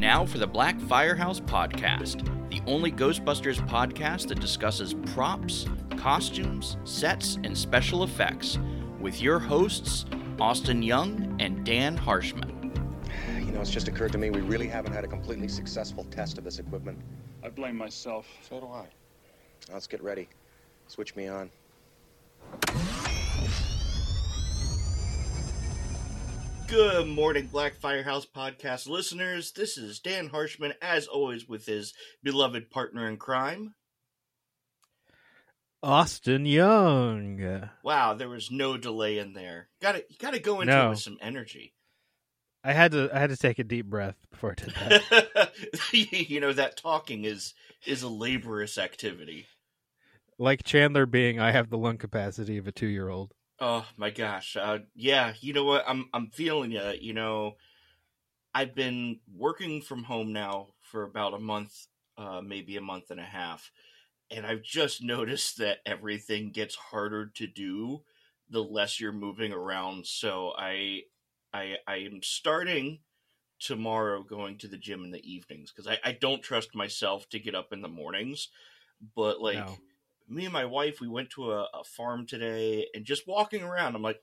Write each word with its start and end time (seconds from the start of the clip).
now 0.00 0.24
for 0.24 0.38
the 0.38 0.46
Black 0.46 0.80
Firehouse 0.80 1.40
Podcast, 1.40 2.26
the 2.48 2.62
only 2.66 2.90
Ghostbusters 2.90 3.60
podcast 3.68 4.28
that 4.28 4.40
discusses 4.40 4.94
props, 5.12 5.66
costumes, 5.98 6.78
sets, 6.84 7.38
and 7.44 7.56
special 7.56 8.02
effects, 8.02 8.58
with 8.98 9.20
your 9.20 9.38
hosts, 9.38 10.06
Austin 10.40 10.82
Young 10.82 11.36
and 11.38 11.66
Dan 11.66 11.98
Harshman. 11.98 12.72
You 13.40 13.52
know, 13.52 13.60
it's 13.60 13.70
just 13.70 13.88
occurred 13.88 14.12
to 14.12 14.18
me 14.18 14.30
we 14.30 14.40
really 14.40 14.68
haven't 14.68 14.94
had 14.94 15.04
a 15.04 15.08
completely 15.08 15.48
successful 15.48 16.04
test 16.04 16.38
of 16.38 16.44
this 16.44 16.58
equipment. 16.58 16.98
I 17.44 17.50
blame 17.50 17.76
myself. 17.76 18.26
So 18.48 18.58
do 18.58 18.68
I. 18.68 18.86
Let's 19.70 19.86
get 19.86 20.02
ready. 20.02 20.28
Switch 20.88 21.14
me 21.14 21.28
on. 21.28 21.50
Good 26.70 27.08
morning, 27.08 27.48
Black 27.48 27.74
Firehouse 27.74 28.24
Podcast 28.26 28.88
listeners. 28.88 29.50
This 29.52 29.76
is 29.76 29.98
Dan 29.98 30.28
Harshman, 30.30 30.72
as 30.80 31.06
always, 31.08 31.48
with 31.48 31.66
his 31.66 31.92
beloved 32.22 32.70
partner 32.70 33.08
in 33.08 33.16
crime. 33.16 33.74
Austin 35.82 36.46
Young. 36.46 37.68
Wow, 37.82 38.14
there 38.14 38.28
was 38.28 38.50
no 38.52 38.76
delay 38.76 39.18
in 39.18 39.32
there. 39.32 39.68
Got 39.82 39.92
to, 39.96 40.04
got 40.20 40.34
to 40.34 40.38
go 40.38 40.60
into 40.60 40.72
No. 40.72 40.86
it 40.86 40.90
with 40.90 41.00
some 41.00 41.18
energy. 41.20 41.74
I 42.62 42.72
had 42.72 42.92
to 42.92 43.08
I 43.12 43.18
had 43.18 43.30
to 43.30 43.38
take 43.38 43.58
a 43.58 43.64
deep 43.64 43.86
breath 43.86 44.16
before 44.30 44.54
I 44.56 44.62
did 44.62 44.74
that. 44.74 45.52
you 45.92 46.40
know 46.40 46.52
that 46.52 46.76
talking 46.76 47.24
is 47.24 47.54
is 47.86 48.02
a 48.02 48.08
laborious 48.08 48.76
activity. 48.76 49.46
like 50.38 50.62
Chandler 50.62 51.06
Bing 51.06 51.40
I 51.40 51.52
have 51.52 51.70
the 51.70 51.78
lung 51.78 51.96
capacity 51.96 52.58
of 52.58 52.68
a 52.68 52.72
2-year-old. 52.72 53.32
Oh 53.60 53.86
my 53.96 54.10
gosh. 54.10 54.56
Uh, 54.56 54.80
yeah, 54.94 55.34
you 55.40 55.52
know 55.52 55.64
what? 55.64 55.84
I'm 55.86 56.08
I'm 56.14 56.30
feeling 56.30 56.70
you. 56.72 56.92
You 56.98 57.12
know, 57.12 57.56
I've 58.54 58.74
been 58.74 59.20
working 59.32 59.82
from 59.82 60.04
home 60.04 60.32
now 60.32 60.74
for 60.80 61.04
about 61.04 61.34
a 61.34 61.38
month, 61.38 61.86
uh, 62.18 62.40
maybe 62.42 62.76
a 62.76 62.80
month 62.82 63.10
and 63.10 63.20
a 63.20 63.24
half, 63.24 63.72
and 64.30 64.46
I've 64.46 64.62
just 64.62 65.02
noticed 65.02 65.58
that 65.58 65.80
everything 65.86 66.52
gets 66.52 66.74
harder 66.76 67.28
to 67.28 67.46
do 67.48 68.04
the 68.50 68.62
less 68.64 69.00
you're 69.00 69.12
moving 69.12 69.52
around. 69.52 70.06
So 70.06 70.54
I 70.58 71.04
I 71.52 71.78
I 71.86 71.96
am 71.98 72.22
starting 72.22 73.00
tomorrow 73.60 74.22
going 74.24 74.58
to 74.58 74.68
the 74.68 74.78
gym 74.78 75.04
in 75.04 75.12
the 75.12 75.30
evenings 75.30 75.72
because 75.72 75.88
I, 75.88 75.98
I 76.04 76.12
don't 76.12 76.42
trust 76.42 76.74
myself 76.74 77.28
to 77.30 77.40
get 77.40 77.54
up 77.56 77.72
in 77.72 77.82
the 77.82 77.88
mornings. 77.88 78.48
But 79.16 79.40
like 79.40 79.68
No. 79.68 79.80
Me 80.30 80.44
and 80.44 80.52
my 80.52 80.64
wife, 80.64 81.00
we 81.00 81.08
went 81.08 81.30
to 81.30 81.52
a, 81.52 81.66
a 81.74 81.84
farm 81.84 82.26
today 82.26 82.86
and 82.94 83.04
just 83.04 83.26
walking 83.26 83.62
around, 83.62 83.94
I'm 83.96 84.02
like, 84.02 84.22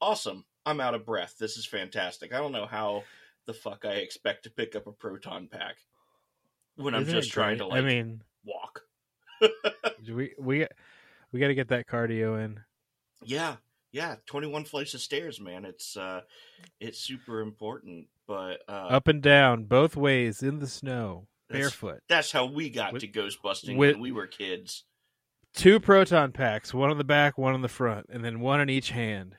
awesome. 0.00 0.44
I'm 0.66 0.80
out 0.80 0.94
of 0.94 1.04
breath. 1.04 1.34
This 1.38 1.56
is 1.58 1.66
fantastic. 1.66 2.32
I 2.32 2.38
don't 2.38 2.52
know 2.52 2.66
how 2.66 3.04
the 3.46 3.52
fuck 3.52 3.84
I 3.84 3.92
expect 3.96 4.44
to 4.44 4.50
pick 4.50 4.74
up 4.74 4.86
a 4.86 4.92
proton 4.92 5.46
pack 5.46 5.76
when 6.76 6.94
I'm 6.94 7.04
just 7.04 7.30
trying 7.30 7.58
to 7.58 7.66
like 7.66 7.82
I 7.82 7.86
mean, 7.86 8.22
walk. 8.44 8.80
we 10.08 10.32
we 10.38 10.66
we 11.32 11.40
got 11.40 11.48
to 11.48 11.54
get 11.54 11.68
that 11.68 11.86
cardio 11.86 12.42
in. 12.42 12.60
Yeah, 13.22 13.56
yeah. 13.92 14.16
21 14.24 14.64
flights 14.64 14.94
of 14.94 15.02
stairs, 15.02 15.38
man. 15.38 15.66
It's 15.66 15.96
uh, 15.98 16.22
it's 16.80 16.98
super 16.98 17.40
important. 17.40 18.06
But 18.26 18.60
uh, 18.66 18.72
Up 18.88 19.06
and 19.08 19.20
down, 19.22 19.64
both 19.64 19.96
ways 19.96 20.42
in 20.42 20.58
the 20.60 20.66
snow, 20.66 21.26
That's- 21.50 21.62
barefoot. 21.64 22.00
that's 22.08 22.32
how 22.32 22.46
we 22.46 22.70
got 22.70 22.94
With- 22.94 23.02
to 23.02 23.06
ghost 23.08 23.42
busting 23.42 23.76
when 23.76 24.00
we 24.00 24.12
were 24.12 24.26
kids. 24.26 24.84
Two 25.54 25.78
proton 25.78 26.32
packs, 26.32 26.74
one 26.74 26.90
on 26.90 26.98
the 26.98 27.04
back, 27.04 27.38
one 27.38 27.54
on 27.54 27.62
the 27.62 27.68
front, 27.68 28.06
and 28.10 28.24
then 28.24 28.40
one 28.40 28.60
in 28.60 28.68
each 28.68 28.90
hand. 28.90 29.36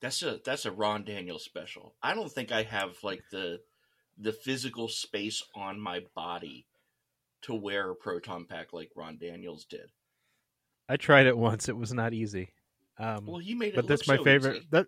That's 0.00 0.22
a 0.22 0.38
that's 0.44 0.66
a 0.66 0.70
Ron 0.70 1.04
Daniels 1.04 1.44
special. 1.44 1.94
I 2.02 2.14
don't 2.14 2.30
think 2.30 2.52
I 2.52 2.62
have 2.62 2.96
like 3.02 3.22
the 3.30 3.60
the 4.18 4.32
physical 4.32 4.88
space 4.88 5.42
on 5.54 5.80
my 5.80 6.00
body 6.14 6.66
to 7.42 7.54
wear 7.54 7.90
a 7.90 7.94
proton 7.94 8.44
pack 8.44 8.72
like 8.74 8.90
Ron 8.94 9.16
Daniels 9.18 9.64
did. 9.64 9.90
I 10.88 10.96
tried 10.96 11.26
it 11.26 11.38
once. 11.38 11.68
It 11.68 11.76
was 11.76 11.92
not 11.94 12.12
easy. 12.12 12.50
Um, 12.98 13.24
Well, 13.26 13.38
he 13.38 13.54
made 13.54 13.68
it. 13.68 13.76
but 13.76 13.86
that's 13.86 14.08
my 14.08 14.16
so 14.16 14.24
favorite. 14.24 14.56
easy. 14.56 14.66
That 14.70 14.86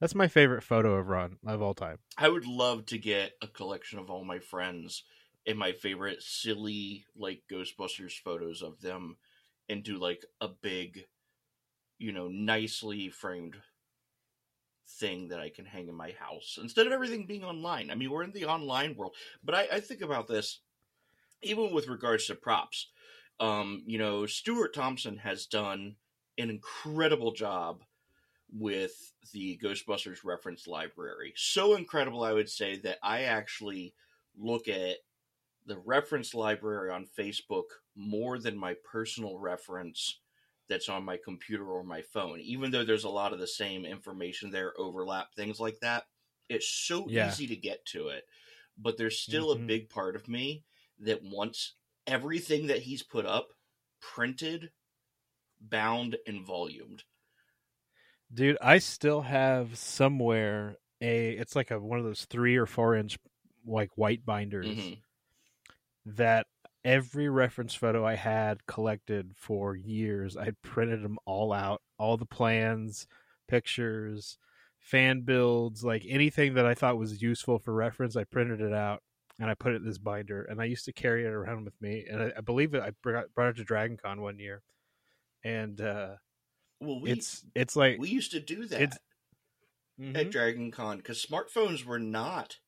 that's 0.00 0.14
my 0.14 0.26
favorite 0.26 0.62
photo 0.62 0.94
of 0.96 1.06
Ron 1.08 1.38
of 1.46 1.62
all 1.62 1.74
time. 1.74 1.98
I 2.18 2.28
would 2.28 2.46
love 2.46 2.86
to 2.86 2.98
get 2.98 3.32
a 3.40 3.46
collection 3.46 3.98
of 4.00 4.10
all 4.10 4.24
my 4.24 4.40
friends 4.40 5.04
and 5.46 5.56
my 5.58 5.72
favorite 5.72 6.22
silly 6.22 7.04
like 7.16 7.42
Ghostbusters 7.50 8.18
photos 8.18 8.62
of 8.62 8.80
them 8.80 9.16
and 9.68 9.82
do 9.82 9.98
like 9.98 10.24
a 10.40 10.48
big, 10.48 11.04
you 11.98 12.12
know, 12.12 12.28
nicely 12.28 13.08
framed 13.08 13.56
thing 14.88 15.28
that 15.28 15.40
I 15.40 15.50
can 15.50 15.64
hang 15.64 15.88
in 15.88 15.94
my 15.94 16.12
house 16.18 16.58
instead 16.62 16.86
of 16.86 16.92
everything 16.92 17.26
being 17.26 17.44
online. 17.44 17.90
I 17.90 17.96
mean, 17.96 18.10
we're 18.10 18.22
in 18.22 18.32
the 18.32 18.44
online 18.44 18.94
world, 18.96 19.16
but 19.42 19.54
I, 19.54 19.68
I 19.72 19.80
think 19.80 20.00
about 20.00 20.28
this 20.28 20.60
even 21.42 21.72
with 21.72 21.88
regards 21.88 22.26
to 22.26 22.34
props. 22.34 22.90
Um, 23.38 23.82
you 23.86 23.98
know, 23.98 24.26
Stuart 24.26 24.74
Thompson 24.74 25.18
has 25.18 25.46
done 25.46 25.96
an 26.38 26.50
incredible 26.50 27.32
job 27.32 27.82
with 28.52 29.12
the 29.32 29.58
Ghostbusters 29.62 30.24
reference 30.24 30.66
library. 30.66 31.32
So 31.36 31.74
incredible, 31.74 32.24
I 32.24 32.32
would 32.32 32.48
say, 32.48 32.78
that 32.78 32.98
I 33.02 33.22
actually 33.22 33.94
look 34.38 34.68
at 34.68 34.96
the 35.66 35.78
reference 35.78 36.34
library 36.34 36.90
on 36.90 37.06
Facebook 37.06 37.64
more 37.94 38.38
than 38.38 38.56
my 38.58 38.74
personal 38.90 39.38
reference 39.38 40.20
that's 40.68 40.88
on 40.88 41.04
my 41.04 41.16
computer 41.16 41.66
or 41.66 41.84
my 41.84 42.02
phone. 42.02 42.40
Even 42.40 42.70
though 42.70 42.84
there's 42.84 43.04
a 43.04 43.08
lot 43.10 43.32
of 43.32 43.38
the 43.38 43.46
same 43.46 43.84
information 43.84 44.50
there, 44.50 44.78
overlap, 44.78 45.34
things 45.34 45.60
like 45.60 45.78
that, 45.80 46.06
it's 46.48 46.68
so 46.68 47.06
Yeah. 47.06 47.12
easy 47.12 47.46
to 47.48 47.56
get 47.56 47.84
to 47.86 48.08
it. 48.08 48.24
But 48.78 48.96
there's 48.96 49.20
still 49.20 49.52
a 49.52 49.58
Mhm. 49.58 49.66
big 49.66 49.88
part 49.90 50.16
of 50.16 50.28
me 50.28 50.64
that 50.98 51.22
wants 51.22 51.76
everything 52.06 52.66
that 52.68 52.82
he's 52.82 53.02
put 53.02 53.26
up 53.26 53.50
printed, 54.00 54.72
bound, 55.60 56.18
and 56.26 56.44
volumed. 56.46 57.04
Dude, 58.32 58.58
I 58.60 58.78
still 58.78 59.22
have 59.22 59.78
somewhere 59.78 60.76
a 61.00 61.32
it's 61.32 61.54
like 61.54 61.70
a 61.70 61.78
one 61.78 61.98
of 61.98 62.04
those 62.04 62.24
three 62.24 62.56
or 62.56 62.66
four 62.66 62.94
inch 62.96 63.18
like 63.64 63.96
white 63.96 64.24
binders 64.24 64.92
Mhm. 64.92 65.04
That 66.06 66.46
every 66.84 67.28
reference 67.28 67.74
photo 67.74 68.06
I 68.06 68.14
had 68.14 68.64
collected 68.66 69.32
for 69.36 69.74
years, 69.76 70.36
I 70.36 70.52
printed 70.62 71.02
them 71.02 71.18
all 71.26 71.52
out, 71.52 71.82
all 71.98 72.16
the 72.16 72.26
plans, 72.26 73.06
pictures, 73.48 74.38
fan 74.78 75.22
builds, 75.22 75.82
like 75.84 76.04
anything 76.08 76.54
that 76.54 76.64
I 76.66 76.74
thought 76.74 76.96
was 76.96 77.20
useful 77.20 77.58
for 77.58 77.74
reference, 77.74 78.16
I 78.16 78.24
printed 78.24 78.60
it 78.60 78.72
out 78.72 79.02
and 79.40 79.50
I 79.50 79.54
put 79.54 79.72
it 79.72 79.76
in 79.82 79.84
this 79.84 79.98
binder. 79.98 80.44
And 80.44 80.60
I 80.62 80.64
used 80.66 80.84
to 80.84 80.92
carry 80.92 81.24
it 81.24 81.32
around 81.32 81.64
with 81.64 81.74
me. 81.80 82.06
And 82.08 82.22
I, 82.22 82.32
I 82.38 82.40
believe 82.40 82.72
it, 82.74 82.82
I 82.82 82.92
brought 83.02 83.34
brought 83.34 83.48
it 83.48 83.56
to 83.56 83.64
Dragon 83.64 83.96
Con 83.96 84.20
one 84.22 84.38
year. 84.38 84.62
And 85.44 85.80
uh, 85.80 86.14
Well, 86.80 87.00
we 87.00 87.10
it's 87.10 87.44
it's 87.54 87.74
like 87.76 87.98
we 87.98 88.08
used 88.08 88.30
to 88.32 88.40
do 88.40 88.64
that 88.66 88.80
it's- 88.80 88.98
at. 90.14 90.30
Dragon 90.30 90.70
Con 90.70 90.98
because 90.98 91.24
smartphones 91.24 91.84
were 91.84 91.98
not 91.98 92.58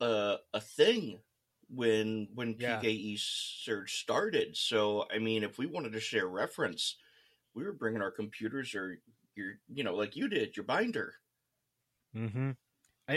a 0.00 0.36
a 0.54 0.60
thing 0.60 1.20
when 1.68 2.28
when 2.34 2.54
Yeah. 2.56 2.80
PKE 2.80 3.16
Surge 3.18 3.94
started. 4.00 4.56
So 4.56 5.06
I 5.10 5.18
mean, 5.18 5.42
if 5.44 5.58
we 5.58 5.66
wanted 5.66 5.92
to 5.92 6.00
share 6.00 6.28
reference, 6.28 6.96
we 7.54 7.64
were 7.64 7.72
bringing 7.72 8.02
our 8.02 8.12
computers 8.12 8.74
or 8.74 9.00
your 9.36 9.60
you 9.68 9.84
know 9.84 9.94
like 9.94 10.16
you 10.16 10.28
did 10.28 10.56
your 10.56 10.64
binder. 10.64 11.16
Mm-hmm. 12.14 12.50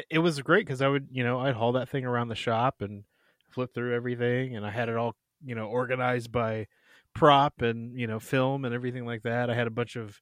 It 0.09 0.19
was 0.19 0.41
great 0.41 0.65
because 0.65 0.81
I 0.81 0.87
would, 0.87 1.09
you 1.11 1.23
know, 1.23 1.39
I'd 1.39 1.55
haul 1.55 1.73
that 1.73 1.89
thing 1.89 2.05
around 2.05 2.29
the 2.29 2.35
shop 2.35 2.81
and 2.81 3.03
flip 3.49 3.73
through 3.73 3.93
everything, 3.93 4.55
and 4.55 4.65
I 4.65 4.71
had 4.71 4.87
it 4.89 4.95
all, 4.95 5.17
you 5.43 5.55
know, 5.55 5.65
organized 5.67 6.31
by 6.31 6.67
prop 7.13 7.61
and 7.61 7.99
you 7.99 8.07
know 8.07 8.19
film 8.19 8.63
and 8.65 8.73
everything 8.73 9.05
like 9.05 9.23
that. 9.23 9.49
I 9.49 9.55
had 9.55 9.67
a 9.67 9.71
bunch 9.71 9.97
of 9.97 10.21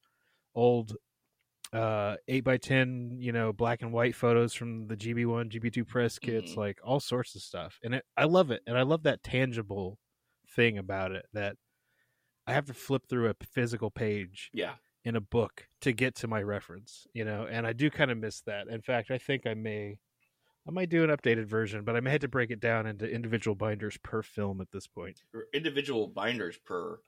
old 0.55 0.95
uh 1.73 2.17
eight 2.27 2.43
by 2.43 2.57
ten, 2.57 3.17
you 3.19 3.31
know, 3.31 3.53
black 3.53 3.81
and 3.81 3.93
white 3.93 4.15
photos 4.15 4.53
from 4.53 4.87
the 4.87 4.97
GB 4.97 5.25
one, 5.25 5.49
GB 5.49 5.71
two 5.73 5.85
press 5.85 6.19
kits, 6.19 6.53
Mhm. 6.53 6.57
like 6.57 6.79
all 6.83 6.99
sorts 6.99 7.35
of 7.35 7.41
stuff, 7.41 7.79
and 7.83 7.95
it, 7.95 8.05
I 8.17 8.25
love 8.25 8.51
it, 8.51 8.63
and 8.67 8.77
I 8.77 8.81
love 8.83 9.03
that 9.03 9.23
tangible 9.23 9.99
thing 10.55 10.77
about 10.79 11.11
it 11.11 11.25
that 11.33 11.57
I 12.47 12.53
have 12.53 12.65
to 12.65 12.73
flip 12.73 13.03
through 13.09 13.29
a 13.29 13.35
physical 13.45 13.91
page 13.91 14.51
Yeah, 14.51 14.77
in 15.05 15.15
a 15.15 15.21
book 15.21 15.67
to 15.81 15.93
get 15.93 16.15
to 16.17 16.27
my 16.27 16.41
reference, 16.43 17.07
you 17.13 17.25
know, 17.25 17.47
and 17.47 17.67
I 17.67 17.73
do 17.73 17.89
kind 17.91 18.11
of 18.11 18.17
miss 18.19 18.41
that. 18.43 18.67
In 18.69 18.81
fact, 18.81 19.11
I 19.11 19.17
think 19.19 19.47
I 19.47 19.53
may 19.55 19.99
I 20.67 20.71
might 20.71 20.89
do 20.89 21.03
an 21.03 21.09
updated 21.11 21.45
version, 21.47 21.83
but 21.85 21.95
I 21.97 22.01
may 22.01 22.11
have 22.11 22.21
to 22.21 22.29
break 22.29 22.51
it 22.51 22.59
down 22.61 22.87
into 22.87 23.09
individual 23.09 23.55
binders 23.55 23.97
per 23.99 24.23
film 24.23 24.61
at 24.61 24.71
this 24.71 24.87
point. 24.87 25.23
individual 25.53 26.07
binders 26.07 26.57
per 26.57 27.01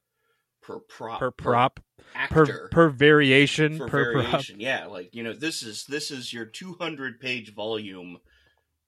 per 0.61 0.79
prop 0.79 1.19
Per 1.19 1.31
prop, 1.31 1.79
actor 2.15 2.45
per 2.45 2.67
per 2.69 2.89
variation, 2.89 3.77
per 3.79 3.87
prop. 3.89 4.23
variation. 4.25 4.59
Yeah, 4.59 4.85
like 4.87 5.13
you 5.15 5.23
know, 5.23 5.33
this 5.33 5.63
is 5.63 5.85
this 5.85 6.11
is 6.11 6.31
your 6.33 6.45
200 6.45 7.19
page 7.19 7.53
volume 7.53 8.19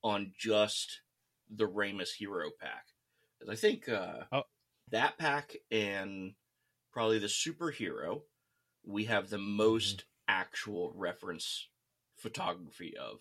on 0.02 0.32
just 0.38 1.00
the 1.50 1.66
Ramis 1.66 2.14
Hero 2.18 2.50
pack. 2.60 2.86
I 3.50 3.56
think 3.56 3.88
uh, 3.88 4.24
Oh. 4.32 4.42
that 4.90 5.18
pack 5.18 5.56
and 5.70 6.34
probably 6.92 7.18
the 7.18 7.26
superhero 7.26 8.22
we 8.86 9.04
have 9.06 9.28
the 9.30 9.38
most 9.38 10.04
actual 10.28 10.92
reference 10.94 11.68
photography 12.16 12.94
of. 12.96 13.18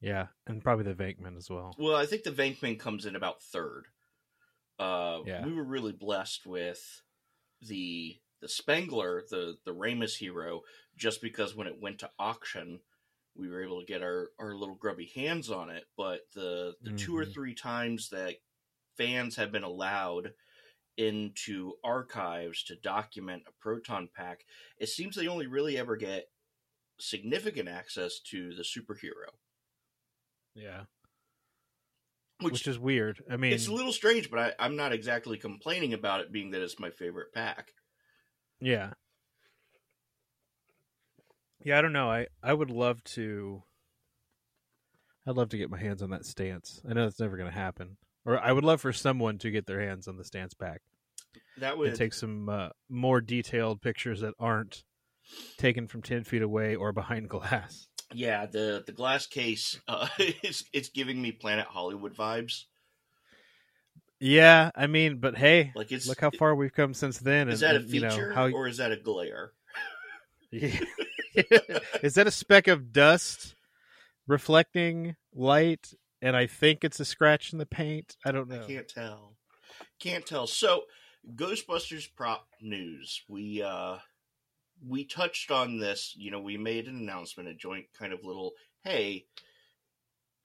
Yeah, 0.00 0.26
and 0.46 0.62
probably 0.62 0.84
the 0.84 0.94
Venkman 0.94 1.36
as 1.36 1.48
well. 1.48 1.74
Well, 1.78 1.96
I 1.96 2.04
think 2.06 2.24
the 2.24 2.30
Venkman 2.30 2.78
comes 2.78 3.06
in 3.06 3.16
about 3.16 3.42
third. 3.42 3.86
Uh, 4.78 5.20
Yeah. 5.24 5.44
We 5.46 5.54
were 5.54 5.64
really 5.64 5.92
blessed 5.92 6.44
with 6.46 7.02
the 7.66 8.20
the 8.40 8.48
Spengler, 8.48 9.24
the 9.30 9.58
the 9.64 9.74
Ramis 9.74 10.18
hero, 10.18 10.62
just 10.96 11.22
because 11.22 11.54
when 11.54 11.66
it 11.66 11.80
went 11.80 12.00
to 12.00 12.10
auction, 12.18 12.80
we 13.34 13.48
were 13.48 13.62
able 13.64 13.80
to 13.80 13.86
get 13.86 14.02
our, 14.02 14.30
our 14.38 14.54
little 14.54 14.76
grubby 14.76 15.06
hands 15.06 15.50
on 15.50 15.70
it. 15.70 15.86
But 15.96 16.22
the 16.34 16.76
the 16.84 16.92
two 16.92 17.16
or 17.16 17.24
Mhm. 17.24 17.34
three 17.34 17.54
times 17.54 18.10
that 18.10 18.36
fans 18.96 19.36
have 19.36 19.52
been 19.52 19.64
allowed 19.64 20.34
into 20.96 21.74
archives 21.84 22.64
to 22.64 22.76
document 22.76 23.44
a 23.46 23.52
proton 23.52 24.08
pack, 24.14 24.46
it 24.78 24.88
seems 24.88 25.16
they 25.16 25.28
only 25.28 25.46
really 25.46 25.78
ever 25.78 25.96
get 25.96 26.30
significant 27.00 27.68
access 27.68 28.20
to 28.20 28.54
the 28.54 28.62
superhero, 28.64 29.38
Yeah, 30.54 30.86
which, 32.44 32.52
which, 32.52 32.66
is 32.68 32.78
weird. 32.78 33.22
I 33.30 33.36
mean, 33.36 33.52
it's 33.52 33.68
a 33.68 33.72
little 33.72 33.92
strange, 33.92 34.30
but 34.30 34.38
I, 34.38 34.52
I'm 34.58 34.76
not 34.76 34.92
exactly 34.92 35.36
complaining 35.38 35.92
about 35.92 36.20
it 36.20 36.32
being 36.32 36.50
that 36.50 36.62
it's 36.62 36.78
my 36.78 36.90
favorite 36.90 37.32
pack. 37.34 37.72
Yeah. 38.60 38.90
Yeah, 41.64 41.78
I 41.78 41.82
don't 41.82 41.92
know. 41.92 42.10
I 42.10 42.26
I 42.42 42.52
would 42.52 42.70
love 42.70 43.02
to 43.04 43.62
I'd 45.26 45.36
love 45.36 45.48
to 45.50 45.58
get 45.58 45.70
my 45.70 45.78
hands 45.78 46.02
on 46.02 46.10
that 46.10 46.26
stance. 46.26 46.82
I 46.88 46.92
know 46.92 47.06
it's 47.06 47.20
never 47.20 47.36
going 47.36 47.50
to 47.50 47.58
happen. 47.58 47.96
Or 48.26 48.38
I 48.38 48.52
would 48.52 48.64
love 48.64 48.80
for 48.80 48.92
someone 48.92 49.38
to 49.38 49.50
get 49.50 49.66
their 49.66 49.80
hands 49.80 50.08
on 50.08 50.16
the 50.16 50.24
stance 50.24 50.54
pack 50.54 50.80
That 51.58 51.76
would 51.76 51.94
take 51.94 52.14
some 52.14 52.48
uh, 52.48 52.70
more 52.88 53.20
detailed 53.20 53.82
pictures 53.82 54.20
that 54.20 54.34
aren't 54.38 54.82
taken 55.58 55.86
from 55.86 56.02
10 56.02 56.24
feet 56.24 56.42
away 56.42 56.74
or 56.74 56.92
behind 56.92 57.28
glass. 57.30 57.88
Yeah 58.14 58.46
the 58.46 58.82
the 58.86 58.92
glass 58.92 59.26
case 59.26 59.80
uh, 59.88 60.08
is 60.42 60.64
it's 60.72 60.88
giving 60.88 61.20
me 61.20 61.32
Planet 61.32 61.66
Hollywood 61.66 62.14
vibes. 62.14 62.64
Yeah, 64.20 64.70
I 64.74 64.86
mean, 64.86 65.18
but 65.18 65.36
hey, 65.36 65.72
Like 65.74 65.92
it's 65.92 66.08
look 66.08 66.20
how 66.20 66.30
far 66.30 66.54
we've 66.54 66.72
come 66.72 66.94
since 66.94 67.18
then. 67.18 67.48
is 67.48 67.62
and, 67.62 67.70
that 67.70 67.76
a 67.76 67.84
and, 67.84 67.90
you 67.90 68.00
know, 68.00 68.10
feature 68.10 68.32
how 68.32 68.48
or 68.48 68.66
is 68.66 68.78
that 68.78 68.92
a 68.92 68.96
glare? 68.96 69.52
Yeah. 70.50 70.78
is 72.02 72.14
that 72.14 72.26
a 72.26 72.30
speck 72.30 72.68
of 72.68 72.92
dust 72.92 73.54
reflecting 74.26 75.16
light? 75.34 75.92
And 76.22 76.36
I 76.36 76.46
think 76.46 76.84
it's 76.84 77.00
a 77.00 77.04
scratch 77.04 77.52
in 77.52 77.58
the 77.58 77.66
paint. 77.66 78.16
I 78.24 78.32
don't 78.32 78.48
know. 78.48 78.62
I 78.62 78.66
can't 78.66 78.88
tell. 78.88 79.34
Can't 79.98 80.24
tell. 80.24 80.46
So, 80.46 80.84
Ghostbusters 81.34 82.08
prop 82.14 82.46
news. 82.62 83.22
We 83.28 83.62
uh 83.62 83.98
we 84.86 85.04
touched 85.04 85.50
on 85.50 85.78
this, 85.78 86.14
you 86.16 86.30
know, 86.30 86.40
we 86.40 86.56
made 86.56 86.86
an 86.86 86.96
announcement, 86.96 87.48
a 87.48 87.54
joint 87.54 87.86
kind 87.98 88.12
of 88.12 88.24
little 88.24 88.52
hey, 88.82 89.26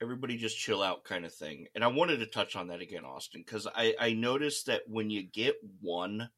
everybody 0.00 0.36
just 0.36 0.58
chill 0.58 0.82
out 0.82 1.04
kind 1.04 1.26
of 1.26 1.34
thing. 1.34 1.66
And 1.74 1.84
I 1.84 1.88
wanted 1.88 2.18
to 2.18 2.26
touch 2.26 2.56
on 2.56 2.68
that 2.68 2.80
again, 2.80 3.04
Austin, 3.04 3.44
cuz 3.44 3.66
I 3.66 3.94
I 3.98 4.12
noticed 4.12 4.66
that 4.66 4.82
when 4.88 5.10
you 5.10 5.22
get 5.22 5.56
one 5.80 6.30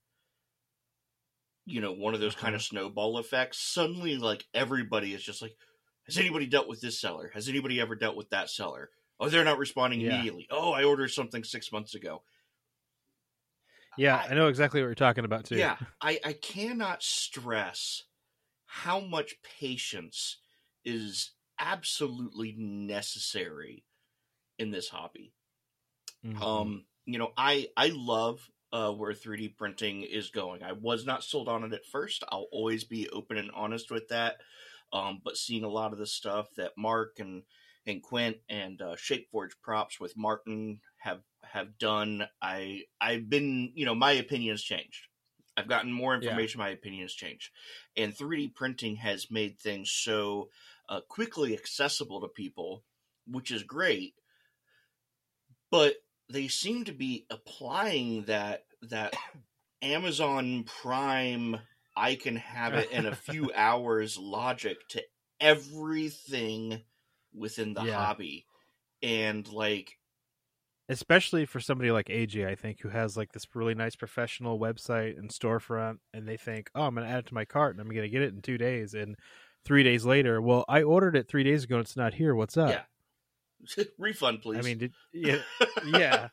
you 1.65 1.81
know, 1.81 1.93
one 1.93 2.13
of 2.13 2.21
those 2.21 2.35
kind 2.35 2.55
uh-huh. 2.55 2.57
of 2.57 2.63
snowball 2.63 3.19
effects, 3.19 3.59
suddenly 3.59 4.17
like 4.17 4.45
everybody 4.53 5.15
is 5.15 5.23
just 5.23 5.43
like 5.43 5.57
has 6.07 6.19
anybody 6.19 6.47
dealt 6.47 6.69
with 6.69 6.81
this 6.81 7.01
seller? 7.01 7.31
Has 7.35 7.49
anybody 7.49 7.81
ever 7.81 7.95
dealt 7.95 8.17
with 8.17 8.31
that 8.31 8.51
seller? 8.51 8.91
Oh, 9.21 9.29
they're 9.29 9.45
not 9.45 9.59
responding 9.59 10.01
Yeah. 10.01 10.15
immediately. 10.15 10.49
Oh, 10.51 10.73
I 10.73 10.83
ordered 10.83 11.09
something 11.09 11.45
six 11.45 11.71
months 11.71 11.95
ago. 11.95 12.23
Yeah, 13.97 14.17
I- 14.17 14.29
I 14.31 14.35
know 14.35 14.49
exactly 14.49 14.81
what 14.81 14.87
you're 14.87 14.95
talking 14.95 15.25
about 15.25 15.45
too. 15.45 15.57
Yeah, 15.59 15.79
I, 16.01 16.19
I 16.25 16.33
cannot 16.33 17.03
stress 17.03 18.05
how 18.67 19.01
much 19.01 19.43
patience 19.43 20.39
is 20.85 21.33
absolutely 21.59 22.53
necessary 22.57 23.87
in 24.59 24.71
this 24.73 24.89
hobby. 24.91 25.35
Mhm. 26.23 26.43
Um, 26.43 26.87
you 27.05 27.19
know, 27.19 27.33
I 27.37 27.69
I 27.77 27.89
love 27.95 28.51
uh, 28.73 28.93
where 28.93 29.15
3D 29.15 29.49
printing 29.49 30.03
is 30.03 30.31
going. 30.31 30.63
I 30.63 30.73
was 30.73 31.05
not 31.05 31.25
sold 31.25 31.49
on 31.49 31.65
it 31.65 31.73
at 31.73 31.85
first. 31.87 32.25
I'll 32.29 32.49
always 32.53 32.85
be 32.85 33.09
open 33.11 33.37
and 33.37 33.51
honest 33.53 33.91
with 33.91 34.09
that. 34.09 34.41
Um, 34.93 35.21
but 35.25 35.37
seeing 35.37 35.65
a 35.65 35.69
lot 35.69 35.93
of 35.93 35.99
the 35.99 36.07
stuff 36.07 36.55
that 36.57 36.73
Mark 36.77 37.19
and 37.19 37.45
and 37.87 38.03
Quint 38.03 38.39
and 38.49 38.81
uh, 38.81 38.97
Shapeforge 38.97 39.61
props 39.61 39.99
with 40.01 40.17
Martin 40.17 40.81
have 41.03 41.23
have 41.45 41.79
done, 41.79 42.29
I 42.41 42.85
I've 43.01 43.29
been 43.29 43.73
you 43.75 43.85
know 43.85 43.95
my 43.95 44.13
opinions 44.13 44.63
changed. 44.63 45.09
I've 45.57 45.69
gotten 45.69 45.93
more 45.93 46.15
Yeah. 46.19 46.37
information. 46.37 46.61
My 46.61 46.71
opinions 46.71 47.15
changed, 47.15 47.51
and 47.97 48.17
3D 48.17 48.49
printing 48.49 48.97
has 48.97 49.31
made 49.31 49.59
things 49.59 49.91
so 49.91 50.51
uh, 50.89 51.01
quickly 51.09 51.55
accessible 51.55 52.21
to 52.23 52.29
people, 52.29 52.85
which 53.27 53.51
is 53.51 53.63
great. 53.63 54.15
But 55.71 55.97
they 56.29 56.49
seem 56.49 56.85
to 56.85 56.93
be 56.93 57.27
applying 57.31 58.25
that 58.27 58.67
that 58.83 59.17
Amazon 59.83 60.65
Prime 60.65 61.61
I 61.97 62.17
can 62.17 62.37
have 62.37 62.75
it 62.77 62.91
in 62.91 63.07
a 63.07 63.13
few 63.15 63.53
hours 63.53 64.19
logic 64.19 64.89
to 64.91 65.05
everything 65.41 66.85
within 67.35 67.75
the 67.75 67.83
Yeah. 67.83 67.85
hobby. 67.85 68.47
And 69.03 69.49
like 69.49 69.99
especially 70.93 71.45
for 71.47 71.61
somebody 71.61 71.91
like 71.91 72.07
AJ, 72.07 72.47
I 72.47 72.55
think, 72.55 72.81
who 72.81 72.89
has 72.89 73.17
like 73.17 73.33
this 73.33 73.47
really 73.55 73.75
nice 73.75 73.97
professional 73.97 74.59
website 74.59 75.19
and 75.19 75.31
storefront, 75.31 75.99
and 76.15 76.27
they 76.29 76.37
think, 76.37 76.71
"Oh, 76.75 76.83
I'm 76.83 76.95
going 76.95 77.07
to 77.07 77.13
add 77.13 77.21
it 77.21 77.27
to 77.27 77.35
my 77.35 77.45
cart, 77.45 77.75
and 77.75 77.81
I'm 77.81 77.89
going 77.89 78.03
to 78.03 78.09
get 78.09 78.23
it 78.23 78.35
in 78.35 78.43
two 78.43 78.59
days." 78.59 78.95
And 78.95 79.17
three 79.65 79.83
days 79.83 80.05
later, 80.05 80.41
well, 80.41 80.65
I 80.69 80.83
ordered 80.83 81.17
it 81.17 81.29
three 81.29 81.45
days 81.45 81.65
ago, 81.65 81.77
and 81.77 81.85
it's 81.85 81.97
not 81.97 82.15
here. 82.15 82.35
What's 82.35 82.57
up? 82.57 82.71
yeah. 82.71 82.83
refund 83.99 84.43
please. 84.43 84.59
I 84.59 84.63
mean, 84.63 84.79
did, 84.79 84.93
yeah, 85.13 85.39
yeah, 85.87 86.29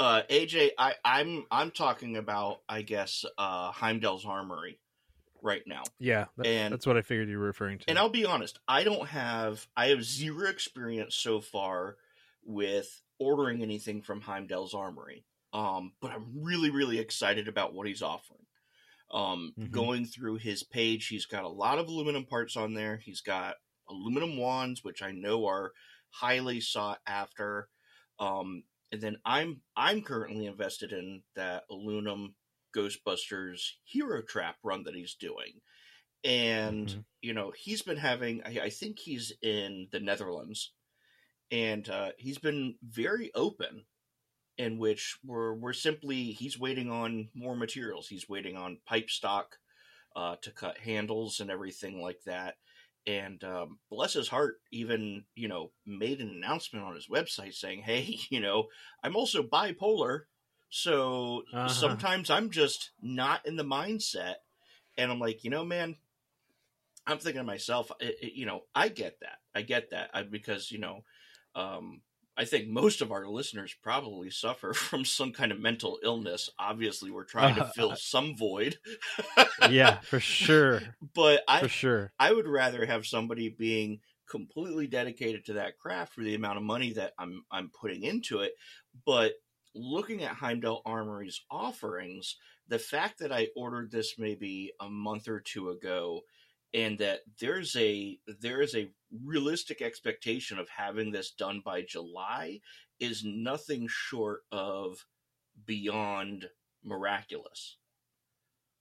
uh 0.00 0.22
AJ, 0.28 0.70
I, 0.76 0.94
I'm 1.04 1.44
I'm 1.50 1.70
talking 1.70 2.16
about 2.16 2.62
I 2.68 2.82
guess 2.82 3.24
uh 3.38 3.70
Heimdall's 3.70 4.26
Armory 4.26 4.80
right 5.42 5.62
now. 5.66 5.82
yeah. 5.98 6.26
that- 6.36 6.46
And- 6.46 6.72
that's 6.72 6.86
what 6.86 6.96
I 6.96 7.02
figured 7.02 7.28
you 7.28 7.38
were 7.38 7.46
referring 7.46 7.78
to. 7.78 7.84
And 7.88 7.98
I'll 7.98 8.08
be 8.08 8.24
honest, 8.24 8.58
I 8.66 8.84
don't 8.84 9.06
have 9.08 9.66
I 9.76 9.88
have 9.88 10.02
zero 10.04 10.48
experience 10.48 11.14
so 11.14 11.40
far 11.40 11.96
with 12.44 13.01
ordering 13.18 13.62
anything 13.62 14.02
from 14.02 14.20
Heimdall's 14.22 14.74
Armory. 14.74 15.26
Um, 15.52 15.94
but 16.00 16.10
I'm 16.12 16.42
really, 16.42 16.70
really 16.70 16.98
excited 16.98 17.48
about 17.48 17.74
what 17.74 17.86
he's 17.86 18.02
offering. 18.02 18.46
Um, 19.10 19.56
Mhm. 19.56 19.66
going 19.70 20.06
through 20.06 20.36
his 20.36 20.62
page, 20.62 21.08
he's 21.08 21.26
got 21.26 21.44
a 21.44 21.48
lot 21.48 21.78
of 21.78 21.88
aluminum 21.88 22.24
parts 22.26 22.56
on 22.56 22.74
there. 22.74 22.96
He's 22.96 23.20
got 23.20 23.56
aluminum 23.88 24.36
wands, 24.38 24.82
which 24.82 25.02
I 25.02 25.12
know 25.12 25.46
are 25.46 25.72
highly 26.10 26.60
sought 26.60 27.00
after. 27.06 27.68
Um, 28.18 28.64
and 28.90 29.00
then 29.02 29.18
I'm 29.24 29.62
I'm 29.76 30.02
currently 30.02 30.46
invested 30.46 30.92
in 30.92 31.24
that 31.34 31.64
aluminum 31.70 32.36
Ghostbusters 32.74 33.72
Hero 33.84 34.22
Trap 34.22 34.58
run 34.62 34.84
that 34.84 34.94
he's 34.94 35.14
doing. 35.14 35.60
And 36.24 36.92
Mhm. 36.92 37.04
you 37.20 37.34
know, 37.34 37.52
he's 37.52 37.82
been 37.82 37.96
having, 37.98 38.42
I, 38.44 38.64
I 38.64 38.70
think 38.70 38.98
he's 38.98 39.32
in 39.42 39.88
the 39.92 40.00
Netherlands, 40.00 40.74
and 41.52 41.88
uh, 41.90 42.12
he's 42.18 42.38
been 42.38 42.76
very 42.82 43.32
open 43.34 43.84
in 44.58 44.78
which 44.78 45.18
we're, 45.24 45.54
we're 45.54 45.74
simply, 45.74 46.32
he's 46.32 46.58
waiting 46.58 46.90
on 46.90 47.30
more 47.34 47.56
materials. 47.56 48.08
He's 48.08 48.28
waiting 48.28 48.56
on 48.56 48.78
pipe 48.86 49.10
stock 49.10 49.58
uh, 50.16 50.36
to 50.42 50.52
cut 50.52 50.78
handles 50.78 51.40
and 51.40 51.50
everything 51.50 52.00
like 52.02 52.20
that. 52.26 52.56
And 53.06 53.42
um, 53.44 53.78
bless 53.90 54.14
his 54.14 54.28
heart, 54.28 54.60
even, 54.72 55.24
you 55.34 55.48
know, 55.48 55.72
made 55.86 56.20
an 56.20 56.30
announcement 56.30 56.84
on 56.86 56.94
his 56.94 57.08
website 57.08 57.54
saying, 57.54 57.82
hey, 57.86 58.18
you 58.30 58.40
know, 58.40 58.68
I'm 59.02 59.16
also 59.16 59.42
bipolar. 59.42 60.22
So 60.70 61.44
Uh-huh. 61.52 61.68
sometimes 61.68 62.30
I'm 62.30 62.50
just 62.50 62.92
not 63.02 63.46
in 63.46 63.56
the 63.56 63.64
mindset. 63.64 64.36
And 64.98 65.10
I'm 65.10 65.20
like, 65.20 65.44
you 65.44 65.50
know, 65.50 65.64
man, 65.64 65.96
I'm 67.06 67.18
thinking 67.18 67.40
to 67.40 67.44
myself, 67.44 67.90
it, 68.00 68.16
it- 68.22 68.32
you 68.34 68.46
know, 68.46 68.62
I 68.74 68.88
get 68.88 69.20
that. 69.20 69.38
I 69.54 69.62
get 69.62 69.90
that 69.90 70.10
I, 70.14 70.22
because, 70.22 70.70
you 70.70 70.78
know, 70.78 71.04
um, 71.54 72.00
I 72.36 72.44
think 72.46 72.68
most 72.68 73.02
of 73.02 73.12
our 73.12 73.26
listeners 73.26 73.74
probably 73.82 74.30
suffer 74.30 74.72
from 74.74 75.04
some 75.04 75.32
kind 75.32 75.52
of 75.52 75.60
mental 75.60 75.98
illness. 76.02 76.50
Obviously, 76.58 77.10
we're 77.10 77.24
trying 77.24 77.56
to 77.56 77.70
fill 77.74 77.94
some 77.96 78.36
void. 78.36 78.78
yeah, 79.70 79.98
for 80.02 80.20
sure, 80.20 80.80
But 81.14 81.42
I, 81.46 81.60
for 81.60 81.68
sure. 81.68 82.12
I 82.18 82.32
would 82.32 82.48
rather 82.48 82.86
have 82.86 83.06
somebody 83.06 83.48
being 83.48 84.00
completely 84.28 84.86
dedicated 84.86 85.44
to 85.44 85.54
that 85.54 85.78
craft 85.78 86.14
for 86.14 86.22
the 86.22 86.34
amount 86.34 86.56
of 86.56 86.62
money 86.64 86.94
that 86.94 87.12
I'm 87.18 87.44
I'm 87.50 87.70
putting 87.70 88.02
into 88.02 88.40
it. 88.40 88.52
But 89.04 89.32
looking 89.74 90.22
at 90.22 90.34
Heimdall 90.34 90.82
Armory's 90.86 91.42
offerings, 91.50 92.36
the 92.68 92.78
fact 92.78 93.18
that 93.18 93.32
I 93.32 93.48
ordered 93.56 93.90
this 93.90 94.14
maybe 94.18 94.72
a 94.80 94.88
month 94.88 95.28
or 95.28 95.40
two 95.40 95.68
ago 95.70 96.22
and 96.74 96.98
that 96.98 97.20
there's 97.40 97.76
a 97.76 98.18
there 98.40 98.62
is 98.62 98.74
a 98.74 98.90
realistic 99.24 99.82
expectation 99.82 100.58
of 100.58 100.68
having 100.68 101.12
this 101.12 101.30
done 101.32 101.62
by 101.64 101.82
July 101.82 102.60
is 102.98 103.22
nothing 103.24 103.86
short 103.88 104.40
of 104.50 105.04
beyond 105.66 106.48
miraculous. 106.84 107.76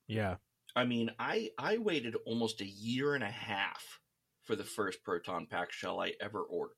Yeah, 0.08 0.36
I 0.76 0.86
mean, 0.86 1.12
I 1.20 1.50
I 1.58 1.78
waited 1.78 2.16
almost 2.26 2.62
a 2.62 2.66
year 2.66 3.14
and 3.16 3.24
a 3.24 3.32
half 3.32 4.00
for 4.44 4.56
the 4.56 4.64
first 4.64 5.04
proton 5.04 5.46
pack 5.48 5.72
shell 5.72 6.00
I 6.00 6.14
ever 6.22 6.42
ordered. 6.42 6.76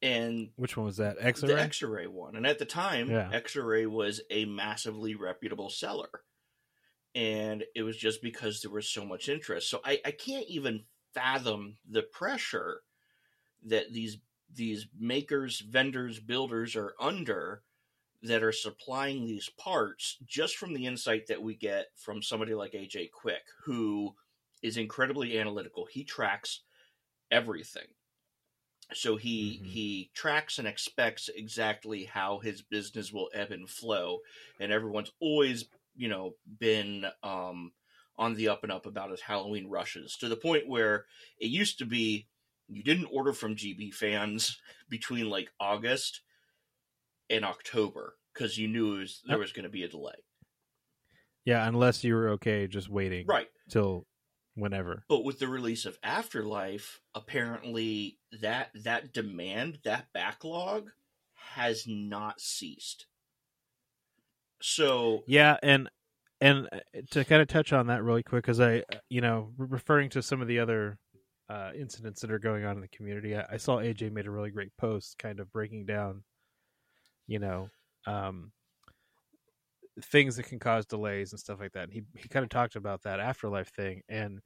and 0.00 0.50
Which 0.56 0.76
one 0.76 0.86
was 0.86 0.98
that? 0.98 1.16
X 1.20 1.40
the 1.40 1.60
X-ray 1.60 2.06
one. 2.06 2.36
And 2.36 2.46
at 2.46 2.58
the 2.60 2.64
time, 2.64 3.10
Yeah. 3.10 3.28
X-ray 3.32 3.86
was 3.86 4.20
a 4.30 4.44
massively 4.44 5.16
reputable 5.16 5.70
seller, 5.70 6.22
and 7.14 7.64
it 7.74 7.82
was 7.82 7.96
just 7.96 8.22
because 8.22 8.60
there 8.62 8.70
was 8.70 8.88
so 8.88 9.04
much 9.04 9.28
interest. 9.28 9.70
So 9.70 9.80
I, 9.84 10.00
I 10.04 10.10
can't 10.12 10.46
even 10.48 10.86
fathom 11.14 11.78
the 11.88 12.02
pressure 12.02 12.82
that 13.62 13.92
these 13.92 14.18
these 14.50 14.86
makers, 14.98 15.60
vendors, 15.60 16.20
builders 16.20 16.74
are 16.76 16.94
under 16.98 17.64
that 18.22 18.42
are 18.42 18.52
supplying 18.52 19.26
these 19.26 19.50
parts 19.50 20.18
just 20.26 20.56
from 20.56 20.74
the 20.74 20.86
insight 20.86 21.26
that 21.28 21.42
we 21.42 21.54
get 21.56 21.88
from 21.96 22.22
somebody 22.22 22.54
like 22.54 22.74
AJ 22.74 23.08
Quick, 23.08 23.44
who 23.64 24.16
is 24.62 24.76
incredibly 24.78 25.38
analytical. 25.38 25.86
He 25.86 26.04
tracks 26.04 26.62
everything. 27.30 27.88
So 28.94 29.16
he 29.16 29.60
Mhm. 29.60 29.64
he 29.64 30.10
tracks 30.14 30.58
and 30.58 30.66
expects 30.68 31.28
exactly 31.28 32.04
how 32.04 32.38
his 32.38 32.62
business 32.62 33.12
will 33.12 33.30
ebb 33.34 33.50
and 33.50 33.68
flow, 33.68 34.20
and 34.58 34.72
everyone's 34.72 35.12
always 35.20 35.64
you 35.98 36.08
know 36.08 36.36
been 36.58 37.04
um, 37.22 37.72
on 38.16 38.34
the 38.34 38.48
up 38.48 38.62
and 38.62 38.72
up 38.72 38.86
about 38.86 39.10
his 39.10 39.20
Halloween 39.20 39.68
rushes 39.68 40.16
to 40.20 40.28
the 40.28 40.36
point 40.36 40.68
where 40.68 41.04
it 41.38 41.48
used 41.48 41.78
to 41.78 41.84
be 41.84 42.28
you 42.68 42.82
didn't 42.82 43.08
order 43.12 43.32
from 43.32 43.56
GB 43.56 43.92
fans 43.92 44.58
between 44.88 45.28
like 45.28 45.50
August 45.60 46.22
and 47.28 47.44
October 47.44 48.14
because 48.32 48.56
you 48.56 48.68
knew 48.68 48.96
it 48.96 49.00
was, 49.00 49.22
there 49.26 49.38
was 49.38 49.52
going 49.52 49.64
to 49.64 49.68
be 49.68 49.82
a 49.82 49.88
delay. 49.88 50.14
Yeah, 51.44 51.66
unless 51.66 52.04
you 52.04 52.14
were 52.14 52.30
okay 52.30 52.66
just 52.66 52.88
waiting 52.88 53.26
Right. 53.26 53.48
till 53.68 54.06
whenever. 54.54 55.04
But 55.08 55.24
with 55.24 55.38
the 55.38 55.48
release 55.48 55.86
of 55.86 55.98
Afterlife, 56.02 57.00
apparently 57.14 58.18
that 58.42 58.70
that 58.84 59.12
demand, 59.12 59.78
that 59.84 60.12
backlog 60.12 60.90
has 61.54 61.84
not 61.86 62.40
ceased. 62.40 63.06
So 64.60 65.22
Yeah, 65.26 65.56
and 65.62 65.88
and 66.40 66.68
uh, 66.72 66.80
to 67.10 67.24
kind 67.24 67.42
of 67.42 67.48
touch 67.48 67.72
on 67.72 67.88
that 67.88 68.02
really 68.02 68.22
quick, 68.22 68.44
because 68.44 68.60
I, 68.60 68.84
you 69.08 69.20
know, 69.20 69.52
referring 69.56 70.10
to 70.10 70.22
some 70.22 70.40
of 70.40 70.48
the 70.48 70.58
other 70.60 70.98
uh, 71.48 71.72
incidents 71.76 72.20
that 72.20 72.30
are 72.30 72.38
going 72.38 72.64
on 72.64 72.76
in 72.76 72.80
the 72.80 72.88
community, 72.88 73.36
I, 73.36 73.46
I 73.52 73.56
saw 73.56 73.78
AJ 73.78 74.12
made 74.12 74.26
a 74.26 74.30
really 74.30 74.50
great 74.50 74.76
post, 74.76 75.18
kind 75.18 75.40
of 75.40 75.52
breaking 75.52 75.86
down, 75.86 76.22
you 77.26 77.38
know, 77.38 77.70
um, 78.06 78.52
things 80.04 80.36
that 80.36 80.44
can 80.44 80.58
cause 80.58 80.86
delays 80.86 81.32
and 81.32 81.40
stuff 81.40 81.60
like 81.60 81.72
that. 81.72 81.84
And 81.84 81.92
he 81.92 82.02
he 82.16 82.28
kind 82.28 82.44
of 82.44 82.50
talked 82.50 82.76
about 82.76 83.02
that 83.02 83.20
afterlife 83.20 83.70
thing, 83.74 84.02
and 84.08 84.40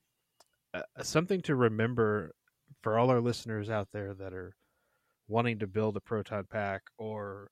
uh, 0.75 0.83
something 1.03 1.41
to 1.43 1.57
remember 1.57 2.33
for 2.83 2.99
all 2.99 3.11
our 3.11 3.21
listeners 3.21 3.71
out 3.71 3.89
there 3.93 4.15
that 4.15 4.33
are 4.33 4.55
wanting 5.29 5.59
to 5.59 5.67
build 5.67 5.97
a 5.97 6.01
proton 6.01 6.45
pack 6.51 6.83
or 6.99 7.51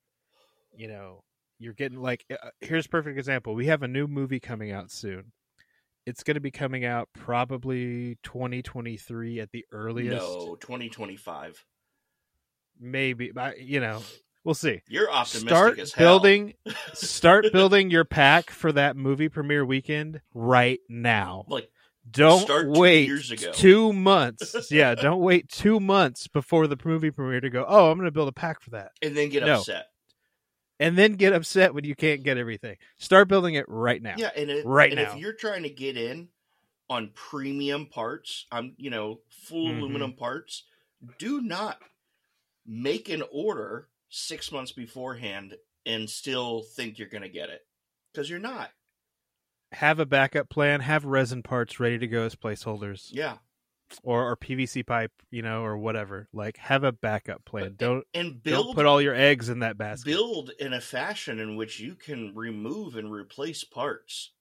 you 0.75 0.87
know 0.87 1.23
you're 1.61 1.73
getting 1.73 1.99
like 2.01 2.25
uh, 2.31 2.49
here's 2.59 2.85
a 2.85 2.89
perfect 2.89 3.17
example 3.17 3.53
we 3.55 3.67
have 3.67 3.83
a 3.83 3.87
new 3.87 4.07
movie 4.07 4.39
coming 4.39 4.71
out 4.71 4.91
soon 4.91 5.31
it's 6.05 6.23
going 6.23 6.35
to 6.35 6.41
be 6.41 6.51
coming 6.51 6.83
out 6.83 7.07
probably 7.13 8.17
2023 8.23 9.39
at 9.39 9.51
the 9.51 9.63
earliest 9.71 10.11
no, 10.27 10.55
2025. 10.59 11.63
maybe 12.79 13.31
but, 13.31 13.59
you 13.61 13.79
know 13.79 14.01
we'll 14.43 14.55
see 14.55 14.81
You're 14.87 15.11
optimistic 15.11 15.47
start 15.49 15.79
as 15.79 15.93
hell. 15.93 16.19
building 16.19 16.53
start 16.93 17.45
building 17.53 17.91
your 17.91 18.05
pack 18.05 18.49
for 18.49 18.71
that 18.71 18.95
movie 18.97 19.29
premiere 19.29 19.65
weekend 19.65 20.21
right 20.33 20.79
now 20.89 21.45
like 21.47 21.69
don't 22.09 22.41
start 22.41 22.73
two 22.73 22.79
wait 22.79 23.05
years 23.07 23.29
ago. 23.29 23.51
two 23.53 23.93
months 23.93 24.55
yeah 24.71 24.95
don't 24.95 25.21
wait 25.21 25.47
two 25.49 25.79
months 25.79 26.27
before 26.27 26.65
the 26.65 26.75
movie 26.83 27.11
premiere 27.11 27.39
to 27.41 27.51
go 27.51 27.63
oh 27.67 27.91
i'm 27.91 27.97
going 27.99 28.05
to 28.07 28.11
build 28.11 28.27
a 28.27 28.31
pack 28.33 28.59
for 28.59 28.71
that 28.71 28.91
and 29.03 29.15
then 29.15 29.29
get 29.29 29.43
No. 29.45 29.59
upset. 29.59 29.85
And 30.81 30.97
then 30.97 31.13
get 31.13 31.31
upset 31.31 31.73
when 31.73 31.85
you 31.85 31.95
can't 31.95 32.23
get 32.23 32.37
everything 32.37 32.75
start 32.97 33.27
building 33.29 33.53
it 33.55 33.65
right 33.69 34.01
now 34.01 34.15
Yeah, 34.17 34.31
and 34.35 34.49
it, 34.49 34.65
Right 34.65 34.91
and 34.91 34.99
now. 34.99 35.13
if 35.13 35.19
you're 35.19 35.31
trying 35.33 35.63
to 35.63 35.69
get 35.69 35.95
in 35.95 36.27
on 36.89 37.11
premium 37.13 37.85
parts, 37.85 38.45
I'm 38.51 38.73
you 38.77 38.89
know 38.89 39.21
full 39.29 39.67
Mhm. 39.71 39.77
aluminum 39.79 40.13
parts, 40.13 40.63
do 41.17 41.39
not 41.41 41.79
make 42.65 43.07
an 43.09 43.23
order 43.31 43.87
six 44.09 44.51
months 44.51 44.71
beforehand 44.73 45.55
and 45.85 46.09
still 46.09 46.61
think 46.63 46.99
you're 46.99 47.07
going 47.07 47.23
to 47.23 47.29
get 47.29 47.49
it 47.49 47.65
because 48.11 48.29
you're 48.29 48.39
not. 48.39 48.71
have 49.73 49.99
a 49.99 50.05
backup 50.05 50.49
plan 50.49 50.81
have 50.81 51.05
resin 51.05 51.41
parts 51.41 51.79
ready 51.79 51.97
to 51.97 52.05
go 52.07 52.23
as 52.23 52.35
placeholders 52.35 53.07
Yeah, 53.11 53.37
or, 54.03 54.29
or 54.29 54.37
pvc 54.37 54.85
pipe 54.85 55.11
you 55.29 55.41
know 55.41 55.63
or 55.63 55.77
whatever. 55.77 56.27
Like 56.33 56.57
have 56.57 56.83
a 56.83 56.91
backup 56.91 57.45
plan. 57.45 57.75
Don't 57.77 58.05
and 58.13 58.43
don't 58.43 58.63
build 58.63 58.75
put 58.75 58.85
all 58.85 59.01
your 59.01 59.15
eggs 59.15 59.49
in 59.49 59.59
that 59.59 59.77
basket. 59.77 60.05
build 60.05 60.51
in 60.59 60.73
a 60.73 60.81
fashion 60.81 61.39
in 61.39 61.55
which 61.55 61.79
you 61.79 61.95
can 61.95 62.33
remove 62.35 62.95
and 62.95 63.11
replace 63.11 63.63
parts. 63.63 64.31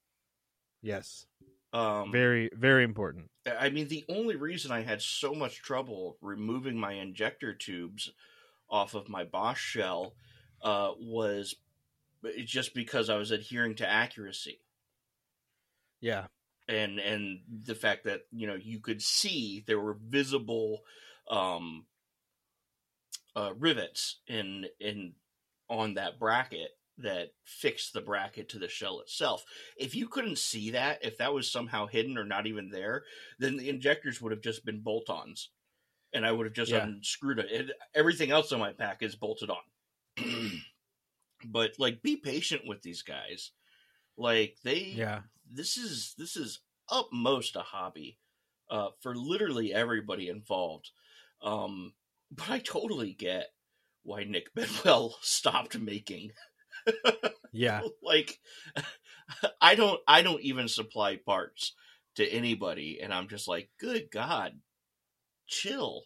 yes. 0.83 1.27
Um, 1.73 2.11
very 2.11 2.51
very 2.53 2.83
important. 2.83 3.31
I 3.59 3.71
mean, 3.71 3.87
the 3.87 4.05
only 4.09 4.35
reason 4.35 4.73
I 4.73 4.83
had 4.83 5.01
so 5.01 5.35
much 5.35 5.63
trouble 5.63 6.17
removing 6.21 6.77
my 6.77 6.95
injector 6.95 7.55
tubes 7.55 8.11
off 8.69 8.95
of 8.95 9.09
my 9.09 9.25
Bosch 9.25 9.61
shell 9.61 10.15
uh, 10.63 10.91
was 10.99 11.55
just 12.45 12.75
because 12.75 13.09
I 13.09 13.17
was 13.17 13.31
adhering 13.31 13.77
to 13.77 13.89
accuracy. 13.89 14.61
Yeah 16.01 16.27
and 16.71 16.99
and 17.01 17.41
the 17.67 17.75
fact 17.75 18.05
that 18.05 18.23
you 18.31 18.47
know 18.47 18.55
you 18.55 18.79
could 18.81 19.03
see 19.03 19.65
there 19.67 19.81
were 19.81 19.99
visible 20.01 20.81
um, 21.29 21.85
uh, 23.37 23.53
rivets 23.59 24.21
in 24.27 24.67
in 24.79 25.15
on 25.69 25.95
that 25.95 26.19
bracket 26.19 26.71
that 26.99 27.31
fixed 27.45 27.93
the 27.93 28.01
bracket 28.01 28.49
to 28.51 28.59
the 28.59 28.69
shell 28.69 29.01
itself. 29.01 29.45
If 29.77 29.95
you 29.95 30.07
couldn't 30.07 30.39
see 30.39 30.71
that, 30.73 31.03
if 31.03 31.19
that 31.19 31.33
was 31.33 31.51
somehow 31.51 31.87
hidden 31.87 32.19
or 32.19 32.25
not 32.25 32.47
even 32.47 32.71
there, 32.71 33.05
then 33.39 33.57
the 33.57 33.71
injectors 33.71 34.21
would 34.21 34.33
have 34.33 34.43
just 34.43 34.67
been 34.67 34.81
bolt-ons, 34.83 35.51
and 36.13 36.27
I 36.27 36.33
would 36.33 36.47
have 36.47 36.55
just 36.55 36.73
Yeah. 36.73 36.85
unscrewed 36.85 37.39
it. 37.39 37.51
it. 37.51 37.71
Everything 37.95 38.31
else 38.31 38.53
on 38.53 38.61
my 38.61 38.73
pack 38.73 39.03
is 39.03 39.17
bolted 39.17 39.49
on. 39.51 39.63
but 41.47 41.73
like, 41.79 42.03
be 42.03 42.17
patient 42.17 42.63
with 42.67 42.83
these 42.83 43.03
guys. 43.03 43.53
Like 44.21 44.57
they, 44.63 44.93
yeah 44.95 45.21
this 45.51 45.77
is 45.77 46.15
this 46.19 46.37
is 46.37 46.61
upmost 46.91 47.57
a 47.57 47.61
hobby 47.61 48.19
uh, 48.71 48.89
for 49.01 49.15
literally 49.15 49.73
everybody 49.73 50.29
involved. 50.29 50.91
Um, 51.43 51.95
but 52.31 52.51
I 52.51 52.59
totally 52.59 53.13
get 53.13 53.47
why 54.03 54.25
Nick 54.25 54.55
Bedwell 54.55 55.17
stopped 55.23 55.79
making. 55.79 56.33
yeah 57.53 57.81
like, 58.03 58.39
I 59.61 59.75
don't 59.75 60.01
I 60.07 60.23
don't 60.23 60.43
even 60.43 60.69
supply 60.69 61.17
parts 61.17 61.75
to 62.17 62.27
anybody, 62.27 63.01
and 63.03 63.13
I'm 63.13 63.29
just 63.29 63.49
like, 63.49 63.71
good 63.79 64.11
God, 64.13 64.53
chill. 65.47 66.03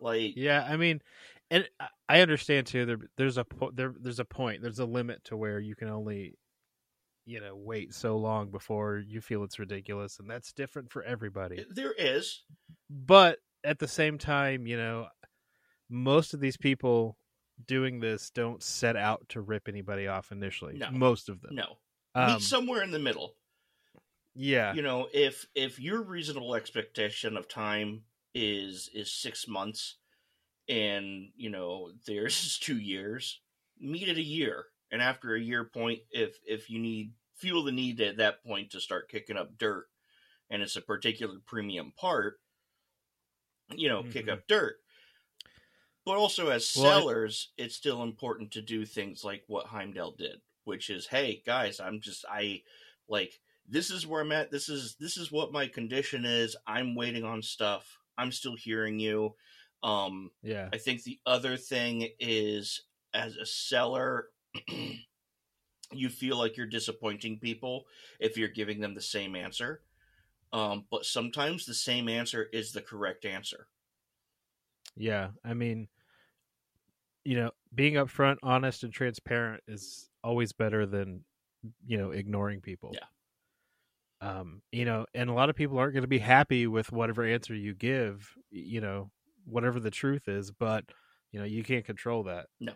Like, 0.00 0.32
yeah 0.36 0.66
i 0.68 0.76
mean 0.78 1.02
and 1.50 1.68
I- 2.08 2.20
understand 2.20 2.66
too 2.66 2.86
there 2.86 2.98
there's 3.16 3.36
a 3.36 3.44
po- 3.44 3.70
there 3.74 3.94
there's 4.00 4.18
a 4.18 4.24
point 4.24 4.62
there's 4.62 4.78
a 4.78 4.86
limit 4.86 5.22
to 5.24 5.36
where 5.36 5.60
you 5.60 5.74
can 5.76 5.88
only 5.88 6.36
you 7.26 7.40
know 7.40 7.54
wait 7.54 7.92
so 7.94 8.16
long 8.16 8.50
before 8.50 9.02
you 9.06 9.20
feel 9.20 9.44
it's 9.44 9.58
ridiculous 9.58 10.18
and 10.18 10.28
that's 10.30 10.52
different 10.52 10.90
for 10.90 11.02
everybody 11.02 11.64
there 11.70 11.92
is 11.92 12.42
but 12.88 13.38
at 13.64 13.78
the 13.78 13.88
same 13.88 14.18
time, 14.18 14.66
you 14.66 14.76
know, 14.76 15.06
most 15.88 16.34
of 16.34 16.40
these 16.40 16.56
people 16.56 17.16
doing 17.66 18.00
this 18.00 18.30
don't 18.30 18.62
set 18.62 18.96
out 18.96 19.28
to 19.28 19.40
rip 19.40 19.68
anybody 19.68 20.06
off 20.06 20.32
initially. 20.32 20.78
No. 20.78 20.90
Most 20.90 21.28
of 21.28 21.40
them. 21.42 21.54
no 21.56 21.76
Um, 22.14 22.32
meet 22.34 22.42
somewhere 22.42 22.82
in 22.82 22.90
the 22.90 22.98
middle. 22.98 23.34
yeah. 24.34 24.72
you 24.72 24.82
know 24.82 25.08
if 25.12 25.46
if 25.54 25.78
your 25.78 26.02
reasonable 26.02 26.54
expectation 26.54 27.36
of 27.36 27.48
time 27.48 28.02
is 28.34 28.88
is 28.94 29.12
six 29.12 29.46
months 29.46 29.96
and 30.68 31.30
you 31.36 31.50
know 31.50 31.90
theirs 32.06 32.42
is 32.46 32.58
two 32.58 32.78
years 32.78 33.40
meet 33.78 34.08
at 34.08 34.16
a 34.16 34.22
year 34.22 34.66
and 34.90 35.00
after 35.02 35.34
a 35.34 35.40
year 35.40 35.64
point 35.64 36.00
if 36.10 36.38
if 36.46 36.70
you 36.70 36.78
need 36.78 37.12
feel 37.36 37.62
the 37.64 37.72
need 37.72 38.00
at 38.00 38.18
that 38.18 38.42
point 38.44 38.70
to 38.70 38.80
start 38.80 39.08
kicking 39.10 39.36
up 39.36 39.56
dirt 39.58 39.86
and 40.50 40.62
it's 40.62 40.76
a 40.76 40.80
particular 40.82 41.38
premium 41.46 41.92
part 41.92 42.40
you 43.74 43.88
know 43.88 44.02
kick 44.02 44.26
Mhm. 44.26 44.32
up 44.32 44.46
dirt. 44.48 44.76
But 46.04 46.16
also 46.16 46.48
as 46.48 46.74
Well, 46.76 46.86
it- 46.86 47.00
sellers 47.02 47.52
it's 47.56 47.76
still 47.76 48.02
important 48.02 48.52
to 48.52 48.62
do 48.62 48.84
things 48.84 49.22
like 49.24 49.44
what 49.46 49.66
heimdall 49.66 50.12
did 50.12 50.40
which 50.64 50.90
is 50.90 51.06
hey 51.06 51.42
guys 51.46 51.80
i'm 51.80 52.00
just 52.00 52.24
i 52.28 52.62
like 53.08 53.40
this 53.66 53.90
is 53.90 54.04
where 54.06 54.22
i'm 54.22 54.32
at. 54.32 54.50
This 54.50 54.68
is 54.68 54.96
this 54.96 55.16
is 55.16 55.30
what 55.30 55.52
my 55.52 55.68
condition 55.68 56.24
is. 56.24 56.56
I'm 56.66 56.96
waiting 56.96 57.22
on 57.22 57.40
stuff. 57.40 57.98
I'm 58.18 58.32
still 58.32 58.56
hearing 58.56 58.98
you. 58.98 59.36
Um 59.84 60.32
Yeah. 60.42 60.68
i 60.72 60.78
think 60.78 61.02
the 61.04 61.20
other 61.24 61.56
thing 61.56 62.10
is 62.18 62.82
as 63.14 63.36
a 63.36 63.46
seller 63.46 64.30
you 65.92 66.08
feel 66.08 66.36
like 66.36 66.56
you're 66.56 66.66
disappointing 66.66 67.38
people 67.38 67.84
if 68.18 68.36
you're 68.36 68.48
giving 68.48 68.80
them 68.80 68.94
the 68.94 69.00
same 69.00 69.34
answer 69.34 69.82
um 70.52 70.84
but 70.90 71.04
sometimes 71.04 71.66
the 71.66 71.74
same 71.74 72.08
answer 72.08 72.48
is 72.52 72.72
the 72.72 72.82
correct 72.82 73.24
answer 73.24 73.68
Yeah. 74.96 75.28
I 75.44 75.54
mean, 75.54 75.88
you 77.24 77.36
know, 77.36 77.50
being 77.74 77.94
upfront, 77.94 78.36
honest, 78.42 78.82
and 78.82 78.92
transparent 78.92 79.62
is 79.68 80.08
always 80.22 80.52
better 80.52 80.86
than 80.86 81.24
you 81.86 81.98
know 81.98 82.10
ignoring 82.10 82.60
people. 82.60 82.92
Yeah. 82.92 83.06
Um, 84.22 84.62
you 84.72 84.84
know, 84.84 85.06
and 85.14 85.30
a 85.30 85.32
lot 85.32 85.48
of 85.48 85.56
people 85.56 85.78
aren't 85.78 85.94
going 85.94 86.02
to 86.02 86.08
be 86.08 86.18
happy 86.18 86.66
with 86.66 86.92
whatever 86.92 87.24
answer 87.24 87.54
you 87.54 87.74
give. 87.74 88.34
You 88.50 88.80
know, 88.80 89.10
whatever 89.44 89.80
the 89.80 89.90
truth 89.90 90.28
is, 90.28 90.50
but 90.50 90.84
you 91.32 91.38
know, 91.38 91.46
you 91.46 91.62
can't 91.62 91.84
control 91.84 92.24
that. 92.24 92.46
No 92.58 92.72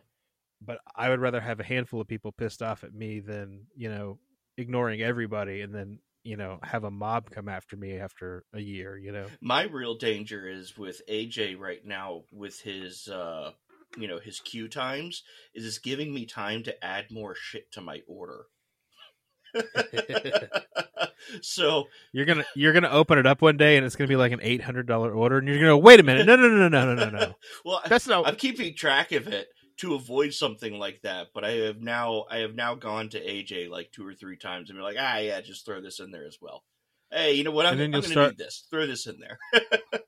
but 0.65 0.79
I 0.97 1.09
would 1.09 1.21
rather 1.21 1.41
have 1.41 1.61
a 1.61 1.65
handful 1.65 2.01
of 2.01 2.09
people 2.09 2.33
pissed 2.33 2.63
off 2.63 2.85
at 2.85 2.95
me 2.95 3.21
than 3.21 3.67
you 3.77 3.89
know 3.89 4.19
ignoring 4.57 5.03
everybody 5.03 5.63
and 5.63 5.75
then 5.75 5.99
you 6.23 6.37
know 6.37 6.59
have 6.63 6.85
a 6.85 6.91
mob 6.91 7.31
come 7.31 7.49
after 7.49 7.77
me 7.77 7.99
after 7.99 8.45
a 8.53 8.61
year. 8.61 8.97
You 8.97 9.13
know, 9.13 9.27
my 9.41 9.65
real 9.65 9.95
danger 9.95 10.49
is 10.49 10.77
with 10.77 11.03
AJ 11.09 11.59
right 11.59 11.85
now 11.85 12.23
with 12.33 12.61
his 12.61 13.09
uh, 13.09 13.53
you 13.97 14.09
know 14.09 14.19
his 14.19 14.41
queue 14.41 14.69
times 14.69 15.23
is 15.55 15.67
it's 15.67 15.79
giving 15.79 16.13
me 16.13 16.27
time 16.27 16.63
to 16.65 16.85
add 16.85 17.11
more 17.11 17.35
shit 17.35 17.71
to 17.73 17.81
my 17.81 18.03
order. 18.09 18.47
so 21.43 21.85
you're 22.13 22.25
gonna 22.25 22.45
you're 22.55 22.73
gonna 22.73 22.91
open 22.91 23.19
it 23.19 23.27
up 23.27 23.43
one 23.43 23.57
day 23.57 23.77
and 23.77 23.87
it's 23.87 23.97
gonna 23.97 24.09
be 24.09 24.17
like 24.17 24.33
an 24.33 24.41
eight 24.43 24.63
hundred 24.63 24.87
dollar 24.87 25.13
order 25.13 25.39
and 25.39 25.49
you're 25.49 25.59
gonna 25.59 25.77
wait 25.77 26.01
a 26.01 26.03
minute 26.03 26.27
no 26.27 26.37
no 26.37 26.49
no 26.49 26.69
no 26.69 26.95
no 26.95 26.95
no 26.95 27.11
no 27.11 27.35
well 27.65 27.81
that's 27.87 28.07
not 28.07 28.27
I'm 28.27 28.37
keeping 28.37 28.75
track 28.75 29.13
of 29.13 29.29
it 29.29 29.49
to 29.79 29.95
avoid 29.95 30.33
something 30.33 30.79
like 30.79 31.01
that, 31.03 31.29
but 31.35 31.45
I 31.45 31.51
have 31.53 31.81
now 31.81 32.25
I 32.31 32.39
have 32.39 32.55
now 32.55 32.75
gone 32.75 33.09
to 33.11 33.21
AJ 33.21 33.69
like 33.69 33.91
two 33.93 34.07
or 34.07 34.15
three 34.15 34.37
times 34.37 34.71
and 34.71 34.79
be 34.79 34.83
like, 34.83 34.97
ah 34.99 35.19
yeah, 35.19 35.41
just 35.41 35.67
throw 35.67 35.81
this 35.81 36.01
in 36.01 36.11
there 36.11 36.27
as 36.27 36.39
well. 36.41 36.65
Hey, 37.11 37.35
you 37.35 37.45
know 37.45 37.51
what? 37.51 37.67
I'm, 37.67 37.75
I'm 37.75 37.81
you'll 37.81 38.01
gonna 38.01 38.03
start- 38.03 38.31
need 38.31 38.39
this. 38.39 38.67
Throw 38.71 38.87
this 38.87 39.07
in 39.07 39.19
there. 39.21 39.39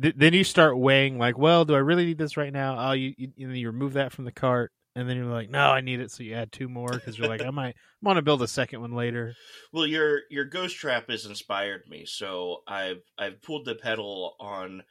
Th- 0.00 0.14
then 0.16 0.32
you 0.32 0.42
start 0.42 0.78
weighing 0.78 1.18
like 1.18 1.36
well 1.36 1.64
do 1.64 1.74
I 1.74 1.78
really 1.78 2.06
need 2.06 2.18
this 2.18 2.36
right 2.38 2.52
now 2.52 2.76
oh 2.78 2.92
you 2.92 3.12
you, 3.18 3.50
you, 3.50 3.66
remove 3.68 3.92
that 3.92 4.10
from 4.10 4.24
the 4.24 4.32
cart 4.32 4.72
and 4.96 5.08
then 5.08 5.18
you're 5.18 5.26
like 5.26 5.50
no 5.50 5.70
I 5.70 5.82
need 5.82 6.00
it 6.00 6.10
so 6.10 6.22
you 6.22 6.34
add 6.34 6.50
two 6.50 6.68
more 6.68 6.90
because 6.90 7.18
you're 7.18 7.28
like 7.28 7.42
I 7.42 7.50
might 7.50 7.76
want 8.00 8.16
to 8.16 8.22
build 8.22 8.42
a 8.42 8.48
second 8.48 8.80
one 8.80 8.94
later 8.94 9.34
Well, 9.72 9.86
your 9.86 10.22
your 10.30 10.46
ghost 10.46 10.76
trap 10.76 11.10
has 11.10 11.26
inspired 11.26 11.82
me, 11.88 12.04
so 12.06 12.62
I've 12.66 13.02
I've 13.18 13.42
pulled 13.42 13.66
the 13.66 13.74
pedal 13.74 14.34
on 14.40 14.82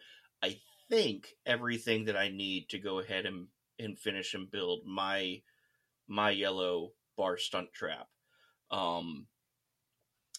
I 0.41 0.59
think 0.89 1.29
everything 1.45 2.05
that 2.05 2.15
I 2.15 2.29
need 2.29 2.69
to 2.69 2.79
go 2.79 3.00
ahead 3.00 3.25
and 3.25 3.47
and 3.81 4.00
finish 4.00 4.33
and 4.33 4.51
build 4.51 4.85
my 4.85 5.43
my 6.07 6.31
yellow 6.31 6.93
bar 7.17 7.38
stunt 7.38 7.73
trap. 7.73 8.09
Um 8.71 9.27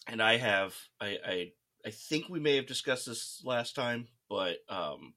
and 0.07 0.21
I 0.21 0.37
have 0.37 0.77
I 0.99 1.17
I 1.25 1.53
I 1.85 1.89
think 1.91 2.29
we 2.29 2.39
may 2.39 2.55
have 2.55 2.65
discussed 2.65 3.05
this 3.05 3.43
last 3.43 3.75
time, 3.75 4.07
but 4.29 4.59
um 4.69 5.15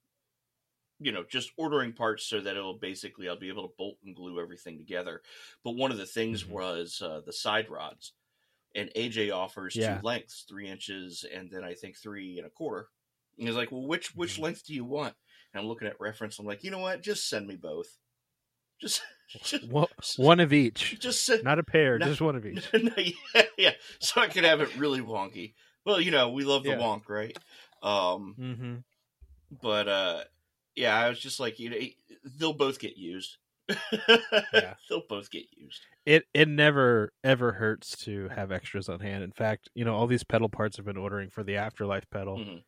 you 0.98 1.12
know, 1.12 1.24
just 1.24 1.52
ordering 1.58 1.92
parts 1.92 2.24
so 2.24 2.40
that 2.40 2.56
it'll 2.56 2.78
basically 2.78 3.28
I'll 3.28 3.38
be 3.38 3.48
able 3.48 3.68
to 3.68 3.74
bolt 3.76 3.98
and 4.04 4.16
glue 4.16 4.40
everything 4.40 4.78
together. 4.78 5.22
But 5.62 5.72
one 5.72 5.90
of 5.92 5.98
the 5.98 6.06
things 6.06 6.46
Mhm. 6.46 6.48
was 6.48 7.02
uh, 7.02 7.20
the 7.20 7.32
side 7.34 7.68
rods 7.68 8.14
and 8.74 8.90
AJ 8.96 9.30
offers 9.30 9.78
Yeah. 9.78 9.78
two 9.78 10.00
lengths, 10.00 10.44
three 10.48 10.68
inches, 10.68 11.24
and 11.24 11.50
then 11.50 11.64
I 11.64 11.74
think 11.74 11.96
three 11.96 12.38
and 12.38 12.46
a 12.46 12.50
quarter. 12.50 12.90
And 13.38 13.48
he's 13.48 13.56
like, 13.56 13.72
"Well, 13.72 13.86
which 13.86 14.14
which 14.14 14.38
Mhm. 14.38 14.40
length 14.40 14.66
do 14.66 14.74
you 14.74 14.84
want?" 14.84 15.16
And 15.52 15.60
I'm 15.62 15.68
looking 15.68 15.88
at 15.88 16.00
reference. 16.00 16.38
I'm 16.38 16.46
like, 16.46 16.64
"You 16.64 16.70
know 16.72 16.80
what? 16.80 17.02
Just 17.02 17.28
send 17.28 17.46
me 17.48 17.56
both. 17.56 17.98
Just, 18.80 19.02
just, 19.42 19.68
One- 19.68 19.86
one 20.16 20.40
of 20.40 20.52
each 20.52 20.98
just 21.00 21.24
send, 21.24 21.42
not 21.44 21.58
a 21.58 21.62
pair 21.62 21.98
No. 21.98 22.06
just 22.06 22.20
one 22.20 22.36
of 22.36 22.44
each 22.46 22.68
no, 22.74 22.92
yeah, 22.96 23.42
yeah, 23.58 23.72
so 23.98 24.20
I 24.20 24.28
could 24.28 24.44
have 24.44 24.60
it 24.60 24.76
really 24.76 25.00
wonky. 25.00 25.54
Well, 25.84 26.00
you 26.00 26.10
know, 26.10 26.30
we 26.30 26.44
love 26.44 26.62
the 26.64 26.70
Yeah. 26.70 26.76
wonk, 26.78 27.08
right? 27.08 27.36
Um, 27.82 28.34
mm-hmm. 28.38 28.74
but 29.62 29.88
uh, 29.88 30.24
yeah, 30.74 30.96
I 30.96 31.08
was 31.08 31.18
just 31.20 31.38
like, 31.40 31.58
you 31.58 31.70
know, 31.70 31.76
they'll 32.38 32.52
both 32.52 32.78
get 32.78 32.96
used. 32.96 33.36
Yeah. 34.52 34.74
they'll 34.88 35.02
both 35.08 35.30
get 35.30 35.44
used. 35.56 35.80
it 36.04 36.24
it 36.32 36.46
never 36.48 37.12
ever 37.24 37.52
hurts 37.52 37.96
to 38.04 38.28
have 38.28 38.52
extras 38.52 38.88
on 38.88 39.00
hand 39.00 39.24
in 39.24 39.32
fact 39.32 39.68
you 39.74 39.84
know 39.84 39.92
all 39.92 40.06
these 40.06 40.22
pedal 40.22 40.48
parts 40.48 40.78
I've 40.78 40.84
been 40.84 40.96
ordering 40.96 41.30
for 41.30 41.42
the 41.42 41.56
afterlife 41.56 42.08
pedal 42.08 42.38
Mhm. 42.38 42.62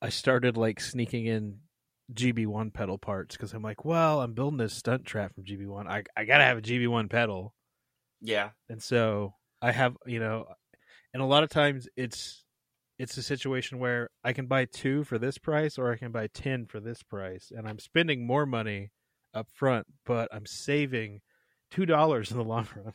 I 0.00 0.08
started 0.08 0.56
like 0.56 0.80
sneaking 0.80 1.26
in 1.26 1.58
GB1 2.14 2.72
pedal 2.74 2.98
parts 2.98 3.36
because 3.36 3.52
I'm 3.54 3.62
like, 3.62 3.84
well, 3.84 4.20
I'm 4.20 4.34
building 4.34 4.58
this 4.58 4.74
stunt 4.74 5.04
trap 5.04 5.34
from 5.34 5.44
GB1. 5.44 5.86
I 5.88 6.04
I 6.16 6.24
gotta 6.24 6.44
have 6.44 6.58
a 6.58 6.62
GB1 6.62 7.08
pedal, 7.10 7.54
Yeah, 8.20 8.50
and 8.68 8.82
so 8.82 9.34
I 9.60 9.72
have 9.72 9.96
you 10.06 10.20
know, 10.20 10.46
and 11.14 11.22
a 11.22 11.26
lot 11.26 11.42
of 11.44 11.50
times 11.50 11.88
it's 11.96 12.44
it's 12.98 13.16
a 13.16 13.22
situation 13.22 13.78
where 13.78 14.10
I 14.24 14.32
can 14.32 14.46
buy 14.46 14.66
two 14.66 15.04
for 15.04 15.18
this 15.18 15.38
price 15.38 15.78
or 15.78 15.92
I 15.92 15.96
can 15.96 16.12
buy 16.12 16.28
ten 16.28 16.66
for 16.66 16.80
this 16.80 17.02
price, 17.02 17.50
and 17.54 17.68
I'm 17.68 17.78
spending 17.78 18.26
more 18.26 18.46
money 18.46 18.90
up 19.34 19.48
front, 19.52 19.86
but 20.04 20.28
I'm 20.32 20.46
saving 20.46 21.20
two 21.70 21.86
dollars 21.86 22.30
in 22.30 22.36
the 22.38 22.44
long 22.44 22.66
run. 22.76 22.92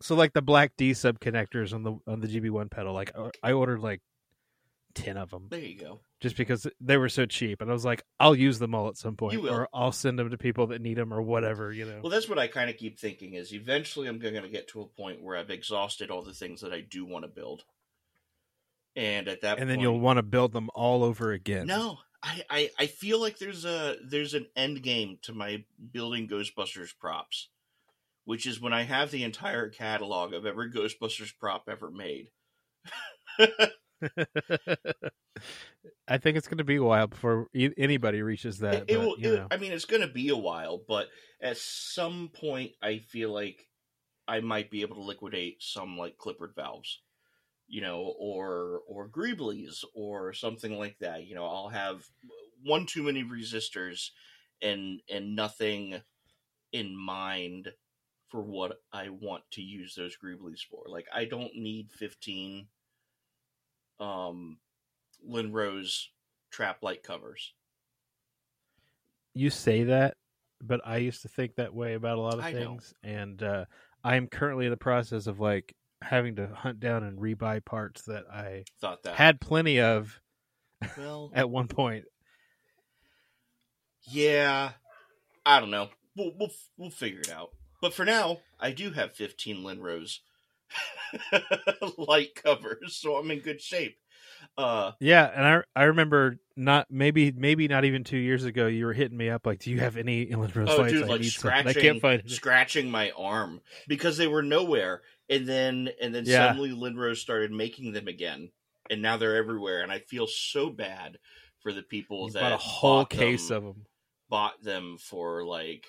So 0.00 0.14
like 0.14 0.32
the 0.32 0.42
black 0.42 0.72
D 0.76 0.92
sub 0.94 1.20
connectors 1.20 1.72
on 1.72 1.82
the 1.82 1.94
on 2.06 2.20
the 2.20 2.28
GB1 2.28 2.70
pedal, 2.70 2.92
like 2.94 3.12
uh, 3.14 3.30
I 3.42 3.52
ordered 3.52 3.80
like 3.80 4.00
ten 4.94 5.16
of 5.16 5.30
them 5.30 5.46
there 5.50 5.60
you 5.60 5.78
go. 5.78 6.00
just 6.20 6.36
because 6.36 6.66
they 6.80 6.96
were 6.96 7.08
so 7.08 7.26
cheap, 7.26 7.60
and 7.60 7.70
I 7.70 7.72
was 7.72 7.84
like, 7.84 8.04
I'll 8.18 8.34
use 8.34 8.58
them 8.58 8.74
all 8.74 8.88
at 8.88 8.96
some 8.96 9.16
point, 9.16 9.44
or 9.46 9.68
I'll 9.74 9.92
send 9.92 10.18
them 10.18 10.30
to 10.30 10.38
people 10.38 10.68
that 10.68 10.80
need 10.80 10.96
them, 10.96 11.12
or 11.12 11.20
whatever, 11.20 11.72
you 11.72 11.84
know. 11.84 12.00
Well, 12.02 12.10
that's 12.10 12.28
what 12.28 12.38
I 12.38 12.46
kind 12.46 12.70
of 12.70 12.76
keep 12.76 12.98
thinking 12.98 13.34
is 13.34 13.52
eventually 13.52 14.08
I'm 14.08 14.18
going 14.18 14.34
to 14.34 14.48
get 14.48 14.68
to 14.68 14.80
a 14.82 14.86
point 14.86 15.22
where 15.22 15.36
I've 15.36 15.50
exhausted 15.50 16.10
all 16.10 16.22
the 16.22 16.32
things 16.32 16.60
that 16.60 16.72
I 16.72 16.80
do 16.80 17.04
want 17.04 17.24
to 17.24 17.28
build, 17.28 17.64
and 18.96 19.28
at 19.28 19.42
that 19.42 19.58
and 19.58 19.68
then 19.68 19.76
point, 19.76 19.82
you'll 19.82 20.00
want 20.00 20.18
to 20.18 20.22
build 20.22 20.52
them 20.52 20.70
all 20.74 21.02
over 21.02 21.32
again. 21.32 21.66
No, 21.66 21.98
I, 22.22 22.42
I 22.48 22.70
I 22.78 22.86
feel 22.86 23.20
like 23.20 23.38
there's 23.38 23.64
a 23.64 23.96
there's 24.02 24.34
an 24.34 24.46
end 24.56 24.82
game 24.82 25.18
to 25.22 25.32
my 25.32 25.64
building 25.92 26.28
Ghostbusters 26.28 26.96
props, 26.98 27.48
which 28.24 28.46
is 28.46 28.60
when 28.60 28.72
I 28.72 28.84
have 28.84 29.10
the 29.10 29.24
entire 29.24 29.68
catalog 29.68 30.32
of 30.32 30.46
every 30.46 30.70
Ghostbusters 30.70 31.32
prop 31.38 31.68
ever 31.68 31.90
made. 31.90 32.30
I 36.08 36.18
think 36.18 36.36
it's 36.36 36.48
going 36.48 36.58
to 36.58 36.64
be 36.64 36.76
a 36.76 36.82
while 36.82 37.06
before 37.06 37.48
anybody 37.54 38.22
reaches 38.22 38.58
that. 38.58 38.74
it, 38.74 38.84
it 38.88 38.96
but, 38.98 39.06
will. 39.06 39.18
you 39.18 39.34
it- 39.34 39.36
know. 39.36 39.46
I 39.50 39.56
mean, 39.56 39.72
it's 39.72 39.84
going 39.84 40.02
to 40.02 40.08
be 40.08 40.28
a 40.28 40.36
while, 40.36 40.82
but 40.86 41.08
at 41.40 41.56
some 41.56 42.30
point, 42.32 42.72
I 42.82 42.98
feel 42.98 43.32
like 43.32 43.66
I 44.26 44.40
might 44.40 44.70
be 44.70 44.82
able 44.82 44.96
to 44.96 45.02
liquidate 45.02 45.62
some 45.62 45.98
like 45.98 46.16
Clippard 46.18 46.54
valves, 46.54 47.00
you 47.68 47.80
know, 47.80 48.14
or 48.18 48.80
or 48.88 49.08
Greeblies 49.08 49.84
or 49.94 50.32
something 50.32 50.78
like 50.78 50.98
that. 51.00 51.26
You 51.26 51.34
know, 51.34 51.46
I'll 51.46 51.68
have 51.68 52.04
one 52.62 52.86
too 52.86 53.02
many 53.02 53.22
resistors 53.24 54.10
and 54.62 55.00
and 55.10 55.36
nothing 55.36 56.00
in 56.72 56.96
mind 56.96 57.72
for 58.28 58.42
what 58.42 58.80
I 58.92 59.10
want 59.10 59.44
to 59.52 59.62
use 59.62 59.94
those 59.94 60.16
Greeblies 60.16 60.60
for. 60.68 60.84
Like, 60.86 61.06
I 61.14 61.24
don't 61.24 61.54
need 61.54 61.90
fifteen 61.92 62.68
um 64.00 64.58
Linrose 65.28 66.06
trap 66.50 66.82
light 66.82 67.02
covers. 67.02 67.52
you 69.34 69.50
say 69.50 69.84
that, 69.84 70.16
but 70.62 70.80
I 70.84 70.98
used 70.98 71.22
to 71.22 71.28
think 71.28 71.56
that 71.56 71.74
way 71.74 71.94
about 71.94 72.18
a 72.18 72.20
lot 72.20 72.34
of 72.34 72.44
I 72.44 72.52
know. 72.52 72.58
things, 72.58 72.94
and 73.02 73.42
uh, 73.42 73.64
I 74.04 74.16
am 74.16 74.28
currently 74.28 74.66
in 74.66 74.70
the 74.70 74.76
process 74.76 75.26
of 75.26 75.40
like 75.40 75.74
having 76.02 76.36
to 76.36 76.46
hunt 76.48 76.78
down 76.80 77.02
and 77.02 77.18
rebuy 77.18 77.64
parts 77.64 78.02
that 78.02 78.24
I 78.30 78.64
Thought 78.80 79.02
that 79.04 79.14
had 79.14 79.40
plenty 79.40 79.80
of 79.80 80.20
well 80.98 81.30
at 81.34 81.48
one 81.50 81.66
point. 81.68 82.04
Yeah, 84.02 84.72
I 85.46 85.60
don't 85.60 85.70
know. 85.70 85.88
We'll 86.16 86.32
we'll 86.38 86.52
we'll 86.76 86.90
figure 86.90 87.20
it 87.20 87.30
out. 87.32 87.50
But 87.80 87.94
for 87.94 88.04
now, 88.04 88.38
I 88.60 88.70
do 88.72 88.90
have 88.92 89.12
15 89.12 89.62
Linrose 89.64 90.18
light 91.98 92.34
covers, 92.34 92.96
so 92.96 93.16
I'm 93.16 93.30
in 93.30 93.40
good 93.40 93.60
shape. 93.60 93.96
Uh, 94.56 94.92
Yeah, 95.00 95.30
and 95.34 95.46
I 95.46 95.80
I 95.80 95.84
remember 95.84 96.38
not 96.56 96.90
maybe 96.90 97.32
maybe 97.32 97.66
not 97.68 97.84
even 97.84 98.04
two 98.04 98.18
years 98.18 98.44
ago 98.44 98.66
you 98.66 98.86
were 98.86 98.92
hitting 98.92 99.16
me 99.16 99.28
up 99.30 99.46
like, 99.46 99.58
do 99.60 99.70
you 99.70 99.80
have 99.80 99.96
any 99.96 100.32
Rose 100.34 100.54
oh, 100.68 100.78
lights? 100.78 100.92
dude, 100.92 101.04
I 101.04 101.08
like 101.08 101.20
need 101.20 101.30
some." 101.30 101.52
I 101.52 101.72
can't 101.72 102.00
find 102.00 102.20
it. 102.20 102.30
scratching 102.30 102.90
my 102.90 103.10
arm 103.12 103.60
because 103.88 104.16
they 104.16 104.26
were 104.26 104.42
nowhere, 104.42 105.02
and 105.28 105.46
then 105.46 105.90
and 106.00 106.14
then 106.14 106.24
Yeah. 106.24 106.48
suddenly 106.48 106.70
Linrose 106.70 107.16
started 107.18 107.50
making 107.52 107.92
them 107.92 108.08
again, 108.08 108.50
and 108.90 109.02
now 109.02 109.16
they're 109.16 109.36
everywhere, 109.36 109.82
and 109.82 109.90
I 109.90 109.98
feel 110.00 110.26
so 110.26 110.70
bad 110.70 111.18
for 111.62 111.72
the 111.72 111.82
people 111.82 112.26
You 112.26 112.32
that 112.34 112.42
bought 112.42 112.52
a 112.52 112.56
whole 112.58 112.98
bought 112.98 113.10
case 113.10 113.48
them. 113.48 113.56
of 113.56 113.62
them. 113.64 113.86
bought 114.28 114.62
them 114.62 114.96
for 114.98 115.44
like 115.44 115.86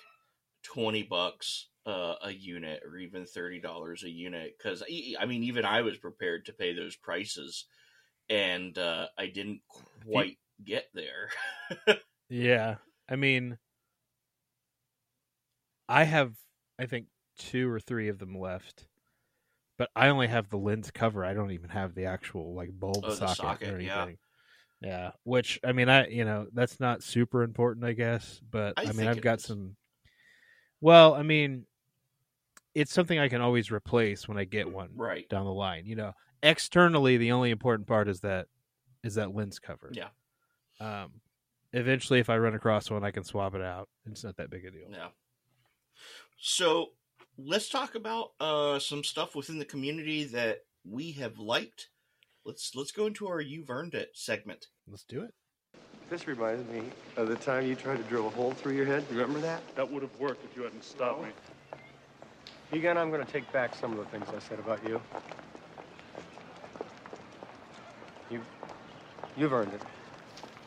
20 0.64 1.02
bucks 1.04 1.68
uh, 1.86 2.16
a 2.22 2.32
unit 2.32 2.82
or 2.84 2.96
even 2.98 3.26
$30 3.26 4.02
a 4.04 4.10
unit 4.10 4.54
because 4.58 4.82
i 5.20 5.26
mean 5.26 5.44
even 5.44 5.64
i 5.64 5.82
was 5.82 5.98
prepared 5.98 6.46
to 6.46 6.52
pay 6.52 6.74
those 6.74 6.96
prices 6.96 7.66
and 8.30 8.78
uh, 8.78 9.08
i 9.18 9.26
didn't 9.26 9.62
quite 10.10 10.38
get 10.64 10.86
there 10.94 11.30
Yeah, 12.28 12.78
I 13.08 13.16
mean, 13.16 13.58
I 15.88 16.04
have 16.04 16.36
I 16.78 16.86
think 16.86 17.08
two 17.38 17.68
or 17.70 17.80
three 17.80 18.08
of 18.08 18.18
them 18.18 18.34
left, 18.36 18.86
but 19.78 19.90
I 19.96 20.08
only 20.08 20.28
have 20.28 20.50
the 20.50 20.58
lens 20.58 20.90
cover. 20.92 21.24
I 21.24 21.34
don't 21.34 21.52
even 21.52 21.70
have 21.70 21.94
the 21.94 22.06
actual 22.06 22.54
like 22.54 22.78
bulb 22.78 23.10
Oh, 23.10 23.12
socket, 23.12 23.62
socket, 23.62 23.62
or 23.62 23.78
anything. 23.78 24.18
Yeah, 24.82 25.12
which 25.24 25.60
I 25.64 25.72
mean, 25.72 25.88
I 25.90 26.08
you 26.08 26.24
know 26.24 26.48
that's 26.52 26.80
not 26.80 27.02
super 27.04 27.42
important, 27.44 27.86
I 27.86 27.94
guess, 27.94 28.40
but 28.50 28.78
I 28.84 28.88
I, 28.88 28.92
mean, 28.92 29.06
I've 29.08 29.20
got 29.22 29.40
is. 29.40 29.46
some. 29.46 29.76
Well, 30.80 31.14
I 31.14 31.22
mean, 31.22 31.66
it's 32.76 32.92
something 32.92 33.18
I 33.18 33.28
can 33.30 33.40
always 33.40 33.70
replace 33.70 34.28
when 34.28 34.36
I 34.36 34.44
get 34.44 34.70
one 34.70 34.90
Right. 34.94 35.26
down 35.30 35.46
the 35.46 35.52
line. 35.52 35.86
You 35.86 35.96
know, 35.96 36.12
externally, 36.42 37.16
the 37.16 37.32
only 37.32 37.50
important 37.50 37.88
part 37.88 38.06
is 38.06 38.20
that 38.20 38.48
is 39.02 39.14
that 39.14 39.34
lens 39.34 39.58
cover. 39.58 39.90
Yeah. 39.94 40.08
Um, 40.78 41.22
eventually, 41.72 42.18
if 42.20 42.28
I 42.28 42.36
run 42.36 42.54
across 42.54 42.90
one, 42.90 43.02
I 43.02 43.12
can 43.12 43.24
swap 43.24 43.54
it 43.54 43.62
out. 43.62 43.88
It's 44.04 44.24
not 44.24 44.36
that 44.36 44.50
big 44.50 44.66
a 44.66 44.70
deal. 44.70 44.88
Yeah. 44.90 45.08
So 46.38 46.88
let's 47.38 47.70
talk 47.70 47.94
about 47.94 48.32
uh, 48.40 48.78
some 48.78 49.02
stuff 49.04 49.34
within 49.34 49.58
the 49.58 49.64
community 49.64 50.24
that 50.24 50.58
we 50.84 51.12
have 51.12 51.38
liked. 51.38 51.88
Let's 52.44 52.74
let's 52.74 52.92
go 52.92 53.06
into 53.06 53.26
our 53.26 53.40
"You've 53.40 53.70
Earned 53.70 53.94
It" 53.94 54.10
segment. 54.12 54.66
Let's 54.86 55.04
do 55.04 55.22
it. 55.22 55.32
This 56.10 56.28
reminds 56.28 56.70
me 56.70 56.82
of 57.16 57.28
the 57.28 57.36
time 57.36 57.66
you 57.66 57.74
tried 57.74 57.96
to 57.96 58.02
drill 58.04 58.26
a 58.26 58.30
hole 58.30 58.52
through 58.52 58.74
your 58.74 58.86
head. 58.86 59.02
Remember 59.10 59.40
that? 59.40 59.62
That 59.76 59.90
would 59.90 60.02
have 60.02 60.20
worked 60.20 60.44
if 60.44 60.54
you 60.56 60.62
hadn't 60.62 60.84
stopped 60.84 61.22
me. 61.22 61.30
Egon, 62.72 62.96
I'm 62.96 63.10
going 63.10 63.24
to 63.24 63.32
take 63.32 63.50
back 63.52 63.74
some 63.74 63.92
of 63.92 63.98
the 63.98 64.04
things 64.06 64.26
I 64.28 64.40
said 64.40 64.58
about 64.58 64.86
you. 64.86 65.00
You, 68.30 68.40
you've 69.36 69.52
earned 69.52 69.72
it. 69.72 69.82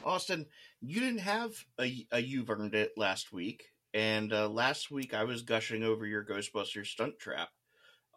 Austin, 0.06 0.46
you 0.82 1.02
didn't 1.02 1.20
have 1.20 1.52
a, 1.80 2.08
a 2.12 2.22
"You've 2.22 2.50
Earned 2.50 2.74
It" 2.74 2.94
last 2.96 3.34
week, 3.34 3.66
and 3.94 4.32
uh, 4.32 4.48
last 4.48 4.90
week 4.90 5.14
I 5.14 5.26
was 5.26 5.42
gushing 5.42 5.84
over 5.84 6.06
your 6.06 6.24
Ghostbusters 6.24 6.88
stunt 6.88 7.20
trap. 7.20 7.50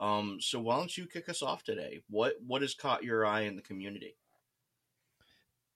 Um, 0.01 0.39
so 0.41 0.61
why 0.61 0.77
don't 0.77 0.97
you 0.97 1.07
kick 1.07 1.29
us 1.29 1.43
off 1.43 1.65
today? 1.65 2.01
What 2.09 2.35
what 2.47 2.63
has 2.63 2.75
caught 2.75 3.03
your 3.03 3.27
eye 3.27 3.43
in 3.43 3.57
the 3.57 3.63
community? 3.63 4.17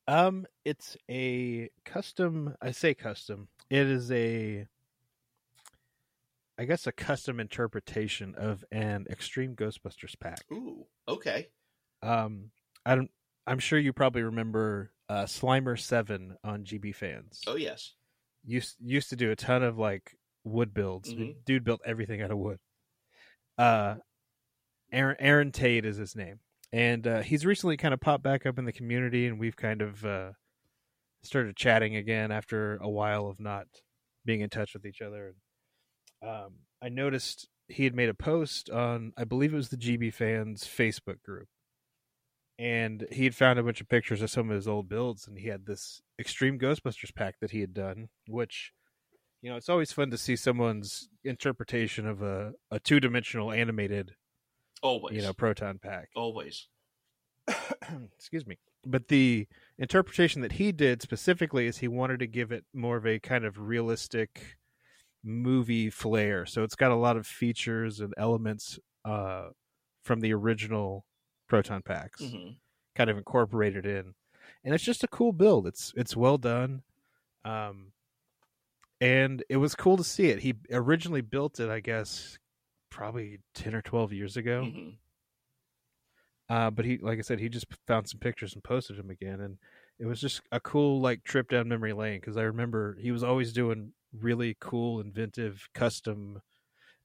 Um, 0.08 0.46
it's 0.64 0.96
a 1.10 1.70
custom. 1.84 2.54
I 2.62 2.70
say 2.70 2.94
custom. 2.94 3.48
It 3.68 3.86
is 3.88 4.12
a, 4.12 4.66
I 6.58 6.64
guess, 6.64 6.86
a 6.86 6.92
custom 6.92 7.38
interpretation 7.38 8.34
of 8.34 8.64
an 8.72 9.06
Extreme 9.10 9.56
Ghostbusters 9.56 10.18
pack. 10.18 10.44
Ooh, 10.52 10.86
okay. 11.06 11.48
Um, 12.02 12.50
I 12.84 12.94
don't. 12.94 13.10
I'm 13.46 13.58
sure 13.58 13.78
you 13.78 13.92
probably 13.92 14.22
remember 14.22 14.92
uh, 15.08 15.24
Slimer 15.24 15.78
Seven 15.78 16.36
on 16.42 16.64
GB 16.64 16.94
Fans. 16.94 17.40
Oh 17.46 17.56
yes. 17.56 17.94
used 18.44 18.76
used 18.82 19.10
to 19.10 19.16
do 19.16 19.30
a 19.30 19.36
ton 19.36 19.62
of 19.62 19.78
like 19.78 20.16
wood 20.44 20.72
builds. 20.72 21.12
Mhm. 21.12 21.34
Dude 21.44 21.64
built 21.64 21.80
everything 21.84 22.22
out 22.22 22.30
of 22.30 22.38
wood. 22.38 22.58
Uh, 23.58 23.96
Aaron 24.92 25.16
Aaron 25.18 25.52
Tate 25.52 25.84
is 25.84 25.96
his 25.96 26.14
name, 26.16 26.40
and 26.72 27.06
uh, 27.06 27.20
he's 27.22 27.44
recently 27.44 27.76
kind 27.76 27.92
of 27.94 28.00
popped 28.00 28.22
back 28.24 28.46
up 28.46 28.58
in 28.58 28.64
the 28.64 28.72
community, 28.72 29.26
and 29.26 29.38
we've 29.38 29.56
kind 29.56 29.82
of 29.82 30.04
uh, 30.04 30.32
started 31.22 31.56
chatting 31.56 31.96
again 31.96 32.30
after 32.30 32.76
a 32.76 32.88
while 32.88 33.26
of 33.26 33.40
not 33.40 33.66
being 34.24 34.40
in 34.40 34.48
touch 34.50 34.74
with 34.74 34.86
each 34.86 35.02
other. 35.02 35.34
Um, 36.22 36.54
I 36.82 36.88
noticed 36.88 37.48
he 37.68 37.84
had 37.84 37.94
made 37.94 38.08
a 38.08 38.14
post 38.14 38.70
on, 38.70 39.12
I 39.16 39.24
believe 39.24 39.52
it 39.52 39.56
was 39.56 39.68
the 39.68 39.76
GB 39.76 40.12
fans 40.12 40.64
Facebook 40.64 41.22
group, 41.22 41.48
and 42.58 43.06
he 43.10 43.24
had 43.24 43.34
found 43.34 43.58
a 43.58 43.62
bunch 43.62 43.80
of 43.80 43.88
pictures 43.88 44.22
of 44.22 44.30
some 44.30 44.50
of 44.50 44.56
his 44.56 44.68
old 44.68 44.88
builds, 44.88 45.26
and 45.26 45.38
he 45.38 45.48
had 45.48 45.66
this 45.66 46.00
Extreme 46.18 46.58
Ghostbusters 46.58 47.14
pack 47.14 47.36
that 47.40 47.50
he 47.50 47.60
had 47.60 47.74
done, 47.74 48.08
which. 48.28 48.72
You 49.42 49.50
know, 49.50 49.58
it's 49.58 49.68
always 49.68 49.92
fun 49.92 50.10
to 50.10 50.18
see 50.18 50.34
someone's 50.34 51.08
interpretation 51.22 52.04
of 52.06 52.20
a, 52.20 52.54
a 52.70 52.80
two 52.80 52.98
dimensional 52.98 53.52
animated, 53.52 54.16
Always. 54.82 55.14
you 55.14 55.22
know, 55.22 55.34
proton 55.34 55.78
pack. 55.78 56.08
Always. 56.16 56.66
excuse 58.16 58.44
me 58.44 58.58
but 58.86 59.08
the 59.08 59.46
interpretation 59.78 60.40
that 60.42 60.52
he 60.52 60.72
did 60.72 61.02
specifically 61.02 61.66
is 61.66 61.78
he 61.78 61.88
wanted 61.88 62.20
to 62.20 62.26
give 62.26 62.52
it 62.52 62.64
more 62.72 62.96
of 62.96 63.06
a 63.06 63.18
kind 63.18 63.44
of 63.44 63.58
realistic 63.58 64.56
movie 65.26 65.90
flair 65.90 66.46
so 66.46 66.62
it's 66.62 66.76
got 66.76 66.92
a 66.92 66.96
lot 66.96 67.16
of 67.16 67.26
features 67.26 67.98
and 68.00 68.14
elements 68.16 68.78
uh 69.04 69.48
from 70.04 70.20
the 70.20 70.32
original 70.32 71.04
proton 71.48 71.82
packs 71.82 72.22
hmm 72.22 72.50
kind 72.94 73.10
of 73.10 73.18
incorporated 73.18 73.84
in 73.84 74.14
and 74.64 74.72
it's 74.74 74.84
just 74.84 75.04
a 75.04 75.08
cool 75.08 75.32
build. 75.32 75.66
It's 75.66 75.92
it's 75.96 76.16
well 76.16 76.38
done 76.38 76.82
um 77.44 77.92
and 79.00 79.44
it 79.50 79.58
was 79.58 79.74
cool 79.74 79.98
to 79.98 80.04
see 80.04 80.28
it. 80.28 80.38
He 80.40 80.54
originally 80.72 81.20
built 81.20 81.60
it 81.60 81.68
i 81.68 81.80
guess 81.80 82.38
probably 82.88 83.40
10 83.54 83.74
or 83.74 83.82
12 83.82 84.12
years 84.14 84.36
ago. 84.38 84.64
Hmm 84.64 84.88
uh, 86.48 86.70
but 86.70 86.84
he, 86.84 86.98
like 86.98 87.18
I 87.18 87.22
said, 87.22 87.40
he 87.40 87.48
just 87.48 87.66
found 87.86 88.08
some 88.08 88.20
pictures 88.20 88.54
and 88.54 88.62
posted 88.62 88.96
them 88.96 89.10
again, 89.10 89.40
and 89.40 89.58
it 89.98 90.06
was 90.06 90.20
just 90.20 90.42
a 90.52 90.60
cool 90.60 91.00
like 91.00 91.24
trip 91.24 91.50
down 91.50 91.68
memory 91.68 91.92
lane 91.92 92.20
because 92.20 92.36
I 92.36 92.42
remember 92.42 92.96
he 93.00 93.10
was 93.10 93.24
always 93.24 93.52
doing 93.52 93.92
really 94.22 94.56
cool, 94.60 95.00
inventive, 95.00 95.68
custom 95.74 96.40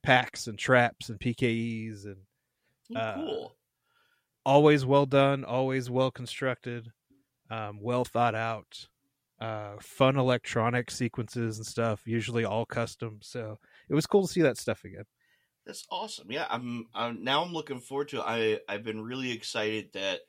packs 0.04 0.48
and 0.48 0.60
traps 0.60 1.10
and 1.10 1.20
PKEs, 1.20 2.06
and 2.06 2.26
Uh, 2.96 3.24
cool. 3.26 3.58
always 4.46 4.86
well 4.86 5.06
done, 5.06 5.44
always 5.44 5.90
well 5.90 6.12
constructed, 6.12 6.92
um, 7.50 7.80
well 7.82 8.06
thought 8.06 8.36
out, 8.36 8.88
uh, 9.40 9.78
fun 9.82 10.18
electronic 10.18 10.92
sequences 10.92 11.58
and 11.58 11.68
stuff. 11.68 12.08
Usually 12.08 12.46
all 12.46 12.66
custom, 12.66 13.20
so 13.22 13.60
it 13.90 13.96
was 13.96 14.08
cool 14.08 14.24
to 14.28 14.34
see 14.34 14.42
that 14.44 14.58
stuff 14.58 14.84
again. 14.86 15.06
That's 15.66 15.86
awesome. 15.92 16.32
Yeah, 16.32 16.48
I'm, 16.50 16.88
I'm 16.94 17.24
now 17.24 17.44
I'm 17.44 17.54
looking 17.54 17.80
forward 17.80 18.10
to. 18.10 18.18
It. 18.18 18.24
I 18.26 18.60
I've 18.68 18.84
been 18.84 19.02
really 19.02 19.32
excited 19.32 19.94
that 19.94 20.22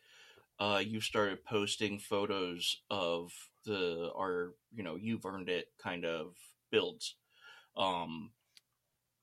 uh, 0.59 0.83
you 0.87 1.01
started 1.01 1.45
posting 1.45 1.99
photos 2.01 2.83
of 2.91 3.33
the 3.65 4.13
our 4.15 4.55
you 4.73 4.83
know 4.85 4.97
you've 4.97 5.27
earned 5.27 5.51
it 5.51 5.69
kind 5.79 6.05
of 6.07 6.37
builds, 6.73 7.15
um, 7.77 8.33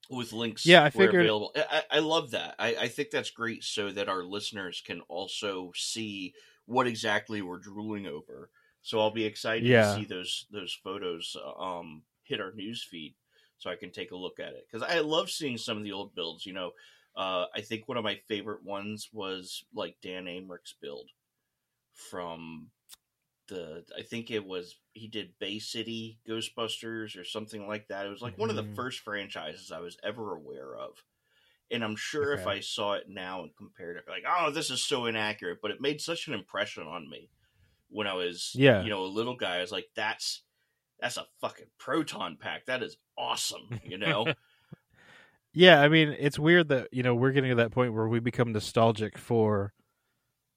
with 0.10 0.32
links. 0.32 0.66
Yeah, 0.66 0.80
I 0.80 0.90
where 0.92 1.08
figured- 1.08 1.26
available. 1.26 1.54
I, 1.58 1.84
I 1.92 2.00
love 2.00 2.32
that. 2.32 2.56
I, 2.58 2.76
I 2.76 2.88
think 2.88 3.10
that's 3.12 3.30
great, 3.32 3.64
so 3.66 3.92
that 3.92 4.08
our 4.08 4.24
listeners 4.24 4.82
can 4.86 5.02
also 5.10 5.72
see 5.76 6.34
what 6.66 6.88
exactly 6.88 7.42
we're 7.42 7.58
drooling 7.60 8.08
over. 8.08 8.50
So 8.82 9.02
I'll 9.02 9.12
be 9.12 9.26
excited 9.26 9.68
Yeah. 9.68 9.94
to 9.94 9.96
see 10.00 10.06
those 10.06 10.46
those 10.52 10.74
photos 10.84 11.36
um, 11.60 12.04
hit 12.24 12.40
our 12.40 12.54
news 12.54 12.82
feed 12.90 13.14
so 13.58 13.70
I 13.70 13.76
can 13.76 13.92
take 13.92 14.12
a 14.12 14.16
look 14.16 14.40
at 14.40 14.54
it 14.54 14.66
because 14.72 14.88
I 14.90 15.00
love 15.00 15.30
seeing 15.30 15.58
some 15.58 15.78
of 15.78 15.84
the 15.84 15.92
old 15.92 16.16
builds. 16.16 16.46
You 16.46 16.54
know, 16.54 16.72
uh, 17.16 17.46
I 17.54 17.60
think 17.62 17.88
one 17.88 17.98
of 17.98 18.06
my 18.06 18.20
favorite 18.30 18.64
ones 18.64 19.10
was 19.12 19.66
like 19.74 19.98
Dan 20.02 20.26
Amrich's 20.28 20.76
build 20.82 21.10
from 21.94 22.68
the. 23.50 23.84
I 23.98 24.04
think 24.04 24.32
it 24.32 24.46
was 24.46 24.78
he 24.94 25.08
did 25.08 25.34
Bay 25.40 25.60
City 25.60 26.20
Ghostbusters 26.28 27.20
or 27.20 27.24
something 27.24 27.68
like 27.68 27.88
that. 27.90 28.06
It 28.06 28.10
was 28.10 28.22
like 28.22 28.38
one 28.38 28.50
of 28.50 28.56
the 28.56 28.64
Mhm. 28.64 28.76
first 28.76 29.00
franchises 29.02 29.72
I 29.72 29.80
was 29.80 29.98
ever 30.04 30.36
aware 30.36 30.76
of. 30.76 31.04
And 31.72 31.84
I'm 31.84 31.96
sure 31.96 32.34
if 32.34 32.48
I 32.48 32.62
saw 32.62 32.94
it 32.94 33.10
now 33.10 33.44
and 33.44 33.56
compared 33.56 33.98
it, 33.98 34.06
like, 34.08 34.24
oh, 34.28 34.50
this 34.50 34.72
is 34.72 34.84
so 34.84 35.06
inaccurate, 35.06 35.60
but 35.62 35.70
it 35.72 35.80
made 35.82 36.02
such 36.02 36.28
an 36.28 36.34
impression 36.34 36.84
on 36.88 37.08
me 37.10 37.30
when 37.90 38.08
I 38.08 38.14
was, 38.14 38.56
Yeah. 38.56 38.82
you 38.84 38.90
know, 38.90 39.04
a 39.04 39.06
little 39.06 39.36
guy. 39.36 39.58
I 39.58 39.62
was 39.62 39.72
like, 39.72 39.90
that's 39.96 40.44
that's 41.00 41.18
a 41.18 41.28
fucking 41.42 41.68
proton 41.78 42.38
pack. 42.38 42.66
That 42.66 42.84
is 42.84 42.98
awesome, 43.18 43.80
you 43.84 43.98
know. 43.98 44.34
Yeah, 45.52 45.82
I 45.82 45.90
mean, 45.90 46.16
it's 46.20 46.38
weird 46.38 46.70
that 46.70 46.90
you 46.92 47.02
know 47.04 47.16
we're 47.16 47.32
getting 47.32 47.50
to 47.50 47.56
that 47.56 47.72
point 47.72 47.94
where 47.94 48.08
we 48.08 48.20
become 48.20 48.52
nostalgic 48.52 49.18
for, 49.18 49.74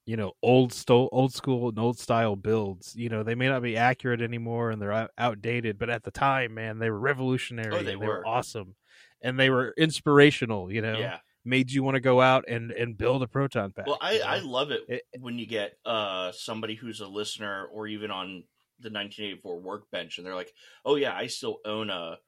you 0.05 0.17
know, 0.17 0.33
old 0.43 0.73
sto- 0.73 1.09
old 1.12 1.33
school 1.33 1.69
and 1.69 1.79
old 1.79 1.99
style 1.99 2.37
builds. 2.37 2.95
You 2.97 3.09
know, 3.09 3.23
they 3.23 3.35
may 3.35 3.49
not 3.49 3.62
be 3.62 3.77
accurate 3.77 4.21
anymore 4.21 4.71
and 4.71 4.83
they're 4.83 5.09
outdated, 5.17 5.79
but 5.79 5.91
at 5.91 6.03
the 6.03 6.11
time, 6.11 6.55
man, 6.55 6.79
they 6.79 6.91
were 6.91 6.99
revolutionary. 6.99 7.75
Oh, 7.75 7.83
they 7.83 7.93
and 7.93 8.01
were. 8.01 8.27
awesome, 8.27 8.75
and 9.23 9.38
they 9.38 9.51
were 9.51 9.75
inspirational. 9.77 10.73
You 10.73 10.83
know, 10.83 10.99
yeah. 10.99 11.19
made 11.45 11.71
you 11.71 11.83
want 11.83 11.95
to 11.95 12.01
go 12.01 12.21
out 12.21 12.45
and 12.49 12.73
and 12.73 12.97
build 12.99 13.23
a 13.23 13.29
proton 13.29 13.73
pack. 13.73 13.87
Well, 13.87 13.99
I, 14.01 14.12
you 14.12 14.19
know? 14.19 14.27
I 14.27 14.38
love 14.41 14.71
it, 14.73 14.83
It- 14.88 15.05
when 15.21 15.38
you 15.38 15.47
get 15.47 15.79
uh 15.85 16.33
somebody 16.33 16.75
who's 16.75 17.01
a 17.01 17.07
listener 17.07 17.67
or 17.67 17.87
even 17.87 18.11
on 18.11 18.45
the 18.81 18.91
1984 18.91 19.61
workbench 19.61 20.19
and 20.19 20.27
they're 20.27 20.35
like, 20.35 20.53
"Oh 20.85 20.97
yeah, 20.97 21.15
I 21.15 21.29
still 21.29 21.59
own 21.65 21.91
a 21.91 22.19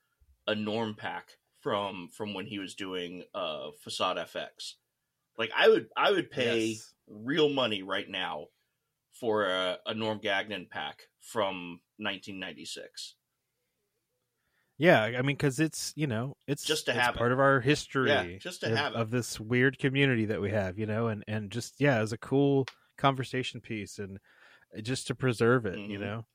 a 0.47 0.55
Norm 0.55 0.95
pack 0.95 1.31
from 1.61 2.09
from 2.09 2.35
when 2.35 2.47
he 2.47 2.59
was 2.61 2.75
doing 2.75 3.25
uh 3.35 3.71
Facade 3.81 4.19
FX." 4.19 4.75
Like 5.37 5.51
I 5.57 5.69
would 5.69 5.89
I 5.97 6.13
would 6.13 6.31
pay 6.31 6.67
Yes. 6.69 6.93
Real 7.07 7.49
money 7.49 7.83
right 7.83 8.09
now 8.09 8.49
for 9.12 9.47
a, 9.47 9.79
a 9.87 9.95
Norm 9.95 10.19
Gagnon 10.21 10.69
pack 10.71 11.05
from 11.21 11.81
1996. 11.99 13.17
Yeah, 14.77 15.03
I 15.03 15.23
mean, 15.23 15.37
because 15.37 15.61
it's 15.61 15.93
you 15.95 16.07
know 16.09 16.37
it's 16.49 16.64
Just 16.64 16.87
to 16.87 16.93
it's 16.93 17.01
have 17.01 17.14
it. 17.14 17.19
part 17.19 17.31
of 17.33 17.38
our 17.38 17.61
history. 17.61 18.11
Yeah, 18.11 18.38
just 18.38 18.61
to 18.62 18.71
of, 18.73 18.77
have 18.77 18.95
it. 18.95 18.99
of 18.99 19.11
this 19.11 19.38
weird 19.38 19.79
community 19.79 20.25
that 20.27 20.40
we 20.40 20.51
have, 20.51 20.79
you 20.79 20.87
know, 20.87 21.09
and 21.09 21.23
and 21.29 21.51
just 21.51 21.81
yeah, 21.81 21.99
as 21.99 22.12
a 22.12 22.19
cool 22.19 22.67
conversation 22.99 23.61
piece 23.61 23.99
and 23.99 24.19
uh, 24.77 24.81
just 24.81 25.09
to 25.09 25.14
preserve 25.17 25.67
it, 25.67 25.83
you 25.87 25.99
Mhm. 25.99 26.01
know. 26.01 26.27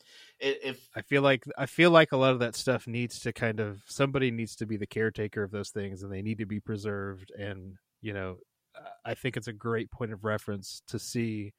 I- 0.41 0.60
If 0.63 0.89
I 0.95 1.01
feel 1.03 1.21
like 1.21 1.43
I 1.58 1.65
feel 1.67 1.91
like 1.91 2.12
a 2.13 2.17
lot 2.17 2.34
of 2.34 2.39
that 2.39 2.55
stuff 2.55 2.88
needs 2.88 3.19
to 3.21 3.34
kind 3.34 3.60
of 3.60 3.84
somebody 3.88 4.32
needs 4.32 4.55
to 4.58 4.65
be 4.65 4.77
the 4.77 4.88
caretaker 4.88 5.43
of 5.43 5.51
those 5.51 5.71
things, 5.71 6.03
and 6.03 6.12
they 6.12 6.21
need 6.21 6.39
to 6.39 6.45
be 6.45 6.60
preserved. 6.62 7.32
And 7.38 7.77
you 8.01 8.13
know, 8.13 8.39
Uh, 8.75 8.89
I 9.05 9.13
think 9.13 9.38
it's 9.38 9.47
a 9.47 9.53
great 9.53 9.91
point 9.91 10.12
of 10.13 10.23
reference 10.23 10.82
to 10.88 10.99
see 10.99 11.53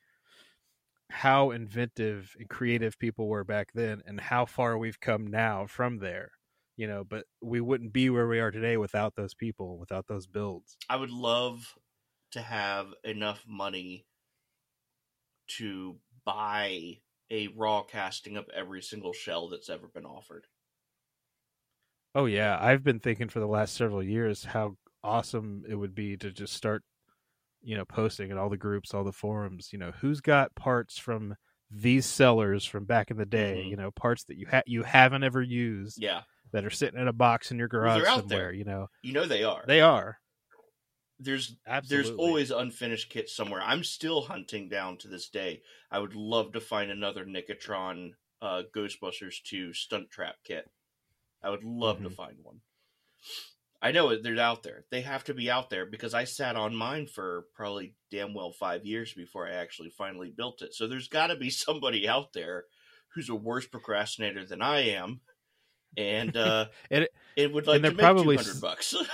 how 1.11 1.51
inventive 1.51 2.35
and 2.39 2.49
creative 2.49 2.99
people 2.99 3.29
were 3.29 3.45
back 3.45 3.73
then 3.75 4.01
and 4.07 4.21
how 4.21 4.47
far 4.47 4.79
we've 4.79 5.01
come 5.01 5.27
now 5.27 5.67
from 5.67 5.99
there 5.99 6.31
you 6.77 6.87
know 6.87 7.03
but 7.03 7.27
we 7.43 7.61
wouldn't 7.61 7.93
be 7.93 8.09
where 8.11 8.29
we 8.29 8.39
are 8.39 8.51
today 8.53 8.77
without 8.77 9.17
those 9.17 9.35
people 9.35 9.77
without 9.77 10.07
those 10.07 10.27
builds 10.27 10.77
I 10.89 10.97
would 10.97 11.11
love 11.11 11.77
to 12.33 12.41
have 12.41 12.95
enough 13.03 13.45
money 13.47 14.07
to 15.49 15.99
buy 16.25 17.01
a 17.31 17.49
raw 17.49 17.83
casting 17.83 18.37
of 18.37 18.49
every 18.55 18.83
single 18.83 19.13
shell 19.13 19.49
that's 19.49 19.69
ever 19.69 19.89
been 19.89 20.07
offered. 20.07 20.47
oh 22.15 22.27
yeah 22.27 22.59
i've 22.61 22.83
been 22.83 23.01
thinking 23.01 23.29
for 23.29 23.41
the 23.41 23.47
last 23.47 23.75
several 23.75 24.03
years 24.03 24.45
how 24.45 24.77
awesome 25.03 25.65
it 25.69 25.75
would 25.75 25.95
be 25.95 26.17
to 26.17 26.31
just 26.31 26.53
start 26.53 26.83
you 27.63 27.77
know 27.77 27.85
posting 27.85 28.31
in 28.31 28.39
all 28.39 28.49
the 28.49 28.57
groups 28.57 28.95
all 28.95 29.05
the 29.05 29.13
forums 29.13 29.73
you 29.73 29.79
know 29.79 29.91
who's 30.01 30.21
got 30.21 30.55
parts 30.55 30.99
from 30.99 31.35
these 31.71 32.07
sellers 32.07 32.65
from 32.65 32.85
back 32.85 33.11
in 33.11 33.17
the 33.17 33.27
day 33.27 33.63
Mhm. 33.65 33.71
you 33.71 33.77
know 33.77 33.91
parts 33.93 34.25
that 34.25 34.37
you 34.37 34.47
ha- 34.51 34.63
you 34.67 34.83
haven't 34.83 35.23
ever 35.25 35.43
used 35.43 36.03
Yeah, 36.03 36.23
that 36.53 36.65
are 36.65 36.71
sitting 36.71 36.99
in 37.01 37.09
a 37.09 37.13
box 37.13 37.51
in 37.51 37.59
your 37.59 37.69
garage 37.69 38.05
somewhere 38.07 38.27
there. 38.29 38.53
you 38.53 38.65
know 38.65 38.89
you 39.03 39.13
know 39.13 39.27
they 39.27 39.45
are. 39.45 39.65
they 39.67 39.81
are 39.81 40.19
there's 41.19 41.57
absolutely 41.67 42.09
there's 42.09 42.19
always 42.19 42.51
unfinished 42.51 43.11
kits 43.11 43.37
somewhere. 43.37 43.61
I'm 43.63 43.85
still 43.85 44.23
hunting 44.23 44.69
down 44.71 44.97
to 44.99 45.09
this 45.09 45.29
day. 45.29 45.63
I 45.91 45.99
would 45.99 46.15
love 46.15 46.53
to 46.53 46.61
find 46.61 46.91
another 46.91 47.27
Nicotron 47.27 48.13
uh, 48.41 48.63
Ghostbusters 48.75 49.43
2 49.43 49.75
stunt 49.75 50.11
trap 50.11 50.37
kit. 50.45 50.71
I 51.43 51.51
would 51.51 51.65
love 51.65 52.03
to 52.03 52.09
Mhm. 52.09 52.15
find 52.17 52.39
one. 52.43 52.63
I 53.83 53.93
know 53.93 54.15
they're 54.21 54.39
out 54.39 54.63
there. 54.63 54.85
They 54.91 55.01
have 55.01 55.25
to 55.25 55.35
be 55.35 55.51
out 55.51 55.71
there 55.71 55.87
because 55.87 56.13
I 56.13 56.25
sat 56.25 56.55
on 56.57 56.75
mine 56.77 57.07
for 57.07 57.47
probably 57.55 57.95
damn 58.11 58.35
well 58.35 58.53
five 58.53 58.85
years 58.85 59.15
before 59.15 59.47
I 59.47 59.53
actually 59.53 59.91
finally 59.91 60.31
built 60.37 60.61
it. 60.61 60.75
So 60.75 60.87
there's 60.87 61.09
got 61.09 61.29
to 61.29 61.37
be 61.37 61.49
somebody 61.51 62.07
out 62.09 62.33
there 62.35 62.65
who's 63.15 63.29
a 63.29 63.35
worse 63.35 63.67
procrastinator 63.67 64.45
than 64.45 64.63
I 64.63 64.91
am, 64.91 65.21
and 65.97 66.37
uh, 66.37 66.67
it- 66.91 67.11
it 67.37 67.53
would 67.53 67.67
like 67.67 67.81
they're 67.83 67.91
to 67.93 67.97
make 67.97 68.05
probably 68.05 68.37
two 68.37 68.43
hundred 68.45 68.61
bucks. 68.61 68.95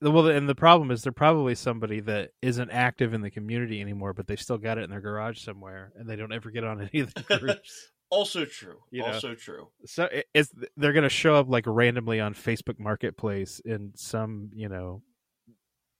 Well 0.00 0.28
and 0.28 0.48
the 0.48 0.54
problem 0.54 0.90
is 0.90 1.02
they're 1.02 1.12
probably 1.12 1.54
somebody 1.54 2.00
that 2.00 2.30
isn't 2.40 2.70
active 2.70 3.12
in 3.12 3.20
the 3.20 3.30
community 3.30 3.80
anymore 3.80 4.14
but 4.14 4.26
they've 4.26 4.40
still 4.40 4.56
got 4.56 4.78
it 4.78 4.84
in 4.84 4.90
their 4.90 5.00
garage 5.02 5.40
somewhere 5.42 5.92
and 5.96 6.08
they 6.08 6.16
don't 6.16 6.32
ever 6.32 6.50
get 6.50 6.64
on 6.64 6.80
any 6.80 7.00
of 7.02 7.12
the 7.12 7.38
groups 7.38 7.90
also 8.10 8.44
true. 8.44 8.78
You 8.90 9.02
know. 9.02 9.08
also 9.08 9.34
true. 9.34 9.68
so 9.84 10.04
it- 10.04 10.26
it's 10.34 10.52
they're 10.76 10.92
going 10.92 11.02
to 11.02 11.08
show 11.08 11.34
up 11.34 11.48
like 11.48 11.64
randomly 11.66 12.20
on 12.20 12.34
facebook 12.34 12.78
marketplace 12.78 13.60
in 13.64 13.92
some 13.96 14.50
you 14.54 14.68
know 14.68 15.02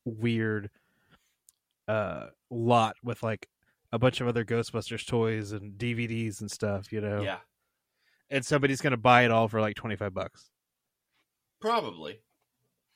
weird 0.05 0.71
uh 1.89 2.27
lot 2.51 2.95
with 3.03 3.23
like 3.23 3.49
a 3.93 3.99
bunch 3.99 4.21
of 4.21 4.29
other 4.29 4.45
ghostbusters 4.45 5.07
toys 5.07 5.53
and 5.53 5.79
dvds 5.79 6.41
and 6.41 6.51
stuff 6.51 6.93
you 6.93 7.01
know 7.01 7.23
Yeah, 7.23 7.39
and 8.31 8.45
somebody's 8.45 8.81
going 8.81 8.93
to 8.93 8.97
buy 8.97 9.25
it 9.25 9.31
all 9.31 9.49
for 9.49 9.61
like 9.61 9.75
25 9.77 10.13
bucks 10.15 10.51
probably. 11.61 12.21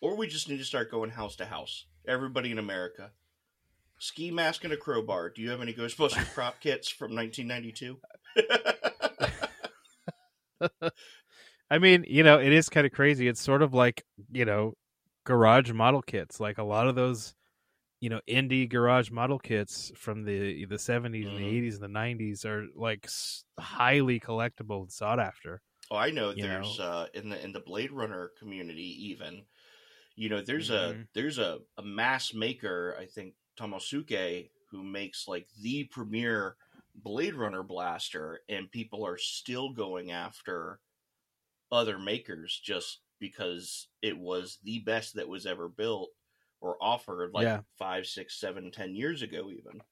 Or 0.02 0.16
we 0.16 0.26
just 0.28 0.48
need 0.48 0.58
to 0.58 0.64
start 0.64 0.90
going 0.90 1.10
house 1.10 1.36
to 1.36 1.44
house. 1.44 1.84
Everybody 2.08 2.50
in 2.52 2.58
America. 2.58 3.10
Ski 3.98 4.30
mask 4.30 4.64
and 4.64 4.72
a 4.72 4.76
crowbar. 4.76 5.28
Do 5.28 5.42
you 5.42 5.50
have 5.50 5.60
any 5.60 5.74
Ghostbusters 5.74 6.32
prop 6.34 6.58
kits 6.60 6.88
from 6.88 7.14
1992? 7.14 7.98
I 11.70 11.78
mean, 11.78 12.04
you 12.08 12.22
know, 12.22 12.38
it 12.40 12.52
is 12.52 12.68
kind 12.68 12.86
of 12.86 12.92
crazy. 12.92 13.28
It's 13.28 13.40
sort 13.40 13.62
of 13.62 13.74
like, 13.74 14.04
you 14.32 14.44
know, 14.44 14.74
garage 15.24 15.70
model 15.72 16.02
kits. 16.02 16.40
Like 16.40 16.58
a 16.58 16.62
lot 16.64 16.88
of 16.88 16.94
those, 16.94 17.34
you 18.00 18.10
know, 18.10 18.20
indie 18.28 18.68
garage 18.70 19.10
model 19.10 19.38
kits 19.38 19.92
from 19.96 20.24
the 20.24 20.66
the 20.66 20.78
70s 20.78 21.28
and 21.28 21.38
the 21.38 21.42
Mhm. 21.42 21.48
80s 21.48 21.76
and 21.76 21.84
the 21.84 21.88
90s 21.88 22.44
are 22.44 22.66
like 22.74 23.08
highly 23.58 24.20
collectible 24.20 24.82
and 24.82 24.92
sought 24.92 25.20
after. 25.20 25.62
Oh, 25.90 25.96
I 25.96 26.10
know. 26.10 26.32
There's 26.32 26.78
know. 26.78 26.78
uh 26.78 27.06
in 27.14 27.28
the 27.28 27.42
in 27.42 27.52
the 27.52 27.60
Blade 27.60 27.92
Runner 27.92 28.30
community 28.38 29.08
even. 29.10 29.44
You 30.16 30.28
know, 30.28 30.42
there's 30.42 30.70
a 30.70 30.96
Mhm. 30.96 31.08
there's 31.14 31.38
a, 31.38 31.60
a 31.78 31.82
mass 31.82 32.34
maker, 32.34 32.96
I 32.98 33.06
think 33.06 33.34
Tomosuke, 33.58 34.50
who 34.70 34.84
makes 34.84 35.28
like 35.28 35.48
the 35.62 35.84
premier 35.84 36.56
Blade 36.94 37.34
Runner 37.34 37.62
blaster, 37.62 38.40
and 38.48 38.70
people 38.70 39.06
are 39.06 39.18
still 39.18 39.72
going 39.72 40.10
after 40.10 40.80
other 41.72 41.98
makers 41.98 42.58
just 42.62 43.00
because 43.20 43.88
it 44.02 44.16
was 44.18 44.58
the 44.64 44.80
best 44.80 45.14
that 45.14 45.28
was 45.28 45.46
ever 45.46 45.68
built 45.68 46.10
or 46.60 46.76
offered 46.82 47.32
like 47.32 47.44
Yeah. 47.44 47.60
five, 47.78 48.06
six, 48.06 48.38
seven, 48.38 48.70
ten 48.70 48.94
years 48.94 49.22
ago 49.22 49.50
even. 49.50 49.82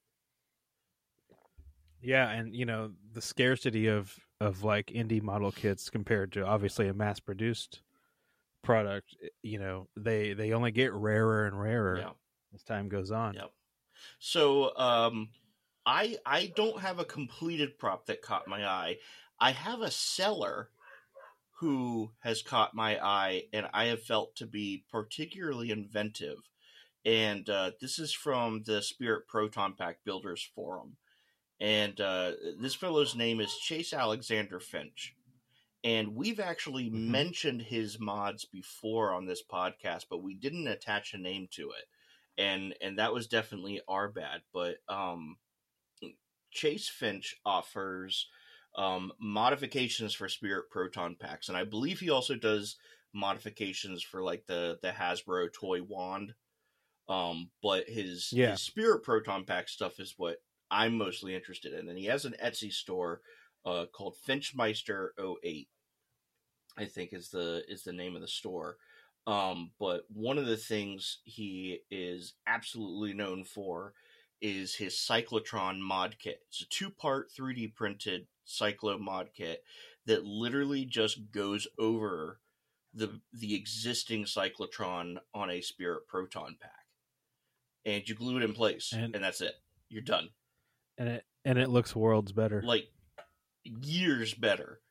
Yeah, 2.01 2.29
and 2.29 2.55
you 2.55 2.65
know, 2.65 2.93
the 3.13 3.21
scarcity 3.21 3.87
of 3.87 4.17
of 4.39 4.63
like 4.63 4.87
indie 4.87 5.21
model 5.21 5.51
kits 5.51 5.89
compared 5.89 6.31
to 6.33 6.45
obviously 6.45 6.87
a 6.87 6.93
mass 6.93 7.19
produced 7.19 7.81
product, 8.61 9.15
you 9.41 9.59
know, 9.59 9.87
they 9.97 10.33
they 10.33 10.53
only 10.53 10.71
get 10.71 10.93
rarer 10.93 11.45
and 11.45 11.59
rarer 11.59 11.97
Yeah. 11.99 12.11
as 12.53 12.63
time 12.63 12.87
goes 12.87 13.11
on. 13.11 13.33
Yep. 13.33 13.51
So 14.19 14.75
um 14.77 15.29
I 15.85 16.17
I 16.25 16.47
don't 16.55 16.81
have 16.81 16.99
a 16.99 17.05
completed 17.05 17.77
prop 17.79 18.05
that 18.07 18.21
caught 18.21 18.47
my 18.47 18.65
eye. 18.65 18.97
I 19.39 19.51
have 19.51 19.81
a 19.81 19.91
seller 19.91 20.69
who 21.59 22.11
has 22.19 22.41
caught 22.41 22.73
my 22.75 23.03
eye 23.05 23.43
and 23.53 23.67
I 23.73 23.85
have 23.85 24.03
felt 24.03 24.35
to 24.37 24.45
be 24.47 24.85
particularly 24.91 25.71
inventive. 25.71 26.37
And 27.05 27.49
uh, 27.49 27.71
this 27.81 27.99
is 27.99 28.13
from 28.13 28.63
the 28.63 28.81
Spirit 28.81 29.27
Proton 29.27 29.73
Pack 29.73 30.03
Builders 30.05 30.43
Forum. 30.55 30.97
And 31.59 31.99
uh, 31.99 32.33
this 32.61 32.75
fellow's 32.75 33.15
name 33.15 33.39
is 33.41 33.57
Chase 33.57 33.93
Alexander 33.93 34.59
Finch. 34.59 35.15
And 35.83 36.15
we've 36.15 36.39
actually 36.39 36.89
Mhm. 36.89 36.91
mentioned 36.91 37.61
his 37.63 37.99
mods 37.99 38.45
before 38.45 39.13
on 39.13 39.25
this 39.25 39.43
podcast, 39.43 40.05
but 40.09 40.23
we 40.23 40.33
didn't 40.35 40.67
attach 40.67 41.13
a 41.13 41.17
name 41.17 41.47
to 41.51 41.71
it 41.71 41.85
and 42.37 42.73
and 42.81 42.97
that 42.99 43.13
was 43.13 43.27
definitely 43.27 43.81
our 43.87 44.07
bad. 44.09 44.41
But 44.53 44.77
um, 44.87 45.37
Chase 46.51 46.89
Finch 46.89 47.35
offers 47.45 48.27
um, 48.75 49.11
modifications 49.19 50.13
for 50.13 50.29
Spirit 50.29 50.69
Proton 50.69 51.15
packs, 51.15 51.49
and 51.49 51.57
I 51.57 51.63
believe 51.63 51.99
he 51.99 52.09
also 52.09 52.35
does 52.35 52.77
modifications 53.13 54.03
for 54.03 54.21
like 54.23 54.45
the 54.45 54.79
the 54.81 54.91
Hasbro 54.91 55.51
toy 55.53 55.81
wand. 55.83 56.33
Um, 57.07 57.49
but 57.63 57.89
his, 57.89 58.31
Yeah. 58.31 58.51
his 58.51 58.61
Spirit 58.61 59.03
Proton 59.03 59.43
pack 59.45 59.67
stuff 59.67 59.99
is 59.99 60.13
what 60.17 60.43
I'm 60.69 60.95
mostly 60.95 61.33
interested 61.35 61.73
in, 61.73 61.89
and 61.89 61.97
he 61.97 62.05
has 62.05 62.25
an 62.25 62.35
Etsy 62.41 62.71
store 62.71 63.21
uh, 63.65 63.87
called 63.91 64.15
Finchmeister 64.15 65.09
08 65.43 65.69
I 66.77 66.85
think 66.85 67.13
is 67.13 67.29
the 67.29 67.63
is 67.67 67.83
the 67.83 67.93
name 67.93 68.15
of 68.15 68.21
the 68.21 68.27
store. 68.27 68.77
Um, 69.27 69.71
but 69.79 70.05
one 70.09 70.37
of 70.37 70.45
the 70.45 70.57
things 70.57 71.19
he 71.23 71.81
is 71.91 72.35
absolutely 72.47 73.13
known 73.13 73.43
for 73.43 73.93
is 74.41 74.75
his 74.75 74.93
Cyclotron 74.95 75.79
mod 75.79 76.15
kit. 76.19 76.41
It's 76.49 76.61
a 76.61 76.65
two 76.69 76.89
part 76.89 77.31
3D 77.31 77.73
printed 77.75 78.27
Cyclo 78.47 78.99
mod 78.99 79.29
kit 79.35 79.63
that 80.05 80.25
literally 80.25 80.85
just 80.85 81.31
goes 81.31 81.67
over 81.77 82.39
the 82.93 83.19
the 83.33 83.53
existing 83.55 84.23
Cyclotron 84.25 85.17
on 85.33 85.49
a 85.49 85.61
Spirit 85.61 86.07
Proton 86.07 86.57
pack. 86.59 86.71
And 87.85 88.07
you 88.07 88.15
glue 88.15 88.37
it 88.37 88.43
in 88.43 88.53
place, 88.53 88.91
And- 88.93 89.13
and 89.15 89.23
that's 89.23 89.41
it. 89.41 89.55
You're 89.89 90.01
done. 90.01 90.29
And 90.97 91.09
it 91.09 91.25
and 91.45 91.57
it 91.57 91.69
looks 91.69 91.95
worlds 91.95 92.31
better. 92.31 92.61
Like 92.61 92.89
years 93.63 94.33
better. 94.33 94.81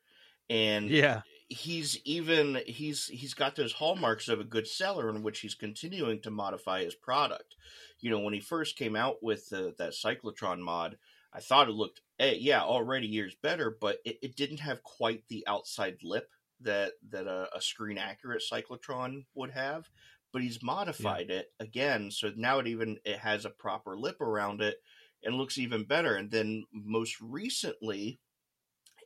And 0.50 0.88
yeah. 0.88 1.22
He's 1.48 1.98
even 2.04 2.60
he's 2.66 3.06
he's 3.06 3.34
got 3.34 3.56
those 3.56 3.72
hallmarks 3.72 4.28
of 4.28 4.40
a 4.40 4.44
good 4.44 4.66
seller 4.66 5.08
in 5.08 5.22
which 5.22 5.40
he's 5.40 5.54
continuing 5.54 6.20
to 6.20 6.30
modify 6.30 6.84
his 6.84 6.94
product. 6.94 7.54
You 8.00 8.10
know, 8.10 8.20
when 8.20 8.34
he 8.34 8.40
first 8.40 8.76
came 8.76 8.94
out 8.94 9.22
with 9.22 9.48
the, 9.48 9.74
that 9.78 9.92
cyclotron 9.92 10.60
mod, 10.60 10.98
I 11.32 11.40
thought 11.40 11.68
it 11.68 11.72
looked 11.72 12.02
eh, 12.18 12.36
yeah 12.38 12.62
already 12.62 13.06
years 13.06 13.34
better, 13.42 13.76
but 13.80 13.98
it, 14.04 14.18
it 14.22 14.36
didn't 14.36 14.60
have 14.60 14.82
quite 14.82 15.24
the 15.28 15.44
outside 15.46 15.98
lip 16.02 16.30
that 16.60 16.92
that 17.10 17.26
a, 17.26 17.48
a 17.56 17.62
screen 17.62 17.98
accurate 17.98 18.42
cyclotron 18.50 19.24
would 19.34 19.50
have. 19.50 19.88
But 20.30 20.42
he's 20.42 20.62
modified 20.62 21.30
it 21.30 21.52
again, 21.58 22.10
so 22.10 22.30
now 22.36 22.58
it 22.58 22.66
even 22.66 22.98
it 23.04 23.18
has 23.18 23.46
a 23.46 23.50
proper 23.50 23.96
lip 23.96 24.20
around 24.20 24.60
it 24.60 24.76
and 25.24 25.36
looks 25.36 25.56
even 25.56 25.84
better. 25.84 26.16
And 26.16 26.30
then 26.30 26.64
most 26.70 27.18
recently 27.20 28.20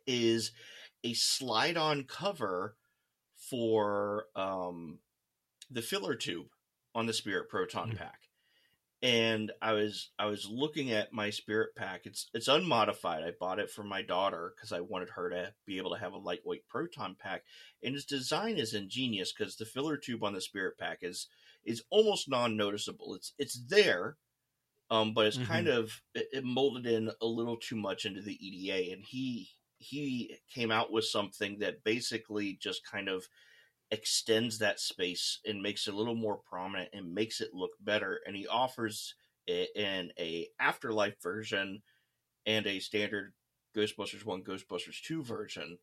is 0.05 0.51
a 1.05 1.15
slide 1.15 1.77
on 1.77 2.05
cover 2.05 2.77
for 3.35 4.27
um, 4.37 5.01
the 5.71 5.83
filler 5.83 6.15
tube 6.15 6.49
on 6.95 7.07
the 7.07 7.13
Spirit 7.13 7.49
Proton 7.49 7.91
Mm. 7.91 7.97
pack. 7.97 8.21
And 9.03 9.51
I 9.61 9.73
was 9.73 10.11
I 10.17 10.27
was 10.27 10.49
looking 10.49 10.93
at 10.93 11.13
my 11.13 11.31
Spirit 11.31 11.75
pack. 11.75 12.07
It's 12.07 12.31
it's 12.35 12.47
unmodified. 12.47 13.25
I 13.25 13.33
bought 13.33 13.59
it 13.59 13.69
for 13.71 13.83
my 13.83 14.01
daughter 14.03 14.53
because 14.55 14.73
I 14.73 14.81
wanted 14.81 15.09
her 15.11 15.29
to 15.31 15.55
be 15.67 15.79
able 15.79 15.91
to 15.93 15.99
have 15.99 16.13
a 16.13 16.19
lightweight 16.19 16.69
proton 16.69 17.17
pack. 17.19 17.43
And 17.83 17.97
its 17.97 18.05
design 18.05 18.59
is 18.59 18.75
ingenious 18.75 19.33
because 19.33 19.57
the 19.57 19.65
filler 19.67 19.97
tube 19.97 20.23
on 20.23 20.35
the 20.35 20.41
Spirit 20.41 20.79
pack 20.79 20.99
is 21.03 21.27
is 21.65 21.83
almost 21.91 22.29
non 22.29 22.57
noticeable. 22.57 23.17
It's 23.17 23.33
it's 23.39 23.59
there, 23.67 24.19
um, 24.91 25.15
but 25.15 25.27
it's 25.27 25.39
Mhm. 25.39 25.47
kind 25.47 25.69
of 25.69 26.03
it, 26.15 26.29
it 26.33 26.45
molded 26.45 26.87
in 26.87 27.11
a 27.21 27.27
little 27.27 27.57
too 27.57 27.77
much 27.77 28.05
into 28.07 28.23
the 28.23 28.39
EDA, 28.47 28.93
and 28.93 29.05
he 29.05 29.51
he 29.83 30.37
came 30.53 30.71
out 30.71 30.93
with 30.93 31.05
something 31.05 31.59
that 31.59 31.85
basically 31.85 32.59
just 32.61 32.83
kind 32.85 33.09
of 33.09 33.27
extends 33.91 34.59
that 34.59 34.81
space 34.81 35.41
and 35.47 35.61
makes 35.63 35.87
it 35.87 35.95
a 35.95 35.97
little 35.97 36.15
more 36.15 36.41
prominent 36.49 36.89
and 36.93 37.15
makes 37.15 37.41
it 37.41 37.55
look 37.55 37.73
better. 37.81 38.21
And 38.27 38.35
he 38.35 38.47
offers 38.47 39.15
it 39.47 39.69
in 39.77 40.11
a 40.19 40.49
afterlife 40.61 41.21
version 41.23 41.83
and 42.47 42.67
a 42.67 42.79
standard 42.81 43.35
Ghostbusters 43.77 44.25
One, 44.25 44.43
Ghostbusters 44.43 45.03
Two 45.03 45.23
version. 45.23 45.79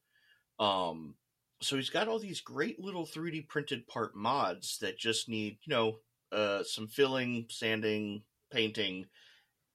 Um, 0.59 1.15
so 1.61 1.75
he's 1.75 1.89
got 1.89 2.07
all 2.07 2.19
these 2.19 2.41
great 2.41 2.79
little 2.79 3.05
3D 3.05 3.47
printed 3.47 3.87
part 3.87 4.15
mods 4.15 4.77
that 4.79 4.97
just 4.97 5.29
need, 5.29 5.57
you 5.63 5.73
know, 5.73 5.97
uh, 6.31 6.63
some 6.63 6.87
filling, 6.87 7.45
sanding, 7.49 8.23
painting, 8.51 9.05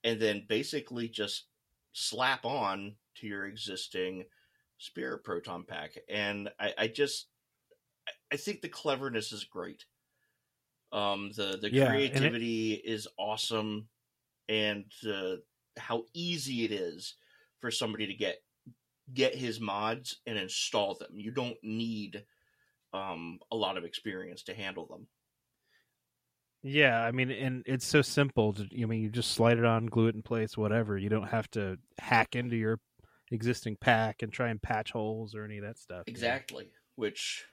and 0.03 0.21
then 0.21 0.45
basically 0.49 1.09
just 1.09 1.47
slap 1.93 2.45
on 2.45 2.95
to 3.17 3.27
your 3.27 3.47
existing 3.47 4.25
Spirit 4.79 5.25
Proton 5.25 5.65
pack. 5.65 5.99
And 6.09 6.51
I, 6.59 6.75
I 6.79 6.89
just, 6.89 7.29
I- 8.33 8.37
think 8.37 8.61
the 8.61 8.69
cleverness 8.69 9.33
is 9.33 9.45
great. 9.45 9.85
Um, 10.93 11.33
the 11.37 11.59
the 11.61 11.71
Yeah, 11.71 11.83
creativity 11.87 12.75
is 12.75 13.09
awesome, 13.19 13.89
and 14.49 14.87
uh, 15.09 15.37
how 15.79 16.05
easy 16.15 16.65
it 16.65 16.73
is 16.73 17.17
for 17.61 17.71
somebody 17.71 18.07
to 18.09 18.15
get 18.15 18.43
get 19.15 19.35
his 19.35 19.61
mods 19.61 20.21
and 20.27 20.39
install 20.39 20.95
them. 20.97 21.19
You 21.19 21.33
don't 21.33 21.59
need 21.63 22.25
um, 22.95 23.41
a 23.53 23.57
lot 23.57 23.79
of 23.79 23.85
experience 23.85 24.45
to 24.45 24.55
handle 24.55 24.87
them. 24.87 25.09
Yeah, 26.63 27.05
I 27.05 27.13
mean, 27.13 27.31
and 27.31 27.63
it's 27.67 27.87
so 27.87 28.01
simple. 28.01 28.55
To, 28.55 28.67
I 28.81 28.87
mean, 28.87 29.03
you 29.03 29.11
just 29.11 29.33
slide 29.33 29.59
it 29.59 29.65
on, 29.67 29.87
glue 29.87 30.07
it 30.09 30.15
in 30.15 30.23
place, 30.23 30.57
whatever. 30.57 30.97
You 30.97 31.11
don't 31.11 31.29
have 31.29 31.51
to 31.53 31.79
hack 31.99 32.35
into 32.37 32.57
your 32.57 32.81
existing 33.31 33.77
pack 33.77 34.23
and 34.23 34.33
try 34.33 34.49
and 34.49 34.61
patch 34.61 34.93
holes 34.93 35.35
or 35.35 35.45
any 35.45 35.59
of 35.59 35.65
that 35.65 35.79
stuff. 35.79 36.05
Exactly, 36.07 36.71
which 36.97 37.45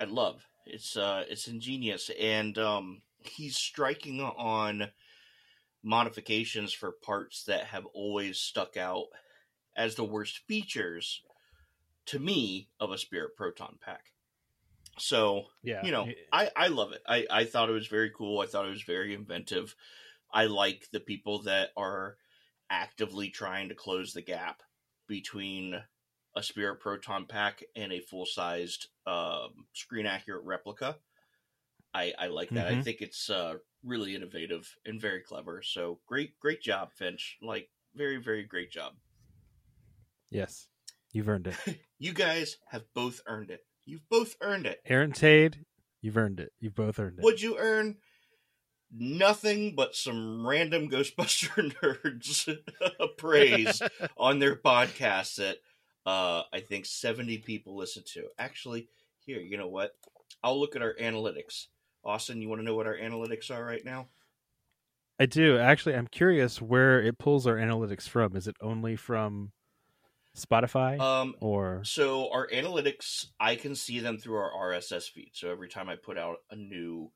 I 0.00 0.04
love. 0.04 0.46
It's 0.66 0.96
uh 0.96 1.24
it's 1.28 1.48
ingenious 1.48 2.10
and 2.18 2.56
um 2.58 3.02
he's 3.18 3.56
striking 3.56 4.20
on 4.20 4.90
modifications 5.82 6.72
for 6.72 6.92
parts 6.92 7.44
that 7.44 7.66
have 7.66 7.86
always 7.86 8.38
stuck 8.38 8.76
out 8.76 9.06
as 9.76 9.94
the 9.94 10.04
worst 10.04 10.38
features 10.46 11.22
to 12.06 12.18
me 12.18 12.68
of 12.80 12.90
a 12.90 12.98
Spirit 12.98 13.36
Proton 13.36 13.78
pack. 13.84 14.12
So, 14.98 15.46
Yeah, 15.62 15.84
you 15.84 15.90
know, 15.90 16.08
I 16.32 16.50
I 16.56 16.68
love 16.68 16.92
it. 16.92 17.02
I, 17.06 17.26
I 17.30 17.44
thought 17.44 17.68
it 17.68 17.72
was 17.72 17.88
very 17.88 18.10
cool. 18.10 18.40
I 18.40 18.46
thought 18.46 18.66
it 18.66 18.70
was 18.70 18.82
very 18.82 19.14
inventive. 19.14 19.74
I 20.32 20.46
like 20.46 20.88
the 20.92 21.00
people 21.00 21.42
that 21.42 21.70
are 21.76 22.16
actively 22.70 23.30
trying 23.30 23.68
to 23.68 23.74
close 23.74 24.12
the 24.12 24.22
gap 24.22 24.62
between 25.06 25.82
a 26.36 26.42
Spirit 26.42 26.80
Proton 26.80 27.26
pack 27.26 27.62
and 27.76 27.92
a 27.92 28.00
full 28.00 28.26
sized 28.26 28.88
um, 29.06 29.66
screen 29.72 30.06
accurate 30.06 30.44
replica. 30.44 30.96
I, 31.92 32.12
I 32.18 32.26
like 32.26 32.50
that. 32.50 32.66
I 32.66 32.72
Mhm. 32.74 32.84
think 32.84 33.00
it's 33.02 33.30
uh, 33.30 33.54
really 33.84 34.16
innovative 34.16 34.68
and 34.84 35.00
very 35.00 35.20
clever. 35.20 35.62
So 35.62 36.00
great, 36.06 36.38
great 36.40 36.60
job, 36.60 36.92
Finch. 36.92 37.36
Like, 37.40 37.70
very, 37.94 38.16
very 38.16 38.42
great 38.42 38.70
job. 38.72 38.94
yes, 40.30 40.66
you've 41.12 41.28
earned 41.28 41.46
it. 41.48 41.56
You 42.00 42.12
guys 42.12 42.56
have 42.68 42.82
both 42.92 43.20
earned 43.26 43.50
it. 43.50 43.60
You've 43.86 44.06
both 44.10 44.34
earned 44.42 44.66
it. 44.66 44.80
Aaron 44.84 45.12
Tade, 45.12 45.64
you've 46.02 46.16
earned 46.18 46.38
it. 46.40 46.52
You've 46.60 46.74
both 46.74 46.98
earned 46.98 47.18
it. 47.18 47.22
What'd 47.22 47.40
you 47.40 47.56
earn? 47.56 47.96
Nothing 48.96 49.74
but 49.74 49.96
some 49.96 50.46
random 50.46 50.88
Ghostbuster 50.88 51.72
nerds 51.82 52.56
praise 53.18 53.82
on 54.16 54.38
their 54.38 54.56
podcast 54.56 55.36
that 55.36 55.56
uh, 56.06 56.42
I 56.52 56.60
think 56.60 56.86
70 56.86 57.38
people 57.38 57.76
listen 57.76 58.04
to. 58.14 58.26
Actually, 58.38 58.88
here, 59.18 59.40
you 59.40 59.56
know 59.56 59.68
what? 59.68 59.92
I'll 60.42 60.60
look 60.60 60.76
at 60.76 60.82
our 60.82 60.94
analytics. 61.00 61.66
Austin, 62.04 62.40
you 62.40 62.48
want 62.48 62.60
to 62.60 62.64
know 62.64 62.74
what 62.74 62.86
our 62.86 62.96
analytics 62.96 63.50
are 63.50 63.64
right 63.64 63.84
now? 63.84 64.08
I 65.18 65.26
do 65.26 65.58
actually. 65.58 65.94
I'm 65.94 66.08
curious 66.08 66.60
where 66.60 67.00
it 67.00 67.18
pulls 67.18 67.46
our 67.46 67.56
analytics 67.56 68.08
from. 68.08 68.36
Is 68.36 68.48
it 68.48 68.56
only 68.60 68.96
from 68.96 69.52
Spotify 70.36 71.00
Um, 71.00 71.34
or? 71.40 71.82
So 71.84 72.30
our 72.32 72.48
analytics, 72.48 73.26
I 73.38 73.54
can 73.56 73.74
see 73.74 74.00
them 74.00 74.18
through 74.18 74.36
our 74.36 74.72
RSS 74.72 75.08
feed. 75.08 75.30
So 75.32 75.50
every 75.50 75.68
time 75.68 75.88
I 75.88 75.96
put 75.96 76.18
out 76.18 76.38
a 76.50 76.56
new 76.56 77.12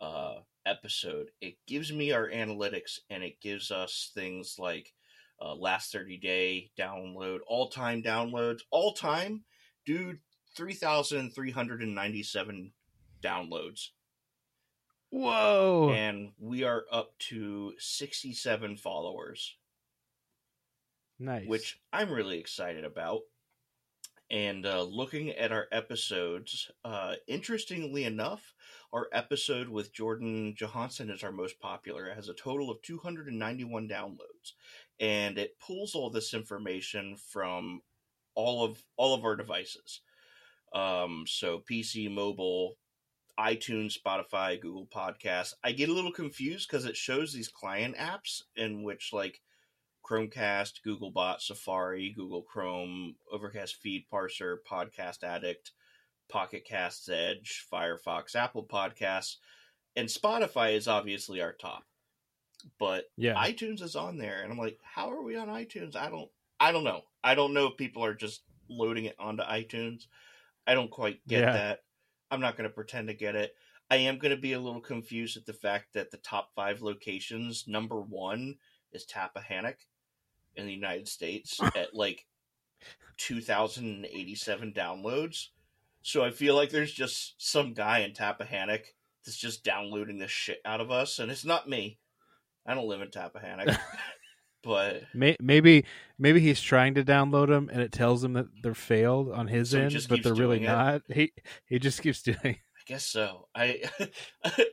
uh, 0.00 0.34
episode, 0.68 1.30
it 1.40 1.54
gives 1.66 1.90
me 1.92 2.12
our 2.12 2.28
analytics 2.28 2.98
and 3.10 3.22
it 3.22 3.40
gives 3.40 3.70
us 3.70 4.10
things 4.14 4.56
like 4.58 4.92
uh, 5.40 5.54
last 5.54 5.92
30 5.92 6.18
day 6.18 6.70
download, 6.78 7.38
all 7.46 7.68
time 7.68 8.02
downloads, 8.02 8.60
all 8.70 8.92
time, 8.92 9.44
dude, 9.86 10.18
3,397 10.56 12.72
downloads. 13.22 13.88
Whoa! 15.10 15.90
And 15.94 16.32
we 16.38 16.64
are 16.64 16.84
up 16.92 17.16
to 17.30 17.72
67 17.78 18.76
followers 18.76 19.56
nice. 21.18 21.46
which 21.46 21.80
I'm 21.92 22.10
really 22.10 22.38
excited 22.38 22.84
about. 22.84 23.22
And 24.30 24.66
uh, 24.66 24.82
looking 24.82 25.30
at 25.30 25.52
our 25.52 25.68
episodes, 25.72 26.70
uh, 26.84 27.14
interestingly 27.26 28.04
enough, 28.04 28.54
our 28.92 29.08
episode 29.12 29.68
with 29.68 29.92
Jordan 29.92 30.54
Johansson 30.58 31.10
is 31.10 31.22
our 31.22 31.32
most 31.32 31.58
popular. 31.60 32.06
It 32.08 32.14
has 32.14 32.28
a 32.28 32.34
total 32.34 32.70
of 32.70 32.82
291 32.82 33.88
downloads, 33.88 34.52
and 35.00 35.38
it 35.38 35.58
pulls 35.60 35.94
all 35.94 36.10
this 36.10 36.34
information 36.34 37.16
from 37.16 37.80
all 38.34 38.64
of 38.64 38.82
all 38.96 39.14
of 39.14 39.24
our 39.24 39.34
devices. 39.34 40.02
Um, 40.74 41.24
so 41.26 41.62
PC, 41.70 42.10
mobile, 42.10 42.76
iTunes, 43.38 43.96
Spotify, 43.98 44.60
Google 44.60 44.86
Podcasts. 44.86 45.54
I 45.64 45.72
get 45.72 45.88
a 45.88 45.94
little 45.94 46.12
confused 46.12 46.68
because 46.68 46.84
it 46.84 46.96
shows 46.96 47.32
these 47.32 47.48
client 47.48 47.96
apps 47.96 48.42
in 48.56 48.82
which 48.82 49.10
like 49.12 49.40
Chromecast, 50.08 50.80
Googlebot, 50.86 51.40
Safari, 51.40 52.12
Google 52.16 52.42
Chrome, 52.42 53.14
Overcast 53.32 53.76
Feed 53.76 54.06
Parser, 54.12 54.56
Podcast 54.68 55.22
Addict, 55.22 55.72
Pocket 56.28 56.64
Casts 56.64 57.08
Edge, 57.08 57.64
Firefox, 57.72 58.34
Apple 58.34 58.64
Podcasts, 58.64 59.36
and 59.96 60.08
Spotify 60.08 60.74
is 60.74 60.88
obviously 60.88 61.40
our 61.42 61.52
top. 61.52 61.84
But 62.78 63.04
yeah, 63.16 63.34
iTunes 63.34 63.82
is 63.82 63.96
on 63.96 64.18
there, 64.18 64.42
and 64.42 64.50
I'm 64.52 64.58
like, 64.58 64.78
how 64.82 65.10
are 65.10 65.22
we 65.22 65.36
on 65.36 65.48
iTunes? 65.48 65.94
I 65.96 66.08
don't, 66.10 66.28
I 66.58 66.72
don't 66.72 66.84
know. 66.84 67.02
I 67.22 67.34
don't 67.34 67.54
know 67.54 67.66
if 67.66 67.76
people 67.76 68.04
are 68.04 68.14
just 68.14 68.42
loading 68.68 69.04
it 69.04 69.16
onto 69.18 69.42
iTunes. 69.42 70.06
I 70.66 70.74
don't 70.74 70.90
quite 70.90 71.20
get 71.26 71.40
Yeah. 71.40 71.52
that. 71.52 71.80
I'm 72.30 72.40
not 72.40 72.56
going 72.56 72.68
to 72.68 72.74
pretend 72.74 73.08
to 73.08 73.14
get 73.14 73.34
it. 73.36 73.54
I 73.90 73.96
am 73.96 74.18
going 74.18 74.34
to 74.34 74.40
be 74.40 74.52
a 74.52 74.60
little 74.60 74.80
confused 74.82 75.36
at 75.36 75.46
the 75.46 75.54
fact 75.54 75.94
that 75.94 76.10
the 76.10 76.18
top 76.18 76.50
five 76.54 76.82
locations, 76.82 77.64
number 77.66 78.00
one 78.02 78.56
is 78.92 79.06
Tappahannock 79.06 79.76
in 80.58 80.66
the 80.66 80.72
United 80.74 81.08
States 81.08 81.58
at 81.74 81.94
like 81.94 82.26
2,087 83.18 84.72
downloads. 84.72 85.46
So 86.02 86.24
I 86.24 86.30
feel 86.30 86.54
like 86.54 86.70
there's 86.70 86.92
just 86.92 87.34
some 87.38 87.74
guy 87.74 88.00
in 88.00 88.12
Tappahannock 88.12 88.84
that's 89.24 89.36
just 89.36 89.64
downloading 89.64 90.18
the 90.18 90.28
shit 90.28 90.58
out 90.64 90.80
of 90.80 90.90
us, 90.90 91.18
and 91.18 91.30
it's 91.30 91.44
not 91.44 91.68
me. 91.68 91.98
I 92.66 92.74
don't 92.74 92.88
live 92.88 93.00
in 93.02 93.08
Tappahannock, 93.08 93.78
but 94.62 95.02
maybe 95.14 95.84
maybe 96.18 96.40
he's 96.40 96.60
trying 96.60 96.94
to 96.94 97.04
download 97.04 97.48
them 97.48 97.68
and 97.72 97.80
it 97.80 97.92
tells 97.92 98.22
him 98.22 98.34
that 98.34 98.46
they're 98.62 98.74
failed 98.74 99.30
on 99.32 99.48
his 99.48 99.70
So 99.70 99.80
end, 99.80 100.06
but 100.08 100.22
they're 100.22 100.34
really 100.34 100.62
it? 100.62 100.66
not. 100.66 101.02
He 101.08 101.32
he 101.66 101.78
just 101.78 102.02
keeps 102.02 102.22
doing. 102.22 102.36
I 102.44 102.82
guess 102.86 103.04
so. 103.04 103.48
I 103.54 103.82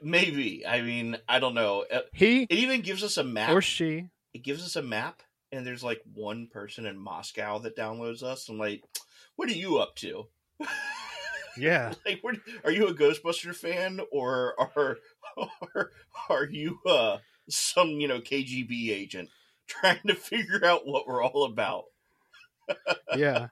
maybe. 0.02 0.66
I 0.66 0.82
mean, 0.82 1.18
I 1.28 1.40
don't 1.40 1.54
know. 1.54 1.86
Uh, 1.92 2.00
He 2.14 2.44
It 2.44 2.58
even 2.60 2.82
gives 2.82 3.04
us 3.04 3.18
a 3.18 3.24
map. 3.24 3.50
or 3.52 3.62
she. 3.62 4.10
it 4.34 4.44
gives 4.44 4.64
us 4.64 4.76
a 4.76 4.82
map, 4.82 5.22
and 5.56 5.66
there's 5.66 5.84
like 5.84 6.02
one 6.14 6.48
person 6.48 6.86
in 6.86 6.98
Moscow 6.98 7.60
that 7.60 7.78
downloads 7.78 8.24
us. 8.24 8.50
I'm 8.50 8.58
like, 8.58 8.84
what 9.36 9.50
are 9.50 9.54
you 9.54 9.78
up 9.78 9.96
to? 9.98 10.28
Yeah, 11.58 11.94
like, 12.06 12.20
what, 12.22 12.36
are 12.66 12.72
you 12.72 12.88
a 12.88 12.94
Ghostbuster 12.94 13.56
fan, 13.56 14.02
or 14.12 14.56
are 14.60 14.98
are, 15.74 15.92
are 16.30 16.46
you 16.46 16.80
uh, 16.86 17.20
some 17.50 17.92
you 17.92 18.10
know 18.10 18.20
KGB 18.20 18.90
agent 18.90 19.30
trying 19.66 20.02
to 20.08 20.16
figure 20.16 20.66
out 20.66 20.86
what 20.86 21.08
we're 21.08 21.24
all 21.24 21.46
about? 21.46 21.86
yeah. 23.16 23.48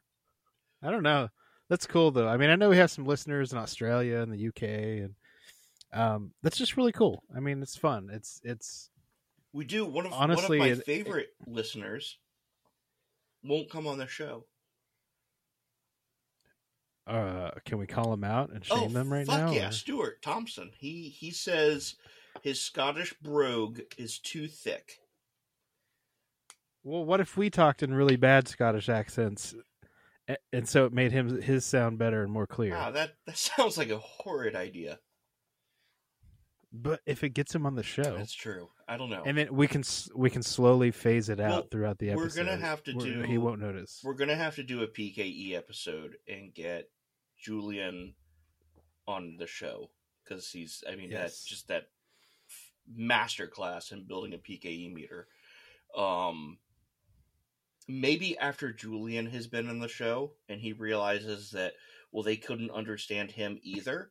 I 0.81 0.91
don't 0.91 1.03
know. 1.03 1.29
That's 1.69 1.87
cool 1.87 2.11
though. 2.11 2.27
I 2.27 2.37
mean, 2.37 2.49
I 2.49 2.55
know 2.55 2.69
we 2.69 2.77
have 2.77 2.91
some 2.91 3.05
listeners 3.05 3.53
in 3.53 3.57
Australia 3.57 4.17
and 4.17 4.33
the 4.33 4.47
UK, 4.49 4.63
and 4.63 5.15
um, 5.93 6.31
that's 6.41 6.57
just 6.57 6.75
really 6.75 6.91
cool. 6.91 7.23
I 7.35 7.39
mean, 7.39 7.61
it's 7.61 7.77
fun. 7.77 8.09
It's 8.11 8.41
it's 8.43 8.89
We 9.53 9.65
do. 9.65 9.85
One 9.85 10.05
of 10.07 10.13
Honestly, 10.13 10.57
one 10.59 10.71
of 10.71 10.77
my 10.77 10.79
it- 10.81 10.85
favorite 10.85 11.29
listeners 11.45 12.17
won't 13.43 13.69
come 13.69 13.85
on 13.87 13.97
the 13.97 14.07
show. 14.07 14.45
uh 17.05 17.51
can 17.65 17.77
we 17.77 17.85
call 17.85 18.13
him 18.13 18.23
out 18.23 18.49
and 18.51 18.63
shame 18.63 18.93
them 18.93 19.11
right 19.11 19.27
Oh, 19.27 19.31
fuck 19.31 19.39
now? 19.47 19.51
Yeah, 19.51 19.67
or- 19.69 19.71
Stuart 19.71 20.21
Thompson. 20.21 20.71
He 20.79 21.09
he 21.09 21.31
says 21.31 21.95
his 22.41 22.61
Scottish 22.61 23.13
brogue 23.21 23.81
is 23.97 24.19
too 24.19 24.47
thick. 24.47 24.99
Well, 26.85 27.05
what 27.05 27.19
if 27.21 27.37
we 27.37 27.49
talked 27.49 27.83
in 27.83 27.93
really 27.93 28.15
bad 28.17 28.47
Scottish 28.47 28.89
accents, 28.89 29.53
and 30.51 30.67
so 30.67 30.85
it 30.85 30.93
made 30.93 31.11
him 31.11 31.41
his 31.41 31.65
sound 31.65 31.97
better 31.97 32.23
and 32.23 32.31
more 32.31 32.47
clear? 32.47 32.73
Wow, 32.73 32.91
that 32.91 33.15
that 33.25 33.37
sounds 33.57 33.77
like 33.77 33.89
a 33.89 33.99
horrid 33.99 34.55
idea. 34.55 34.99
But 36.75 37.01
if 37.05 37.23
it 37.23 37.29
gets 37.29 37.53
him 37.53 37.67
on 37.67 37.75
the 37.75 37.83
show, 37.83 38.17
That's 38.17 38.33
true. 38.33 38.69
I 38.87 38.97
don't 38.97 39.11
know. 39.11 39.21
and 39.25 39.37
then 39.37 39.53
we 39.55 39.67
can 39.67 39.83
we 40.15 40.31
can 40.31 40.41
slowly 40.41 40.89
phase 40.89 41.29
it 41.29 41.39
out 41.39 41.49
Well, 41.51 41.67
throughout 41.69 41.99
the 41.99 42.09
episode. 42.09 42.23
we're 42.39 42.45
gonna 42.45 42.57
have 42.57 42.81
to 42.85 42.93
do- 42.93 43.21
He 43.21 43.37
won't 43.37 43.61
notice. 43.61 44.01
We're 44.03 44.15
gonna 44.15 44.35
have 44.35 44.55
to 44.55 44.63
do 44.63 44.81
a 44.81 44.87
PKE 44.87 45.53
episode 45.53 46.17
and 46.27 46.51
get 46.53 46.89
Julian 47.37 48.15
on 49.07 49.37
the 49.37 49.45
show 49.45 49.91
because 50.23 50.49
he's. 50.49 50.83
I 50.89 50.95
mean, 50.95 51.11
that's 51.11 51.43
just 51.45 51.67
that 51.67 51.89
master 52.91 53.45
class 53.47 53.91
in 53.91 54.05
building 54.05 54.33
a 54.33 54.37
PKE 54.39 54.91
meter. 54.91 55.27
Um, 55.95 56.57
maybe 57.87 58.35
after 58.37 58.73
Julian 58.73 59.27
has 59.27 59.45
been 59.45 59.69
on 59.69 59.77
the 59.79 59.87
show 59.87 60.33
and 60.49 60.59
he 60.59 60.73
realizes 60.73 61.51
that 61.51 61.73
well 62.11 62.23
they 62.23 62.35
couldn't 62.37 62.71
understand 62.71 63.29
him 63.31 63.59
either. 63.61 64.09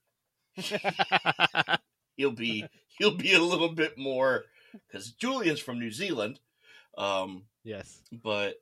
he'll 2.22 2.30
be 2.30 2.64
he'll 2.98 3.16
be 3.16 3.34
a 3.34 3.42
little 3.42 3.70
bit 3.70 3.98
more 3.98 4.44
because 4.72 5.10
Julian's 5.12 5.60
from 5.60 5.78
New 5.80 5.90
Zealand. 5.90 6.38
Um, 6.96 7.44
yes. 7.64 8.00
but 8.12 8.56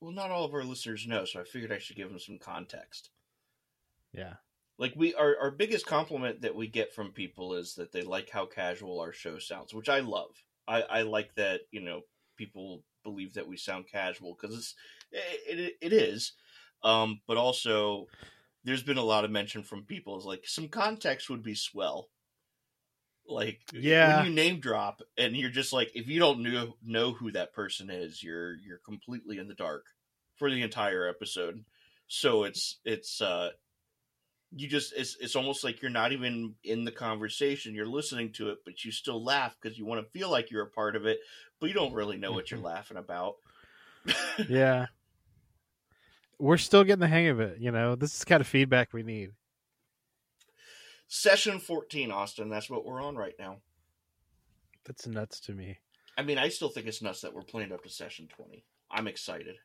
well, 0.00 0.12
not 0.12 0.30
all 0.30 0.44
of 0.44 0.54
our 0.54 0.64
listeners 0.64 1.06
know, 1.06 1.24
so 1.24 1.40
I 1.40 1.44
figured 1.44 1.72
I 1.72 1.78
should 1.78 1.96
give 1.96 2.08
them 2.08 2.18
some 2.18 2.38
context. 2.38 3.10
Yeah. 4.12 4.34
Like 4.78 4.94
we, 4.96 5.14
our 5.14 5.36
our 5.40 5.50
biggest 5.52 5.86
compliment 5.86 6.42
that 6.42 6.56
we 6.56 6.66
get 6.66 6.92
from 6.92 7.12
people 7.12 7.54
is 7.54 7.74
that 7.76 7.92
they 7.92 8.02
like 8.02 8.30
how 8.30 8.46
casual 8.46 9.00
our 9.00 9.12
show 9.12 9.38
sounds, 9.38 9.72
which 9.72 9.88
I 9.88 10.00
love. 10.00 10.30
I, 10.66 10.82
I 10.82 11.02
like 11.02 11.34
that 11.36 11.60
you 11.70 11.80
know 11.80 12.00
people 12.36 12.82
believe 13.04 13.34
that 13.34 13.46
we 13.46 13.56
sound 13.56 13.84
casual 13.90 14.36
because 14.40 14.56
it's 14.56 14.74
it, 15.12 15.58
it, 15.58 15.74
it 15.80 15.92
is, 15.92 16.32
um, 16.82 17.20
but 17.28 17.36
also 17.36 18.08
there's 18.64 18.82
been 18.82 18.96
a 18.96 19.02
lot 19.02 19.24
of 19.24 19.30
mention 19.30 19.62
from 19.62 19.82
people 19.82 20.18
is 20.18 20.24
like 20.24 20.42
some 20.46 20.68
context 20.68 21.30
would 21.30 21.42
be 21.42 21.54
swell. 21.54 22.08
Like 23.26 23.60
Yeah. 23.72 24.18
when 24.18 24.26
you 24.26 24.32
name 24.34 24.60
drop 24.60 25.00
and 25.16 25.34
you're 25.36 25.50
just 25.50 25.72
like 25.72 25.90
if 25.94 26.08
you 26.08 26.18
don't 26.20 26.40
know 26.42 26.76
know 26.84 27.12
who 27.12 27.32
that 27.32 27.52
person 27.52 27.90
is, 27.90 28.22
you're 28.22 28.54
you're 28.56 28.80
completely 28.84 29.38
in 29.38 29.48
the 29.48 29.54
dark 29.54 29.86
for 30.36 30.50
the 30.50 30.62
entire 30.62 31.08
episode. 31.08 31.64
So 32.06 32.44
it's 32.44 32.80
it's 32.84 33.20
uh 33.22 33.50
you 34.56 34.68
just 34.68 34.92
it's 34.96 35.16
it's 35.20 35.36
almost 35.36 35.64
like 35.64 35.82
you're 35.82 35.90
not 35.90 36.12
even 36.12 36.54
in 36.62 36.84
the 36.84 36.92
conversation. 36.92 37.74
You're 37.74 37.86
listening 37.86 38.32
to 38.34 38.50
it, 38.50 38.58
but 38.64 38.84
you 38.84 38.92
still 38.92 39.24
laugh 39.24 39.56
because 39.60 39.78
you 39.78 39.86
want 39.86 40.04
to 40.04 40.10
feel 40.18 40.30
like 40.30 40.50
you're 40.50 40.62
a 40.64 40.70
part 40.70 40.94
of 40.94 41.06
it, 41.06 41.18
but 41.60 41.68
you 41.68 41.74
don't 41.74 41.94
really 41.94 42.18
know 42.18 42.32
what 42.32 42.50
you're 42.50 42.60
laughing 42.60 42.96
about. 42.98 43.34
Yeah. 44.48 44.86
We're 46.38 46.58
still 46.58 46.84
getting 46.84 47.00
the 47.00 47.08
hang 47.08 47.28
of 47.28 47.40
it. 47.40 47.58
You 47.58 47.70
know, 47.72 47.94
this 47.94 48.12
is 48.12 48.20
the 48.20 48.26
kind 48.26 48.40
of 48.40 48.46
feedback 48.46 48.92
we 48.92 49.02
need. 49.02 49.30
Session 51.08 51.58
14, 51.58 52.10
Austin. 52.10 52.48
That's 52.48 52.70
what 52.70 52.84
we're 52.84 53.02
on 53.02 53.16
right 53.16 53.34
now. 53.38 53.58
That's 54.84 55.06
nuts 55.06 55.40
to 55.40 55.52
me. 55.52 55.78
I 56.16 56.22
mean, 56.22 56.38
I 56.38 56.48
still 56.48 56.68
think 56.68 56.86
it's 56.86 57.02
nuts 57.02 57.20
that 57.22 57.34
we're 57.34 57.42
playing 57.42 57.72
up 57.72 57.82
to 57.82 57.88
session 57.88 58.28
20. 58.36 58.64
I'm 58.90 59.06
excited. 59.08 59.56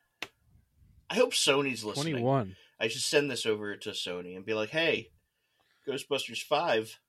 I 1.10 1.16
hope 1.16 1.34
Sony's 1.34 1.84
listening. 1.84 2.14
21. 2.14 2.56
I 2.80 2.88
should 2.88 3.02
send 3.02 3.30
this 3.30 3.46
over 3.46 3.76
to 3.76 3.90
Sony 3.92 4.36
and 4.36 4.46
be 4.46 4.54
like, 4.54 4.70
"Hey, 4.70 5.12
Ghostbusters 5.88 6.42
5, 6.44 7.00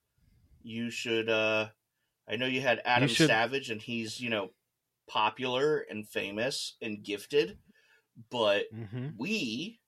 you 0.63 0.89
should 0.89 1.29
uh 1.29 1.69
I 2.27 2.35
know 2.35 2.45
you 2.45 2.61
had 2.61 2.81
Adam 2.85 3.09
should- 3.09 3.27
Savage 3.27 3.69
and 3.69 3.81
he's, 3.81 4.19
you 4.19 4.29
know, 4.29 4.51
popular 5.07 5.79
and 5.79 6.07
famous 6.07 6.75
and 6.81 7.03
gifted, 7.03 7.57
but 8.29 8.65
hmm 8.71 9.09
we 9.17 9.79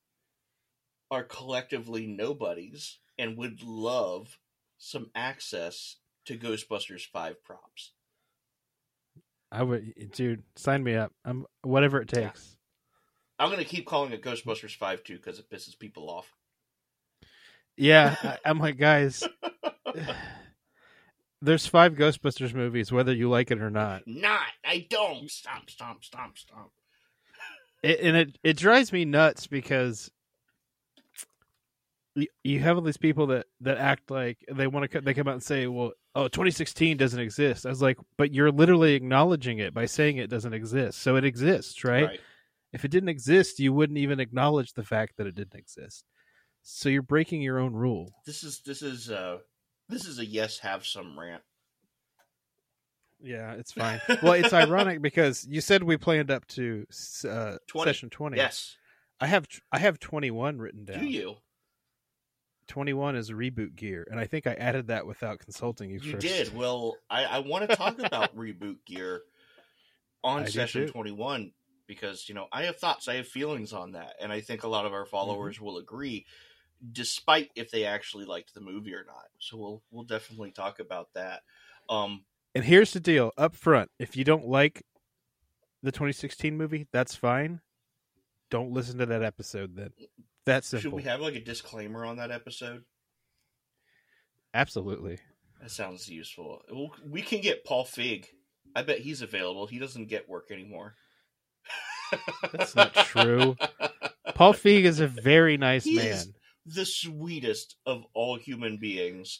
are 1.11 1.23
collectively 1.23 2.07
nobodies 2.07 2.99
and 3.17 3.37
would 3.37 3.63
love 3.63 4.37
some 4.77 5.09
access 5.15 5.97
to 6.25 6.37
Ghostbusters 6.37 7.05
5 7.05 7.43
props. 7.43 7.91
I 9.51 9.63
would, 9.63 10.11
dude, 10.11 10.43
sign 10.55 10.83
me 10.83 10.95
up. 10.95 11.11
I'm 11.23 11.45
whatever 11.61 12.01
it 12.01 12.11
Yeah. 12.11 12.27
takes. 12.27 12.57
I'm 13.39 13.49
going 13.49 13.59
to 13.59 13.69
keep 13.69 13.85
calling 13.85 14.11
it 14.13 14.23
Ghostbusters 14.23 14.75
5 14.75 15.03
too 15.03 15.19
cuz 15.19 15.39
it 15.39 15.49
pisses 15.49 15.77
people 15.77 16.09
off. 16.09 16.33
Yeah, 17.77 18.15
I, 18.23 18.37
I'm 18.45 18.59
like, 18.59 18.77
guys, 18.77 19.27
there's 21.41 21.67
five 21.67 21.93
Ghostbusters 21.93 22.53
movies, 22.53 22.91
whether 22.91 23.13
you 23.13 23.29
like 23.29 23.51
it 23.51 23.61
or 23.61 23.69
not. 23.69 24.03
Not. 24.07 24.47
I 24.65 24.87
don't. 24.89 25.29
Stomp, 25.29 25.69
stomp, 25.69 26.03
stomp, 26.03 26.37
stomp. 26.37 26.71
It, 27.81 27.99
and 27.99 28.15
it 28.15 28.37
it 28.43 28.57
drives 28.57 28.93
me 28.93 29.03
nuts 29.03 29.45
because 29.47 30.09
you 32.43 32.59
have 32.59 32.77
all 32.77 32.83
these 32.83 32.97
people 32.97 33.27
that 33.27 33.47
that 33.61 33.77
act 33.77 34.11
like 34.11 34.37
they 34.51 34.67
want 34.67 34.89
to 34.91 35.01
they 35.01 35.13
come 35.13 35.27
out 35.27 35.33
and 35.33 35.43
say, 35.43 35.67
"Well, 35.67 35.93
oh, 36.15 36.27
2016 36.27 36.97
doesn't 36.97 37.19
exist." 37.19 37.65
I 37.65 37.69
was 37.69 37.81
like, 37.81 37.97
"But 38.17 38.33
you're 38.33 38.51
literally 38.51 38.93
acknowledging 38.93 39.59
it 39.59 39.73
by 39.73 39.85
saying 39.85 40.17
it 40.17 40.29
doesn't 40.29 40.53
exist. 40.53 40.99
So 40.99 41.15
it 41.15 41.25
exists, 41.25 41.83
right? 41.83 42.05
right. 42.05 42.19
If 42.71 42.85
it 42.85 42.91
didn't 42.91 43.09
exist, 43.09 43.59
you 43.59 43.73
wouldn't 43.73 43.99
even 43.99 44.19
acknowledge 44.19 44.73
the 44.73 44.83
fact 44.83 45.17
that 45.17 45.27
it 45.27 45.35
didn't 45.35 45.55
exist. 45.55 46.05
So 46.61 46.89
you're 46.89 47.01
breaking 47.01 47.41
your 47.41 47.59
own 47.59 47.73
rule. 47.73 48.13
This 48.25 48.43
is 48.43 48.61
this 48.61 48.81
is 48.81 49.09
uh 49.09 49.39
this 49.89 50.05
is 50.05 50.19
a 50.19 50.25
yes 50.25 50.59
have 50.59 50.85
some 50.85 51.19
rant. 51.19 51.43
Yeah, 53.21 53.53
it's 53.53 53.71
fine. 53.71 54.01
well, 54.21 54.33
it's 54.33 54.53
ironic 54.53 55.01
because 55.01 55.47
you 55.49 55.61
said 55.61 55.83
we 55.83 55.97
planned 55.97 56.29
up 56.29 56.45
to 56.49 56.85
uh, 57.27 57.57
20. 57.67 57.89
session 57.89 58.09
20. 58.09 58.37
Yes. 58.37 58.75
I 59.19 59.27
have 59.27 59.47
I 59.71 59.79
have 59.79 59.99
21 59.99 60.57
written 60.57 60.85
down. 60.85 60.99
Do 60.99 61.05
you? 61.05 61.37
21 62.67 63.15
is 63.15 63.31
reboot 63.31 63.75
gear, 63.75 64.07
and 64.09 64.19
I 64.19 64.25
think 64.25 64.47
I 64.47 64.53
added 64.53 64.87
that 64.87 65.05
without 65.05 65.39
consulting 65.39 65.89
you, 65.89 65.99
You 65.99 66.13
first. 66.13 66.27
did. 66.27 66.55
Well, 66.55 66.97
I, 67.09 67.25
I 67.25 67.39
want 67.39 67.69
to 67.69 67.75
talk 67.75 67.99
about 67.99 68.35
reboot 68.37 68.77
gear 68.85 69.21
on 70.23 70.43
I 70.43 70.45
session 70.45 70.87
21 70.87 71.51
because, 71.87 72.27
you 72.29 72.35
know, 72.35 72.47
I 72.51 72.63
have 72.63 72.77
thoughts, 72.77 73.07
I 73.07 73.15
have 73.15 73.27
feelings 73.27 73.73
on 73.73 73.91
that. 73.93 74.13
And 74.21 74.31
I 74.31 74.41
think 74.41 74.63
a 74.63 74.67
lot 74.67 74.85
of 74.85 74.93
our 74.93 75.05
followers 75.05 75.55
Mm-hmm. 75.57 75.65
will 75.65 75.77
agree, 75.77 76.25
despite 76.91 77.51
if 77.55 77.71
they 77.71 77.85
actually 77.85 78.25
liked 78.25 78.53
the 78.53 78.61
movie 78.61 78.93
or 78.93 79.03
not. 79.05 79.25
So 79.39 79.57
we'll 79.57 79.81
we'll 79.91 80.03
definitely 80.05 80.51
talk 80.51 80.79
about 80.79 81.09
that. 81.13 81.41
Um, 81.89 82.23
And 82.55 82.63
here's 82.63 82.93
the 82.93 82.99
deal 82.99 83.31
up 83.37 83.55
front 83.55 83.89
if 83.99 84.15
you 84.15 84.23
don't 84.23 84.47
like 84.47 84.83
the 85.81 85.91
2016 85.91 86.55
movie, 86.55 86.87
that's 86.93 87.15
fine. 87.15 87.59
Don't 88.49 88.71
listen 88.71 88.97
to 88.99 89.05
that 89.07 89.23
episode 89.23 89.75
then. 89.75 89.91
That's 90.45 90.67
simple. 90.67 90.81
should 90.81 90.93
we 90.93 91.03
have 91.03 91.21
like 91.21 91.35
a 91.35 91.39
disclaimer 91.43 92.05
on 92.05 92.17
that 92.17 92.31
episode? 92.31 92.83
Absolutely. 94.53 95.19
That 95.61 95.71
sounds 95.71 96.09
useful. 96.09 96.61
We 97.07 97.21
can 97.21 97.41
get 97.41 97.63
Paul 97.65 97.85
Feig. 97.85 98.25
I 98.75 98.81
bet 98.83 98.99
he's 98.99 99.21
available. 99.21 99.67
He 99.67 99.79
doesn't 99.79 100.09
get 100.09 100.27
work 100.29 100.51
anymore. 100.51 100.95
That's 102.51 102.75
not 102.75 102.93
true. 102.93 103.55
Paul 104.35 104.53
Feig 104.53 104.83
is 104.83 104.99
a 104.99 105.07
very 105.07 105.57
nice 105.57 105.83
He 105.85 105.95
man. 105.95 106.33
the 106.65 106.85
sweetest 106.85 107.75
of 107.85 108.03
all 108.13 108.37
human 108.37 108.77
beings, 108.77 109.39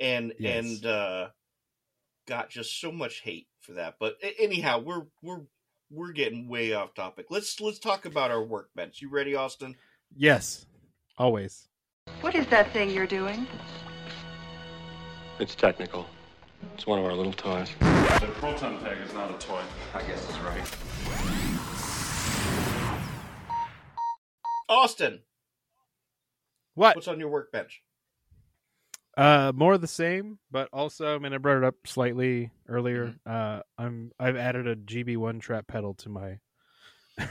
and 0.00 0.32
Yes. 0.38 0.64
and 0.64 0.86
uh, 0.86 1.28
got 2.26 2.48
just 2.50 2.80
so 2.80 2.90
much 2.90 3.20
hate 3.20 3.46
for 3.60 3.72
that. 3.74 3.96
But 4.00 4.16
anyhow, 4.38 4.78
we're 4.80 5.04
we're 5.22 5.42
we're 5.90 6.12
getting 6.12 6.48
way 6.48 6.72
off 6.72 6.94
topic. 6.94 7.26
Let's 7.30 7.60
let's 7.60 7.78
talk 7.78 8.06
about 8.06 8.30
our 8.30 8.42
workbench. 8.42 9.00
You 9.02 9.10
ready, 9.10 9.34
Austin? 9.36 9.76
Yes. 10.16 10.66
Always. 11.18 11.68
What 12.20 12.34
is 12.34 12.46
that 12.48 12.72
thing 12.72 12.90
you're 12.90 13.06
doing? 13.06 13.46
It's 15.38 15.54
technical. 15.54 16.06
It's 16.74 16.86
one 16.86 16.98
of 16.98 17.04
our 17.04 17.14
little 17.14 17.32
toys. 17.32 17.68
The 17.80 18.30
proton 18.34 18.80
tag 18.80 18.98
is 19.06 19.14
not 19.14 19.30
a 19.30 19.38
toy. 19.38 19.62
I 19.94 20.02
guess 20.02 20.26
that's 20.26 20.38
right. 20.40 21.70
Austin, 24.68 25.20
What? 26.74 26.94
what's 26.96 27.08
on 27.08 27.18
your 27.18 27.28
workbench? 27.28 27.82
Uh, 29.16 29.52
more 29.54 29.72
of 29.74 29.80
the 29.80 29.88
same, 29.88 30.38
but 30.50 30.68
also, 30.72 31.16
I 31.16 31.18
mean, 31.18 31.32
I 31.32 31.38
brought 31.38 31.58
it 31.58 31.64
up 31.64 31.74
slightly 31.86 32.52
earlier. 32.68 33.06
Mm-hmm. 33.26 33.30
Uh, 33.58 33.60
I'm 33.76 34.12
I've 34.20 34.36
added 34.36 34.68
a 34.68 34.76
GB1 34.76 35.40
trap 35.40 35.66
pedal 35.66 35.94
to 35.94 36.08
my 36.08 36.38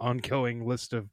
ongoing 0.00 0.66
list 0.66 0.92
of 0.92 1.08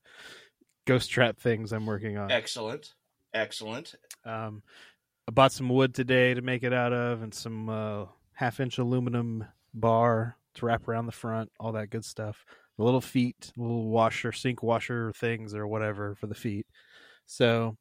ghost 0.85 1.09
trap 1.09 1.39
things 1.39 1.71
I'm 1.71 1.85
working 1.85 2.17
on. 2.17 2.31
Excellent, 2.31 2.93
excellent. 3.33 3.95
Um, 4.25 4.63
I 5.27 5.31
bought 5.31 5.51
some 5.51 5.69
wood 5.69 5.93
today 5.93 6.33
to 6.33 6.41
make 6.41 6.63
it 6.63 6.73
out 6.73 6.93
of, 6.93 7.21
and 7.21 7.33
some 7.33 7.69
uh, 7.69 8.05
half-inch 8.33 8.77
aluminum 8.77 9.45
bar 9.73 10.35
to 10.55 10.65
wrap 10.65 10.87
around 10.87 11.05
the 11.05 11.11
front. 11.11 11.51
All 11.59 11.71
that 11.73 11.89
good 11.89 12.05
stuff. 12.05 12.43
The 12.77 12.83
little 12.83 13.01
feet, 13.01 13.51
little 13.55 13.89
washer, 13.89 14.31
sink 14.31 14.63
washer 14.63 15.11
things, 15.15 15.53
or 15.53 15.67
whatever 15.67 16.15
for 16.15 16.27
the 16.27 16.35
feet. 16.35 16.65
So, 17.25 17.77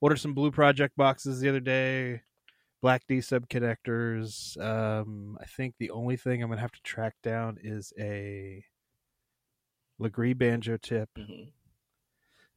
ordered 0.00 0.18
some 0.18 0.34
Blue 0.34 0.50
Project 0.50 0.96
boxes 0.96 1.40
the 1.40 1.48
other 1.48 1.60
day. 1.60 2.22
Black 2.82 3.02
D 3.08 3.20
sub 3.20 3.48
connectors. 3.48 4.60
Um, 4.60 5.38
I 5.40 5.44
think 5.46 5.76
the 5.78 5.90
only 5.90 6.16
thing 6.16 6.42
I'm 6.42 6.50
gonna 6.50 6.60
have 6.60 6.72
to 6.72 6.82
track 6.82 7.14
down 7.22 7.58
is 7.62 7.92
a 7.98 8.64
Legris 10.00 10.36
banjo 10.36 10.76
tip, 10.76 11.08
hmm 11.16 11.44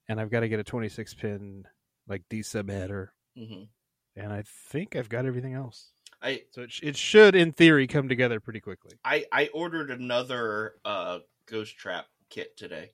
and 0.07 0.19
I've 0.19 0.29
got 0.31 0.41
to 0.41 0.49
get 0.49 0.59
a 0.59 0.63
26 0.63 1.13
pin 1.15 1.65
like 2.07 2.23
D 2.29 2.41
sub 2.41 2.69
header, 2.69 3.13
hmm 3.37 3.63
and 4.15 4.31
I 4.31 4.43
think 4.43 4.95
I've 4.95 5.09
got 5.09 5.25
everything 5.25 5.53
else. 5.53 5.91
I 6.21 6.43
So 6.51 6.63
it, 6.63 6.71
sh- 6.71 6.83
it 6.83 6.95
should, 6.97 7.35
in 7.35 7.51
theory, 7.51 7.87
come 7.87 8.07
together 8.07 8.39
pretty 8.39 8.61
quickly. 8.61 8.97
I 9.03 9.25
I 9.31 9.47
ordered 9.53 9.91
another 9.91 10.75
uh 10.85 11.19
ghost 11.47 11.77
trap 11.77 12.07
kit 12.29 12.57
today 12.57 12.91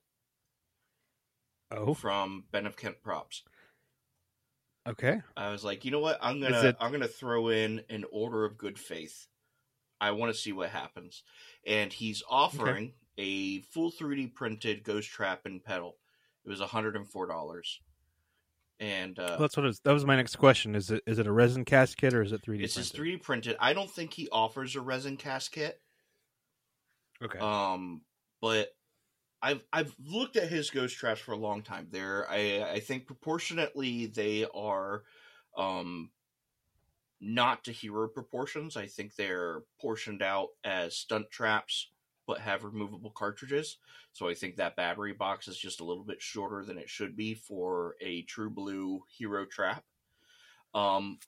Oh, 1.72 1.94
from 1.94 2.46
Ben 2.52 2.66
of 2.66 2.76
Kent 2.76 3.02
Props. 3.02 3.44
okay. 4.88 5.22
I 5.38 5.50
was 5.52 5.64
like, 5.64 5.86
you 5.86 5.92
know 5.92 6.00
what? 6.00 6.20
I'm 6.22 6.42
gonna 6.42 6.70
it- 6.70 6.76
I'm 6.80 6.92
gonna 6.92 7.08
throw 7.08 7.50
in 7.50 7.84
an 7.90 8.06
order 8.12 8.46
of 8.46 8.58
good 8.58 8.78
faith. 8.80 9.28
I 10.00 10.12
want 10.12 10.34
to 10.34 10.40
see 10.40 10.52
what 10.52 10.70
happens. 10.70 11.24
And 11.66 11.94
he's 11.94 12.24
offering 12.28 12.94
a 13.18 13.62
full 13.62 13.92
3D 13.92 14.34
printed 14.34 14.84
ghost 14.84 15.10
trap 15.10 15.46
and 15.46 15.64
pedal. 15.64 15.98
It 16.46 16.50
was 16.50 16.60
$104. 16.60 17.64
And 18.80 19.20
uh, 19.20 19.26
Well, 19.30 19.40
that's 19.40 19.56
what 19.56 19.64
it 19.64 19.68
was, 19.68 19.80
that 19.82 19.94
was 19.94 20.06
my 20.06 20.16
next 20.16 20.38
question. 20.38 20.74
Is 20.76 20.90
it 20.90 21.04
is 21.06 21.20
it 21.20 21.28
a 21.28 21.32
resin 21.32 21.66
cast 21.66 21.98
kit 21.98 22.16
or 22.16 22.24
is 22.24 22.32
it 22.32 22.42
3D 22.42 22.62
this 22.62 22.78
is 22.78 22.92
printed? 22.92 23.20
3D 23.20 23.24
printed. 23.24 23.58
I 23.60 23.74
don't 23.74 23.90
think 23.90 24.12
he 24.12 24.28
offers 24.32 24.76
a 24.76 24.82
resin 24.82 25.18
cast 25.18 25.52
kit. 25.52 25.80
Okay. 27.24 27.38
Um, 27.38 28.02
but 28.42 28.70
I've 29.40 29.64
I've 29.72 29.96
looked 30.04 30.36
at 30.36 30.50
his 30.50 30.72
ghost 30.72 30.98
traps 30.98 31.22
for 31.22 31.34
a 31.34 31.38
long 31.38 31.62
time. 31.62 31.88
They're 31.92 32.30
I 32.30 32.64
I 32.74 32.80
think 32.80 33.06
proportionately 33.06 34.08
they 34.08 34.48
are 34.54 35.04
um 35.56 36.10
not 37.20 37.64
to 37.66 37.72
hero 37.72 38.08
proportions. 38.08 38.76
I 38.76 38.88
think 38.88 39.16
they're 39.16 39.62
portioned 39.80 40.24
out 40.24 40.50
as 40.64 40.96
stunt 40.98 41.30
traps 41.30 41.92
but 42.28 42.40
have 42.40 42.64
removable 42.64 43.12
cartridges. 43.12 43.78
So 44.14 44.28
I 44.30 44.34
think 44.34 44.56
that 44.56 44.76
battery 44.76 45.14
box 45.14 45.48
is 45.48 45.58
just 45.58 45.80
a 45.82 45.86
little 45.86 46.04
bit 46.04 46.22
shorter 46.22 46.64
than 46.64 46.78
it 46.78 46.90
should 46.90 47.16
be 47.16 47.34
for 47.34 47.96
a 48.02 48.22
true 48.24 48.50
blue 48.50 49.04
hero 49.10 49.46
trap. 49.46 49.84
Um 50.74 51.20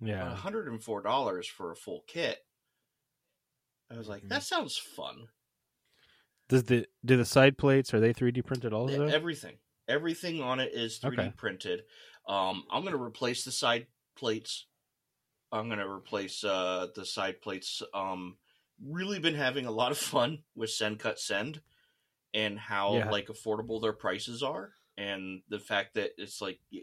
yeah. 0.00 0.34
$104 0.34 1.46
for 1.48 1.72
a 1.72 1.76
full 1.76 2.04
kit. 2.06 2.44
I 3.90 3.96
was 3.96 4.08
like, 4.08 4.24
Mhm. 4.24 4.28
that 4.30 4.42
sounds 4.42 4.76
fun. 4.76 5.28
Does 6.48 6.64
the 6.64 6.86
do 7.04 7.16
the 7.16 7.24
side 7.24 7.56
plates 7.56 7.94
are 7.94 8.00
they 8.00 8.12
3D 8.12 8.42
printed 8.42 8.72
also? 8.72 9.06
Everything, 9.06 9.58
everything 9.88 10.42
on 10.42 10.60
it 10.60 10.72
is 10.74 10.98
3D 10.98 11.18
Okay. 11.22 11.30
printed. 11.36 11.84
Um, 12.26 12.66
I'm 12.70 12.84
gonna 12.84 13.02
replace 13.02 13.44
the 13.44 13.52
side 13.52 13.86
plates. 14.16 14.66
I'm 15.50 15.68
gonna 15.68 15.88
replace 15.88 16.44
uh, 16.44 16.88
the 16.94 17.04
side 17.06 17.40
plates. 17.40 17.82
Um, 17.94 18.38
really 18.84 19.18
been 19.18 19.34
having 19.34 19.66
a 19.66 19.70
lot 19.70 19.92
of 19.92 19.98
fun 19.98 20.42
with 20.54 20.70
Send 20.70 20.98
Cut 20.98 21.18
Send, 21.18 21.60
and 22.34 22.58
how 22.58 22.94
Yeah. 22.94 23.10
like 23.10 23.28
affordable 23.28 23.80
their 23.80 23.92
prices 23.92 24.42
are, 24.42 24.72
and 24.96 25.42
the 25.48 25.58
fact 25.58 25.94
that 25.94 26.12
it's 26.18 26.40
like 26.40 26.60
uh, 26.74 26.78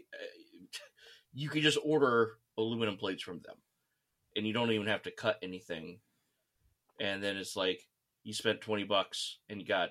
you 1.32 1.48
can 1.48 1.62
just 1.62 1.78
order 1.84 2.38
aluminum 2.56 2.96
plates 2.96 3.22
from 3.22 3.40
them, 3.40 3.56
and 4.36 4.46
you 4.46 4.52
don't 4.52 4.72
even 4.72 4.86
have 4.86 5.02
to 5.02 5.10
cut 5.10 5.38
anything. 5.42 6.00
And 6.98 7.22
then 7.22 7.36
it's 7.36 7.56
like 7.56 7.86
you 8.24 8.34
spent 8.34 8.60
twenty 8.60 8.84
bucks 8.84 9.38
and 9.48 9.60
you 9.60 9.66
got 9.66 9.90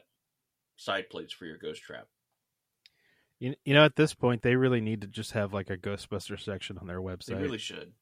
side 0.75 1.09
plates 1.09 1.33
for 1.33 1.45
your 1.45 1.57
ghost 1.57 1.81
trap. 1.81 2.07
You, 3.39 3.55
you 3.63 3.73
know, 3.73 3.85
at 3.85 3.95
this 3.95 4.13
point, 4.13 4.41
they 4.41 4.55
really 4.55 4.81
need 4.81 5.01
to 5.01 5.07
just 5.07 5.31
have 5.31 5.53
like 5.53 5.69
a 5.69 5.77
Ghostbuster 5.77 6.39
section 6.39 6.77
on 6.77 6.87
their 6.87 6.99
website. 6.99 7.27
They 7.27 7.35
really 7.35 7.57
should. 7.57 7.93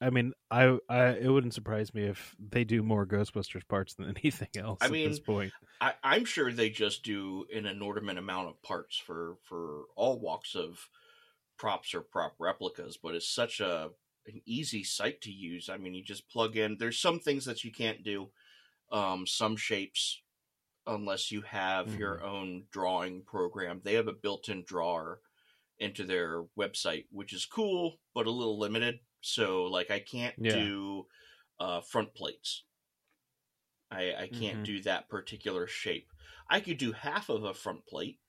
I 0.00 0.10
mean, 0.10 0.32
I, 0.50 0.78
I 0.88 1.06
it 1.08 1.28
wouldn't 1.28 1.54
surprise 1.54 1.92
me 1.92 2.04
if 2.04 2.36
they 2.38 2.64
do 2.64 2.82
more 2.82 3.06
Ghostbusters 3.06 3.66
parts 3.66 3.94
than 3.94 4.06
anything 4.16 4.48
else 4.56 4.78
I 4.80 4.86
at 4.86 4.92
mean, 4.92 5.10
this 5.10 5.20
point. 5.20 5.52
I, 5.80 5.94
I'm 6.02 6.24
sure 6.24 6.52
they 6.52 6.70
just 6.70 7.02
do 7.02 7.46
an 7.54 7.66
inordinate 7.66 8.18
amount 8.18 8.48
of 8.48 8.62
parts 8.62 8.96
for 8.96 9.36
for 9.42 9.84
all 9.96 10.20
walks 10.20 10.54
of 10.54 10.88
props 11.58 11.94
or 11.94 12.00
prop 12.00 12.34
replicas, 12.38 12.96
but 12.96 13.14
it's 13.14 13.28
such 13.28 13.60
a 13.60 13.90
an 14.26 14.40
easy 14.46 14.84
site 14.84 15.20
to 15.22 15.32
use. 15.32 15.68
I 15.68 15.78
mean, 15.78 15.94
you 15.94 16.04
just 16.04 16.28
plug 16.28 16.56
in. 16.56 16.76
There's 16.78 17.00
some 17.00 17.18
things 17.18 17.46
that 17.46 17.64
you 17.64 17.72
can't 17.72 18.04
do, 18.04 18.28
um, 18.92 19.26
some 19.26 19.56
shapes, 19.56 20.20
unless 20.86 21.32
you 21.32 21.42
have 21.42 21.94
your 21.98 22.22
own 22.22 22.64
drawing 22.70 23.22
program. 23.22 23.80
They 23.82 23.94
have 23.94 24.08
a 24.08 24.12
built-in 24.12 24.64
drawer 24.66 25.20
into 25.78 26.04
their 26.04 26.44
website, 26.58 27.06
which 27.10 27.32
is 27.32 27.46
cool, 27.46 28.00
but 28.14 28.26
a 28.26 28.30
little 28.30 28.58
limited. 28.58 29.00
So, 29.20 29.64
like, 29.64 29.90
I 29.90 30.00
can't 30.00 30.34
Yeah. 30.38 30.52
do 30.52 31.06
uh, 31.60 31.80
front 31.80 32.14
plates. 32.14 32.64
I, 33.90 34.14
I 34.14 34.28
can't 34.28 34.58
Mhm. 34.58 34.64
do 34.64 34.82
that 34.82 35.08
particular 35.08 35.66
shape. 35.66 36.12
I 36.48 36.60
could 36.60 36.78
do 36.78 36.92
half 36.92 37.28
of 37.28 37.44
a 37.44 37.54
front 37.54 37.86
plate 37.86 38.20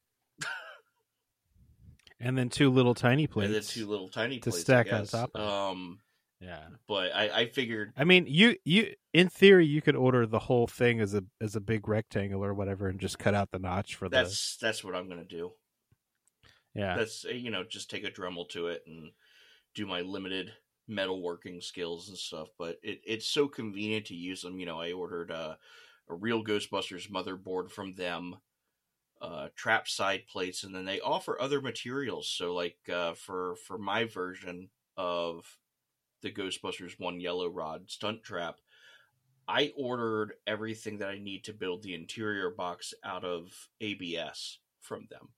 And 2.20 2.38
then 2.38 2.50
two 2.50 2.70
little 2.70 2.94
tiny 2.94 3.28
plates. 3.28 3.48
and 3.48 3.56
then 3.56 3.62
two 3.64 3.88
little 3.88 4.10
tiny 4.10 4.40
to 4.40 4.50
plates 4.50 4.62
stack 4.62 4.92
on 4.92 5.06
top 5.06 5.32
of. 5.36 5.42
Um, 5.42 6.02
yeah. 6.42 6.68
but 6.88 7.14
I, 7.16 7.42
I 7.42 7.46
figured 7.50 7.94
I 7.96 8.04
mean, 8.04 8.26
you 8.28 8.58
you 8.66 8.94
in 9.14 9.30
theory 9.30 9.66
you 9.66 9.82
could 9.82 9.96
order 9.96 10.26
the 10.26 10.40
whole 10.40 10.68
thing 10.68 11.00
as 11.00 11.14
a 11.14 11.24
as 11.40 11.56
a 11.56 11.62
big 11.62 11.88
rectangle 11.88 12.44
or 12.44 12.54
whatever, 12.54 12.88
and 12.88 13.00
just 13.00 13.20
cut 13.20 13.34
out 13.34 13.52
the 13.52 13.60
notch 13.60 13.96
for 13.96 14.10
the 14.10 14.16
that's 14.18 14.58
that's 14.58 14.84
what 14.84 14.96
I'm 14.96 15.08
gonna 15.08 15.24
do. 15.26 15.54
yeah. 16.74 16.96
That's 16.98 17.26
uh, 17.26 17.30
you 17.30 17.52
know 17.52 17.64
just 17.64 17.90
take 17.90 18.04
a 18.04 18.12
Dremel 18.12 18.50
to 18.50 18.68
it 18.68 18.84
and 18.86 19.12
do 19.76 19.86
my 19.86 20.02
limited 20.02 20.54
metalworking 20.90 21.64
skills 21.64 22.10
and 22.10 22.18
stuff. 22.18 22.50
But 22.58 22.80
it, 22.84 23.02
it's 23.06 23.28
so 23.28 23.48
convenient 23.48 24.06
to 24.08 24.16
use 24.16 24.42
them. 24.42 24.60
You 24.60 24.66
know, 24.66 24.80
I 24.80 24.92
ordered 24.92 25.32
a, 25.32 25.58
a 26.10 26.14
real 26.14 26.44
Ghostbusters 26.44 27.10
motherboard 27.10 27.70
from 27.70 27.96
them, 27.96 28.38
uh, 29.22 29.50
trap 29.56 29.88
side 29.88 30.24
plates, 30.28 30.64
and 30.64 30.74
then 30.74 30.86
they 30.86 31.00
offer 31.00 31.40
other 31.40 31.62
materials. 31.62 32.30
So 32.30 32.54
like 32.54 32.78
uh, 32.92 33.14
for 33.14 33.56
for 33.68 33.78
my 33.78 34.06
version 34.06 34.70
of 34.98 35.46
the 36.22 36.32
Ghostbusters 36.32 37.00
one 37.00 37.20
yellow 37.20 37.48
rod 37.48 37.90
stunt 37.90 38.24
trap. 38.24 38.58
I 39.48 39.74
ordered 39.76 40.34
everything 40.46 41.00
that 41.00 41.10
I 41.10 41.18
need 41.18 41.44
to 41.46 41.54
build 41.54 41.82
the 41.82 41.96
interior 41.96 42.52
box 42.52 42.94
out 43.04 43.26
of 43.26 43.52
ABS 43.82 44.60
from 44.80 45.08
them. 45.10 45.30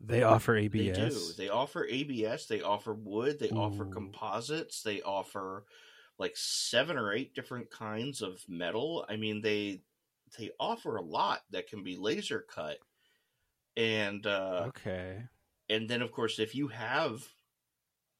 They 0.00 0.22
offer 0.22 0.56
ABS. 0.56 0.96
They 0.96 1.08
do. 1.08 1.32
They 1.36 1.48
offer 1.50 1.86
ABS. 1.86 2.46
They 2.46 2.62
offer 2.62 2.94
wood. 2.94 3.38
They 3.38 3.50
offer 3.50 3.84
composites. 3.84 4.82
They 4.82 5.02
offer 5.02 5.64
like 6.18 6.36
seven 6.36 6.96
or 6.96 7.12
eight 7.12 7.34
different 7.34 7.70
kinds 7.70 8.22
of 8.22 8.42
metal. 8.48 9.04
I 9.08 9.16
mean, 9.16 9.42
they 9.42 9.82
they 10.38 10.50
offer 10.58 10.96
a 10.96 11.02
lot 11.02 11.40
that 11.50 11.68
can 11.68 11.82
be 11.82 11.96
laser 11.96 12.44
cut. 12.48 12.78
And 13.76 14.26
uh, 14.26 14.66
okay. 14.68 15.24
and 15.68 15.88
then 15.88 16.02
of 16.02 16.12
course, 16.12 16.38
if 16.38 16.54
you 16.54 16.68
have 16.68 17.26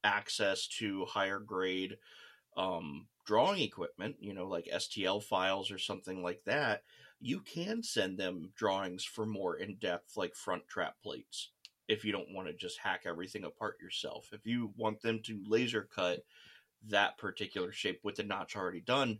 access 0.04 0.66
to 0.66 1.04
higher 1.06 1.38
grade 1.38 1.96
um, 2.56 3.06
drawing 3.26 3.62
equipment, 3.62 4.16
you 4.20 4.34
know, 4.34 4.46
like 4.46 4.68
STL 4.72 5.22
files 5.22 5.70
or 5.70 5.78
something 5.78 6.22
like 6.22 6.42
that, 6.44 6.82
you 7.20 7.40
can 7.40 7.82
send 7.82 8.18
them 8.18 8.50
drawings 8.56 9.04
for 9.04 9.26
more 9.26 9.56
in 9.56 9.76
depth, 9.76 10.16
like 10.16 10.34
front 10.34 10.66
trap 10.68 10.96
plates. 11.02 11.50
If 11.90 12.04
you 12.04 12.12
don't 12.12 12.32
want 12.32 12.46
to 12.48 12.54
just 12.54 12.78
hack 12.78 13.02
everything 13.04 13.44
apart 13.44 13.78
yourself, 13.80 14.30
if 14.32 14.46
you 14.46 14.72
want 14.76 15.02
them 15.02 15.20
to 15.24 15.42
laser 15.46 15.88
cut 15.94 16.24
that 16.88 17.18
particular 17.18 17.72
shape 17.72 18.00
with 18.04 18.14
the 18.14 18.22
notch 18.22 18.56
already 18.56 18.80
done, 18.80 19.18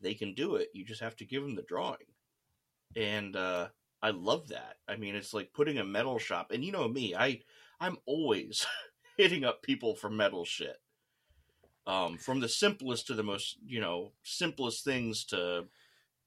they 0.00 0.14
can 0.14 0.34
do 0.34 0.56
it. 0.56 0.68
You 0.72 0.84
just 0.84 1.00
have 1.00 1.16
to 1.16 1.24
give 1.24 1.42
them 1.42 1.56
the 1.56 1.62
drawing. 1.62 1.98
And 2.96 3.34
uh, 3.34 3.68
I 4.02 4.10
love 4.10 4.48
that. 4.48 4.76
I 4.88 4.96
mean, 4.96 5.14
it's 5.14 5.34
like 5.34 5.52
putting 5.52 5.78
a 5.78 5.84
metal 5.84 6.18
shop, 6.18 6.50
and 6.52 6.64
you 6.64 6.72
know 6.72 6.88
me, 6.88 7.14
I 7.14 7.40
I'm 7.80 7.98
always 8.06 8.66
hitting 9.16 9.44
up 9.44 9.62
people 9.62 9.94
for 9.94 10.10
metal 10.10 10.44
shit. 10.44 10.76
Um, 11.86 12.16
from 12.16 12.38
the 12.38 12.48
simplest 12.48 13.08
to 13.08 13.14
the 13.14 13.24
most, 13.24 13.56
you 13.66 13.80
know, 13.80 14.12
simplest 14.22 14.84
things 14.84 15.24
to 15.26 15.64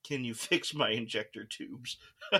can 0.03 0.23
you 0.23 0.33
fix 0.33 0.73
my 0.73 0.89
injector 0.89 1.45
tubes? 1.45 1.97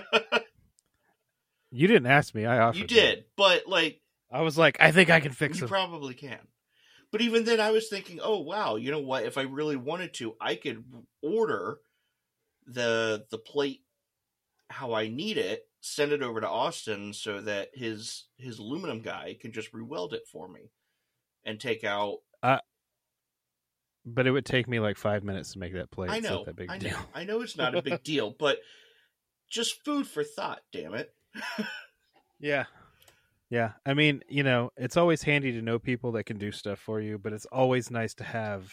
You 1.76 1.88
didn't 1.88 2.06
ask 2.06 2.34
me. 2.34 2.46
I 2.46 2.58
offered. 2.58 2.78
you 2.78 2.86
that. 2.86 2.94
did, 2.94 3.24
but 3.36 3.66
like 3.66 4.00
I 4.30 4.40
was 4.40 4.56
like, 4.56 4.78
I 4.80 4.92
think 4.92 5.10
I 5.10 5.20
can 5.20 5.32
fix 5.32 5.58
it. 5.58 5.62
you 5.62 5.68
probably 5.68 6.14
can. 6.14 6.38
But 7.12 7.20
even 7.20 7.44
then, 7.44 7.60
I 7.60 7.70
was 7.70 7.88
thinking, 7.88 8.18
oh 8.22 8.40
wow, 8.40 8.76
you 8.76 8.90
know 8.90 9.00
what? 9.00 9.24
If 9.24 9.36
I 9.36 9.42
really 9.42 9.76
wanted 9.76 10.14
to, 10.14 10.34
I 10.40 10.54
could 10.54 10.84
order 11.22 11.78
the 12.66 13.26
the 13.30 13.38
plate 13.38 13.82
how 14.68 14.94
I 14.94 15.08
need 15.08 15.38
it, 15.38 15.68
send 15.80 16.12
it 16.12 16.22
over 16.22 16.40
to 16.40 16.48
Austin 16.48 17.12
so 17.12 17.40
that 17.42 17.70
his 17.74 18.24
his 18.38 18.58
aluminum 18.58 19.00
guy 19.00 19.36
can 19.38 19.52
just 19.52 19.72
re-weld 19.72 20.14
it 20.14 20.22
for 20.32 20.48
me 20.48 20.70
and 21.44 21.60
take 21.60 21.84
out. 21.84 22.18
but 24.04 24.26
it 24.26 24.30
would 24.30 24.46
take 24.46 24.66
me 24.66 24.80
like 24.80 24.96
five 24.96 25.24
minutes 25.24 25.52
to 25.52 25.58
make 25.58 25.74
that 25.74 25.90
plate. 25.90 26.10
I 26.10 26.20
know, 26.20 26.44
that 26.44 26.56
big 26.56 26.70
I 26.70 26.78
deal. 26.78 26.96
I 27.14 27.24
know 27.24 27.42
it's 27.42 27.56
not 27.56 27.74
a 27.74 27.82
big 27.82 28.02
deal, 28.04 28.34
but 28.36 28.58
just 29.50 29.84
food 29.84 30.06
for 30.06 30.24
thought. 30.24 30.60
Damn 30.72 30.94
it! 30.94 31.12
Yeah. 32.38 32.64
Yeah. 33.48 33.72
I 33.86 33.94
mean, 33.94 34.22
you 34.28 34.42
know, 34.42 34.70
it's 34.76 34.96
always 34.96 35.22
handy 35.22 35.52
to 35.52 35.62
know 35.62 35.78
people 35.78 36.12
that 36.12 36.24
can 36.24 36.36
do 36.36 36.52
stuff 36.52 36.78
for 36.78 37.00
you, 37.00 37.16
but 37.18 37.32
it's 37.32 37.46
always 37.46 37.90
nice 37.90 38.12
to 38.16 38.24
have 38.24 38.70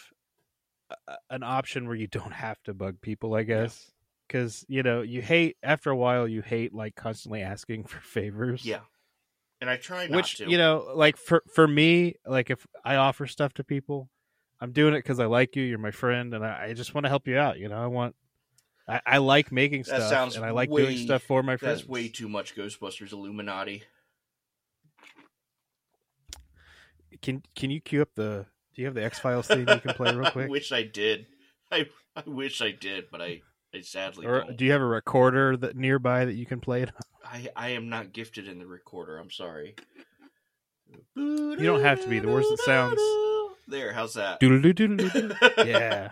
a, 1.08 1.14
an 1.30 1.42
option 1.42 1.86
where 1.86 1.96
you 1.96 2.06
don't 2.06 2.32
have 2.32 2.62
to 2.64 2.74
bug 2.74 3.00
people, 3.00 3.34
I 3.34 3.42
guess. 3.44 3.90
because 4.28 4.64
you 4.68 4.82
know 4.82 5.00
you 5.02 5.22
hate 5.22 5.56
after 5.62 5.90
a 5.90 5.96
while 5.96 6.28
you 6.28 6.42
hate 6.42 6.74
like 6.74 6.94
constantly 6.94 7.40
asking 7.42 7.84
for 7.84 8.00
favors. 8.02 8.64
Yeah, 8.66 8.80
and 9.60 9.70
I 9.70 9.76
try 9.76 10.06
not 10.08 10.16
which 10.16 10.36
to. 10.38 10.50
you 10.50 10.58
know 10.58 10.92
like 10.94 11.16
for 11.16 11.42
for 11.54 11.66
me 11.66 12.16
like 12.26 12.50
if 12.50 12.66
i 12.84 12.96
offer 12.96 13.26
stuff 13.26 13.54
to 13.54 13.64
people 13.64 14.10
i'm 14.60 14.72
doing 14.72 14.92
it 14.94 14.98
because 14.98 15.20
i 15.20 15.26
like 15.26 15.56
you 15.56 15.62
you're 15.62 15.78
my 15.78 15.90
friend 15.90 16.34
and 16.34 16.44
i, 16.44 16.66
I 16.68 16.72
just 16.74 16.94
want 16.94 17.04
to 17.04 17.08
help 17.08 17.26
you 17.28 17.38
out 17.38 17.58
you 17.58 17.68
know 17.68 17.82
i 17.82 17.86
want 17.86 18.14
i, 18.88 19.00
I 19.06 19.18
like 19.18 19.50
making 19.52 19.80
That 19.82 19.86
stuff 19.86 20.08
sounds 20.10 20.36
and 20.36 20.44
i 20.44 20.50
like 20.50 20.70
way- 20.70 20.82
doing 20.86 20.98
stuff 20.98 21.22
for 21.22 21.42
my 21.42 21.56
friends 21.56 21.80
that's 21.80 21.88
way 21.88 22.08
too 22.08 22.28
much 22.28 22.54
Ghostbusters 22.54 23.12
Illuminati. 23.12 23.82
can 27.22 27.42
can 27.54 27.70
you 27.70 27.80
cue 27.80 28.02
up 28.02 28.10
the 28.14 28.46
do 28.74 28.82
you 28.82 28.86
have 28.86 28.94
the 28.94 29.04
x-files 29.04 29.46
thing 29.46 29.60
you 29.60 29.80
can 29.80 29.94
play 29.94 30.12
real 30.14 30.30
quick? 30.32 30.46
I 30.46 30.50
wish 30.50 30.72
I 30.72 30.82
did. 30.82 31.26
I 31.70 31.86
I 32.16 32.22
wish 32.26 32.60
I 32.60 32.72
did, 32.72 33.04
but 33.10 33.22
I 33.22 33.42
I 33.72 33.80
sadly 33.82 34.26
or 34.26 34.40
don't. 34.40 34.56
do 34.56 34.64
you 34.64 34.72
have 34.72 34.80
a 34.80 34.86
recorder 34.86 35.56
that 35.58 35.76
nearby 35.76 36.24
that 36.24 36.34
you 36.34 36.44
can 36.44 36.60
play 36.60 36.82
it 36.82 36.88
on? 36.90 37.00
I 37.24 37.48
I 37.56 37.68
am 37.70 37.88
not 37.88 38.12
gifted 38.12 38.48
in 38.48 38.58
the 38.58 38.66
recorder. 38.66 39.18
I'm 39.18 39.30
sorry. 39.30 39.76
you 41.16 41.56
don't 41.56 41.82
have 41.82 42.02
to 42.02 42.08
be 42.08 42.18
the 42.18 42.28
worse 42.28 42.46
it 42.50 42.58
sounds 42.60 43.00
There, 43.68 43.92
how's 43.92 44.14
that? 44.14 44.40
Yeah 45.58 46.10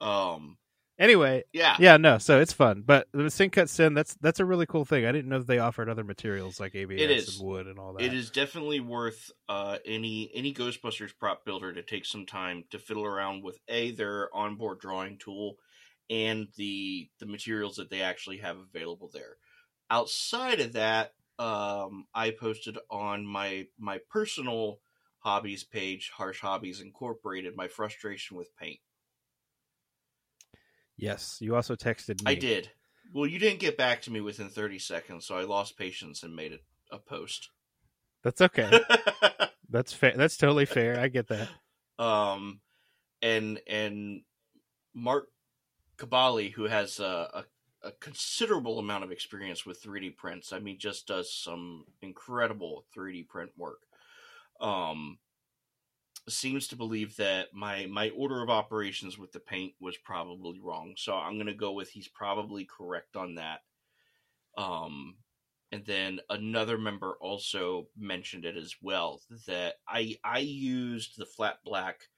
Um. 0.00 0.58
Anyway 0.98 1.42
Yeah. 1.52 1.76
yeah 1.80 1.96
no 1.96 2.18
so 2.18 2.40
it's 2.40 2.52
fun 2.52 2.82
but 2.86 3.08
the 3.12 3.28
Send 3.30 3.50
Cut 3.52 3.68
Send 3.68 3.96
that's 3.96 4.14
that's 4.20 4.38
a 4.38 4.44
really 4.44 4.66
cool 4.66 4.84
thing 4.84 5.04
i 5.04 5.10
didn't 5.12 5.28
know 5.28 5.38
that 5.38 5.46
they 5.48 5.58
offered 5.58 5.88
other 5.88 6.04
materials 6.04 6.60
like 6.60 6.74
abs 6.76 6.92
It 7.00 7.10
is. 7.10 7.40
and 7.40 7.48
wood 7.48 7.66
and 7.66 7.78
all 7.78 7.94
that 7.94 8.04
It 8.04 8.14
is 8.14 8.30
definitely 8.30 8.78
worth 8.80 9.32
uh, 9.48 9.78
any 9.84 10.30
any 10.34 10.54
Ghostbusters 10.54 11.10
prop 11.18 11.44
builder 11.44 11.72
to 11.72 11.82
take 11.82 12.06
some 12.06 12.26
time 12.26 12.64
to 12.70 12.78
fiddle 12.78 13.04
around 13.04 13.42
with 13.42 13.58
a 13.68 13.90
their 13.90 14.34
onboard 14.34 14.78
drawing 14.78 15.18
tool 15.18 15.56
and 16.10 16.46
the 16.56 17.08
the 17.18 17.26
materials 17.26 17.76
that 17.76 17.90
they 17.90 18.02
actually 18.02 18.38
have 18.38 18.58
available 18.58 19.10
there. 19.12 19.36
Outside 19.90 20.60
of 20.60 20.74
that, 20.74 21.12
um, 21.38 22.06
I 22.14 22.30
posted 22.30 22.78
on 22.90 23.26
my 23.26 23.66
my 23.78 23.98
personal 24.10 24.78
hobbies 25.18 25.64
page, 25.64 26.10
Harsh 26.14 26.40
Hobbies 26.40 26.80
Incorporated, 26.80 27.56
my 27.56 27.66
frustration 27.68 28.36
with 28.36 28.54
paint. 28.56 28.78
Yes, 30.96 31.38
you 31.40 31.56
also 31.56 31.74
texted 31.74 32.22
me. 32.24 32.32
I 32.32 32.34
did. 32.34 32.70
Well, 33.12 33.26
you 33.26 33.38
didn't 33.38 33.60
get 33.60 33.76
back 33.76 34.02
to 34.02 34.10
me 34.10 34.20
within 34.20 34.48
30 34.48 34.78
seconds, 34.78 35.26
so 35.26 35.36
I 35.36 35.42
lost 35.42 35.78
patience 35.78 36.22
and 36.22 36.34
made 36.34 36.52
it 36.52 36.64
a 36.90 36.98
post. 36.98 37.50
That's 38.22 38.40
okay. 38.40 38.80
That's 39.70 39.92
fair. 39.92 40.14
That's 40.16 40.36
totally 40.36 40.64
fair. 40.66 40.98
I 40.98 41.08
get 41.08 41.28
that. 41.28 41.48
um, 41.98 42.60
and 43.22 43.60
and 43.68 44.22
Mark 44.94 45.28
Kabali, 45.98 46.52
who 46.52 46.64
has 46.64 47.00
a, 47.00 47.44
a, 47.82 47.88
a 47.88 47.92
considerable 47.92 48.78
amount 48.78 49.04
of 49.04 49.12
experience 49.12 49.66
with 49.66 49.82
3D 49.82 50.16
prints. 50.16 50.52
I 50.52 50.58
mean, 50.58 50.78
just 50.78 51.06
does 51.06 51.32
some 51.32 51.84
incredible 52.02 52.86
3D 52.96 53.28
print 53.28 53.50
work. 53.56 53.80
Um, 54.60 55.18
seems 56.28 56.68
to 56.68 56.76
believe 56.76 57.16
that 57.16 57.54
my 57.54 57.86
my 57.86 58.10
order 58.10 58.42
of 58.42 58.50
operations 58.50 59.18
with 59.18 59.32
the 59.32 59.40
paint 59.40 59.74
was 59.80 59.98
probably 59.98 60.60
wrong. 60.60 60.94
So 60.96 61.16
I'm 61.16 61.38
gonna 61.38 61.54
go 61.54 61.72
with 61.72 61.90
he's 61.90 62.08
probably 62.08 62.64
correct 62.64 63.16
on 63.16 63.36
that. 63.36 63.62
Um, 64.56 65.18
and 65.72 65.84
then 65.84 66.20
another 66.30 66.78
member 66.78 67.16
also 67.20 67.88
mentioned 67.96 68.44
it 68.44 68.56
as 68.56 68.76
well 68.80 69.22
that 69.46 69.76
I 69.88 70.16
I 70.24 70.40
used 70.40 71.16
the 71.18 71.26
flat 71.26 71.58
black 71.64 72.08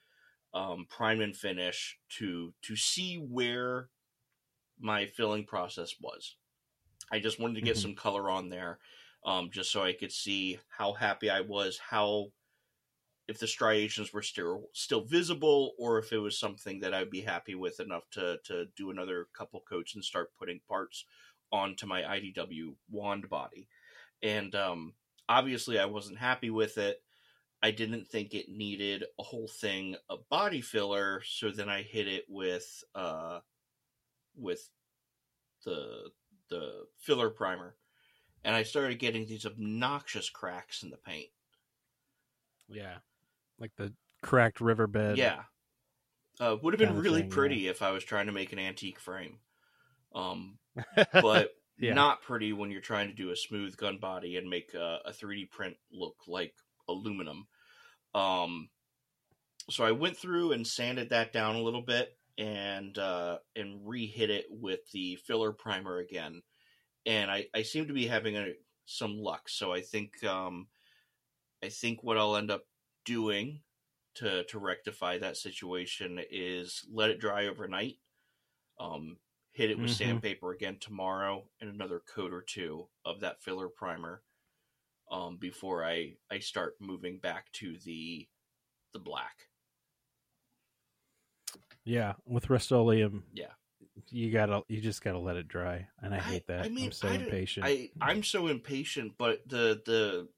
um, 0.54 0.86
prime 0.88 1.20
and 1.22 1.36
finish 1.36 1.98
to 2.18 2.54
to 2.62 2.76
see 2.76 3.16
where 3.18 3.90
my 4.78 5.06
filling 5.06 5.46
process 5.46 5.94
was. 6.00 6.36
I 7.12 7.20
just 7.20 7.40
wanted 7.40 7.54
to 7.56 7.62
get 7.62 7.76
Mhm. 7.76 7.78
some 7.78 7.94
color 7.94 8.30
on 8.30 8.48
there, 8.50 8.80
um, 9.24 9.50
just 9.50 9.72
so 9.72 9.82
I 9.82 9.92
could 9.94 10.12
see 10.12 10.60
how 10.68 10.94
happy 10.94 11.30
I 11.30 11.40
was, 11.42 11.78
how 11.78 12.32
if 13.28 13.38
the 13.38 13.46
striations 13.46 14.12
were 14.12 14.22
still 14.22 14.68
still 14.72 15.04
visible, 15.04 15.72
or 15.78 15.98
if 15.98 16.12
it 16.12 16.18
was 16.18 16.38
something 16.38 16.80
that 16.80 16.94
I'd 16.94 17.10
be 17.10 17.22
happy 17.22 17.54
with 17.54 17.80
enough 17.80 18.08
to 18.12 18.38
to 18.44 18.66
do 18.76 18.90
another 18.90 19.28
couple 19.36 19.60
coats 19.68 19.94
and 19.94 20.04
start 20.04 20.36
putting 20.38 20.60
parts 20.68 21.04
onto 21.52 21.86
my 21.86 22.02
IDW 22.02 22.74
wand 22.90 23.28
body. 23.28 23.68
And 24.22 24.54
um, 24.54 24.94
obviously, 25.28 25.78
I 25.78 25.86
wasn't 25.86 26.18
happy 26.18 26.50
with 26.50 26.78
it. 26.78 27.02
I 27.62 27.70
didn't 27.70 28.06
think 28.06 28.34
it 28.34 28.48
needed 28.48 29.04
a 29.18 29.22
whole 29.22 29.48
thing 29.48 29.96
of 30.08 30.28
body 30.28 30.60
filler, 30.60 31.22
so 31.24 31.50
then 31.50 31.68
I 31.68 31.82
hit 31.82 32.06
it 32.06 32.24
with 32.28 32.84
uh, 32.94 33.40
with 34.36 34.68
the 35.64 36.10
the 36.48 36.86
filler 36.98 37.30
primer, 37.30 37.74
and 38.44 38.54
I 38.54 38.62
started 38.62 38.98
getting 39.00 39.26
these 39.26 39.46
obnoxious 39.46 40.30
cracks 40.30 40.82
in 40.82 40.90
the 40.90 40.96
paint. 40.96 41.30
Yeah, 42.68 42.98
like 43.58 43.72
the 43.76 43.92
cracked 44.22 44.60
riverbed. 44.60 45.18
Yeah, 45.18 45.42
uh, 46.40 46.56
would 46.62 46.74
have 46.74 46.80
been 46.80 46.98
really 46.98 47.22
thing, 47.22 47.30
yeah. 47.30 47.34
pretty 47.34 47.68
if 47.68 47.82
I 47.82 47.90
was 47.92 48.04
trying 48.04 48.26
to 48.26 48.32
make 48.32 48.52
an 48.52 48.58
antique 48.58 49.00
frame, 49.00 49.38
um, 50.14 50.58
but 51.12 51.50
Yeah. 51.78 51.94
not 51.94 52.22
pretty 52.22 52.52
when 52.52 52.70
you're 52.70 52.80
trying 52.80 53.08
to 53.08 53.14
do 53.14 53.30
a 53.30 53.36
smooth 53.36 53.76
gun 53.76 53.98
body 53.98 54.36
and 54.36 54.48
make 54.48 54.74
a, 54.74 55.00
a 55.06 55.12
3D 55.12 55.50
print 55.50 55.76
look 55.92 56.16
like 56.26 56.54
aluminum. 56.88 57.46
Um, 58.14 58.70
so 59.68 59.84
I 59.84 59.92
went 59.92 60.16
through 60.16 60.52
and 60.52 60.66
sanded 60.66 61.10
that 61.10 61.32
down 61.32 61.56
a 61.56 61.62
little 61.62 61.82
bit 61.82 62.16
and 62.38 62.96
uh, 62.98 63.38
and 63.54 63.80
re-hit 63.86 64.30
it 64.30 64.46
with 64.50 64.80
the 64.92 65.16
filler 65.16 65.52
primer 65.52 65.98
again, 65.98 66.42
and 67.04 67.30
I, 67.30 67.46
I 67.54 67.62
seem 67.62 67.88
to 67.88 67.94
be 67.94 68.06
having 68.06 68.36
a, 68.36 68.52
some 68.84 69.18
luck. 69.18 69.48
So 69.48 69.72
I 69.72 69.80
think 69.80 70.22
um, 70.24 70.68
I 71.64 71.68
think 71.68 72.02
what 72.02 72.18
I'll 72.18 72.36
end 72.36 72.50
up 72.50 72.62
doing 73.06 73.62
to 74.16 74.44
to 74.44 74.58
rectify 74.58 75.18
that 75.18 75.38
situation 75.38 76.20
is 76.30 76.84
let 76.92 77.10
it 77.10 77.20
dry 77.20 77.46
overnight. 77.46 77.98
Um, 78.78 79.18
hit 79.52 79.70
it 79.70 79.78
with 79.78 79.90
Mhm. 79.90 79.94
sandpaper 79.94 80.52
again 80.52 80.78
tomorrow 80.78 81.48
and 81.60 81.70
another 81.70 82.00
coat 82.00 82.32
or 82.32 82.42
two 82.42 82.88
of 83.06 83.20
that 83.20 83.42
filler 83.42 83.68
primer 83.70 84.22
um, 85.10 85.38
before 85.38 85.84
I 85.84 86.16
I 86.30 86.40
start 86.40 86.80
moving 86.80 87.18
back 87.20 87.52
to 87.52 87.78
the 87.78 88.28
the 88.92 89.00
black. 89.00 89.48
yeah. 91.84 92.14
With 92.26 92.50
Rust-Oleum, 92.50 93.24
Yeah. 93.32 93.52
you 94.10 94.30
gotta, 94.32 94.62
you 94.68 94.80
just 94.80 95.02
gotta 95.02 95.18
let 95.18 95.36
it 95.36 95.48
dry, 95.48 95.88
and 96.02 96.14
I 96.14 96.18
hate 96.18 96.46
that. 96.48 96.64
I 96.66 96.68
mean, 96.68 96.86
I'm 96.86 96.92
so 96.92 97.08
I 97.08 97.14
impatient. 97.14 97.66
I 97.66 97.90
I'm 98.00 98.22
so 98.22 98.48
impatient, 98.48 99.16
but 99.18 99.48
the 99.48 99.80
the 99.86 100.28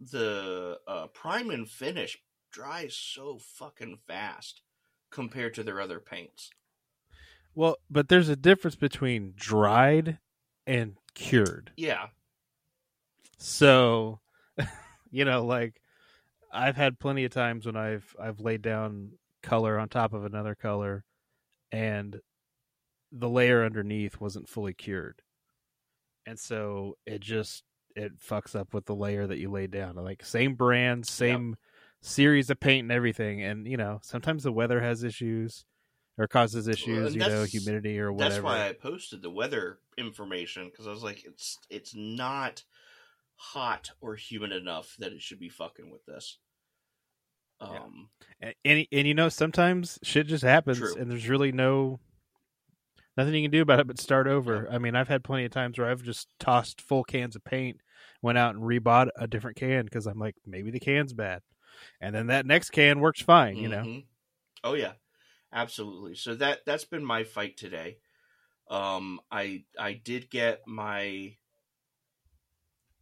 the 0.00 0.78
uh, 0.86 1.06
prime 1.08 1.50
and 1.50 1.68
finish 1.68 2.18
dries 2.50 2.94
so 2.94 3.38
fucking 3.38 3.98
fast 4.06 4.62
compared 5.10 5.54
to 5.54 5.62
their 5.62 5.80
other 5.80 6.00
paints. 6.00 6.50
Well, 7.54 7.78
but 7.90 8.08
there's 8.08 8.28
a 8.28 8.36
difference 8.36 8.76
between 8.76 9.32
dried 9.36 10.18
and 10.66 10.96
cured. 11.14 11.72
Yeah, 11.76 12.08
So, 13.38 14.20
you 15.10 15.24
know, 15.24 15.44
like 15.44 15.80
I've 16.52 16.76
had 16.76 16.98
plenty 16.98 17.24
of 17.24 17.32
times 17.32 17.66
when 17.66 17.76
I've 17.76 18.14
I've 18.20 18.40
laid 18.40 18.62
down 18.62 19.12
color 19.42 19.78
on 19.78 19.88
top 19.88 20.12
of 20.12 20.24
another 20.24 20.54
color 20.54 21.04
and 21.72 22.20
the 23.12 23.28
layer 23.28 23.64
underneath 23.64 24.20
wasn't 24.20 24.48
fully 24.48 24.74
cured. 24.74 25.22
And 26.26 26.38
so 26.38 26.96
it 27.06 27.20
just 27.20 27.62
it 27.96 28.18
fucks 28.20 28.54
up 28.54 28.74
with 28.74 28.84
the 28.84 28.94
layer 28.94 29.26
that 29.26 29.38
you 29.38 29.50
laid 29.50 29.70
down. 29.70 29.96
Like 29.96 30.24
same 30.24 30.54
brand, 30.54 31.06
same 31.06 31.56
series 32.02 32.50
of 32.50 32.60
paint 32.60 32.84
and 32.84 32.92
everything 32.92 33.42
and 33.42 33.66
you 33.66 33.76
know, 33.76 33.98
sometimes 34.02 34.42
the 34.44 34.52
weather 34.52 34.80
has 34.80 35.02
issues 35.02 35.64
or 36.18 36.26
causes 36.26 36.66
issues, 36.68 37.12
and 37.12 37.22
you 37.22 37.28
know, 37.28 37.44
humidity 37.44 37.98
or 38.00 38.12
whatever. 38.12 38.34
that's 38.34 38.42
why 38.42 38.68
I 38.68 38.72
posted 38.72 39.22
the 39.22 39.30
weather 39.30 39.78
information 39.98 40.66
because 40.70 40.86
I 40.86 40.90
was 40.90 41.02
like, 41.02 41.24
it's 41.24 41.58
it's 41.68 41.94
not 41.94 42.62
hot 43.36 43.90
or 44.00 44.14
humid 44.14 44.52
enough 44.52 44.94
that 44.98 45.12
it 45.12 45.20
should 45.20 45.38
be 45.38 45.50
fucking 45.50 45.90
with 45.90 46.04
this. 46.06 46.38
Yeah. 47.60 47.68
Um, 47.68 48.08
and, 48.40 48.54
and 48.64 48.86
and 48.92 49.08
you 49.08 49.14
know 49.14 49.28
sometimes 49.28 49.98
shit 50.02 50.26
just 50.26 50.44
happens 50.44 50.78
True. 50.78 50.94
and 50.98 51.10
there's 51.10 51.28
really 51.28 51.52
no 51.52 52.00
nothing 53.16 53.34
you 53.34 53.42
can 53.42 53.50
do 53.50 53.62
about 53.62 53.80
it 53.80 53.86
but 53.86 53.98
start 53.98 54.26
over 54.26 54.68
i 54.70 54.76
mean 54.76 54.94
i've 54.94 55.08
had 55.08 55.24
plenty 55.24 55.46
of 55.46 55.52
times 55.52 55.78
where 55.78 55.88
i've 55.88 56.02
just 56.02 56.28
tossed 56.38 56.82
full 56.82 57.02
cans 57.02 57.34
of 57.34 57.42
paint 57.44 57.80
went 58.22 58.38
out 58.38 58.54
and 58.54 58.64
rebought 58.64 59.08
a 59.16 59.26
different 59.26 59.56
can 59.56 59.84
because 59.84 60.06
i'm 60.06 60.18
like 60.18 60.36
maybe 60.46 60.70
the 60.70 60.80
can's 60.80 61.12
bad 61.12 61.42
and 62.00 62.14
then 62.14 62.28
that 62.28 62.46
next 62.46 62.70
can 62.70 63.00
works 63.00 63.22
fine 63.22 63.58
you 63.58 63.68
know 63.68 63.82
Mhm. 63.82 64.06
Oh 64.64 64.74
yeah, 64.74 64.94
absolutely. 65.52 66.14
So 66.16 66.34
that 66.36 66.64
that's 66.64 66.84
been 66.84 67.04
my 67.04 67.24
fight 67.24 67.56
today. 67.56 68.00
Um, 68.68 69.20
I 69.30 69.64
I 69.78 69.94
did 69.94 70.30
get 70.30 70.66
my 70.66 71.36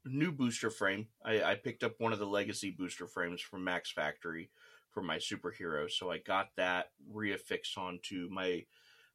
new 0.04 0.32
booster 0.32 0.70
frame. 0.70 1.08
I, 1.24 1.42
I 1.42 1.54
picked 1.54 1.82
up 1.84 1.98
one 1.98 2.12
of 2.12 2.18
the 2.18 2.26
legacy 2.26 2.70
booster 2.70 3.06
frames 3.06 3.40
from 3.40 3.64
Mack's 3.64 3.90
Factory 3.90 4.50
for 4.90 5.02
my 5.02 5.16
superhero, 5.16 5.90
so 5.90 6.10
I 6.10 6.18
got 6.18 6.50
that 6.56 6.92
reaffixed 7.12 7.76
onto 7.78 8.28
my 8.30 8.66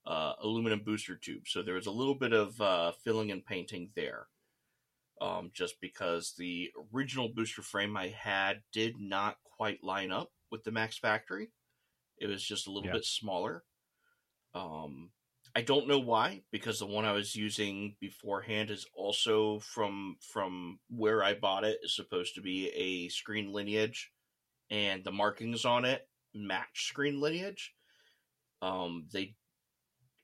uh, 0.06 0.34
aluminum 0.42 0.82
booster 0.84 1.16
tube. 1.16 1.48
So 1.48 1.62
there 1.62 1.76
was 1.76 1.86
a 1.88 1.92
little 1.92 2.16
bit 2.16 2.34
of 2.34 2.60
uh, 2.60 2.92
filling 2.92 3.32
and 3.32 3.46
painting 3.46 3.92
there. 3.96 4.28
Um, 5.22 5.52
just 5.54 5.82
because 5.82 6.34
the 6.38 6.72
original 6.94 7.30
booster 7.30 7.62
frame 7.62 7.98
I 7.98 8.08
had 8.08 8.64
did 8.72 8.96
not 9.00 9.38
quite 9.44 9.84
line 9.84 10.12
up 10.12 10.32
with 10.50 10.64
the 10.64 10.72
Mack's 10.72 10.98
Factory. 10.98 11.50
It 12.18 12.28
was 12.28 12.44
just 12.44 12.68
a 12.68 12.72
little 12.72 12.88
Yeah. 12.88 12.94
bit 12.94 13.06
smaller. 13.06 13.66
Um, 14.54 15.12
I 15.56 15.62
don't 15.62 15.88
know 15.88 16.00
why, 16.00 16.44
because 16.52 16.80
the 16.80 16.86
one 16.86 17.06
I 17.06 17.12
was 17.12 17.36
using 17.36 17.98
beforehand 18.00 18.70
is 18.72 18.86
also 18.94 19.60
from 19.60 20.18
from 20.22 20.80
where 20.90 21.24
I 21.24 21.34
bought 21.34 21.64
it 21.66 21.80
is 21.84 21.96
supposed 21.96 22.36
to 22.36 22.42
be 22.42 22.70
a 22.70 23.10
screen 23.10 23.52
lineage, 23.52 24.12
and 24.70 25.04
the 25.04 25.12
markings 25.12 25.66
on 25.66 25.86
it 25.86 26.08
match 26.34 26.88
screen 26.88 27.20
lineage. 27.20 27.74
Um, 28.62 29.08
they 29.12 29.36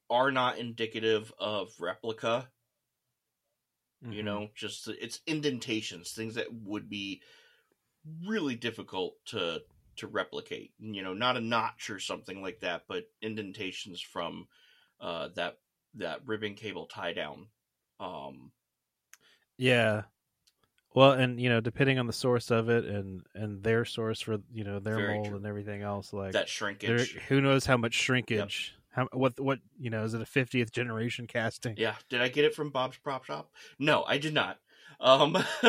are 0.10 0.32
not 0.32 0.58
indicative 0.60 1.34
of 1.40 1.70
replica. 1.80 2.52
You 4.10 4.24
Mhm. 4.24 4.24
know, 4.24 4.50
just 4.56 4.88
it's 4.88 5.22
indentations, 5.28 6.12
things 6.14 6.36
that 6.36 6.54
would 6.54 6.90
be 6.90 7.22
really 8.24 8.56
difficult 8.56 9.18
to 9.28 9.64
to 9.98 10.08
replicate. 10.08 10.74
You 10.80 11.04
know, 11.04 11.14
not 11.14 11.38
a 11.38 11.42
notch 11.42 11.90
or 11.90 12.00
something 12.00 12.42
like 12.42 12.60
that, 12.62 12.86
but 12.88 13.06
indentations 13.22 14.02
from 14.02 14.48
uh, 15.00 15.30
that 15.36 15.60
that 15.96 16.28
ribbon 16.28 16.56
cable 16.56 16.88
tie 16.88 17.14
down. 17.14 17.50
Um, 18.00 18.52
Yeah. 19.58 20.04
Well, 20.96 21.14
and 21.14 21.42
you 21.42 21.50
know, 21.50 21.62
depending 21.62 22.00
on 22.00 22.08
the 22.08 22.14
source 22.14 22.52
of 22.52 22.70
it 22.70 22.86
and 22.86 23.26
and 23.36 23.64
their 23.64 23.86
source 23.86 24.22
for 24.22 24.38
you 24.54 24.64
know 24.64 24.80
their 24.80 25.02
mold 25.02 25.34
true. 25.34 25.38
and 25.38 25.46
everything 25.46 25.82
else, 25.84 26.14
like 26.14 26.38
that 26.38 26.50
shrinkage. 26.50 27.18
who 27.30 27.42
knows 27.42 27.66
how 27.68 27.78
much 27.78 27.94
shrinkage? 27.96 28.76
How 28.96 29.10
what 29.12 29.38
what 29.40 29.60
you 29.78 29.90
know? 29.90 30.06
Is 30.06 30.14
it 30.14 30.22
a 30.22 30.26
fiftieth 30.26 30.72
generation 30.72 31.28
casting? 31.28 31.76
Yeah, 31.78 31.96
did 32.10 32.22
I 32.22 32.30
get 32.30 32.46
it 32.46 32.56
from 32.56 32.70
Bob's 32.70 32.98
Prop 32.98 33.26
Shop? 33.26 33.52
No, 33.78 34.06
I 34.06 34.18
did 34.18 34.34
not. 34.34 34.58
Um, 35.02 35.36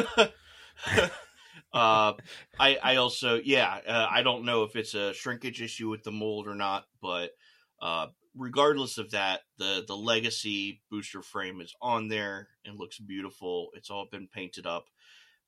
uh, 1.72 2.12
I 2.61 2.79
I 2.83 2.97
also 2.97 3.41
yeah, 3.43 3.81
uh, 3.87 4.07
I 4.09 4.22
don't 4.22 4.45
know 4.45 4.62
if 4.62 4.77
it's 4.77 4.95
a 4.95 5.12
shrinkage 5.12 5.61
issue 5.61 5.89
with 5.89 6.05
the 6.05 6.12
mold 6.12 6.47
or 6.47 6.55
not, 6.55 6.85
but 7.03 7.31
uh, 7.83 8.07
regardless 8.37 8.97
of 8.97 9.11
that, 9.11 9.41
the 9.59 9.85
the 9.89 9.97
legacy 9.97 10.81
booster 10.89 11.20
frame 11.20 11.61
is 11.61 11.74
on 11.83 12.07
there 12.07 12.47
and 12.64 12.79
looks 12.79 13.01
beautiful. 13.01 13.70
It's 13.74 13.91
all 13.91 14.07
been 14.09 14.29
painted 14.29 14.66
up. 14.66 14.87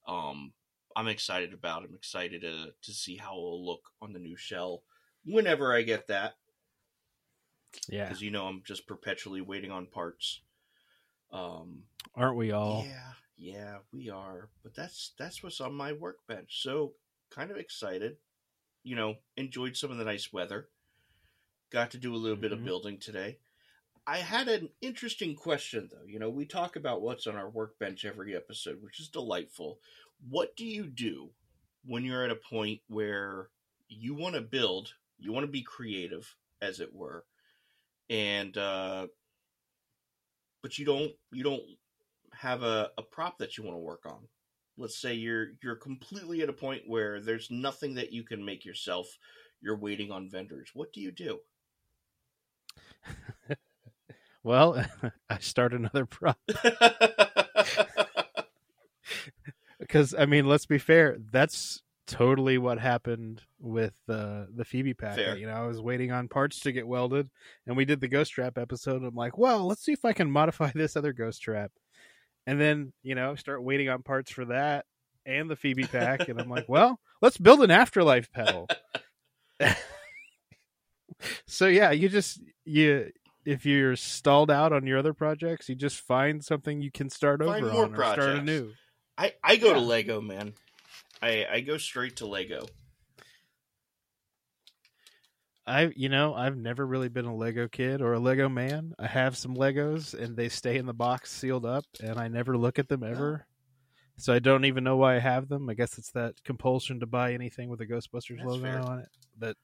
Um, 0.08 0.52
I'm 0.96 1.06
excited 1.06 1.52
about. 1.52 1.84
it. 1.84 1.90
I'm 1.90 1.94
excited 1.94 2.40
to 2.40 2.72
to 2.82 2.92
see 2.92 3.16
how 3.16 3.34
it'll 3.34 3.64
look 3.64 3.82
on 4.02 4.12
the 4.12 4.18
new 4.18 4.36
shell 4.36 4.82
whenever 5.24 5.72
I 5.72 5.82
get 5.82 6.08
that 6.08 6.34
Yeah. 7.88 8.04
because 8.04 8.22
you 8.22 8.30
know 8.30 8.46
I'm 8.46 8.62
just 8.64 8.86
perpetually 8.86 9.40
waiting 9.40 9.70
on 9.70 9.86
parts. 9.86 10.40
Um, 11.32 11.82
Aren't 12.14 12.36
we 12.36 12.52
all? 12.52 12.84
yeah, 12.88 13.12
yeah, 13.36 13.78
we 13.92 14.10
are. 14.10 14.48
But 14.62 14.74
that's 14.74 15.12
that's 15.18 15.42
what's 15.42 15.60
on 15.60 15.74
my 15.74 15.92
workbench. 15.92 16.62
So 16.62 16.94
kind 17.30 17.50
of 17.50 17.56
excited. 17.58 18.16
You 18.82 18.96
know, 18.96 19.16
enjoyed 19.36 19.76
some 19.76 19.90
of 19.90 19.98
the 19.98 20.04
nice 20.04 20.32
weather. 20.32 20.68
Got 21.70 21.90
to 21.90 21.98
do 21.98 22.14
a 22.14 22.16
little 22.16 22.36
bit 22.38 22.52
of 22.52 22.60
Mhm. 22.60 22.64
building 22.64 22.98
today. 22.98 23.38
I 24.06 24.18
had 24.18 24.48
an 24.48 24.70
interesting 24.80 25.34
question 25.36 25.90
though. 25.92 26.06
You 26.06 26.18
know, 26.18 26.30
we 26.30 26.46
talk 26.46 26.76
about 26.76 27.02
what's 27.02 27.26
on 27.26 27.36
our 27.36 27.50
workbench 27.50 28.06
every 28.06 28.34
episode, 28.34 28.82
which 28.82 28.98
is 29.00 29.08
delightful. 29.08 29.80
What 30.26 30.56
do 30.56 30.64
you 30.64 30.86
do 30.86 31.34
when 31.84 32.04
you're 32.04 32.24
at 32.24 32.30
a 32.30 32.36
point 32.36 32.80
where 32.88 33.50
you 33.88 34.14
want 34.14 34.34
to 34.34 34.40
build, 34.40 34.94
you 35.18 35.30
want 35.32 35.44
to 35.44 35.52
be 35.52 35.62
creative, 35.62 36.34
as 36.62 36.80
it 36.80 36.94
were, 36.94 37.26
and 38.10 38.56
uh, 38.56 39.06
but 40.62 40.78
you 40.78 40.84
don't 40.84 41.12
you 41.32 41.42
don't 41.42 41.62
have 42.32 42.62
a, 42.62 42.90
a 42.98 43.02
prop 43.02 43.38
that 43.38 43.56
you 43.56 43.64
want 43.64 43.74
to 43.74 43.80
work 43.80 44.06
on. 44.06 44.28
Let's 44.76 45.00
say 45.00 45.14
you're 45.14 45.48
you're 45.62 45.76
completely 45.76 46.42
at 46.42 46.48
a 46.48 46.54
point 46.54 46.82
where 46.86 47.20
there's 47.20 47.50
nothing 47.50 47.94
that 47.94 48.12
you 48.12 48.22
can 48.22 48.44
make 48.44 48.64
yourself. 48.64 49.06
You're 49.60 49.78
waiting 49.78 50.12
on 50.12 50.30
vendors. 50.30 50.70
What 50.74 50.92
do 50.92 51.00
you 51.00 51.10
do? 51.10 51.40
Well, 54.42 54.82
I 55.30 55.38
start 55.40 55.74
another 55.74 56.06
prop 56.06 56.38
because 59.78 60.14
I 60.14 60.26
mean, 60.26 60.46
let's 60.46 60.66
be 60.66 60.78
fair. 60.78 61.18
That's 61.32 61.82
totally 62.08 62.58
what 62.58 62.78
happened 62.78 63.42
with 63.60 63.94
uh, 64.08 64.44
the 64.54 64.64
Phoebe 64.64 64.94
pack. 64.94 65.14
Fair. 65.14 65.36
You 65.36 65.46
know, 65.46 65.52
I 65.52 65.66
was 65.66 65.80
waiting 65.80 66.10
on 66.10 66.26
parts 66.26 66.58
to 66.60 66.72
get 66.72 66.88
welded, 66.88 67.30
and 67.66 67.76
we 67.76 67.84
did 67.84 68.00
the 68.00 68.08
Ghost 68.08 68.32
Trap 68.32 68.58
episode. 68.58 69.04
I'm 69.04 69.14
like, 69.14 69.38
well, 69.38 69.66
let's 69.66 69.84
see 69.84 69.92
if 69.92 70.04
I 70.04 70.12
can 70.12 70.30
modify 70.32 70.72
this 70.74 70.96
other 70.96 71.12
Ghost 71.12 71.42
Trap, 71.42 71.70
and 72.46 72.60
then 72.60 72.92
you 73.02 73.14
know, 73.14 73.36
start 73.36 73.62
waiting 73.62 73.88
on 73.88 74.02
parts 74.02 74.32
for 74.32 74.46
that 74.46 74.86
and 75.24 75.48
the 75.50 75.56
Phoebe 75.56 75.84
pack, 75.84 76.28
and 76.28 76.40
I'm 76.40 76.48
like, 76.48 76.64
well, 76.68 76.98
let's 77.20 77.36
build 77.36 77.62
an 77.62 77.70
afterlife 77.70 78.32
pedal. 78.32 78.66
so 81.46 81.66
yeah, 81.66 81.90
you 81.90 82.08
just 82.08 82.40
you 82.64 83.12
if 83.44 83.64
you're 83.64 83.96
stalled 83.96 84.50
out 84.50 84.72
on 84.72 84.86
your 84.86 84.98
other 84.98 85.14
projects, 85.14 85.68
you 85.68 85.74
just 85.74 86.00
find 86.00 86.44
something 86.44 86.80
you 86.82 86.90
can 86.90 87.10
start 87.10 87.42
Find 87.42 87.64
over 87.64 87.76
on 87.76 87.92
or 87.92 87.94
start 87.94 88.16
projects. 88.16 88.40
anew. 88.40 88.72
I 89.16 89.34
I 89.44 89.56
go 89.56 89.74
to 89.74 89.80
Lego, 89.80 90.20
man. 90.20 90.54
I 91.22 91.46
I 91.50 91.60
go 91.60 91.78
straight 91.78 92.16
to 92.16 92.26
Lego. 92.26 92.66
I 95.66 95.92
you 95.96 96.08
know 96.08 96.34
I've 96.34 96.56
never 96.56 96.86
really 96.86 97.08
been 97.08 97.26
a 97.26 97.34
Lego 97.34 97.68
kid 97.68 98.00
or 98.00 98.14
a 98.14 98.18
Lego 98.18 98.48
man. 98.48 98.94
I 98.98 99.06
have 99.06 99.36
some 99.36 99.54
Legos 99.54 100.14
and 100.14 100.36
they 100.36 100.48
stay 100.48 100.78
in 100.78 100.86
the 100.86 100.94
box 100.94 101.30
sealed 101.30 101.66
up, 101.66 101.84
and 102.02 102.18
I 102.18 102.28
never 102.28 102.56
look 102.56 102.78
at 102.78 102.88
them 102.88 103.02
ever. 103.02 103.46
So 104.16 104.32
I 104.32 104.38
don't 104.40 104.64
even 104.64 104.82
know 104.82 104.96
why 104.96 105.16
I 105.16 105.20
have 105.20 105.48
them. 105.48 105.68
I 105.68 105.74
guess 105.74 105.98
it's 105.98 106.10
that 106.12 106.42
compulsion 106.42 107.00
to 107.00 107.06
buy 107.06 107.34
anything 107.34 107.68
with 107.68 107.80
a 107.80 107.86
Ghostbusters 107.86 108.38
That's 108.38 108.44
logo 108.44 108.62
fair. 108.62 108.80
on 108.80 108.98
it 109.00 109.08
that 109.38 109.56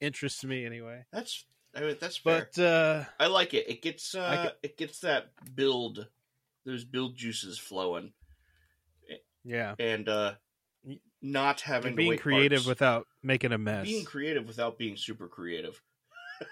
interests 0.00 0.44
me 0.44 0.64
anyway. 0.66 1.04
That's 1.12 1.44
I 1.74 1.80
mean, 1.80 1.96
that's 2.00 2.18
fair. 2.18 2.48
But 2.54 2.62
uh 2.62 3.04
I 3.18 3.26
like 3.26 3.54
it. 3.54 3.68
It 3.68 3.82
gets 3.82 4.14
uh, 4.14 4.36
ca- 4.44 4.56
it 4.62 4.76
gets 4.76 5.00
that 5.00 5.30
build, 5.56 6.08
those 6.64 6.84
build 6.84 7.16
juices 7.16 7.58
flowing, 7.58 8.12
yeah, 9.44 9.74
and 9.78 10.08
uh, 10.08 10.34
not 11.22 11.60
having 11.62 11.94
being 11.96 12.16
creative 12.18 12.58
parts. 12.60 12.66
without 12.68 13.06
making 13.22 13.52
a 13.52 13.58
mess. 13.58 13.84
being 13.86 14.04
creative 14.04 14.46
without 14.46 14.78
being 14.78 14.96
super 14.96 15.28
creative. 15.28 15.80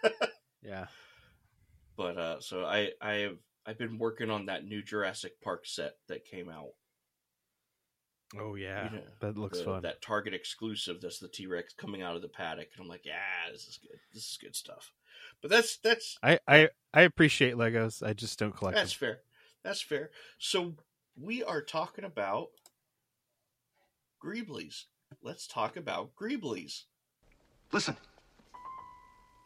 yeah, 0.62 0.86
But 1.96 2.18
uh, 2.18 2.40
so 2.40 2.64
I 2.64 2.90
I 3.00 3.12
have 3.14 3.36
I've 3.64 3.78
been 3.78 3.98
working 3.98 4.30
on 4.30 4.46
that 4.46 4.64
new 4.64 4.82
Jurassic 4.82 5.40
Park 5.42 5.66
set 5.66 5.94
that 6.08 6.24
came 6.24 6.48
out. 6.48 6.70
oh 8.38 8.54
yeah, 8.56 8.84
You 8.90 8.96
know, 8.98 9.02
that 9.20 9.38
looks 9.38 9.58
the- 9.58 9.64
fun. 9.64 9.82
That 9.82 10.02
Target 10.02 10.34
exclusive. 10.34 11.00
That's 11.00 11.18
the 11.20 11.28
T 11.28 11.46
Rex 11.46 11.72
coming 11.74 12.02
out 12.02 12.16
of 12.16 12.22
the 12.22 12.28
paddock, 12.28 12.68
and 12.74 12.82
I'm 12.82 12.88
like, 12.88 13.04
yeah, 13.04 13.50
this 13.52 13.66
is 13.66 13.78
good. 13.80 13.98
This 14.12 14.24
is 14.24 14.38
good 14.40 14.56
stuff. 14.56 14.92
But 15.42 15.50
that's 15.50 15.76
that's 15.78 16.18
I, 16.22 16.38
I 16.48 16.68
I 16.92 17.02
appreciate 17.02 17.54
Legos. 17.54 18.02
I 18.06 18.12
just 18.12 18.38
don't 18.38 18.56
collect 18.56 18.76
That's 18.76 18.92
them. 18.96 19.08
fair. 19.08 19.18
That's 19.62 19.80
fair. 19.80 20.10
So 20.38 20.74
we 21.20 21.42
are 21.42 21.62
talking 21.62 22.04
about 22.04 22.48
Greeblies. 24.24 24.84
Let's 25.22 25.46
talk 25.46 25.76
about 25.76 26.10
Greeblies. 26.14 26.84
Listen. 27.72 27.96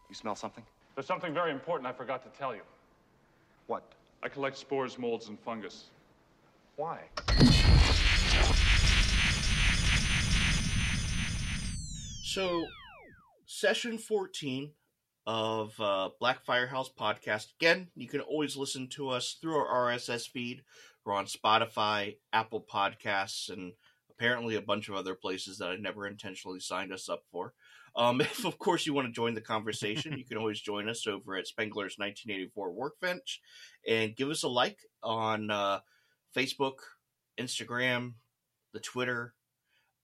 You 0.08 0.14
smell 0.14 0.34
something? 0.34 0.64
There's 0.94 1.06
something 1.06 1.32
very 1.32 1.50
important 1.50 1.86
I 1.86 1.92
forgot 1.92 2.22
to 2.22 2.38
tell 2.38 2.54
you. 2.54 2.62
What? 3.66 3.92
I 4.22 4.28
collect 4.28 4.56
spores, 4.56 4.98
molds, 4.98 5.28
and 5.28 5.38
fungus. 5.38 5.90
Why? 6.76 7.00
So, 12.24 12.66
session 13.46 13.98
14 13.98 14.70
of 15.26 15.80
uh, 15.80 16.10
Black 16.18 16.44
Firehouse 16.44 16.88
podcast. 16.88 17.48
Again, 17.60 17.88
you 17.94 18.08
can 18.08 18.20
always 18.20 18.56
listen 18.56 18.88
to 18.88 19.08
us 19.08 19.36
through 19.40 19.56
our 19.56 19.90
RSS 19.90 20.28
feed. 20.28 20.62
We're 21.04 21.14
on 21.14 21.26
Spotify, 21.26 22.16
Apple 22.32 22.64
Podcasts, 22.72 23.50
and 23.50 23.72
apparently 24.20 24.56
a 24.56 24.62
bunch 24.62 24.88
of 24.88 24.94
other 24.94 25.14
places 25.14 25.58
that 25.58 25.70
I 25.70 25.76
never 25.76 26.06
intentionally 26.06 26.60
signed 26.60 26.92
us 26.92 27.08
up 27.08 27.22
for. 27.32 27.54
Um, 27.96 28.20
if, 28.20 28.44
of 28.44 28.58
course, 28.58 28.86
you 28.86 28.92
want 28.92 29.08
to 29.08 29.12
join 29.12 29.34
the 29.34 29.40
conversation, 29.40 30.18
you 30.18 30.24
can 30.24 30.36
always 30.36 30.60
join 30.60 30.88
us 30.88 31.06
over 31.06 31.36
at 31.36 31.46
Spengler's 31.46 31.96
1984 31.96 32.72
Workbench 32.72 33.40
and 33.88 34.14
give 34.14 34.28
us 34.28 34.42
a 34.42 34.48
like 34.48 34.78
on 35.02 35.50
uh, 35.50 35.80
Facebook, 36.36 36.74
Instagram, 37.38 38.14
the 38.74 38.80
Twitter, 38.80 39.34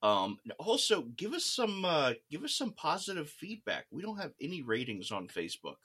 um, 0.03 0.37
also, 0.59 1.01
give 1.01 1.33
us 1.33 1.43
some 1.43 1.83
uh, 1.83 2.13
give 2.29 2.43
us 2.43 2.53
some 2.53 2.71
positive 2.71 3.29
feedback. 3.29 3.85
We 3.89 4.03
don't 4.03 4.19
have 4.19 4.31
any 4.39 4.61
ratings 4.61 5.11
on 5.11 5.27
Facebook. 5.27 5.77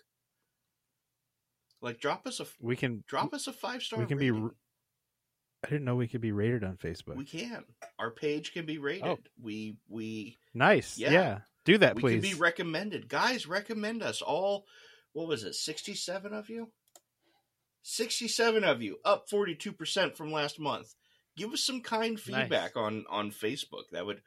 Like, 1.81 1.99
drop 1.99 2.27
us 2.27 2.39
a 2.39 2.47
We 2.61 2.77
can 2.77 3.05
drop 3.09 3.33
us 3.33 3.47
a 3.47 3.53
five 3.53 3.83
star. 3.83 3.99
we 3.99 4.07
can 4.07 4.19
be 4.19 4.31
r- 4.31 4.55
I 5.65 5.69
didn't 5.69 5.85
know 5.85 5.95
we 5.95 6.09
could 6.09 6.21
be 6.21 6.33
rated 6.33 6.65
on 6.65 6.77
Facebook. 6.77 7.17
We 7.17 7.25
can. 7.25 7.65
Our 7.99 8.11
page 8.11 8.53
can 8.53 8.67
be 8.67 8.79
rated. 8.79 9.07
Oh. 9.07 9.19
We 9.41 9.77
we 9.89 10.39
nice. 10.55 10.99
Yeah. 10.99 11.11
Yeah. 11.11 11.39
Do 11.65 11.79
that, 11.79 11.95
we 11.97 12.03
please. 12.03 12.13
can 12.15 12.33
be 12.33 12.41
recommended. 12.41 13.09
Guys, 13.09 13.47
recommend 13.47 14.03
us. 14.03 14.21
All 14.21 14.67
what 15.13 15.29
was 15.29 15.45
it, 15.45 15.55
67 15.55 16.33
of 16.33 16.49
you? 16.49 16.71
67 17.83 18.65
of 18.65 18.81
you, 18.81 18.99
up 19.05 19.29
42% 19.29 20.17
from 20.17 20.33
last 20.33 20.59
month. 20.59 20.95
Give 21.37 21.53
us 21.53 21.63
some 21.65 21.81
kind 21.81 22.19
feedback 22.19 22.77
on 22.77 23.05
on 23.09 23.31
Facebook. 23.31 23.91
That 23.93 24.07
would 24.07 24.23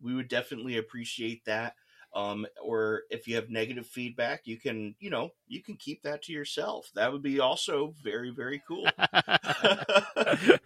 we 0.00 0.14
would 0.14 0.28
definitely 0.28 0.76
appreciate 0.76 1.44
that. 1.44 1.74
Um, 2.18 2.46
or 2.60 3.02
if 3.10 3.28
you 3.28 3.36
have 3.36 3.48
negative 3.48 3.86
feedback, 3.86 4.40
you 4.44 4.58
can, 4.58 4.96
you 4.98 5.08
know, 5.08 5.30
you 5.46 5.62
can 5.62 5.76
keep 5.76 6.02
that 6.02 6.22
to 6.22 6.32
yourself. 6.32 6.90
That 6.96 7.12
would 7.12 7.22
be 7.22 7.38
also 7.38 7.94
very, 8.02 8.30
very 8.30 8.60
cool. 8.66 8.88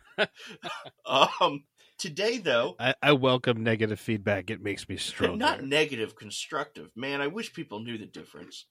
um, 1.07 1.64
today, 1.98 2.38
though, 2.38 2.76
I, 2.78 2.94
I 3.03 3.12
welcome 3.12 3.62
negative 3.62 4.00
feedback. 4.00 4.50
It 4.50 4.62
makes 4.62 4.88
me 4.88 4.96
stronger. 4.98 5.36
not 5.36 5.62
negative, 5.62 6.16
constructive. 6.16 6.90
Man, 6.96 7.20
I 7.20 7.26
wish 7.26 7.53
people 7.53 7.80
knew 7.80 7.98
the 7.98 8.07
difference. 8.07 8.66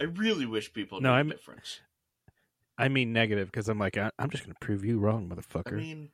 I 0.00 0.04
really 0.04 0.46
wish 0.46 0.72
people 0.72 1.00
knew 1.00 1.04
No, 1.08 1.12
the 1.12 1.16
I'm- 1.16 1.28
difference. 1.30 1.80
I 2.76 2.88
mean 2.88 3.12
negative 3.12 3.52
because 3.52 3.68
I'm 3.68 3.78
like 3.78 3.96
I, 3.96 4.10
I'm 4.18 4.30
just 4.30 4.42
going 4.44 4.52
to 4.52 4.58
prove 4.60 4.84
you 4.84 4.98
wrong, 4.98 5.30
I 5.30 5.34
motherfucker. 5.36 5.76
mean, 5.76 6.10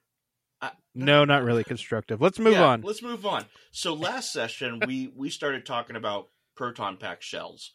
I, 0.62 0.72
no, 0.94 1.24
not 1.24 1.42
really 1.44 1.64
constructive. 1.64 2.20
Let's 2.20 2.38
move 2.38 2.54
Yeah, 2.54 2.66
on. 2.66 2.82
Let's 2.82 3.02
move 3.02 3.24
on. 3.24 3.44
So 3.70 3.94
last 3.94 4.32
session 4.32 4.80
we 4.86 5.12
we 5.14 5.30
started 5.30 5.64
talking 5.64 5.96
about 5.96 6.28
proton 6.56 6.96
pack 6.96 7.22
shells. 7.22 7.72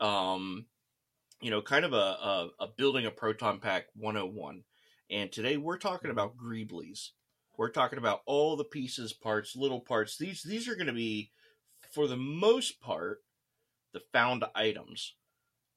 Um 0.00 0.66
you 1.42 1.50
know, 1.50 1.60
kind 1.60 1.84
of 1.84 1.92
a, 1.92 1.96
a, 1.96 2.48
a 2.60 2.66
building 2.78 3.04
a 3.04 3.10
proton 3.10 3.60
pack 3.60 3.86
101. 3.94 4.62
And 5.10 5.30
today 5.30 5.58
we're 5.58 5.76
talking 5.78 6.10
about 6.10 6.36
Greeblies. 6.36 7.10
We're 7.58 7.70
talking 7.70 7.98
about 7.98 8.22
all 8.26 8.56
the 8.56 8.64
pieces, 8.64 9.12
parts, 9.12 9.54
little 9.54 9.80
parts. 9.80 10.16
These 10.18 10.42
these 10.42 10.68
are 10.68 10.74
going 10.74 10.86
to 10.88 10.92
be 10.92 11.30
for 11.92 12.06
the 12.06 12.16
most 12.16 12.80
part 12.80 13.22
the 13.92 14.00
found 14.12 14.44
items 14.54 15.14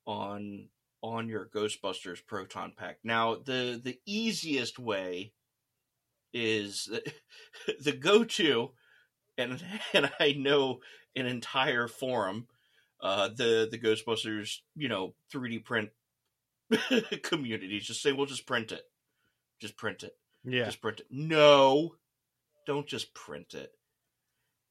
on 0.05 0.69
on 1.01 1.29
your 1.29 1.49
Ghostbusters 1.53 2.25
proton 2.25 2.73
pack. 2.75 2.97
Now, 3.03 3.35
the 3.35 3.79
the 3.81 3.99
easiest 4.05 4.79
way 4.79 5.33
is 6.33 6.89
the 7.81 7.91
go-to 7.91 8.71
and 9.37 9.63
and 9.93 10.11
I 10.19 10.33
know 10.33 10.79
an 11.15 11.25
entire 11.25 11.87
forum 11.87 12.47
uh 13.01 13.29
the 13.29 13.67
the 13.69 13.77
Ghostbusters, 13.79 14.57
you 14.75 14.87
know, 14.89 15.13
3D 15.33 15.63
print 15.63 15.89
communities 17.23 17.85
just 17.85 18.01
say 18.01 18.11
we'll 18.11 18.25
just 18.25 18.45
print 18.45 18.71
it. 18.71 18.83
Just 19.59 19.75
print 19.75 20.03
it. 20.03 20.15
yeah, 20.45 20.65
Just 20.65 20.81
print 20.81 20.99
it. 21.01 21.07
No. 21.09 21.95
Don't 22.67 22.87
just 22.87 23.13
print 23.13 23.53
it. 23.55 23.71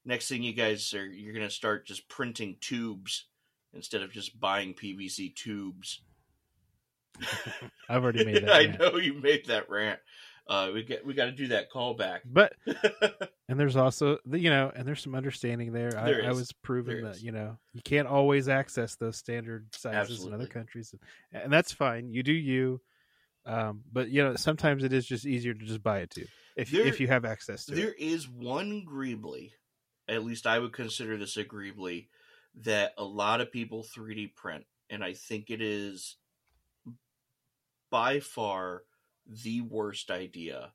Next 0.05 0.29
thing 0.29 0.43
you 0.43 0.53
guys 0.53 0.95
are 0.95 1.05
you're 1.07 1.35
going 1.35 1.47
to 1.47 1.51
start 1.55 1.87
just 1.87 2.09
printing 2.09 2.57
tubes 2.61 3.25
instead 3.75 4.03
of 4.03 4.13
just 4.13 4.39
buying 4.39 4.73
PVC 4.75 5.35
tubes. 5.35 6.01
I've 7.89 8.03
already 8.05 8.25
made 8.25 8.45
that. 8.45 8.53
I 8.53 8.65
rant. 8.67 8.79
know 8.79 8.97
you 8.97 9.15
made 9.15 9.47
that 9.47 9.69
rant. 9.69 9.99
Uh, 10.49 10.71
we 10.73 10.83
get 10.83 11.05
we 11.05 11.13
got 11.13 11.27
to 11.27 11.33
do 11.33 11.49
that 11.49 11.71
callback. 11.71 12.21
But 12.25 12.55
and 13.51 13.59
there's 13.61 13.77
also 13.77 14.19
the 14.25 14.39
you 14.39 14.49
know 14.51 14.73
and 14.75 14.87
there's 14.89 15.03
some 15.03 15.15
understanding 15.15 15.73
there. 15.73 15.91
There 15.91 16.25
I, 16.25 16.29
I 16.29 16.33
was 16.33 16.53
proven 16.53 16.95
There 16.95 17.05
that 17.05 17.17
is. 17.17 17.23
you 17.23 17.33
know 17.33 17.59
you 17.75 17.83
can't 17.83 18.09
always 18.09 18.49
access 18.49 18.97
those 18.97 19.17
standard 19.19 19.67
sizes 19.75 20.21
in 20.25 20.29
other 20.33 20.45
Absolutely. 20.45 20.47
countries, 20.49 20.95
and 21.33 21.53
that's 21.53 21.73
fine. 21.73 22.11
You 22.13 22.23
do 22.23 22.33
you. 22.33 22.81
Um, 23.47 23.83
but 23.93 24.09
you 24.11 24.23
know 24.23 24.37
sometimes 24.37 24.85
it 24.85 24.93
is 24.93 25.07
just 25.07 25.25
easier 25.27 25.55
to 25.55 25.65
just 25.65 25.83
buy 25.83 26.01
it 26.01 26.11
too 26.11 26.27
if 26.57 26.71
There- 26.71 26.87
if 26.87 26.99
you 27.01 27.07
have 27.09 27.25
access 27.25 27.65
to 27.67 27.75
there 27.75 27.91
it. 27.93 27.99
is 27.99 28.29
one 28.29 28.85
Greebly, 28.87 29.53
at 30.09 30.25
least 30.25 30.47
I 30.47 30.59
would 30.59 30.73
consider 30.73 31.17
this 31.17 31.37
a 31.37 31.45
Greebly, 31.45 32.09
that 32.63 32.93
a 32.99 33.05
lot 33.05 33.41
of 33.41 33.53
people 33.53 33.85
3D 33.85 34.35
print, 34.35 34.65
and 34.91 35.03
I 35.05 35.13
think 35.15 35.51
it 35.51 35.61
is 35.63 36.17
by 37.91 38.21
far 38.21 38.83
the 39.29 39.61
worst 39.61 40.11
idea. 40.11 40.73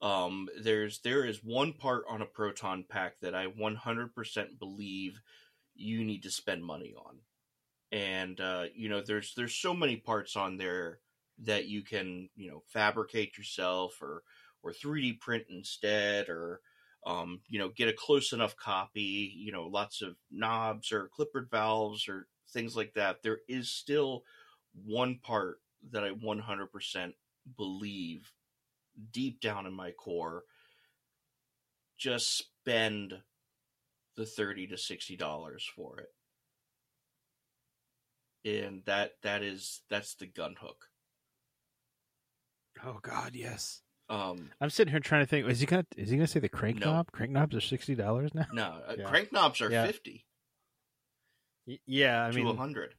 Um, 0.00 0.48
there's 0.60 1.00
there 1.00 1.24
is 1.24 1.44
one 1.44 1.72
part 1.72 2.04
on 2.08 2.22
a 2.22 2.26
proton 2.26 2.84
pack 2.88 3.20
that 3.20 3.34
I 3.34 3.46
100% 3.46 4.58
believe 4.58 5.20
you 5.74 6.04
need 6.04 6.24
to 6.24 6.30
spend 6.30 6.64
money 6.64 6.94
on, 6.96 7.18
and 7.92 8.40
uh, 8.40 8.64
you 8.74 8.88
know 8.88 9.00
there's 9.00 9.32
there's 9.36 9.54
so 9.54 9.74
many 9.74 9.96
parts 9.96 10.34
on 10.36 10.56
there 10.56 10.98
that 11.38 11.66
you 11.66 11.82
can 11.82 12.28
you 12.34 12.50
know 12.50 12.62
fabricate 12.66 13.38
yourself 13.38 13.98
or 14.02 14.22
or 14.62 14.72
3D 14.72 15.20
print 15.20 15.44
instead, 15.50 16.28
or 16.28 16.60
um, 17.06 17.40
you 17.48 17.58
know, 17.58 17.68
get 17.68 17.88
a 17.88 17.92
close 17.92 18.32
enough 18.32 18.56
copy. 18.56 19.32
You 19.36 19.52
know, 19.52 19.66
lots 19.66 20.02
of 20.02 20.16
knobs 20.30 20.92
or 20.92 21.10
Clippard 21.18 21.50
valves 21.50 22.08
or 22.08 22.26
things 22.52 22.76
like 22.76 22.94
that. 22.94 23.22
There 23.22 23.38
is 23.48 23.70
still 23.70 24.22
one 24.84 25.18
part 25.22 25.58
that 25.90 26.04
I 26.04 26.10
100% 26.10 27.12
believe 27.56 28.32
deep 29.12 29.40
down 29.40 29.66
in 29.66 29.72
my 29.72 29.90
core. 29.92 30.44
Just 31.98 32.36
spend 32.36 33.22
the 34.16 34.26
thirty 34.26 34.66
to 34.66 34.76
sixty 34.76 35.16
dollars 35.16 35.68
for 35.76 35.98
it, 38.44 38.58
and 38.66 38.82
that 38.86 39.12
that 39.22 39.42
is 39.42 39.82
that's 39.88 40.14
the 40.16 40.26
gun 40.26 40.56
hook. 40.60 40.86
Oh 42.84 42.98
God, 43.02 43.32
yes. 43.34 43.82
Um, 44.08 44.50
I'm 44.60 44.70
sitting 44.70 44.90
here 44.90 45.00
trying 45.00 45.22
to 45.22 45.26
think. 45.26 45.48
Is 45.48 45.60
he 45.60 45.66
gonna 45.66 45.86
is 45.96 46.10
he 46.10 46.16
gonna 46.16 46.26
say 46.26 46.40
the 46.40 46.48
crank 46.48 46.80
No. 46.80 46.86
knob? 46.92 47.12
Crank 47.12 47.30
knobs 47.30 47.54
are 47.54 47.60
sixty 47.60 47.94
dollars 47.94 48.34
now. 48.34 48.46
no, 48.52 48.64
uh, 48.86 48.94
Yeah. 48.98 49.08
crank 49.08 49.32
knobs 49.32 49.60
are 49.60 49.70
Yeah. 49.70 49.86
fifty 49.86 50.26
Y- 51.66 51.78
Yeah, 51.86 52.26
I 52.26 52.30
to 52.30 52.36
mean 52.36 52.56
hundred. 52.56 52.94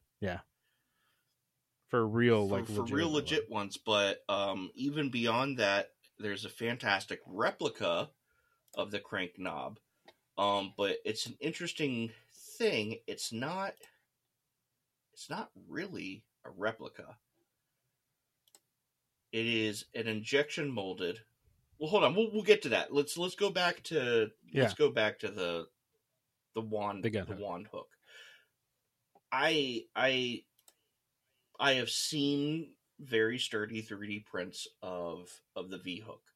For 1.93 2.07
real, 2.07 2.49
for, 2.49 2.55
like 2.55 2.65
for 2.65 2.81
real 2.85 3.11
legit 3.11 3.51
ones. 3.51 3.77
But 3.77 4.23
um, 4.27 4.71
even 4.73 5.11
beyond 5.11 5.59
that, 5.59 5.91
there's 6.17 6.43
a 6.43 6.49
fantastic 6.49 7.19
replica 7.27 8.09
of 8.73 8.89
the 8.89 8.99
crank 8.99 9.33
knob. 9.37 9.77
Um, 10.35 10.73
but 10.75 10.97
it's 11.05 11.27
an 11.27 11.37
interesting 11.39 12.09
thing. 12.57 12.97
It's 13.05 13.31
not. 13.31 13.75
It's 15.13 15.29
not 15.29 15.51
really 15.69 16.23
a 16.43 16.49
replica. 16.49 17.15
It 19.31 19.45
is 19.45 19.85
an 19.93 20.07
injection 20.07 20.71
molded. 20.71 21.19
Well, 21.77 21.91
hold 21.91 22.05
on. 22.05 22.15
We'll, 22.15 22.31
we'll 22.33 22.41
get 22.41 22.63
to 22.63 22.69
that. 22.69 22.91
Let's 22.91 23.19
let's 23.19 23.35
go 23.35 23.51
back 23.51 23.83
to 23.83 24.31
let's 24.51 24.73
go 24.73 24.89
back 24.89 25.19
to 25.19 25.27
the 25.27 25.67
the 26.55 26.61
wand 26.61 27.03
The 27.03 27.11
the 27.11 27.37
wand 27.39 27.67
hook. 27.71 27.89
I 29.31 29.83
I 29.95 30.41
I 31.63 31.73
have 31.73 31.89
seen 31.89 32.75
very 32.99 33.39
sturdy 33.39 33.81
3D 33.81 34.19
prints 34.19 34.67
of 34.83 35.41
of 35.55 35.71
the 35.71 35.79
V 35.79 35.99
hook, 36.01 36.35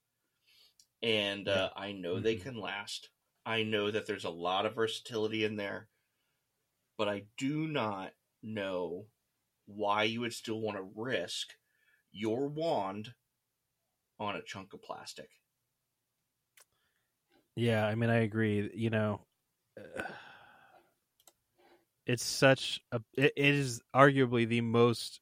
and 1.01 1.47
uh, 1.47 1.71
I 1.75 1.91
know 1.91 2.19
they 2.19 2.35
Mhm. 2.35 2.37
can 2.37 2.55
last. 2.59 3.09
I 3.45 3.63
know 3.63 3.89
that 3.91 4.05
there's 4.05 4.25
a 4.25 4.29
lot 4.29 4.65
of 4.65 4.75
versatility 4.75 5.43
in 5.43 5.55
there, 5.55 5.89
but 6.97 7.07
I 7.07 7.27
do 7.37 7.67
not 7.67 8.13
know 8.41 9.07
why 9.65 10.03
you 10.03 10.21
would 10.21 10.33
still 10.33 10.61
want 10.61 10.77
to 10.77 10.83
risk 10.83 11.57
your 12.11 12.47
wand 12.49 13.15
on 14.19 14.35
a 14.35 14.43
chunk 14.43 14.73
of 14.73 14.81
plastic. 14.83 15.41
Yeah, 17.55 17.85
I 17.85 17.95
mean, 17.95 18.09
I 18.09 18.17
agree. 18.19 18.71
You 18.73 18.89
know, 18.89 19.21
uh, 19.77 20.13
it's 22.07 22.23
such 22.23 22.79
a. 22.91 23.01
It, 23.15 23.33
is 23.35 23.81
arguably 23.95 24.47
the 24.47 24.61
most 24.61 25.19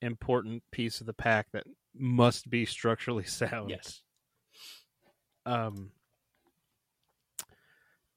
important 0.00 0.62
piece 0.72 1.00
of 1.00 1.06
the 1.06 1.12
pack 1.12 1.46
that 1.52 1.64
must 1.94 2.48
be 2.50 2.64
structurally 2.64 3.24
sound. 3.26 3.70
Yes. 3.70 4.02
Um. 5.46 5.92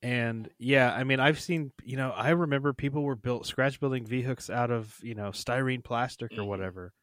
And 0.02 0.50
yeah, 0.60 0.94
I 0.94 1.04
mean, 1.04 1.20
I've 1.20 1.40
seen. 1.40 1.72
You 1.84 1.98
know, 1.98 2.12
I 2.12 2.30
remember 2.30 2.74
people 2.74 3.04
were 3.04 3.16
built 3.16 3.46
scratch 3.46 3.80
building 3.80 4.06
V 4.06 4.22
hooks 4.22 4.50
out 4.50 4.72
of 4.72 4.96
you 5.04 5.16
know 5.16 5.30
styrene 5.32 5.84
plastic 5.84 6.32
or 6.34 6.44
Mhm. 6.44 6.48
whatever. 6.48 6.94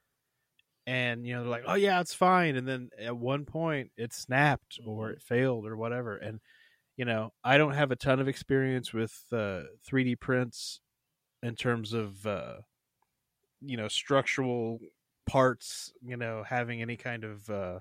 And 0.87 1.27
you 1.27 1.35
know 1.35 1.43
they're 1.43 1.51
like, 1.51 1.64
oh 1.66 1.75
yeah, 1.75 2.01
it's 2.01 2.14
fine. 2.14 2.57
And 2.57 2.66
then 2.66 2.91
at 2.99 3.16
one 3.16 3.45
point 3.45 3.93
it 3.97 4.12
snapped 4.12 4.81
or 4.85 5.09
Mhm. 5.09 5.12
it 5.12 5.23
failed 5.23 5.66
or 5.66 5.77
whatever. 5.77 6.16
And 6.16 6.41
you 6.97 7.05
know, 7.05 7.32
I 7.43 7.59
don't 7.59 7.74
have 7.74 7.90
a 7.90 7.97
ton 7.97 8.20
of 8.20 8.28
experience 8.28 8.93
with 8.93 9.24
uh, 9.32 9.62
3D 9.88 10.20
prints 10.20 10.80
in 11.43 11.55
terms 11.57 11.93
of 11.93 12.26
uh, 12.26 12.57
you 13.61 13.76
know 13.76 13.88
structural 13.88 14.78
parts. 15.26 15.93
You 16.03 16.16
know, 16.16 16.45
having 16.47 16.82
any 16.82 16.97
kind 16.97 17.24
of 17.24 17.49
uh, 17.51 17.78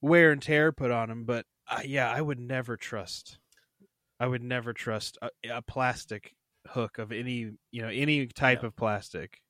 wear 0.00 0.32
and 0.32 0.42
tear 0.42 0.72
put 0.72 0.90
on 0.90 1.08
them. 1.08 1.24
But 1.24 1.46
uh, 1.70 1.82
yeah, 1.84 2.10
I 2.10 2.20
would 2.20 2.40
never 2.40 2.76
trust. 2.76 3.38
I 4.20 4.26
would 4.26 4.42
never 4.42 4.72
trust 4.72 5.18
a, 5.22 5.30
a 5.48 5.62
plastic 5.62 6.34
hook 6.66 6.98
of 6.98 7.12
any 7.12 7.52
you 7.70 7.80
know 7.82 7.88
any 7.88 8.26
type 8.26 8.62
No. 8.62 8.68
of 8.68 8.76
plastic 8.76 9.40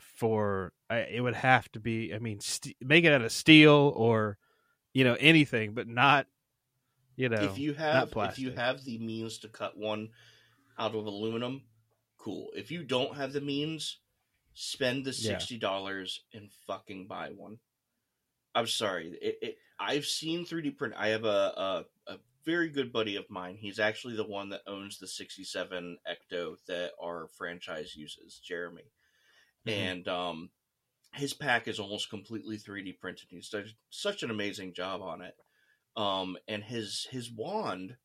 for 0.00 0.72
I, 0.90 0.98
it 0.98 1.20
would 1.22 1.34
have 1.34 1.70
to 1.72 1.80
be 1.80 2.12
i 2.14 2.18
mean 2.18 2.40
st- 2.40 2.76
make 2.80 3.04
it 3.04 3.12
out 3.12 3.22
of 3.22 3.32
steel 3.32 3.92
or 3.96 4.36
you 4.92 5.02
know 5.04 5.16
anything 5.18 5.72
but 5.72 5.88
not 5.88 6.26
you 7.18 7.28
know 7.28 7.42
if 7.42 7.58
you 7.58 7.74
have 7.74 8.12
if 8.16 8.38
you 8.38 8.52
have 8.52 8.84
the 8.84 8.98
means 8.98 9.38
to 9.40 9.48
cut 9.48 9.76
one 9.76 10.08
out 10.78 10.94
of 10.94 11.04
aluminum, 11.06 11.62
cool. 12.16 12.48
If 12.54 12.70
you 12.70 12.84
don't 12.84 13.16
have 13.16 13.32
the 13.32 13.40
means, 13.40 13.98
spend 14.54 15.04
the 15.04 15.12
sixty 15.12 15.58
dollars 15.58 16.22
and 16.32 16.50
fucking 16.66 17.06
buy 17.08 17.30
one. 17.36 17.58
I'm 18.54 18.66
sorry. 18.66 19.18
It, 19.20 19.38
it, 19.42 19.58
I've 19.78 20.06
seen 20.06 20.44
3D 20.44 20.76
print. 20.76 20.94
I 20.96 21.08
have 21.08 21.24
a, 21.24 21.84
a 22.08 22.12
a 22.12 22.16
very 22.44 22.68
good 22.70 22.92
buddy 22.92 23.16
of 23.16 23.28
mine. 23.30 23.56
He's 23.60 23.78
actually 23.78 24.16
the 24.16 24.24
one 24.24 24.48
that 24.50 24.62
owns 24.66 24.98
the 24.98 25.06
67 25.06 25.98
Ecto 26.08 26.56
that 26.66 26.92
our 27.00 27.28
franchise 27.36 27.94
uses, 27.94 28.40
Jeremy. 28.42 28.90
Mhm. 29.66 29.72
And 29.72 30.08
um, 30.08 30.50
his 31.12 31.34
pack 31.34 31.68
is 31.68 31.78
almost 31.78 32.10
completely 32.10 32.56
3D 32.56 32.98
printed. 33.00 33.28
He's 33.30 33.50
done 33.50 33.66
such 33.90 34.22
an 34.22 34.30
amazing 34.30 34.72
job 34.72 35.02
on 35.02 35.20
it. 35.20 35.34
Um, 35.98 36.38
and 36.48 36.64
his 36.64 37.08
his 37.10 37.30
wand 37.32 37.98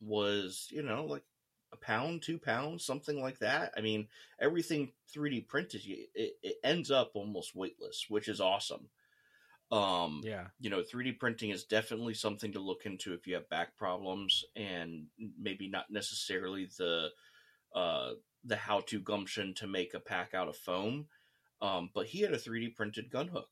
was, 0.00 0.68
you 0.70 0.82
know, 0.82 1.04
like 1.06 1.24
a 1.72 1.76
pound, 1.76 2.22
two 2.22 2.38
pounds, 2.38 2.84
something 2.84 3.20
like 3.20 3.38
that. 3.40 3.72
I 3.76 3.80
mean, 3.80 4.08
everything 4.40 4.92
3D 5.08 5.40
printed, 5.42 5.82
it, 5.86 6.34
it 6.42 6.56
ends 6.64 6.90
up 6.90 7.12
almost 7.14 7.54
weightless, 7.54 8.06
which 8.08 8.28
is 8.28 8.40
awesome. 8.40 8.90
Um, 9.70 10.22
Yeah. 10.22 10.48
you 10.60 10.70
know, 10.70 10.82
3D 10.82 11.12
printing 11.12 11.50
is 11.50 11.64
definitely 11.64 12.14
something 12.14 12.52
to 12.52 12.60
look 12.60 12.86
into 12.86 13.12
if 13.14 13.26
you 13.26 13.34
have 13.34 13.48
back 13.48 13.76
problems 13.76 14.44
and 14.56 15.08
maybe 15.18 15.68
not 15.68 15.90
necessarily 15.90 16.66
the 16.78 17.10
uh, 17.74 18.12
the 18.44 18.56
how 18.56 18.80
to 18.80 19.00
gumption 19.00 19.54
to 19.54 19.66
make 19.66 19.94
a 19.94 20.00
pack 20.00 20.34
out 20.34 20.48
of 20.48 20.56
foam. 20.56 21.08
Um, 21.60 21.90
but 21.94 22.08
he 22.08 22.20
had 22.22 22.34
a 22.34 22.38
3D 22.38 22.70
printed 22.70 23.10
gun 23.10 23.28
hook, 23.28 23.50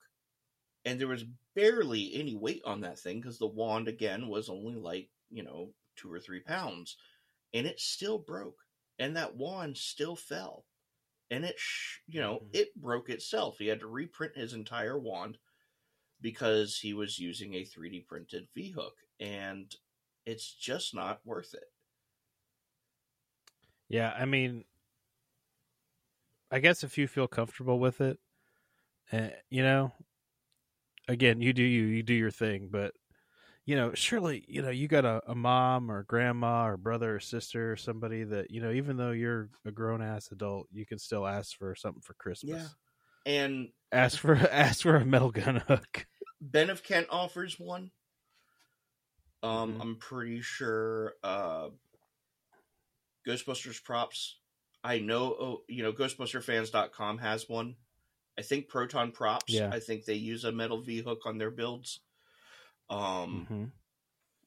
and 0.84 1.00
there 1.00 1.08
was 1.08 1.24
barely 1.54 2.14
any 2.14 2.34
weight 2.34 2.62
on 2.64 2.80
that 2.82 2.98
thing 2.98 3.20
because 3.20 3.38
the 3.38 3.46
wand 3.46 3.88
again 3.88 4.28
was 4.28 4.48
only 4.48 4.74
like 4.76 5.10
you 5.30 5.42
know 5.42 5.74
two 5.96 6.12
or 6.12 6.20
three 6.20 6.40
pounds, 6.40 6.96
and 7.54 7.66
it 7.66 7.80
still 7.80 8.18
broke, 8.18 8.62
and 8.98 9.16
that 9.16 9.36
wand 9.36 9.78
still 9.78 10.16
fell, 10.16 10.66
and 11.30 11.44
it 11.44 11.58
sh- 11.58 12.00
you 12.08 12.20
know 12.20 12.40
Mhm. 12.40 12.52
it 12.52 12.74
broke 12.76 13.10
itself. 13.10 13.58
He 13.58 13.68
had 13.68 13.80
to 13.80 13.88
reprint 13.88 14.36
his 14.36 14.54
entire 14.54 14.98
wand 14.98 15.38
because 16.20 16.78
he 16.80 16.94
was 16.94 17.18
using 17.18 17.54
a 17.54 17.64
3D 17.64 18.00
printed 18.00 18.48
V 18.54 18.70
hook, 18.70 18.98
and 19.20 19.74
it's 20.26 20.54
just 20.54 20.94
not 20.94 21.24
worth 21.26 21.54
it. 21.54 21.72
Yeah, 23.88 24.12
I 24.16 24.24
mean, 24.24 24.64
I 26.50 26.60
guess 26.60 26.84
if 26.84 26.98
you 26.98 27.08
feel 27.08 27.26
comfortable 27.28 27.78
with 27.80 28.00
it, 28.00 28.20
uh, 29.12 29.30
you 29.50 29.62
know, 29.62 29.92
again, 31.08 31.40
you 31.40 31.52
do 31.52 31.62
you, 31.62 31.84
you 31.84 32.02
do 32.02 32.14
your 32.14 32.30
thing, 32.30 32.68
but 32.70 32.94
you 33.64 33.76
know, 33.76 33.94
surely, 33.94 34.44
you 34.48 34.62
know, 34.62 34.70
you 34.70 34.88
got 34.88 35.04
a, 35.04 35.22
a 35.30 35.34
mom 35.34 35.90
or 35.90 36.02
grandma 36.04 36.66
or 36.66 36.76
brother 36.76 37.16
or 37.16 37.20
sister 37.20 37.72
or 37.72 37.76
somebody 37.76 38.24
that 38.24 38.50
you 38.50 38.60
know, 38.60 38.72
even 38.72 38.96
though 38.96 39.12
you're 39.12 39.50
a 39.64 39.70
grown 39.72 40.02
ass 40.02 40.32
adult, 40.32 40.68
you 40.72 40.86
can 40.86 40.98
still 40.98 41.26
ask 41.26 41.56
for 41.56 41.74
something 41.74 42.02
for 42.02 42.14
Christmas. 42.14 42.76
Yeah. 43.26 43.32
And 43.32 43.72
Ask 43.92 44.18
for 44.18 44.34
ask 44.50 44.82
for 44.82 44.96
a 44.96 45.04
metal 45.04 45.30
gun 45.30 45.56
hook. 45.56 46.06
Ben 46.40 46.70
of 46.70 46.82
Kent 46.82 47.08
offers 47.10 47.58
one. 47.58 47.92
Um, 49.42 49.72
Mhm. 49.72 49.80
I'm 49.80 49.96
pretty 49.96 50.40
sure 50.40 51.14
uh, 51.22 51.70
Ghostbusters 53.26 53.82
props. 53.82 54.40
I 54.84 54.98
know, 54.98 55.32
oh, 55.38 55.64
you 55.68 55.82
know, 55.82 55.92
GhostbusterFans.com 55.92 57.18
has 57.18 57.48
one. 57.48 57.76
I 58.38 58.42
think 58.42 58.68
Proton 58.68 59.12
Props. 59.12 59.52
Yeah. 59.52 59.70
I 59.72 59.80
think 59.80 60.04
they 60.04 60.14
use 60.14 60.44
a 60.44 60.52
metal 60.52 60.80
V 60.80 61.00
hook 61.00 61.22
on 61.26 61.38
their 61.38 61.50
builds. 61.50 62.00
Um, 62.90 63.46
hmm 63.48 63.64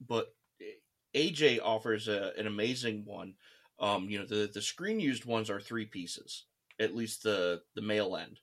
but 0.07 0.33
AJ 1.15 1.59
offers 1.63 2.07
a, 2.07 2.33
an 2.37 2.47
amazing 2.47 3.03
one. 3.05 3.35
Um, 3.79 4.09
you 4.09 4.19
know, 4.19 4.25
the 4.25 4.49
the 4.53 4.61
screen 4.61 4.99
used 4.99 5.25
ones 5.25 5.49
are 5.49 5.59
three 5.59 5.85
pieces, 5.85 6.45
at 6.79 6.95
least 6.95 7.23
the 7.23 7.61
the 7.75 7.81
male 7.81 8.15
end. 8.15 8.39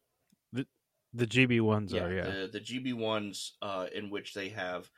The 1.14 1.26
GB 1.26 1.60
ones 1.60 1.92
yeah, 1.92 2.04
are 2.04 2.14
yeah. 2.14 2.22
the 2.22 2.50
the 2.52 2.60
GB 2.60 2.94
ones 2.94 3.54
uh, 3.60 3.86
in 3.94 4.08
which 4.08 4.34
they 4.34 4.48
have 4.50 4.90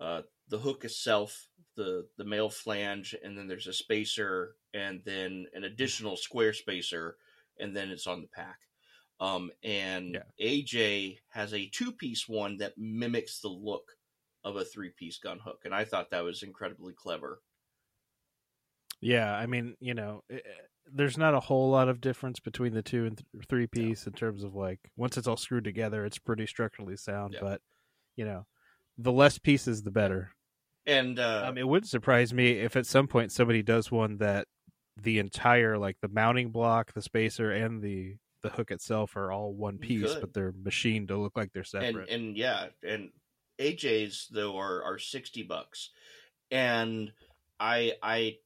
uh, 0.00 0.22
the 0.48 0.58
hook 0.58 0.84
itself, 0.84 1.46
the 1.76 2.06
the 2.18 2.24
male 2.24 2.50
flange, 2.50 3.14
and 3.22 3.38
then 3.38 3.46
there's 3.46 3.68
a 3.68 3.72
spacer, 3.72 4.56
and 4.74 5.00
then 5.04 5.46
an 5.54 5.64
additional 5.64 6.16
square 6.16 6.52
spacer, 6.52 7.16
and 7.58 7.76
then 7.76 7.90
it's 7.90 8.06
on 8.06 8.20
the 8.20 8.28
pack. 8.28 8.58
Um, 9.20 9.50
and 9.62 10.14
Yeah. 10.14 10.22
AJ 10.40 11.20
has 11.28 11.52
a 11.54 11.66
two 11.68 11.92
piece 11.92 12.28
one 12.28 12.56
that 12.58 12.78
mimics 12.78 13.40
the 13.40 13.48
look 13.48 13.96
of 14.44 14.56
a 14.56 14.64
three 14.64 14.90
piece 14.90 15.18
gun 15.18 15.38
hook, 15.38 15.62
and 15.64 15.74
I 15.74 15.84
thought 15.84 16.10
that 16.10 16.24
was 16.24 16.42
incredibly 16.42 16.94
clever. 16.94 17.42
Yeah, 19.00 19.34
I 19.34 19.46
mean, 19.46 19.76
you 19.80 19.94
know, 19.94 20.24
eh, 20.30 20.36
eh, 20.36 20.40
there's 20.92 21.16
not 21.16 21.34
a 21.34 21.40
whole 21.40 21.70
lot 21.70 21.88
of 21.88 22.00
difference 22.00 22.40
between 22.40 22.74
the 22.74 22.82
two 22.82 23.06
and 23.06 23.16
th- 23.18 23.46
three 23.48 23.66
piece 23.66 24.06
in 24.06 24.12
terms 24.12 24.42
of 24.44 24.54
like 24.54 24.80
once 24.96 25.16
it's 25.16 25.26
all 25.26 25.36
screwed 25.36 25.64
together, 25.64 26.04
it's 26.04 26.18
pretty 26.18 26.46
structurally 26.46 26.96
sound. 26.96 27.34
Yeah. 27.34 27.40
But 27.40 27.62
you 28.16 28.24
know, 28.24 28.46
the 28.98 29.12
less 29.12 29.38
pieces, 29.38 29.82
the 29.82 29.90
better. 29.90 30.32
And 30.86 31.18
uh, 31.18 31.44
um, 31.48 31.58
it 31.58 31.68
wouldn't 31.68 31.90
surprise 31.90 32.34
me 32.34 32.52
if 32.52 32.76
at 32.76 32.86
some 32.86 33.06
point 33.06 33.32
somebody 33.32 33.62
does 33.62 33.90
one 33.90 34.18
that 34.18 34.48
the 34.96 35.18
entire 35.18 35.78
like 35.78 35.96
the 36.00 36.08
mounting 36.08 36.50
block, 36.50 36.92
the 36.92 37.02
spacer, 37.02 37.50
and 37.50 37.82
the 37.82 38.16
the 38.42 38.48
hook 38.50 38.70
itself 38.70 39.16
are 39.16 39.30
all 39.32 39.52
one 39.52 39.78
piece, 39.78 40.14
but 40.14 40.32
they're 40.32 40.52
machined 40.62 41.08
to 41.08 41.16
look 41.18 41.36
like 41.36 41.52
they're 41.52 41.64
separate. 41.64 42.08
and 42.08 42.36
yeah, 42.36 42.68
and 42.82 43.10
AJ's 43.58 44.28
though 44.30 44.56
are 44.58 44.82
are 44.82 44.98
sixty 44.98 45.42
bucks, 45.42 45.90
and 46.50 47.12
I 47.58 47.94
I 48.02 48.38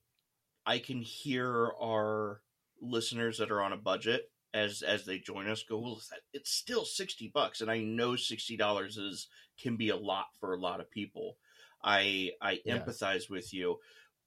I 0.67 0.79
can 0.79 1.01
hear 1.01 1.71
our 1.81 2.41
listeners 2.81 3.39
that 3.39 3.51
are 3.51 3.63
on 3.63 3.73
a 3.73 3.77
budget 3.79 4.31
as 4.53 4.83
as 4.83 5.05
they 5.05 5.19
join 5.19 5.49
us 5.49 5.63
go, 5.63 5.79
well, 5.79 6.01
that- 6.11 6.21
it's 6.33 6.51
still 6.51 6.85
sixty 6.85 7.29
bucks, 7.29 7.61
and 7.61 7.71
I 7.71 7.79
know 7.81 8.17
sixty 8.17 8.57
dollars 8.57 8.97
is 8.97 9.29
can 9.61 9.77
be 9.77 9.91
a 9.91 9.97
lot 9.97 10.27
for 10.41 10.55
a 10.55 10.59
lot 10.61 10.81
of 10.81 10.91
people. 10.91 11.39
I 11.83 12.33
I 12.41 12.61
Yeah. 12.65 12.79
empathize 12.79 13.29
with 13.31 13.53
you, 13.53 13.79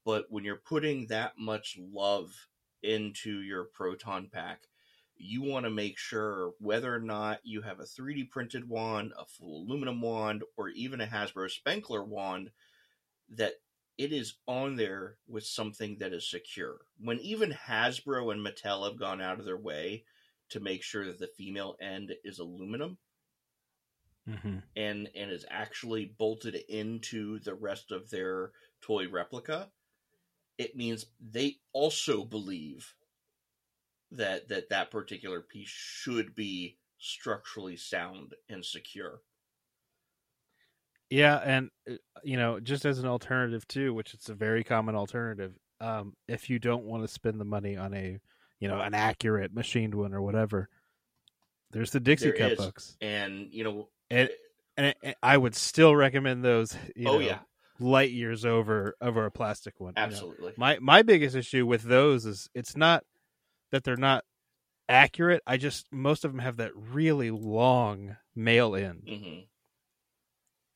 but 0.05 0.25
when 0.29 0.43
you're 0.45 0.61
putting 0.63 1.07
that 1.07 1.37
much 1.37 1.75
love 1.77 2.33
into 2.83 3.41
your 3.41 3.65
proton 3.65 4.29
pack, 4.29 4.67
you 5.19 5.41
want 5.41 5.65
to 5.65 5.69
make 5.69 5.97
sure 5.97 6.53
whether 6.59 6.93
or 6.93 6.99
not 6.99 7.45
you 7.45 7.61
have 7.61 7.79
a 7.79 7.85
3D 7.85 8.23
printed 8.23 8.67
wand, 8.69 9.13
a 9.17 9.25
full 9.25 9.63
aluminum 9.63 10.01
wand, 10.01 10.43
or 10.57 10.69
even 10.69 11.01
a 11.01 11.07
Hasbro 11.07 11.49
Spengler 11.51 12.03
wand, 12.03 12.51
that 13.29 13.55
it 13.97 14.13
is 14.13 14.37
on 14.47 14.75
there 14.75 15.19
with 15.27 15.45
something 15.45 15.99
that 15.99 16.13
is 16.13 16.29
secure. 16.29 16.87
When 16.99 17.19
even 17.19 17.51
Hasbro 17.51 18.31
and 18.31 18.45
Mattel 18.45 18.87
have 18.87 18.99
gone 18.99 19.21
out 19.21 19.39
of 19.39 19.45
their 19.45 19.57
way 19.57 20.05
to 20.49 20.59
make 20.59 20.83
sure 20.83 21.05
that 21.05 21.19
the 21.19 21.27
female 21.27 21.77
end 21.81 22.15
is 22.23 22.39
aluminum 22.39 22.99
Mhm. 24.25 24.63
and 24.75 25.09
and 25.15 25.31
is 25.31 25.45
actually 25.49 26.05
bolted 26.05 26.55
into 26.55 27.39
the 27.39 27.55
rest 27.55 27.91
of 27.91 28.09
their 28.09 28.51
toy 28.81 29.07
replica, 29.09 29.71
it 30.57 30.75
means 30.75 31.07
they 31.19 31.57
also 31.73 32.25
believe 32.25 32.95
that 34.11 34.49
that 34.49 34.69
that 34.69 34.91
particular 34.91 35.41
piece 35.41 35.69
should 35.69 36.35
be 36.35 36.77
structurally 36.97 37.77
sound 37.77 38.33
and 38.49 38.65
secure. 38.65 39.21
Yeah, 41.09 41.37
and 41.37 41.69
uh, 41.89 41.95
you 42.23 42.37
know, 42.37 42.59
just 42.59 42.85
as 42.85 42.99
an 42.99 43.05
alternative 43.07 43.67
too, 43.67 43.93
which 43.93 44.13
it's 44.13 44.29
a 44.29 44.33
very 44.33 44.63
common 44.63 44.95
alternative, 44.95 45.57
um, 45.79 46.15
if 46.27 46.49
you 46.49 46.59
don't 46.59 46.83
want 46.83 47.03
to 47.03 47.07
spend 47.07 47.39
the 47.39 47.45
money 47.45 47.77
on 47.77 47.93
a, 47.93 48.19
you 48.59 48.67
know, 48.67 48.79
an 48.79 48.93
accurate 48.93 49.53
machined 49.53 49.95
one 49.95 50.13
or 50.13 50.21
whatever, 50.21 50.69
there's 51.71 51.91
the 51.91 51.99
Dixie 51.99 52.31
There 52.31 52.37
Cup 52.37 52.51
is. 52.53 52.59
hooks, 52.59 52.97
And 52.99 53.47
you 53.51 53.63
know, 53.63 53.89
and 54.09 54.29
and 54.75 54.93
and 55.01 55.15
I 55.23 55.37
would 55.37 55.55
still 55.55 55.95
recommend 55.95 56.43
those. 56.43 56.75
You 56.95 57.07
oh 57.07 57.13
know, 57.13 57.19
yeah, 57.19 57.39
light 57.79 58.11
years 58.11 58.43
over 58.43 58.95
over 58.99 59.25
a 59.25 59.31
plastic 59.31 59.79
one. 59.79 59.93
you 59.95 60.01
know. 60.01 60.07
absolutely. 60.07 60.53
My 60.57 60.77
my 60.81 61.03
biggest 61.03 61.35
issue 61.35 61.65
with 61.65 61.83
those 61.83 62.25
is 62.25 62.49
it's 62.53 62.75
not 62.75 63.05
that 63.71 63.83
they're 63.83 63.97
not 63.97 64.23
accurate. 64.89 65.41
I 65.45 65.57
just 65.57 65.87
most 65.91 66.25
of 66.25 66.31
them 66.31 66.39
have 66.39 66.57
that 66.57 66.71
really 66.75 67.31
long 67.31 68.17
male 68.35 68.75
end 68.75 69.03
hmm 69.07 69.39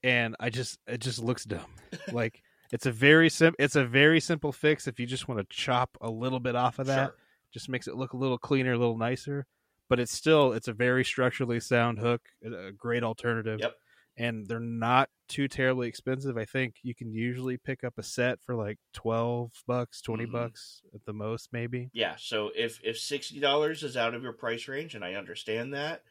and 0.03 0.35
I 0.39 0.49
just 0.49 0.79
it 0.87 0.99
just 0.99 1.19
looks 1.19 1.45
dumb. 1.45 1.73
like 2.11 2.41
it's 2.71 2.85
a 2.85 2.91
very 2.91 3.29
sim 3.29 3.53
it's 3.59 3.75
a 3.75 3.85
very 3.85 4.19
simple 4.19 4.51
fix 4.51 4.87
if 4.87 4.99
you 4.99 5.05
just 5.05 5.27
want 5.27 5.39
to 5.39 5.55
chop 5.55 5.97
a 6.01 6.09
little 6.09 6.39
bit 6.39 6.55
off 6.55 6.79
of 6.79 6.87
that. 6.87 7.07
Sure. 7.07 7.15
Just 7.53 7.69
makes 7.69 7.87
it 7.87 7.95
look 7.95 8.13
a 8.13 8.17
little 8.17 8.37
cleaner, 8.37 8.73
a 8.73 8.77
little 8.77 8.97
nicer. 8.97 9.45
But 9.89 9.99
it's 9.99 10.13
still 10.13 10.53
it's 10.53 10.67
a 10.69 10.73
very 10.73 11.03
structurally 11.03 11.59
sound 11.59 11.99
hook, 11.99 12.21
a 12.45 12.67
a 12.67 12.71
great 12.71 13.03
alternative. 13.03 13.59
Yep. 13.59 13.75
And 14.17 14.45
they're 14.45 14.59
not 14.59 15.09
too 15.29 15.47
terribly 15.47 15.87
expensive. 15.87 16.37
I 16.37 16.45
think 16.45 16.75
you 16.83 16.93
can 16.93 17.11
usually 17.13 17.57
pick 17.57 17.83
up 17.83 17.93
a 17.97 18.03
set 18.03 18.41
for 18.41 18.55
like 18.55 18.77
twelve 18.93 19.51
bucks, 19.65 20.01
20 20.01 20.25
Mhm. 20.25 20.31
bucks 20.31 20.81
at 20.93 21.05
the 21.05 21.13
most, 21.13 21.49
maybe. 21.53 21.89
Yeah, 21.93 22.15
so 22.17 22.51
if 22.55 22.79
if 22.83 22.99
sixty 22.99 23.39
dollars 23.39 23.83
is 23.83 23.95
out 23.95 24.13
of 24.13 24.23
your 24.23 24.33
price 24.33 24.67
range, 24.67 24.95
and 24.95 25.03
I 25.05 25.13
understand 25.13 25.73
that, 25.73 26.03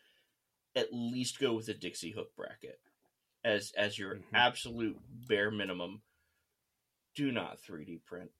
at 0.74 0.92
least 0.92 1.38
go 1.38 1.52
with 1.54 1.68
a 1.68 1.74
Dixie 1.74 2.12
hook 2.12 2.34
bracket 2.36 2.80
as 3.44 3.72
as 3.72 3.98
your 3.98 4.16
Mhm. 4.16 4.24
absolute 4.32 4.98
bare 5.28 5.50
minimum. 5.50 6.02
Do 7.14 7.30
not 7.32 7.60
three 7.60 7.84
D 7.84 7.98
print 7.98 8.30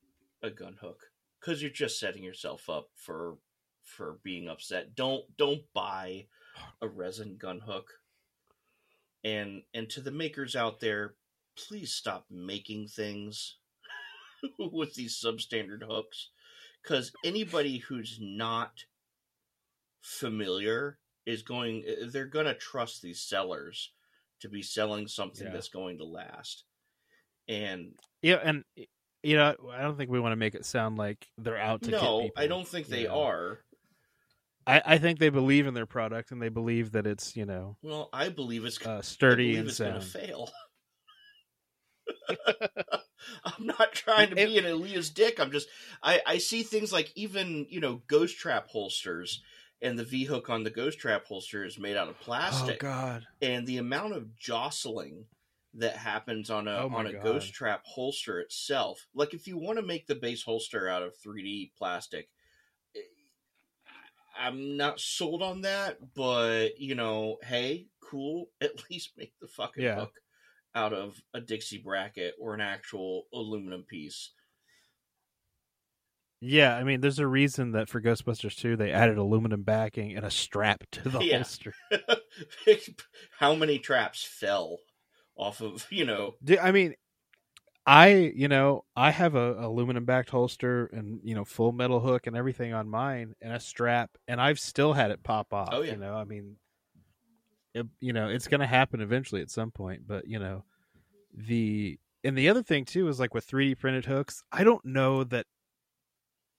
a 0.43 0.51
gun 0.51 0.77
hook. 0.81 1.13
because 1.39 1.61
you're 1.63 1.71
just 1.71 1.99
setting 1.99 2.23
yourself 2.23 2.69
up 2.69 2.91
for 2.95 3.39
for 3.83 4.19
being 4.23 4.49
upset. 4.49 4.95
Don't 4.95 5.37
don't 5.37 5.71
buy 5.73 6.29
a 6.83 6.89
resin 6.89 7.37
gun 7.37 7.61
hook. 7.61 7.91
And 9.25 9.63
and 9.75 9.89
to 9.91 10.01
the 10.01 10.11
makers 10.11 10.57
out 10.57 10.81
there, 10.81 11.15
please 11.57 11.93
stop 11.93 12.25
making 12.31 12.89
things 12.89 13.57
with 14.59 14.95
these 14.95 15.21
substandard 15.23 15.83
hooks 15.87 16.31
because 16.83 17.13
anybody 17.25 17.79
who's 17.79 18.19
not 18.21 18.73
familiar 20.03 20.99
is 21.27 21.43
going 21.43 21.85
eh, 21.87 22.05
eh, 22.05 22.07
they're 22.11 22.25
going 22.27 22.47
to 22.47 22.55
trust 22.55 23.03
these 23.03 23.21
sellers 23.21 23.93
to 24.41 24.49
be 24.49 24.63
selling 24.63 25.07
something 25.07 25.47
Yeah. 25.47 25.53
that's 25.53 25.69
going 25.69 25.99
to 25.99 26.05
last 26.05 26.65
and 27.49 27.93
Yeah, 28.23 28.37
and 28.43 28.65
you 29.23 29.37
know, 29.37 29.55
I 29.71 29.83
don't 29.83 29.99
think 29.99 30.11
we 30.11 30.19
want 30.21 30.33
to 30.33 30.37
make 30.37 30.55
it 30.55 30.65
sound 30.65 30.97
like 30.97 31.29
they're 31.37 31.59
out 31.59 31.83
to 31.83 31.91
get 31.91 32.01
no 32.01 32.21
people. 32.23 32.43
i 32.43 32.47
don't 32.47 32.67
think 32.67 32.87
they 32.87 33.05
know. 33.05 33.21
are 33.23 33.59
I, 34.67 34.83
I 34.85 34.99
think 34.99 35.19
they 35.19 35.31
believe 35.31 35.67
in 35.67 35.75
their 35.75 35.87
product 35.87 36.31
and 36.31 36.41
they 36.41 36.49
believe 36.49 36.93
that 36.93 37.07
it's 37.07 37.37
you 37.37 37.47
know 37.47 37.77
well 37.83 38.09
i 38.13 38.29
believe 38.29 38.65
it's 38.65 38.85
uh, 38.87 39.03
sturdy 39.03 39.45
believe 39.53 39.59
and 39.61 39.69
it's 39.69 39.77
sound. 39.79 40.05
fail 40.05 40.51
i'm 43.45 43.67
not 43.67 43.93
trying 43.93 44.31
to 44.31 44.37
be 44.37 44.59
an 44.59 44.65
elitist 44.65 45.15
dick 45.15 45.39
i'm 45.41 45.51
just 45.53 45.69
i 46.03 46.21
i 46.27 46.39
see 46.39 46.63
things 46.63 46.93
like 46.93 47.13
even 47.15 47.67
you 47.69 47.81
know 47.81 48.03
ghost 48.07 48.39
trap 48.39 48.69
holsters 48.69 49.43
and 49.83 49.99
the 49.99 50.05
v 50.05 50.25
hook 50.25 50.51
on 50.51 50.63
the 50.65 50.71
ghost 50.71 50.99
trap 50.99 51.25
holster 51.27 51.65
is 51.65 51.79
made 51.79 51.97
out 51.97 52.09
of 52.09 52.19
Oh 52.21 52.25
plastic 52.25 52.81
God! 52.81 53.27
and 53.41 53.67
the 53.67 53.79
amount 53.79 54.15
of 54.15 54.37
jostling 54.37 55.27
that 55.75 55.97
happens 55.97 56.51
on 56.51 56.67
a 56.67 56.77
Oh 56.77 56.91
on 56.93 57.07
a 57.07 57.13
God. 57.13 57.23
ghost 57.23 57.53
trap 57.55 57.83
holster 57.85 58.41
itself 58.41 59.07
like 59.15 59.35
if 59.35 59.47
you 59.47 59.57
want 59.57 59.79
to 59.79 59.85
make 59.85 60.07
the 60.07 60.15
base 60.17 60.43
holster 60.43 60.89
out 60.89 61.03
of 61.03 61.15
3d 61.25 61.71
plastic 61.79 62.29
i'm 64.37 64.77
not 64.77 65.01
sold 65.01 65.43
on 65.43 65.63
that 65.63 65.99
but 66.15 66.79
you 66.79 66.95
know 66.95 67.39
hey 67.43 67.89
cool 68.01 68.51
at 68.61 68.91
least 68.91 69.13
make 69.17 69.35
the 69.41 69.49
fucking 69.49 69.85
Yeah. 69.85 69.95
hook 69.95 70.21
out 70.75 70.93
of 70.93 71.21
a 71.35 71.41
dixie 71.41 71.79
bracket 71.83 72.35
or 72.41 72.55
an 72.55 72.61
actual 72.61 73.27
aluminum 73.33 73.85
piece 73.85 74.33
Yeah, 76.43 76.75
I 76.75 76.85
mean, 76.85 77.01
there's 77.03 77.19
a 77.19 77.27
reason 77.27 77.73
that 77.73 77.89
for 77.89 78.01
Ghostbusters 78.01 78.57
2 78.57 78.77
they 78.77 78.93
added 78.93 79.19
aluminum 79.19 79.63
backing 79.63 80.17
and 80.17 80.25
a 80.25 80.31
strap 80.31 80.85
to 80.93 81.09
the 81.11 81.23
Yeah. 81.31 81.45
holster. 81.45 81.75
how 83.39 83.55
many 83.55 83.79
traps 83.79 84.23
fell 84.25 84.79
off 85.37 85.61
of 85.61 85.87
you 85.91 86.05
know 86.05 86.37
I 86.61 86.73
mean, 86.73 86.95
I 87.91 88.33
you 88.37 88.47
know 88.47 88.85
I 88.95 89.11
have 89.11 89.35
a 89.35 89.55
aluminum 89.59 90.05
backed 90.05 90.31
holster 90.31 90.87
and 90.93 91.19
you 91.25 91.35
know 91.35 91.45
full 91.45 91.73
metal 91.73 91.99
hook 91.99 92.29
and 92.29 92.37
everything 92.37 92.73
on 92.73 92.89
mine 92.89 93.35
and 93.43 93.53
a 93.53 93.59
strap, 93.59 94.11
and 94.29 94.41
I've 94.41 94.61
still 94.61 94.93
had 94.93 95.11
it 95.11 95.25
pop 95.25 95.53
off. 95.53 95.71
Oh, 95.73 95.83
yeah. 95.83 95.93
You 95.93 95.97
know, 95.97 96.15
I 96.15 96.23
mean, 96.23 96.55
it, 97.75 97.87
you 97.99 98.13
know, 98.13 98.29
it's 98.29 98.47
going 98.47 98.61
to 98.61 98.67
happen 98.69 99.01
eventually 99.01 99.43
at 99.43 99.51
some 99.51 99.73
point, 99.73 100.07
but 100.07 100.29
you 100.29 100.39
know, 100.39 100.63
the 101.35 101.99
and 102.23 102.39
the 102.39 102.49
other 102.49 102.63
thing 102.63 102.85
too 102.85 103.09
is 103.09 103.19
like 103.19 103.35
with 103.35 103.51
3D 103.51 103.77
printed 103.81 104.05
hooks, 104.05 104.45
I 104.53 104.63
don't 104.63 104.85
know 104.85 105.25
that 105.25 105.47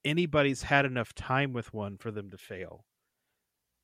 anybody's 0.04 0.64
had 0.64 0.84
enough 0.84 1.14
time 1.16 1.54
with 1.54 1.74
one 1.74 1.96
for 1.98 2.12
them 2.12 2.30
to 2.32 2.38
fail. 2.38 2.84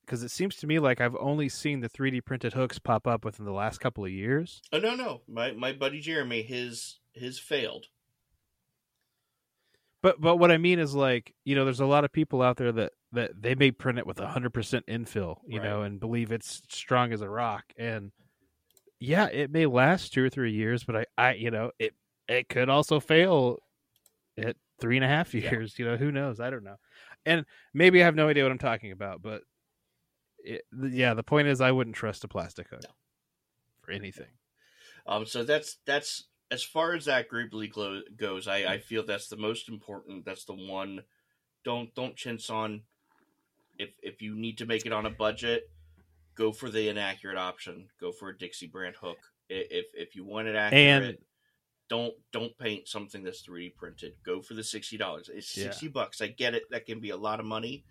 Because 0.04 0.22
it 0.22 0.30
seems 0.30 0.56
to 0.56 0.66
me 0.66 0.78
like 0.80 1.00
I've 1.00 1.16
only 1.16 1.48
seen 1.48 1.80
the 1.80 1.88
3D 1.88 2.26
printed 2.26 2.52
hooks 2.52 2.78
pop 2.78 3.06
up 3.06 3.24
within 3.24 3.46
the 3.46 3.52
last 3.52 3.78
couple 3.78 4.04
of 4.04 4.10
years. 4.10 4.60
oh 4.70 4.78
no 4.78 4.94
no 4.94 5.22
my 5.26 5.52
my 5.52 5.72
buddy 5.72 6.00
jeremy 6.00 6.42
his 6.42 6.98
his 7.18 7.38
failed 7.38 7.88
But 10.02 10.20
but 10.20 10.36
what 10.36 10.50
I 10.50 10.58
mean 10.58 10.78
is 10.78 10.94
like 10.94 11.34
you 11.44 11.54
know, 11.54 11.64
there's 11.64 11.80
a 11.80 11.86
lot 11.86 12.04
of 12.04 12.12
people 12.12 12.42
out 12.42 12.56
there 12.56 12.72
that 12.72 12.92
that 13.12 13.40
they 13.40 13.54
may 13.54 13.70
print 13.70 13.98
it 13.98 14.06
with 14.06 14.18
hundred 14.18 14.50
percent 14.54 14.86
infill, 14.86 15.38
you 15.46 15.60
know, 15.60 15.82
and 15.82 15.98
believe 15.98 16.30
it's 16.30 16.62
strong 16.68 17.12
as 17.12 17.20
a 17.20 17.28
rock. 17.28 17.64
And 17.76 18.12
yeah, 19.00 19.26
it 19.26 19.50
may 19.50 19.66
last 19.66 20.12
two 20.14 20.24
or 20.24 20.30
three 20.30 20.52
years, 20.52 20.84
but 20.84 20.96
I 20.96 21.06
I 21.18 21.34
you 21.34 21.50
know 21.50 21.72
it 21.78 21.94
it 22.28 22.48
could 22.48 22.68
also 22.68 23.00
fail 23.00 23.58
at 24.38 24.56
three 24.80 24.96
and 24.96 25.04
a 25.04 25.08
half 25.08 25.34
Yeah. 25.34 25.50
years. 25.52 25.78
You 25.78 25.86
know, 25.86 25.96
who 25.96 26.12
knows? 26.12 26.40
I 26.40 26.50
don't 26.50 26.64
know. 26.64 26.76
And 27.26 27.46
maybe 27.74 28.02
I 28.02 28.06
have 28.06 28.14
no 28.16 28.28
idea 28.28 28.44
what 28.44 28.52
I'm 28.52 28.58
talking 28.58 28.92
about, 28.92 29.22
but 29.22 29.42
it, 30.38 30.62
yeah, 30.72 31.14
the 31.14 31.22
point 31.22 31.48
is 31.48 31.60
I 31.60 31.72
wouldn't 31.72 31.96
trust 31.96 32.24
a 32.24 32.28
plastic 32.28 32.68
hook 32.68 32.82
No. 32.82 32.90
for 33.82 33.92
anything. 33.92 34.38
Um, 35.06 35.26
so 35.26 35.44
that's 35.44 35.78
that's 35.86 36.28
as 36.50 36.62
far 36.62 36.94
as 36.94 37.04
that 37.06 37.28
group 37.28 37.52
league 37.52 37.72
glo- 37.72 38.02
goes. 38.16 38.48
I, 38.48 38.56
I 38.74 38.78
feel 38.78 39.04
that's 39.04 39.28
the 39.28 39.36
most 39.36 39.68
important. 39.68 40.24
That's 40.24 40.44
the 40.44 40.54
one. 40.54 41.02
Don't 41.64 41.94
don't 41.94 42.16
chintz 42.16 42.48
on. 42.50 42.82
If 43.78 43.90
if 44.02 44.22
you 44.22 44.34
need 44.34 44.58
to 44.58 44.66
make 44.66 44.86
it 44.86 44.92
on 44.92 45.06
a 45.06 45.10
budget, 45.10 45.70
go 46.34 46.52
for 46.52 46.70
the 46.70 46.88
inaccurate 46.88 47.36
option. 47.38 47.88
Go 48.00 48.12
for 48.12 48.28
a 48.30 48.36
Dixie 48.38 48.66
brand 48.66 48.96
hook. 48.96 49.18
If 49.48 49.86
if 49.94 50.14
you 50.16 50.24
want 50.24 50.48
it 50.48 50.56
accurate, 50.56 51.02
And- 51.16 51.18
don't 51.88 52.14
don't 52.32 52.56
paint 52.58 52.86
something 52.86 53.22
that's 53.22 53.40
three 53.40 53.68
D 53.68 53.74
printed. 53.78 54.12
Go 54.22 54.42
for 54.42 54.54
the 54.54 54.64
sixty 54.64 54.96
dollars. 54.98 55.30
It's 55.32 55.56
Yeah. 55.56 55.64
sixty 55.64 55.88
bucks. 55.88 56.20
I 56.20 56.26
get 56.28 56.54
it. 56.54 56.64
That 56.70 56.84
can 56.86 57.00
be 57.00 57.10
a 57.10 57.16
lot 57.16 57.40
of 57.40 57.46
money, 57.46 57.84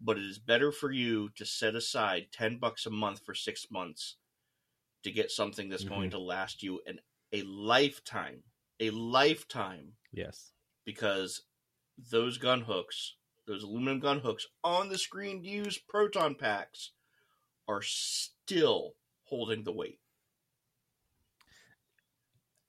but 0.00 0.16
it 0.16 0.24
is 0.24 0.38
better 0.38 0.72
for 0.72 0.90
you 0.90 1.28
to 1.36 1.44
set 1.44 1.74
aside 1.74 2.28
ten 2.32 2.56
bucks 2.58 2.86
a 2.86 2.90
month 2.90 3.20
for 3.24 3.34
six 3.34 3.70
months 3.70 4.16
to 5.02 5.10
get 5.10 5.30
something 5.30 5.68
that's 5.68 5.84
going 5.84 6.08
Mm-hmm. 6.10 6.18
to 6.18 6.18
last 6.18 6.62
you 6.62 6.80
an 6.86 6.98
a 7.32 7.42
lifetime, 7.42 8.42
a 8.80 8.90
lifetime, 8.90 9.92
Yes. 10.12 10.52
because 10.84 11.42
those 12.10 12.38
gun 12.38 12.62
hooks, 12.62 13.16
those 13.46 13.62
aluminum 13.62 14.00
gun 14.00 14.20
hooks 14.20 14.46
on 14.62 14.88
the 14.88 14.98
screen 14.98 15.42
used 15.44 15.86
proton 15.88 16.34
packs 16.34 16.92
are 17.68 17.82
still 17.82 18.94
holding 19.24 19.64
the 19.64 19.72
weight. 19.72 20.00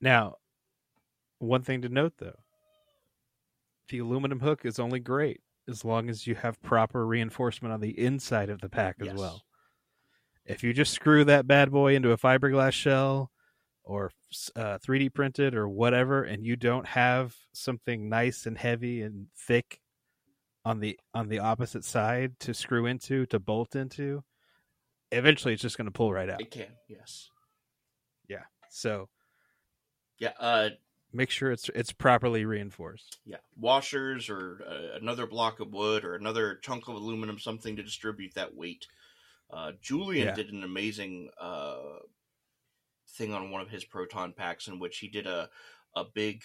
Now, 0.00 0.36
one 1.38 1.62
thing 1.62 1.82
to 1.82 1.88
note 1.88 2.14
though 2.18 2.38
the 3.88 3.98
aluminum 3.98 4.40
hook 4.40 4.64
is 4.64 4.78
only 4.78 4.98
great 4.98 5.42
as 5.68 5.84
long 5.84 6.08
as 6.08 6.26
you 6.26 6.34
have 6.34 6.60
proper 6.62 7.06
reinforcement 7.06 7.72
on 7.72 7.80
the 7.80 7.98
inside 7.98 8.48
of 8.48 8.60
the 8.60 8.68
pack 8.68 8.96
as 9.00 9.08
Yes. 9.08 9.18
well. 9.18 9.44
If 10.46 10.62
you 10.62 10.72
just 10.72 10.92
screw 10.92 11.24
that 11.24 11.46
bad 11.46 11.70
boy 11.70 11.94
into 11.94 12.10
a 12.12 12.16
fiberglass 12.18 12.72
shell 12.72 13.30
or 13.84 14.10
uh, 14.56 14.78
3D 14.78 15.12
printed 15.12 15.54
or 15.54 15.68
whatever, 15.68 16.22
and 16.22 16.44
you 16.44 16.56
don't 16.56 16.86
have 16.86 17.36
something 17.52 18.08
nice 18.08 18.46
and 18.46 18.56
heavy 18.58 19.02
and 19.02 19.26
thick 19.36 19.80
on 20.64 20.80
the 20.80 20.98
on 21.12 21.28
the 21.28 21.38
opposite 21.40 21.84
side 21.84 22.38
to 22.40 22.54
screw 22.54 22.86
into 22.86 23.26
to 23.26 23.38
bolt 23.38 23.76
into, 23.76 24.24
eventually 25.12 25.52
it's 25.52 25.62
just 25.62 25.76
going 25.76 25.84
to 25.84 25.90
pull 25.90 26.12
right 26.12 26.30
out. 26.30 26.40
It 26.40 26.50
can, 26.50 26.68
yes. 26.88 27.28
Yeah. 28.28 28.44
So 28.70 29.08
Yeah, 30.18 30.32
uh, 30.40 30.70
make 31.12 31.30
sure 31.30 31.52
it's 31.52 31.68
it's 31.74 31.92
properly 31.92 32.46
reinforced. 32.46 33.18
yeah, 33.26 33.36
washers 33.58 34.30
or 34.30 34.62
uh, 34.66 34.96
another 34.96 35.26
block 35.26 35.60
of 35.60 35.72
wood 35.72 36.04
or 36.04 36.14
another 36.14 36.56
chunk 36.56 36.88
of 36.88 36.94
aluminum, 36.94 37.38
something 37.38 37.76
to 37.76 37.82
distribute 37.82 38.32
that 38.34 38.54
weight. 38.54 38.86
Uh, 39.50 39.72
Julian 39.82 40.28
Yeah. 40.28 40.34
did 40.34 40.50
an 40.52 40.64
amazing 40.64 41.28
uh, 41.38 41.98
thing 43.16 43.32
on 43.32 43.50
one 43.50 43.60
of 43.62 43.70
his 43.70 43.84
proton 43.84 44.32
packs 44.32 44.68
in 44.68 44.78
which 44.78 44.98
he 44.98 45.08
did 45.08 45.26
a 45.26 45.48
a 45.96 46.04
big 46.04 46.42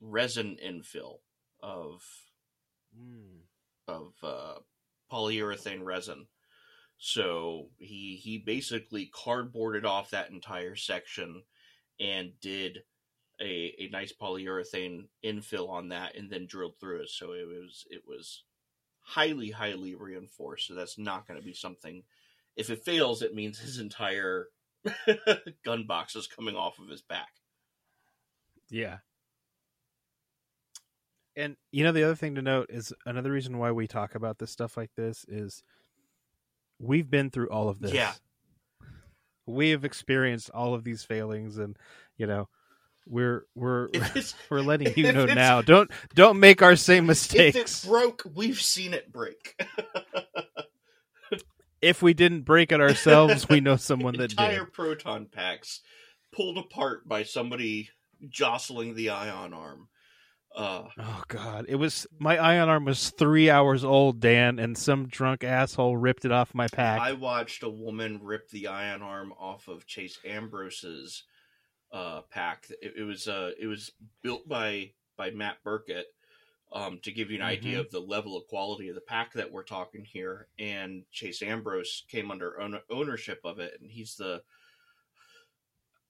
resin 0.00 0.56
infill 0.64 1.18
of 1.62 2.02
of 3.86 4.12
uh, 4.22 4.54
polyurethane 5.10 5.82
resin. 5.82 6.26
So 6.98 7.68
he 7.78 8.16
he 8.22 8.38
basically 8.38 9.10
cardboarded 9.14 9.84
off 9.84 10.10
that 10.10 10.30
entire 10.30 10.74
section 10.74 11.44
and 12.00 12.32
did 12.40 12.78
a, 13.40 13.74
a 13.78 13.88
nice 13.90 14.12
polyurethane 14.12 15.06
infill 15.24 15.68
on 15.68 15.88
that 15.88 16.16
and 16.16 16.30
then 16.30 16.46
drilled 16.46 16.78
through 16.80 17.02
it. 17.02 17.08
So 17.08 17.32
it 17.32 17.46
was 17.46 17.86
it 17.90 18.02
was 18.06 18.42
highly 19.00 19.50
highly 19.50 19.94
reinforced. 19.94 20.68
So 20.68 20.74
that's 20.74 20.98
not 20.98 21.26
going 21.26 21.38
to 21.38 21.46
be 21.46 21.54
something. 21.54 22.02
If 22.56 22.70
it 22.70 22.84
fails, 22.84 23.22
it 23.22 23.34
means 23.34 23.58
his 23.58 23.78
entire 23.78 24.48
gun 25.64 25.86
boxes 25.86 26.26
coming 26.26 26.56
off 26.56 26.78
of 26.78 26.88
his 26.88 27.02
back. 27.02 27.28
Yeah. 28.70 28.98
And 31.36 31.56
you 31.70 31.84
know 31.84 31.92
the 31.92 32.02
other 32.02 32.16
thing 32.16 32.34
to 32.34 32.42
note 32.42 32.66
is 32.68 32.92
another 33.06 33.30
reason 33.30 33.58
why 33.58 33.70
we 33.70 33.86
talk 33.86 34.14
about 34.14 34.38
this 34.38 34.50
stuff 34.50 34.76
like 34.76 34.90
this 34.96 35.24
is 35.28 35.62
we've 36.80 37.08
been 37.08 37.30
through 37.30 37.48
all 37.48 37.68
of 37.68 37.78
this. 37.78 37.92
Yeah. 37.92 38.12
We 39.46 39.70
have 39.70 39.84
experienced 39.84 40.50
all 40.52 40.74
of 40.74 40.84
these 40.84 41.04
failings 41.04 41.56
and 41.58 41.76
you 42.16 42.26
know 42.26 42.48
we're 43.08 43.44
we're 43.54 43.88
we're 44.50 44.60
letting 44.60 44.92
you 44.96 45.12
know 45.12 45.26
now. 45.26 45.62
Don't 45.62 45.90
don't 46.14 46.40
make 46.40 46.62
our 46.62 46.76
same 46.76 47.04
if 47.04 47.08
mistakes. 47.08 47.56
it's 47.56 47.84
broke, 47.84 48.22
we've 48.34 48.60
seen 48.60 48.94
it 48.94 49.10
break. 49.12 49.60
If 51.80 52.02
we 52.02 52.14
didn't 52.14 52.42
break 52.42 52.72
it 52.72 52.80
ourselves, 52.80 53.48
we 53.48 53.60
know 53.60 53.76
someone 53.76 54.14
that 54.18 54.30
entire 54.32 54.64
did. 54.64 54.72
proton 54.72 55.26
packs 55.26 55.80
pulled 56.32 56.58
apart 56.58 57.08
by 57.08 57.22
somebody 57.22 57.90
jostling 58.28 58.94
the 58.94 59.10
ion 59.10 59.52
arm. 59.52 59.88
Uh, 60.56 60.84
Oh 60.98 61.22
god, 61.28 61.66
it 61.68 61.76
was 61.76 62.06
my 62.18 62.36
ion 62.38 62.68
arm 62.68 62.84
was 62.84 63.10
three 63.10 63.48
hours 63.50 63.84
old, 63.84 64.18
Dan, 64.18 64.58
and 64.58 64.76
some 64.76 65.06
drunk 65.06 65.44
asshole 65.44 65.96
ripped 65.96 66.24
it 66.24 66.32
off 66.32 66.54
my 66.54 66.66
pack. 66.68 67.00
I 67.00 67.12
watched 67.12 67.62
a 67.62 67.68
woman 67.68 68.20
rip 68.22 68.48
the 68.50 68.66
ion 68.66 69.02
arm 69.02 69.32
off 69.38 69.68
of 69.68 69.86
Chase 69.86 70.18
Ambrose's 70.26 71.22
uh, 71.92 72.22
pack. 72.30 72.66
It, 72.82 72.94
it 72.98 73.02
was 73.04 73.28
uh, 73.28 73.50
it 73.60 73.66
was 73.66 73.92
built 74.22 74.48
by 74.48 74.92
by 75.16 75.30
Matt 75.30 75.56
Burkett. 75.62 76.06
Um, 76.70 77.00
to 77.00 77.10
give 77.12 77.30
you 77.30 77.36
an 77.36 77.42
idea 77.42 77.78
Mhm. 77.78 77.80
of 77.80 77.90
the 77.90 78.00
level 78.00 78.36
of 78.36 78.46
quality 78.46 78.88
of 78.88 78.94
the 78.94 79.00
pack 79.00 79.32
that 79.32 79.50
we're 79.50 79.62
talking 79.64 80.04
here, 80.04 80.48
and 80.58 81.10
Chase 81.10 81.40
Ambrose 81.40 82.04
came 82.08 82.30
under 82.30 82.60
own- 82.60 82.82
ownership 82.90 83.40
of 83.42 83.58
it, 83.58 83.80
and 83.80 83.90
he's 83.90 84.16
the, 84.16 84.42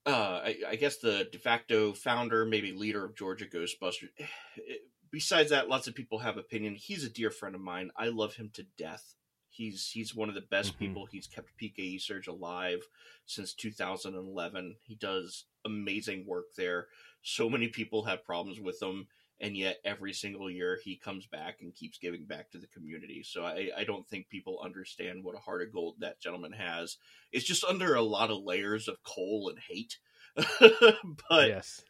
uh, 0.05 0.41
I, 0.45 0.59
I 0.67 0.77
guess 0.77 0.97
the 0.99 1.29
de 1.31 1.39
facto 1.39 1.93
founder, 1.93 2.45
maybe 2.45 2.73
leader 2.73 3.05
of 3.05 3.15
Georgia 3.15 3.47
Ghostbusters. 3.47 4.09
Besides 5.11 5.51
that, 5.51 5.69
lots 5.69 5.87
of 5.87 5.95
people 5.95 6.19
have 6.19 6.37
opinion. 6.37 6.75
He's 6.75 7.05
a 7.05 7.09
dear 7.09 7.31
friend 7.31 7.55
of 7.55 7.61
mine. 7.63 7.91
I 7.97 8.09
love 8.09 8.35
him 8.35 8.51
to 8.55 8.63
death. 8.77 9.15
He's 9.51 9.91
he's 9.91 10.15
one 10.15 10.29
of 10.29 10.35
the 10.35 10.41
best 10.43 10.75
Mhm. 10.75 10.79
people. 10.79 11.07
He's 11.07 11.27
kept 11.27 11.57
PKE 11.57 11.99
Surge 12.01 12.27
alive 12.27 12.87
since 13.27 13.55
2011. 13.55 14.77
He 14.83 14.97
does 14.97 15.45
amazing 15.65 16.27
work 16.27 16.53
there. 16.57 16.89
So 17.23 17.49
many 17.49 17.69
people 17.69 18.05
have 18.05 18.25
problems 18.25 18.61
with 18.61 18.83
him, 18.83 19.09
and 19.41 19.57
yet 19.57 19.79
every 19.85 20.13
single 20.13 20.51
year 20.51 20.79
he 20.83 20.97
comes 20.97 21.27
back 21.27 21.59
and 21.61 21.75
keeps 21.75 21.99
giving 21.99 22.25
back 22.25 22.51
to 22.51 22.59
the 22.59 22.67
community. 22.67 23.23
So 23.23 23.45
I, 23.45 23.71
I 23.77 23.85
don't 23.85 24.09
think 24.09 24.29
people 24.29 24.61
understand 24.63 25.23
what 25.23 25.37
a 25.37 25.41
heart 25.41 25.63
of 25.63 25.73
gold 25.73 25.97
that 26.01 26.21
gentleman 26.21 26.53
has. 26.53 26.97
It's 27.33 27.47
just 27.47 27.65
under 27.65 27.95
a 27.95 28.03
lot 28.03 28.31
of 28.31 28.43
layers 28.43 28.89
of 28.89 29.03
coal 29.05 29.51
and 29.51 29.59
hate. 29.59 29.99
but 31.31 31.49
yes, 31.49 31.83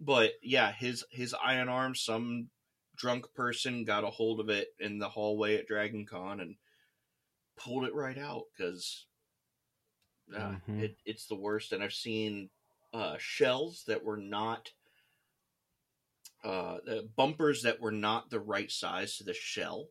but 0.00 0.32
yeah, 0.42 0.72
his 0.72 1.04
his 1.10 1.34
ion 1.34 1.68
arm, 1.68 1.94
some 1.94 2.50
drunk 2.96 3.26
person 3.34 3.84
got 3.84 4.04
a 4.04 4.10
hold 4.10 4.40
of 4.40 4.48
it 4.48 4.68
in 4.78 4.98
the 4.98 5.08
hallway 5.08 5.56
at 5.56 5.66
Dragon 5.66 6.06
Con 6.06 6.40
and 6.40 6.56
pulled 7.56 7.84
it 7.84 7.94
right 7.94 8.18
out 8.18 8.44
because 8.56 9.06
uh, 10.34 10.56
Mhm. 10.68 10.82
it, 10.82 10.96
it's 11.04 11.26
the 11.26 11.34
worst. 11.36 11.72
And 11.72 11.82
I've 11.82 11.92
seen 11.92 12.50
uh, 12.92 13.16
shells 13.18 13.84
that 13.86 14.04
were 14.04 14.16
not 14.16 14.70
uh, 16.44 16.78
the 16.84 17.08
bumpers 17.16 17.62
that 17.62 17.80
were 17.80 17.92
not 17.92 18.30
the 18.30 18.40
right 18.40 18.70
size 18.70 19.16
to 19.16 19.24
the 19.24 19.34
shell. 19.34 19.88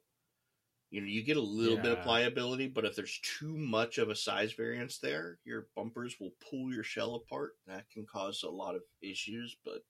You 0.91 1.01
know, 1.01 1.07
you 1.07 1.23
get 1.23 1.38
a 1.38 1.41
little 1.41 1.77
bit 1.77 1.97
of 1.97 2.03
pliability, 2.03 2.67
but 2.67 2.85
if 2.85 2.95
there's 2.95 3.19
too 3.39 3.57
much 3.57 3.97
of 3.97 4.09
a 4.09 4.15
size 4.15 4.53
variance 4.53 4.99
there, 4.99 5.39
your 5.43 5.65
bumpers 5.75 6.19
will 6.19 6.34
pull 6.47 6.71
your 6.71 6.84
shell 6.84 7.15
apart. 7.15 7.53
That 7.65 7.89
can 7.89 8.05
cause 8.05 8.43
a 8.43 8.49
lot 8.49 8.75
of 8.75 8.84
issues. 9.01 9.57
But, 9.65 9.84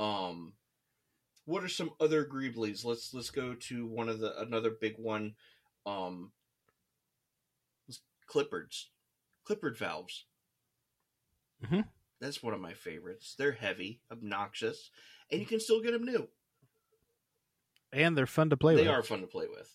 um, 0.00 0.52
what 1.46 1.64
are 1.64 1.68
some 1.68 1.90
other 1.98 2.24
Greeblies? 2.24 2.84
Let's 2.84 3.12
let's 3.12 3.30
go 3.30 3.54
to 3.54 3.86
one 3.86 4.08
of 4.08 4.20
the 4.20 4.38
another 4.40 4.70
big 4.70 4.94
one. 4.98 5.34
Um, 5.84 6.30
Clippards, 8.26 8.86
Clippard 9.44 9.76
valves. 9.76 10.26
Mhm. 11.62 11.88
That's 12.20 12.42
one 12.42 12.54
of 12.54 12.60
my 12.60 12.72
favorites. 12.72 13.34
They're 13.36 13.52
heavy, 13.52 14.00
obnoxious, 14.10 14.90
and 15.30 15.40
you 15.40 15.46
can 15.46 15.60
still 15.60 15.80
get 15.82 15.92
them 15.92 16.04
new. 16.04 16.28
and 17.92 18.16
they're 18.16 18.26
fun 18.26 18.50
to 18.50 18.56
play 18.56 18.74
they 18.74 18.82
with. 18.82 18.88
They 18.88 18.94
are 18.94 19.02
fun 19.02 19.20
to 19.20 19.26
play 19.26 19.46
with. 19.48 19.70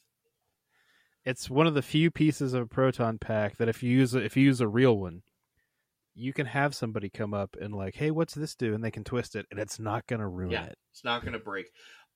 It's 1.25 1.49
one 1.49 1.67
of 1.67 1.73
the 1.73 1.81
few 1.81 2.11
pieces 2.11 2.53
of 2.53 2.63
a 2.63 2.67
proton 2.67 3.17
pack 3.19 3.57
that 3.57 3.69
if 3.69 3.83
you 3.83 3.91
use 3.91 4.13
a, 4.15 4.19
if 4.19 4.35
you 4.37 4.43
use 4.45 4.61
a 4.61 4.67
real 4.67 4.97
one, 4.97 5.21
you 6.15 6.33
can 6.33 6.45
have 6.47 6.73
somebody 6.75 7.09
come 7.09 7.33
up 7.33 7.55
and 7.61 7.73
like, 7.75 7.95
hey, 7.95 8.11
what's 8.11 8.33
this 8.33 8.55
do? 8.55 8.73
And 8.73 8.83
they 8.83 8.91
can 8.91 9.03
twist 9.03 9.35
it, 9.35 9.45
and 9.51 9.59
it's 9.59 9.79
not 9.79 10.07
going 10.07 10.19
to 10.21 10.27
ruin 10.27 10.51
Yeah. 10.51 10.65
it. 10.65 10.77
It's 10.91 11.03
not 11.03 11.21
going 11.21 11.33
to 11.33 11.39
break. 11.39 11.67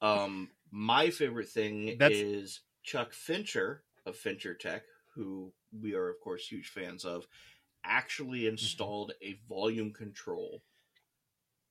Um, 0.02 0.50
my 0.72 1.10
favorite 1.10 1.50
thing 1.50 1.98
That's- 1.98 2.20
is 2.20 2.62
Chuck 2.84 3.14
Fincher 3.14 3.84
of 4.06 4.16
Fincher 4.18 4.56
Tech, 4.56 4.84
who 5.16 5.54
we 5.80 5.94
are 5.94 6.10
of 6.10 6.20
course 6.22 6.48
huge 6.48 6.70
fans 6.70 7.06
of, 7.06 7.26
actually 7.86 8.40
Mm-hmm. 8.42 8.50
installed 8.54 9.14
a 9.22 9.38
volume 9.48 9.92
control 9.94 10.64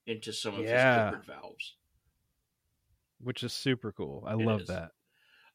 into 0.06 0.32
some 0.32 0.54
of 0.54 0.64
Yeah. 0.64 1.10
his 1.10 1.20
Clippard 1.20 1.26
valves. 1.26 1.76
Which 3.20 3.42
is 3.44 3.52
super 3.52 3.92
cool. 3.92 4.24
I 4.26 4.32
It 4.32 4.40
love 4.40 4.62
is. 4.62 4.68
that. 4.68 4.92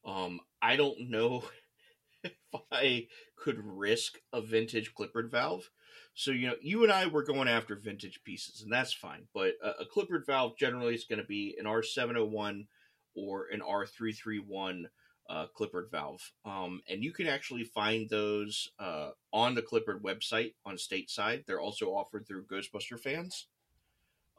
Um, 0.05 0.39
I 0.61 0.77
don't 0.77 1.09
know 1.09 1.43
if 2.23 2.33
I 2.71 3.07
could 3.35 3.59
risk 3.59 4.19
a 4.31 4.41
vintage 4.41 4.93
Clippard 4.93 5.29
valve. 5.29 5.69
So 6.13 6.31
you 6.31 6.47
know, 6.47 6.55
you 6.61 6.83
and 6.83 6.91
I 6.91 7.05
were 7.07 7.23
going 7.23 7.47
after 7.47 7.75
vintage 7.75 8.21
pieces, 8.23 8.61
and 8.61 8.71
that's 8.71 8.93
fine. 8.93 9.27
But 9.33 9.55
a, 9.61 9.81
a 9.81 9.85
Clippard 9.85 10.25
valve 10.25 10.57
generally 10.57 10.95
is 10.95 11.03
going 11.03 11.19
to 11.21 11.27
be 11.27 11.55
an 11.59 11.67
R 11.67 11.83
seven 11.83 12.15
hundred 12.15 12.31
one 12.31 12.67
or 13.15 13.47
an 13.51 13.61
R 13.61 13.85
three 13.85 14.13
three 14.13 14.39
one 14.39 14.89
uh, 15.29 15.47
Clippard 15.55 15.91
valve, 15.91 16.31
um, 16.45 16.81
and 16.89 17.03
you 17.03 17.11
can 17.11 17.27
actually 17.27 17.65
find 17.65 18.09
those 18.09 18.69
uh, 18.79 19.09
on 19.33 19.55
the 19.55 19.61
Clippard 19.61 20.01
website 20.01 20.53
on 20.65 20.77
stateside. 20.77 21.45
They're 21.45 21.59
also 21.59 21.87
offered 21.87 22.25
through 22.25 22.45
Ghostbuster 22.45 22.97
fans. 22.99 23.47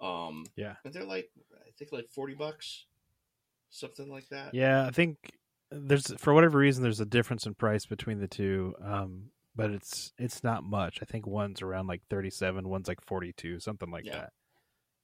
Um, 0.01 0.47
Yeah. 0.57 0.77
and 0.85 0.93
they're 0.95 1.05
like 1.05 1.31
I 1.67 1.71
think 1.79 1.93
like 1.93 2.09
forty 2.11 2.35
bucks, 2.35 2.87
something 3.71 4.11
like 4.11 4.29
that. 4.29 4.55
Yeah, 4.55 4.87
I 4.87 4.91
think 4.91 5.17
there's 5.71 6.13
for 6.19 6.33
whatever 6.33 6.59
reason 6.59 6.83
there's 6.83 7.01
a 7.01 7.07
difference 7.07 7.47
in 7.47 7.55
price 7.55 7.85
between 7.87 8.21
the 8.21 8.29
two. 8.29 8.75
Um, 8.83 9.31
but 9.57 9.71
it's 9.71 10.13
it's 10.19 10.45
not 10.45 10.63
much. 10.63 11.01
I 11.03 11.05
think 11.05 11.27
one's 11.27 11.63
around 11.63 11.89
like 11.89 12.03
37, 12.11 12.69
one's 12.69 12.87
like 12.89 13.05
42, 13.05 13.59
something 13.61 13.91
like 13.91 14.05
Yeah. 14.05 14.27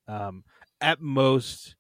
that. 0.07 0.15
Um, 0.15 0.45
at 0.81 1.01
most 1.01 1.75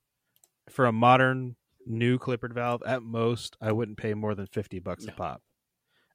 for 0.68 0.86
a 0.86 0.92
modern 0.92 1.56
new 1.86 2.18
Clippard 2.18 2.52
valve, 2.52 2.82
at 2.84 3.02
most 3.02 3.56
I 3.60 3.70
wouldn't 3.70 3.98
pay 3.98 4.14
more 4.14 4.34
than 4.34 4.46
50 4.46 4.78
bucks 4.80 5.04
No. 5.04 5.12
a 5.12 5.16
pop. 5.16 5.42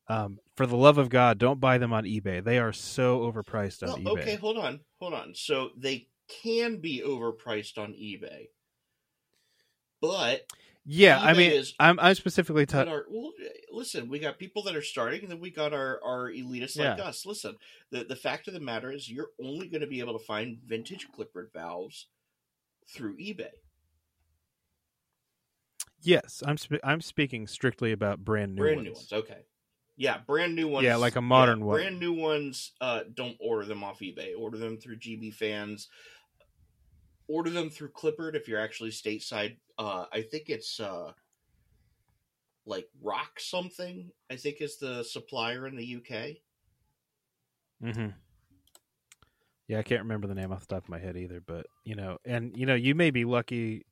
Um, 0.09 0.39
for 0.57 0.65
the 0.65 0.75
love 0.75 0.97
of 0.97 1.09
God, 1.09 1.37
don't 1.37 1.59
buy 1.59 1.77
them 1.77 1.93
on 1.93 2.03
eBay. 2.03 2.43
They 2.43 2.57
are 2.57 2.73
so 2.73 3.19
overpriced 3.31 3.83
on 3.83 4.03
Well, 4.03 4.15
eBay. 4.15 4.21
okay, 4.23 4.35
hold 4.35 4.57
on, 4.57 4.79
hold 4.99 5.13
on. 5.13 5.35
So 5.35 5.69
they 5.77 6.07
can 6.43 6.77
be 6.77 7.01
overpriced 7.05 7.77
on 7.77 7.93
eBay, 7.93 8.47
but 10.01 10.45
Yeah, 10.85 11.19
I 11.19 11.33
mean, 11.33 11.51
is- 11.51 11.73
I'm 11.79 11.99
I'm 11.99 12.15
specifically 12.15 12.65
talking. 12.65 12.91
well. 13.09 13.31
Listen, 13.71 14.09
we 14.09 14.19
got 14.19 14.39
people 14.39 14.63
that 14.63 14.75
are 14.75 14.81
starting, 14.81 15.21
and 15.21 15.31
then 15.31 15.39
we 15.39 15.51
got 15.51 15.73
our 15.73 15.99
our 16.03 16.31
elitists 16.31 16.77
like 16.77 16.99
us. 16.99 17.25
Listen, 17.25 17.55
the 17.91 18.03
the 18.03 18.15
fact 18.15 18.47
of 18.47 18.53
the 18.53 18.59
matter 18.59 18.91
is, 18.91 19.09
you're 19.09 19.29
only 19.43 19.67
going 19.67 19.81
to 19.81 19.87
be 19.87 19.99
able 19.99 20.17
to 20.17 20.25
find 20.25 20.59
vintage 20.65 21.07
Clippard 21.15 21.51
valves 21.53 22.07
through 22.87 23.17
eBay. 23.17 23.51
Yes, 26.01 26.41
I'm 26.45 26.57
sp- 26.57 26.83
I'm 26.83 27.01
speaking 27.01 27.45
strictly 27.47 27.91
about 27.91 28.23
brand 28.23 28.55
new 28.55 28.61
brand 28.61 28.77
ones. 28.77 28.85
new 28.87 28.93
ones, 28.93 29.13
okay. 29.13 29.39
Yeah, 29.97 30.17
brand 30.25 30.55
new 30.55 30.69
ones. 30.69 30.85
Yeah, 30.85 30.95
like 30.95 31.17
a 31.17 31.21
modern 31.21 31.59
yeah, 31.59 31.65
one. 31.65 31.75
Brand 31.75 31.99
new 31.99 32.13
ones. 32.13 32.71
Uh, 32.79 33.01
don't 33.13 33.35
order 33.41 33.65
them 33.65 33.83
off 33.83 33.99
eBay. 33.99 34.31
Order 34.37 34.57
them 34.57 34.77
through 34.77 34.97
GB 34.97 35.33
Fans. 35.33 35.89
Order 37.29 37.51
them 37.51 37.69
through 37.69 37.91
Clippard 37.91 38.35
if 38.35 38.47
you're 38.47 38.59
actually 38.59 38.89
stateside. 38.89 39.57
Uh, 39.77 40.05
I 40.11 40.23
think 40.23 40.49
it's 40.49 40.79
uh, 40.79 41.11
like 42.65 42.89
Rock 43.01 43.39
something. 43.39 44.09
I 44.31 44.35
think 44.35 44.57
is 44.61 44.77
the 44.77 45.03
supplier 45.03 45.67
in 45.67 45.75
the 45.77 45.95
UK. 45.97 46.37
Mm-hmm. 47.83 48.07
Yeah, 49.67 49.77
I 49.77 49.83
can't 49.83 50.01
remember 50.01 50.27
the 50.27 50.33
name 50.33 50.51
off 50.51 50.61
the 50.67 50.73
top 50.75 50.83
of 50.85 50.89
my 50.89 50.97
head 50.97 51.15
either, 51.15 51.39
but 51.45 51.67
you 51.83 51.93
know, 51.95 52.17
and 52.25 52.57
you 52.57 52.65
know, 52.65 52.73
you 52.75 52.95
may 52.95 53.11
be 53.11 53.23
lucky. 53.25 53.85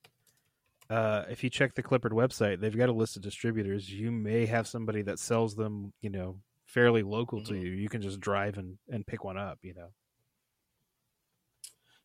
Uh, 0.89 1.23
if 1.29 1.43
you 1.43 1.49
check 1.51 1.75
the 1.75 1.83
Clippard 1.83 2.11
website, 2.13 2.59
they've 2.59 2.75
got 2.75 2.89
a 2.89 2.93
list 2.93 3.17
of 3.17 3.21
distributors. 3.21 3.91
You 3.91 4.11
may 4.11 4.45
have 4.47 4.67
somebody 4.67 5.03
that 5.03 5.19
sells 5.19 5.53
them, 5.53 5.93
you 6.01 6.09
know, 6.09 6.39
fairly 6.65 7.03
local 7.03 7.43
to 7.43 7.53
Mhm. 7.53 7.61
you. 7.61 7.69
You 7.71 7.89
can 7.89 8.01
just 8.01 8.19
drive 8.19 8.57
and 8.57 8.79
and 8.89 9.05
pick 9.05 9.23
one 9.23 9.37
up, 9.37 9.59
you 9.61 9.75
know. 9.75 9.93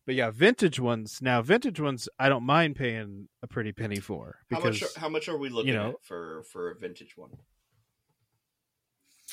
But 0.05 0.15
yeah, 0.15 0.31
vintage 0.31 0.79
ones. 0.79 1.19
Now, 1.21 1.41
vintage 1.41 1.79
ones, 1.79 2.09
I 2.19 2.27
don't 2.27 2.43
mind 2.43 2.75
paying 2.75 3.29
a 3.41 3.47
pretty 3.47 3.71
penny 3.71 3.99
for 3.99 4.39
How 4.51 4.59
much? 4.59 4.83
Are, 4.83 4.99
how 4.99 5.09
much 5.09 5.29
are 5.29 5.37
we 5.37 5.49
looking 5.49 5.73
know- 5.73 5.89
at 5.91 6.03
for 6.03 6.43
for 6.43 6.71
a 6.71 6.75
vintage 6.75 7.15
one? 7.15 7.31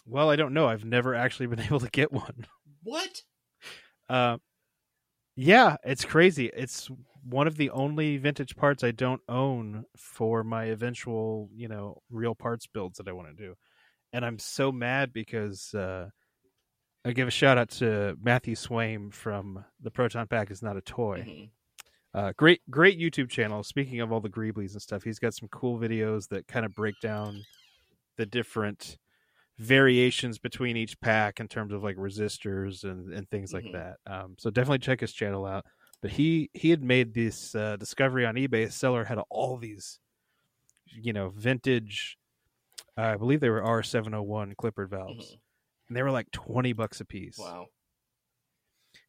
well, 0.07 0.31
I 0.31 0.37
don't 0.37 0.55
know. 0.55 0.67
I've 0.69 0.85
never 0.85 1.15
actually 1.15 1.47
been 1.47 1.61
able 1.61 1.81
to 1.81 1.91
get 1.91 2.13
one. 2.13 2.47
What? 2.83 3.23
Uh, 4.09 4.39
yeah, 5.37 5.77
it's 5.85 6.05
crazy. 6.05 6.51
It's 6.55 6.89
one 7.23 7.47
of 7.47 7.57
the 7.57 7.71
only 7.71 8.17
vintage 8.17 8.57
parts 8.57 8.83
I 8.83 8.91
don't 8.93 9.21
own 9.29 9.85
for 9.97 10.43
my 10.43 10.65
eventual, 10.65 11.51
you 11.55 11.69
know, 11.69 12.01
real 12.11 12.35
parts 12.35 12.67
builds 12.67 12.99
that 12.99 13.09
I 13.09 13.13
want 13.13 13.29
to 13.29 13.35
do. 13.35 13.55
And 14.13 14.25
I'm 14.25 14.39
so 14.39 14.73
mad 14.73 15.13
because 15.13 15.73
uh, 15.75 16.09
I 17.05 17.13
give 17.13 17.29
a 17.29 17.31
shout 17.31 17.57
out 17.59 17.71
to 17.71 18.17
Matthew 18.23 18.55
Swaim 18.55 19.13
from 19.13 19.65
the 19.81 19.91
Proton 19.91 20.27
Pack 20.27 20.51
is 20.51 20.63
not 20.63 20.77
a 20.77 20.83
toy. 20.83 21.23
Mhm. 21.27 21.51
Uh, 22.13 22.33
great, 22.37 22.61
great 22.71 22.99
YouTube 22.99 23.31
channel. 23.31 23.63
Speaking 23.63 24.01
of 24.01 24.13
all 24.13 24.21
the 24.21 24.29
Greeblies 24.29 24.73
and 24.73 24.83
stuff, 24.83 25.03
he's 25.05 25.19
got 25.19 25.33
some 25.33 25.49
cool 25.49 25.79
videos 25.79 26.29
that 26.29 26.47
kind 26.49 26.67
of 26.67 26.75
break 26.75 26.99
down 27.01 27.43
the 28.17 28.27
different 28.27 28.99
variations 29.59 30.39
between 30.39 30.77
each 30.77 30.99
pack 31.01 31.39
in 31.41 31.47
terms 31.49 31.73
of 31.73 31.83
like 31.83 31.97
resistors 31.97 32.85
and, 32.85 33.13
and 33.13 33.29
things 33.31 33.53
like 33.53 33.65
Mhm. 33.65 33.73
that. 33.73 33.99
Um, 34.07 34.35
so 34.39 34.51
definitely 34.51 34.79
check 34.81 35.01
his 35.01 35.13
channel 35.13 35.47
out. 35.47 35.67
but 36.03 36.11
he 36.13 36.49
he 36.55 36.71
had 36.71 36.83
made 36.83 37.13
this 37.13 37.55
uh, 37.55 37.77
discovery 37.77 38.25
on 38.25 38.35
eBay. 38.35 38.65
A 38.65 38.71
seller 38.71 39.05
had 39.05 39.19
all 39.29 39.59
these, 39.59 40.01
you 40.87 41.13
know, 41.13 41.29
vintage. 41.29 42.17
Uh, 42.97 43.03
I 43.03 43.17
believe 43.19 43.41
they 43.41 43.51
were 43.51 43.63
R 43.63 43.83
seven 43.83 44.15
hundred 44.15 44.23
one 44.25 44.55
Clippard 44.55 44.89
valves, 44.89 45.33
Mhm. 45.35 45.40
And 45.91 45.97
they 45.97 46.03
were 46.03 46.11
like 46.13 46.31
twenty 46.31 46.73
bucks 46.73 47.03
a 47.03 47.05
piece. 47.05 47.37
Wow. 47.39 47.67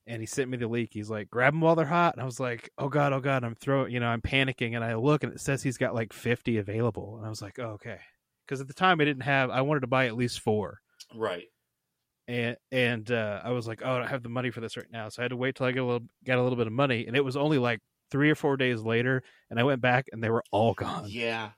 And 0.08 0.20
he 0.22 0.26
sent 0.26 0.50
me 0.50 0.58
the 0.58 0.68
leak. 0.68 0.90
He's 0.94 1.10
like, 1.10 1.30
"Grab 1.30 1.54
them 1.54 1.62
while 1.62 1.76
they're 1.76 1.86
hot." 1.86 2.16
And 2.16 2.22
I 2.22 2.26
was 2.26 2.40
like, 2.40 2.70
"Oh 2.78 2.90
god, 2.90 3.14
oh 3.14 3.20
god!" 3.22 3.44
I'm 3.44 3.56
throwing, 3.56 3.92
you 3.94 4.00
know, 4.00 4.08
I'm 4.08 4.22
panicking, 4.22 4.76
and 4.76 4.84
I 4.84 4.96
look, 4.96 5.24
and 5.24 5.32
it 5.32 5.40
says 5.40 5.64
he's 5.64 5.78
got 5.78 5.94
like 5.96 6.12
fifty 6.12 6.58
available, 6.58 7.18
and 7.18 7.26
I 7.26 7.30
was 7.30 7.42
like, 7.42 7.60
oh, 7.60 7.74
"Okay," 7.78 8.00
because 8.46 8.60
at 8.62 8.68
the 8.68 8.74
time 8.74 9.00
I 9.00 9.06
didn't 9.06 9.24
have. 9.24 9.50
I 9.52 9.62
wanted 9.62 9.82
to 9.82 9.88
buy 9.88 10.08
at 10.08 10.18
least 10.18 10.40
four. 10.42 10.80
Right. 11.16 11.46
and 12.28 12.58
and 12.72 13.12
uh, 13.12 13.42
I 13.44 13.52
was 13.52 13.68
like, 13.68 13.82
oh, 13.84 13.92
I 13.94 14.00
don't 14.00 14.08
have 14.08 14.24
the 14.24 14.30
money 14.30 14.52
for 14.52 14.62
this 14.62 14.78
right 14.78 14.92
now, 14.92 15.10
so 15.10 15.22
I 15.22 15.26
had 15.26 15.30
to 15.32 15.38
wait 15.38 15.56
till 15.56 15.68
I 15.68 15.72
get 15.72 15.84
a 15.84 15.86
little 15.86 16.08
got 16.26 16.38
a 16.40 16.44
little 16.44 16.58
bit 16.58 16.68
of 16.68 16.74
money, 16.74 17.06
and 17.08 17.16
it 17.16 17.26
was 17.26 17.38
only 17.38 17.58
like 17.60 17.80
three 18.12 18.30
or 18.32 18.36
four 18.36 18.58
days 18.58 18.82
later, 18.82 19.24
and 19.50 19.60
I 19.60 19.64
went 19.64 19.82
back 19.82 20.06
and 20.12 20.24
they 20.24 20.30
were 20.30 20.44
all 20.52 20.74
gone. 20.74 21.06
Yeah. 21.10 21.52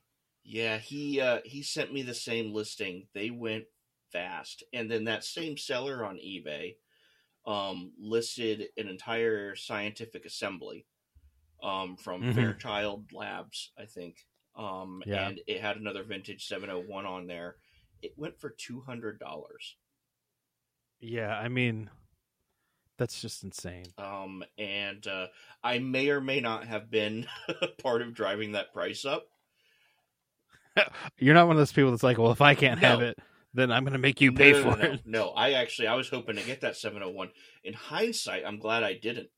Yeah, 0.46 0.78
he 0.78 1.22
uh 1.22 1.40
he 1.46 1.64
sent 1.64 1.94
me 1.94 2.02
the 2.04 2.14
same 2.14 2.54
listing. 2.54 3.08
They 3.14 3.30
went 3.30 3.66
fast. 4.14 4.64
And 4.74 4.92
then 4.92 5.06
that 5.06 5.26
same 5.26 5.58
seller 5.58 6.06
on 6.06 6.18
eBay 6.18 6.78
um 7.46 7.94
listed 8.00 8.70
an 8.78 8.88
entire 8.90 9.56
scientific 9.56 10.26
assembly 10.26 10.88
um 11.64 11.98
from 11.98 12.26
Mhm. 12.26 12.28
Fairchild 12.28 13.12
Labs, 13.14 13.72
I 13.78 13.86
think. 13.86 14.28
Um 14.56 15.04
Yeah. 15.06 15.30
and 15.30 15.42
it 15.48 15.62
had 15.62 15.78
another 15.78 16.04
vintage 16.04 16.48
701 16.48 17.06
on 17.08 17.28
there. 17.28 17.58
It 18.04 18.14
went 18.18 18.40
for 18.40 18.52
$200. 18.52 19.78
Yeah, 21.00 21.38
I 21.38 21.50
mean, 21.50 21.90
that's 22.98 23.22
just 23.22 23.44
insane. 23.44 23.94
Um 23.98 24.44
and 24.58 25.06
uh 25.08 25.28
I 25.64 25.80
may 25.80 26.10
or 26.10 26.22
may 26.22 26.40
not 26.40 26.66
have 26.68 26.90
been 26.92 27.28
part 27.82 28.02
of 28.02 28.14
driving 28.14 28.52
that 28.54 28.74
price 28.74 29.06
up. 29.06 29.30
You're 31.18 31.34
not 31.34 31.48
one 31.48 31.56
of 31.56 31.60
those 31.60 31.72
people 31.72 31.92
that's 31.92 32.04
like, 32.04 32.18
well, 32.18 32.32
if 32.32 32.42
I 32.42 32.56
can't 32.56 32.80
have 32.80 33.02
it, 33.02 33.18
then 33.54 33.72
I'm 33.72 33.84
going 33.84 33.94
to 33.94 34.00
make 34.00 34.20
you 34.22 34.32
pay 34.32 34.52
no, 34.52 34.64
no, 34.64 34.72
for 34.72 34.78
no, 34.78 34.84
it. 34.92 35.02
No, 35.06 35.30
I 35.30 35.52
actually 35.54 35.88
I 35.88 35.96
was 35.96 36.10
hoping 36.10 36.36
to 36.36 36.44
get 36.44 36.62
that 36.62 36.76
701. 36.76 37.30
In 37.64 37.74
hindsight, 37.74 38.44
I'm 38.46 38.60
glad 38.60 38.84
I 38.84 38.94
didn't. 38.94 39.30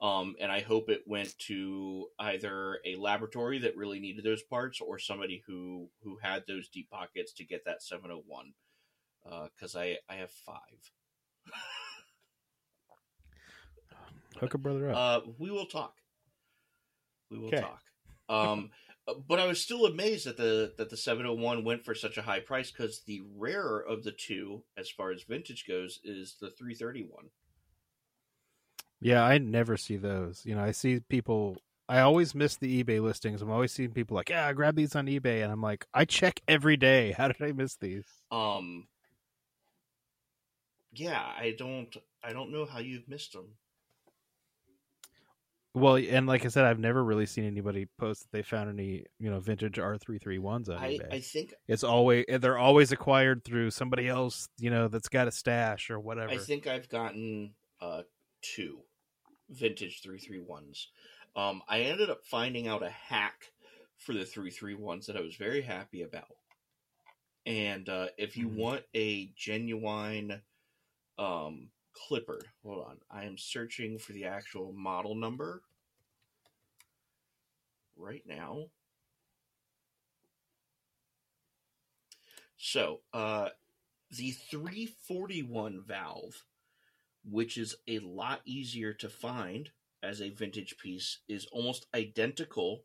Um, 0.00 0.34
and 0.40 0.50
I 0.50 0.60
hope 0.60 0.88
it 0.88 1.02
went 1.06 1.38
to 1.46 2.08
either 2.18 2.80
a 2.84 2.96
laboratory 2.96 3.60
that 3.60 3.76
really 3.76 4.00
needed 4.00 4.24
those 4.24 4.42
parts 4.42 4.80
or 4.80 4.98
somebody 4.98 5.44
who 5.46 5.88
who 6.02 6.18
had 6.20 6.42
those 6.48 6.68
deep 6.68 6.90
pockets 6.90 7.32
to 7.34 7.44
get 7.44 7.64
that 7.66 7.82
701. 7.84 8.52
Because 9.54 9.76
I 9.76 9.98
I 10.08 10.16
have 10.16 10.32
five. 10.32 10.58
Hook 14.40 14.54
a 14.54 14.58
brother 14.58 14.90
up. 14.90 14.96
Uh, 14.96 15.20
we 15.38 15.50
will 15.52 15.66
talk. 15.66 15.94
We 17.30 17.38
will 17.38 17.50
'Kay. 17.50 17.60
talk. 17.60 17.82
Um, 18.28 18.70
but 19.06 19.40
I 19.40 19.46
was 19.46 19.60
still 19.60 19.86
amazed 19.86 20.26
that 20.26 20.36
the 20.36 20.74
that 20.78 20.90
the 20.90 20.96
701 20.96 21.64
went 21.64 21.84
for 21.84 21.94
such 21.94 22.16
a 22.18 22.22
high 22.22 22.40
price 22.40 22.70
because 22.70 23.02
the 23.06 23.22
rarer 23.36 23.80
of 23.80 24.04
the 24.04 24.12
two, 24.12 24.64
as 24.76 24.90
far 24.90 25.10
as 25.12 25.24
vintage 25.24 25.66
goes, 25.66 25.98
is 26.04 26.36
the 26.40 26.50
331. 26.50 27.26
yeah, 29.00 29.22
I 29.24 29.38
never 29.38 29.76
see 29.76 29.96
those. 29.96 30.42
You 30.44 30.54
know, 30.54 30.62
I 30.62 30.72
see 30.72 31.00
people. 31.08 31.56
I 31.88 32.00
always 32.00 32.34
miss 32.34 32.56
the 32.56 32.82
eBay 32.82 33.02
listings. 33.02 33.42
I'm 33.42 33.50
always 33.50 33.72
seeing 33.72 33.90
people 33.92 34.14
like, 34.16 34.30
yeah, 34.30 34.52
grab 34.52 34.76
these 34.76 34.94
on 34.96 35.06
eBay, 35.06 35.42
and 35.42 35.52
I'm 35.52 35.60
like, 35.60 35.86
I 35.92 36.04
check 36.04 36.40
every 36.48 36.76
day. 36.76 37.12
How 37.18 37.28
did 37.28 37.42
I 37.42 37.52
miss 37.52 37.76
these? 37.76 38.06
Um, 38.30 38.88
yeah, 40.92 41.20
I 41.20 41.54
don't 41.58 41.94
I 42.22 42.32
don't 42.32 42.52
know 42.52 42.64
how 42.66 42.78
you've 42.78 43.08
missed 43.08 43.32
them. 43.32 43.56
Well, 45.74 45.96
and 45.96 46.26
like 46.26 46.44
I 46.44 46.48
said, 46.48 46.64
I've 46.64 46.78
never 46.78 47.02
really 47.02 47.24
seen 47.26 47.44
anybody 47.44 47.86
post 47.98 48.22
that 48.22 48.32
they 48.32 48.42
found 48.42 48.68
any, 48.68 49.06
you 49.18 49.30
know, 49.30 49.40
vintage 49.40 49.78
R 49.78 49.96
three 49.96 50.18
three 50.18 50.38
ones 50.38 50.68
on 50.68 50.82
I, 50.82 50.84
eBay. 50.84 51.16
I 51.16 51.20
think 51.20 51.54
It's 51.66 51.82
always 51.84 52.26
they're 52.28 52.58
always 52.58 52.92
acquired 52.92 53.44
through 53.44 53.70
somebody 53.70 54.08
else, 54.08 54.48
you 54.58 54.70
know, 54.70 54.88
that's 54.88 55.08
got 55.08 55.28
a 55.28 55.32
stash 55.32 55.90
or 55.90 55.98
whatever. 55.98 56.28
I 56.28 56.38
think 56.38 56.66
I've 56.66 56.88
gotten 56.88 57.54
uh 57.80 58.02
two 58.40 58.82
vintage 59.48 60.02
331s. 60.02 60.88
Um 61.36 61.62
I 61.68 61.82
ended 61.82 62.10
up 62.10 62.24
finding 62.24 62.66
out 62.68 62.82
a 62.82 62.90
hack 62.90 63.52
for 63.96 64.12
the 64.14 64.24
331s 64.26 65.06
that 65.06 65.16
I 65.16 65.20
was 65.20 65.36
very 65.36 65.62
happy 65.62 66.02
about. 66.02 66.36
And 67.46 67.88
uh 67.88 68.08
if 68.18 68.36
you 68.36 68.48
Mhm. 68.48 68.56
want 68.56 68.84
a 68.94 69.26
genuine 69.36 70.42
um 71.18 71.72
Clippard, 71.94 72.44
hold 72.64 72.84
on. 72.84 72.98
I 73.10 73.24
am 73.24 73.38
searching 73.38 73.98
for 73.98 74.12
the 74.12 74.24
actual 74.24 74.72
model 74.72 75.14
number 75.14 75.62
right 77.96 78.22
now. 78.26 78.66
So, 82.56 83.00
uh 83.12 83.50
the 84.10 84.32
341 84.32 85.82
valve, 85.86 86.44
which 87.24 87.56
is 87.56 87.76
a 87.88 87.98
lot 88.00 88.42
easier 88.44 88.92
to 88.92 89.08
find 89.08 89.70
as 90.02 90.20
a 90.20 90.28
vintage 90.28 90.76
piece, 90.76 91.18
is 91.28 91.46
almost 91.46 91.86
identical 91.94 92.84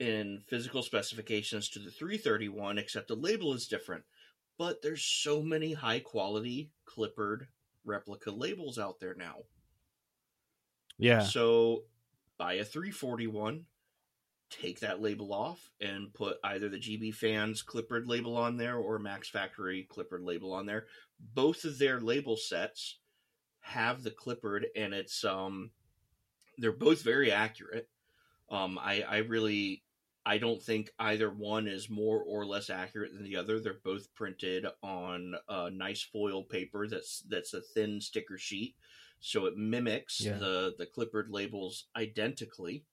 in 0.00 0.42
physical 0.48 0.82
specifications 0.82 1.68
to 1.68 1.78
the 1.78 1.90
331, 1.90 2.78
except 2.78 3.06
the 3.06 3.14
label 3.14 3.52
is 3.54 3.68
different. 3.68 4.02
But 4.58 4.82
there's 4.82 5.04
so 5.04 5.42
many 5.42 5.74
high 5.74 6.00
quality 6.00 6.70
Clippard 6.86 7.46
replica 7.84 8.30
labels 8.30 8.78
out 8.78 9.00
there 9.00 9.14
now. 9.14 9.44
yeah, 10.98 11.20
So 11.20 11.84
buy 12.38 12.54
a 12.54 12.64
341, 12.64 13.66
take 14.50 14.80
that 14.80 15.00
label 15.00 15.32
off, 15.32 15.70
and 15.80 16.12
put 16.12 16.38
either 16.44 16.68
the 16.68 16.78
GB 16.78 17.14
Fans 17.14 17.62
Clippard 17.62 18.06
label 18.06 18.36
on 18.36 18.56
there 18.56 18.76
or 18.76 18.98
Mack's 18.98 19.28
Factory 19.30 19.86
Clippard 19.90 20.24
label 20.24 20.52
on 20.52 20.66
there. 20.66 20.86
Both 21.18 21.64
of 21.64 21.78
their 21.78 22.00
label 22.00 22.36
sets 22.36 22.98
have 23.60 24.02
the 24.02 24.10
Clippard, 24.10 24.64
and 24.76 24.94
it's 24.94 25.24
um, 25.24 25.70
they're 26.58 26.72
both 26.72 27.02
very 27.02 27.32
accurate. 27.32 27.88
Um, 28.50 28.78
I 28.78 29.02
I 29.02 29.18
really 29.18 29.84
I 30.26 30.38
don't 30.38 30.62
think 30.62 30.90
either 30.98 31.30
one 31.30 31.66
is 31.66 31.88
more 31.88 32.22
or 32.22 32.44
less 32.44 32.68
accurate 32.68 33.14
than 33.14 33.24
the 33.24 33.36
other. 33.36 33.58
They're 33.58 33.80
both 33.82 34.14
printed 34.14 34.66
on 34.82 35.34
a 35.48 35.70
nice 35.70 36.02
foil 36.02 36.42
paper 36.44 36.86
that's 36.86 37.20
that's 37.28 37.54
a 37.54 37.62
thin 37.62 38.00
sticker 38.00 38.36
sheet, 38.36 38.76
so 39.20 39.46
it 39.46 39.56
mimics 39.56 40.20
Yeah. 40.20 40.36
the 40.36 40.74
the 40.76 40.86
Clippard 40.86 41.30
labels 41.30 41.86
identically. 41.96 42.84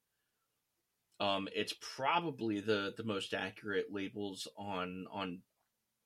Um, 1.20 1.49
it's 1.54 1.74
probably 1.82 2.60
the 2.60 2.94
the 2.95 3.04
most 3.04 3.34
accurate 3.34 3.88
labels 3.91 4.48
on 4.56 5.08
on 5.12 5.41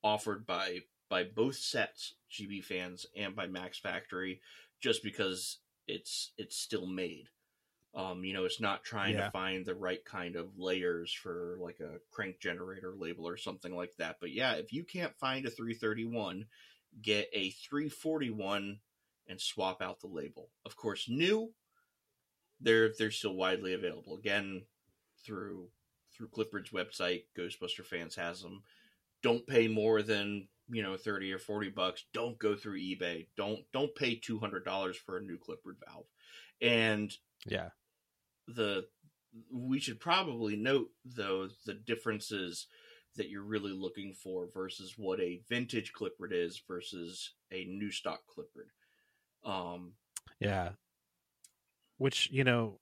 offered 0.03 0.45
by 0.47 0.79
by 1.09 1.23
both 1.25 1.57
sets, 1.57 2.15
GB 2.31 2.63
fans 2.63 3.05
and 3.15 3.35
by 3.35 3.45
Mack's 3.45 3.77
Factory, 3.77 4.41
just 4.79 5.03
because 5.03 5.59
it's 5.87 6.31
it's 6.37 6.57
still 6.57 6.87
made. 6.87 7.27
Um, 7.93 8.23
you 8.23 8.33
know, 8.33 8.45
it's 8.45 8.61
not 8.61 8.83
trying 8.83 9.15
Yeah. 9.15 9.25
to 9.25 9.31
find 9.31 9.65
the 9.65 9.75
right 9.75 10.03
kind 10.05 10.35
of 10.37 10.57
layers 10.57 11.11
for 11.11 11.57
like 11.59 11.79
a 11.81 11.99
crank 12.09 12.39
generator 12.39 12.93
label 12.95 13.27
or 13.27 13.35
something 13.37 13.75
like 13.75 13.95
that. 13.97 14.17
But 14.21 14.31
yeah, 14.31 14.53
if 14.53 14.71
you 14.71 14.83
can't 14.85 15.17
find 15.19 15.45
a 15.45 15.49
331, 15.49 16.47
get 17.01 17.29
a 17.33 17.49
341 17.51 18.79
and 19.27 19.41
swap 19.41 19.81
out 19.81 19.99
the 19.99 20.07
label. 20.07 20.49
Of 20.65 20.75
course, 20.77 21.09
new, 21.09 21.53
they're 22.61 22.93
they're 22.97 23.11
still 23.11 23.35
widely 23.35 23.73
available. 23.73 24.15
Again, 24.17 24.65
through 25.25 25.69
through 26.13 26.29
Clippard's 26.29 26.71
website, 26.71 27.23
Ghostbuster 27.37 27.85
Fans 27.85 28.15
has 28.15 28.41
them. 28.41 28.63
Don't 29.21 29.45
pay 29.47 29.67
more 29.67 30.01
than 30.01 30.47
you 30.69 30.81
know 30.81 30.95
thirty 30.97 31.31
or 31.33 31.39
forty 31.39 31.69
bucks. 31.69 32.05
Don't 32.13 32.37
go 32.39 32.55
through 32.55 32.79
eBay. 32.79 33.27
Don't 33.35 33.61
don't 33.73 33.93
pay 33.95 34.15
two 34.15 34.39
hundred 34.39 34.63
dollars 34.63 34.95
for 34.97 35.17
a 35.17 35.21
new 35.21 35.37
Clippard 35.37 35.77
valve. 35.85 36.05
And 36.61 37.15
yeah, 37.45 37.69
the 38.47 38.85
we 39.51 39.79
should 39.79 39.99
probably 39.99 40.55
note 40.55 40.89
though 41.05 41.47
the 41.65 41.73
differences 41.73 42.67
that 43.15 43.29
you're 43.29 43.43
really 43.43 43.71
looking 43.71 44.13
for 44.13 44.47
versus 44.53 44.93
what 44.97 45.19
a 45.19 45.41
vintage 45.49 45.91
Clippard 45.93 46.31
is 46.31 46.61
versus 46.67 47.33
a 47.51 47.65
new 47.65 47.91
stock 47.91 48.21
Clippard. 48.29 48.69
Um, 49.49 49.93
yeah. 50.39 50.69
Which 51.97 52.29
you 52.31 52.43
know, 52.43 52.79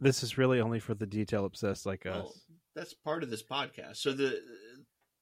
this 0.00 0.22
is 0.22 0.38
really 0.38 0.60
only 0.60 0.80
for 0.80 0.94
the 0.94 1.06
detail 1.06 1.44
obsessed 1.44 1.86
like 1.86 2.06
us. 2.06 2.40
that's 2.74 2.94
part 2.94 3.22
of 3.22 3.30
this 3.30 3.42
podcast. 3.42 3.96
So 3.96 4.12
the 4.12 4.40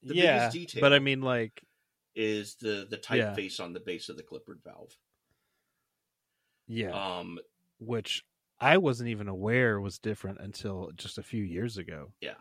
the 0.03 0.15
yeah, 0.15 0.37
biggest 0.49 0.53
detail 0.53 0.81
but 0.81 0.93
I 0.93 0.99
mean, 1.01 1.23
like, 1.23 1.63
is 2.15 2.57
the 2.57 2.87
the 2.89 3.01
Yeah. 3.17 3.35
typeface 3.35 3.59
on 3.61 3.73
the 3.73 3.81
base 3.81 4.09
of 4.09 4.17
the 4.17 4.23
Clippard 4.23 4.63
valve. 4.65 4.97
yeah, 6.67 6.91
Um, 7.19 7.39
which 7.79 8.25
I 8.61 8.79
wasn't 8.79 9.11
even 9.11 9.29
aware 9.29 9.81
was 9.81 9.99
different 9.99 10.39
until 10.41 10.91
just 10.97 11.19
a 11.19 11.23
few 11.23 11.43
years 11.43 11.79
ago. 11.79 12.13
Yeah. 12.21 12.35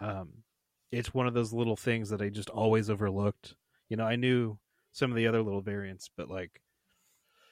Um, 0.00 0.44
it's 0.90 1.14
one 1.14 1.26
of 1.26 1.34
those 1.34 1.52
little 1.52 1.76
things 1.76 2.10
that 2.10 2.22
I 2.22 2.28
just 2.28 2.50
always 2.50 2.90
overlooked. 2.90 3.54
You 3.88 3.96
know, 3.96 4.04
I 4.04 4.16
knew 4.16 4.58
some 4.92 5.10
of 5.10 5.16
the 5.16 5.26
other 5.26 5.42
little 5.42 5.60
variants, 5.60 6.10
but 6.16 6.28
like 6.28 6.60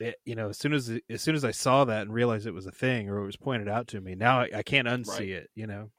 it, 0.01 0.17
you 0.25 0.35
know, 0.35 0.51
as 0.51 0.59
soon 0.59 0.73
as 0.73 0.91
as 1.09 1.23
soon 1.23 1.35
as 1.35 1.45
I 1.45 1.51
saw 1.51 1.85
that 1.85 2.03
and 2.03 2.13
realized 2.13 2.47
it 2.47 2.55
was 2.55 2.67
a 2.67 2.71
thing 2.73 3.09
or 3.09 3.19
it 3.19 3.27
was 3.27 3.37
pointed 3.37 3.69
out 3.69 3.89
to 3.89 4.01
me, 4.01 4.15
now 4.15 4.41
I, 4.41 4.51
I 4.57 4.63
can't 4.63 4.89
unsee 4.89 5.19
Right. 5.19 5.29
it. 5.31 5.51
You 5.55 5.67
know. 5.67 5.91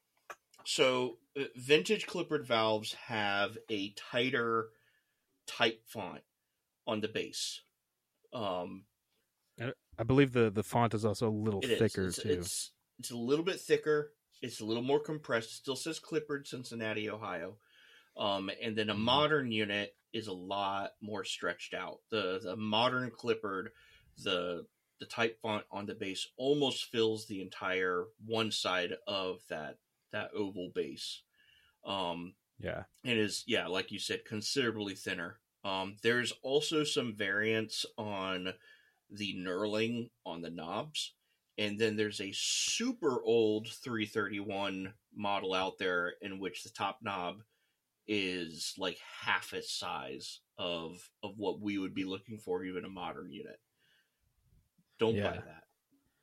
So, 0.66 1.18
uh, 1.40 1.46
vintage 1.56 2.08
Clippard 2.08 2.46
valves 2.46 2.94
have 2.94 3.58
a 3.70 3.94
tighter 3.94 4.70
type 5.48 5.82
font 5.86 6.22
on 6.86 7.02
the 7.02 7.08
base. 7.08 7.62
Um, 8.34 8.84
I 9.98 10.04
believe 10.04 10.32
the 10.34 10.50
the 10.50 10.64
font 10.64 10.94
is 10.94 11.06
also 11.06 11.28
a 11.28 11.32
little 11.32 11.62
it 11.62 11.80
thicker 11.80 12.08
It's, 12.08 12.22
too. 12.22 12.30
it's 12.30 12.72
it's 13.00 13.12
a 13.12 13.18
little 13.18 13.46
bit 13.46 13.60
thicker. 13.60 14.14
It's 14.42 14.60
a 14.62 14.66
little 14.66 14.84
more 14.84 15.00
compressed. 15.00 15.50
It 15.50 15.54
still 15.56 15.76
says 15.76 16.00
Clippard, 16.00 16.48
Cincinnati, 16.48 17.10
Ohio. 17.10 17.58
Um, 18.16 18.50
and 18.62 18.76
then 18.76 18.90
a 18.90 18.96
Mhm. 18.96 19.00
modern 19.00 19.52
unit 19.52 19.96
is 20.14 20.28
a 20.28 20.34
lot 20.34 20.94
more 21.02 21.24
stretched 21.24 21.74
out. 21.74 22.02
The 22.10 22.40
the 22.42 22.56
modern 22.56 23.12
Clippard, 23.12 23.70
the 24.24 24.68
the 25.00 25.06
type 25.06 25.40
font 25.42 25.64
on 25.72 25.86
the 25.86 25.94
base 25.94 26.28
almost 26.38 26.86
fills 26.86 27.28
the 27.28 27.42
entire 27.42 28.06
one 28.26 28.52
side 28.52 28.94
of 29.08 29.42
that 29.50 29.78
that 30.12 30.32
oval 30.34 30.72
base. 30.74 31.22
Um, 31.84 32.36
yeah. 32.60 32.84
it 33.04 33.18
is 33.18 33.44
yeah 33.46 33.68
like 33.68 33.92
you 33.92 34.00
said 34.00 34.26
considerably 34.26 34.96
thinner 34.96 35.40
um 35.64 35.96
there's 36.02 36.32
also 36.42 36.84
some 36.84 37.14
variants 37.16 37.86
on 38.00 38.52
the 39.12 39.36
knurling 39.36 40.10
on 40.26 40.42
the 40.42 40.50
knobs. 40.50 41.14
And 41.58 41.80
then 41.80 41.96
there's 41.96 42.22
a 42.22 42.32
super 42.36 43.22
old 43.24 43.68
331 43.68 44.94
model 45.16 45.54
out 45.54 45.78
there 45.80 46.14
in 46.22 46.40
which 46.40 46.64
the 46.64 46.70
top 46.70 47.00
knob 47.02 47.42
is 48.08 48.74
like 48.78 49.00
half 49.22 49.54
its 49.54 49.74
size 49.74 50.40
of 50.58 51.10
of 51.24 51.38
what 51.38 51.60
we 51.60 51.78
would 51.78 51.94
be 51.94 52.06
looking 52.06 52.38
for 52.38 52.64
even 52.64 52.86
a 52.86 52.90
modern 52.90 53.32
unit. 53.32 53.60
Don't 55.00 55.16
buy 55.16 55.32
that. 55.32 55.64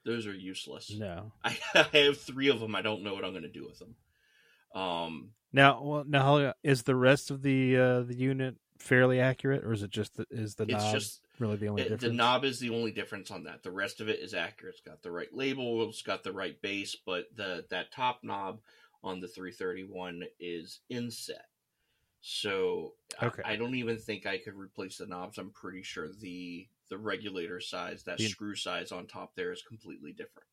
Those 0.04 0.26
are 0.26 0.34
useless. 0.34 0.90
No. 0.96 1.32
I, 1.42 1.58
I 1.74 1.98
have 1.98 2.20
three 2.20 2.48
of 2.48 2.60
them 2.60 2.74
i 2.74 2.82
don't 2.82 3.02
know 3.02 3.14
what 3.14 3.24
i'm 3.24 3.32
going 3.32 3.42
to 3.42 3.48
do 3.48 3.64
with 3.64 3.78
them 3.78 3.94
um 4.74 5.30
Now, 5.52 5.82
well, 5.82 6.04
now 6.06 6.52
is 6.62 6.82
the 6.82 6.96
rest 6.96 7.30
of 7.30 7.42
the 7.42 7.76
uh, 7.76 8.00
the 8.02 8.16
unit 8.16 8.56
fairly 8.78 9.20
accurate, 9.20 9.64
or 9.64 9.72
is 9.72 9.82
it 9.82 9.90
just 9.90 10.16
the, 10.16 10.26
is 10.30 10.56
the 10.56 10.64
it's 10.64 10.72
knob 10.72 10.92
just 10.92 11.20
really 11.38 11.56
the 11.56 11.68
only 11.68 11.82
It- 11.82 11.84
difference? 11.84 12.02
the 12.02 12.12
knob 12.12 12.44
is 12.44 12.58
the 12.60 12.70
only 12.70 12.92
difference 12.92 13.30
on 13.30 13.44
that. 13.44 13.62
The 13.62 13.70
rest 13.70 14.00
of 14.00 14.08
it 14.08 14.20
is 14.20 14.34
accurate. 14.34 14.74
It's 14.76 14.84
got 14.84 15.02
the 15.02 15.10
right 15.10 15.32
label. 15.32 15.88
It's 15.88 16.02
got 16.02 16.22
the 16.22 16.32
right 16.32 16.60
base, 16.62 16.94
but 16.94 17.34
the 17.36 17.66
that 17.70 17.92
top 17.92 18.22
knob 18.24 18.60
on 19.02 19.20
the 19.20 19.28
331 19.28 20.24
is 20.38 20.80
inset. 20.88 21.48
So 22.20 22.96
Okay. 23.22 23.42
I, 23.44 23.56
don't 23.56 23.74
even 23.74 23.98
think 23.98 24.24
I 24.24 24.38
could 24.38 24.54
replace 24.54 24.96
the 24.98 25.06
knobs. 25.06 25.36
I'm 25.38 25.50
pretty 25.50 25.82
sure 25.82 26.08
the 26.12 26.68
the 26.88 26.96
regulator 26.98 27.60
size, 27.60 28.04
that 28.04 28.18
The- 28.18 28.28
screw 28.28 28.54
size 28.54 28.92
on 28.92 29.06
top 29.06 29.34
there 29.34 29.52
is 29.52 29.62
completely 29.62 30.12
different. 30.12 30.48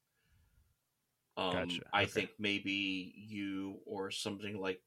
Um, 1.37 1.53
Gotcha. 1.69 1.89
I 1.93 2.05
think 2.05 2.31
maybe 2.39 3.13
you 3.15 3.79
or 3.85 4.11
something 4.11 4.59
like 4.59 4.81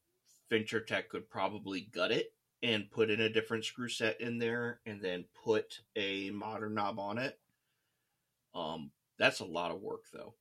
Fincher 0.49 0.79
Tech 0.81 1.09
could 1.09 1.27
probably 1.29 1.81
gut 1.81 2.11
it 2.11 2.34
and 2.63 2.89
put 2.91 3.09
in 3.09 3.19
a 3.21 3.29
different 3.29 3.65
screw 3.65 3.89
set 3.89 4.19
in 4.21 4.37
there 4.39 4.81
and 4.85 5.01
then 5.01 5.25
put 5.33 5.81
a 5.95 6.31
modern 6.31 6.73
knob 6.75 6.99
on 6.99 7.17
it. 7.17 7.39
Um, 8.55 8.91
that's 9.17 9.39
a 9.39 9.45
lot 9.45 9.71
of 9.71 9.81
work 9.81 10.05
though. 10.11 10.35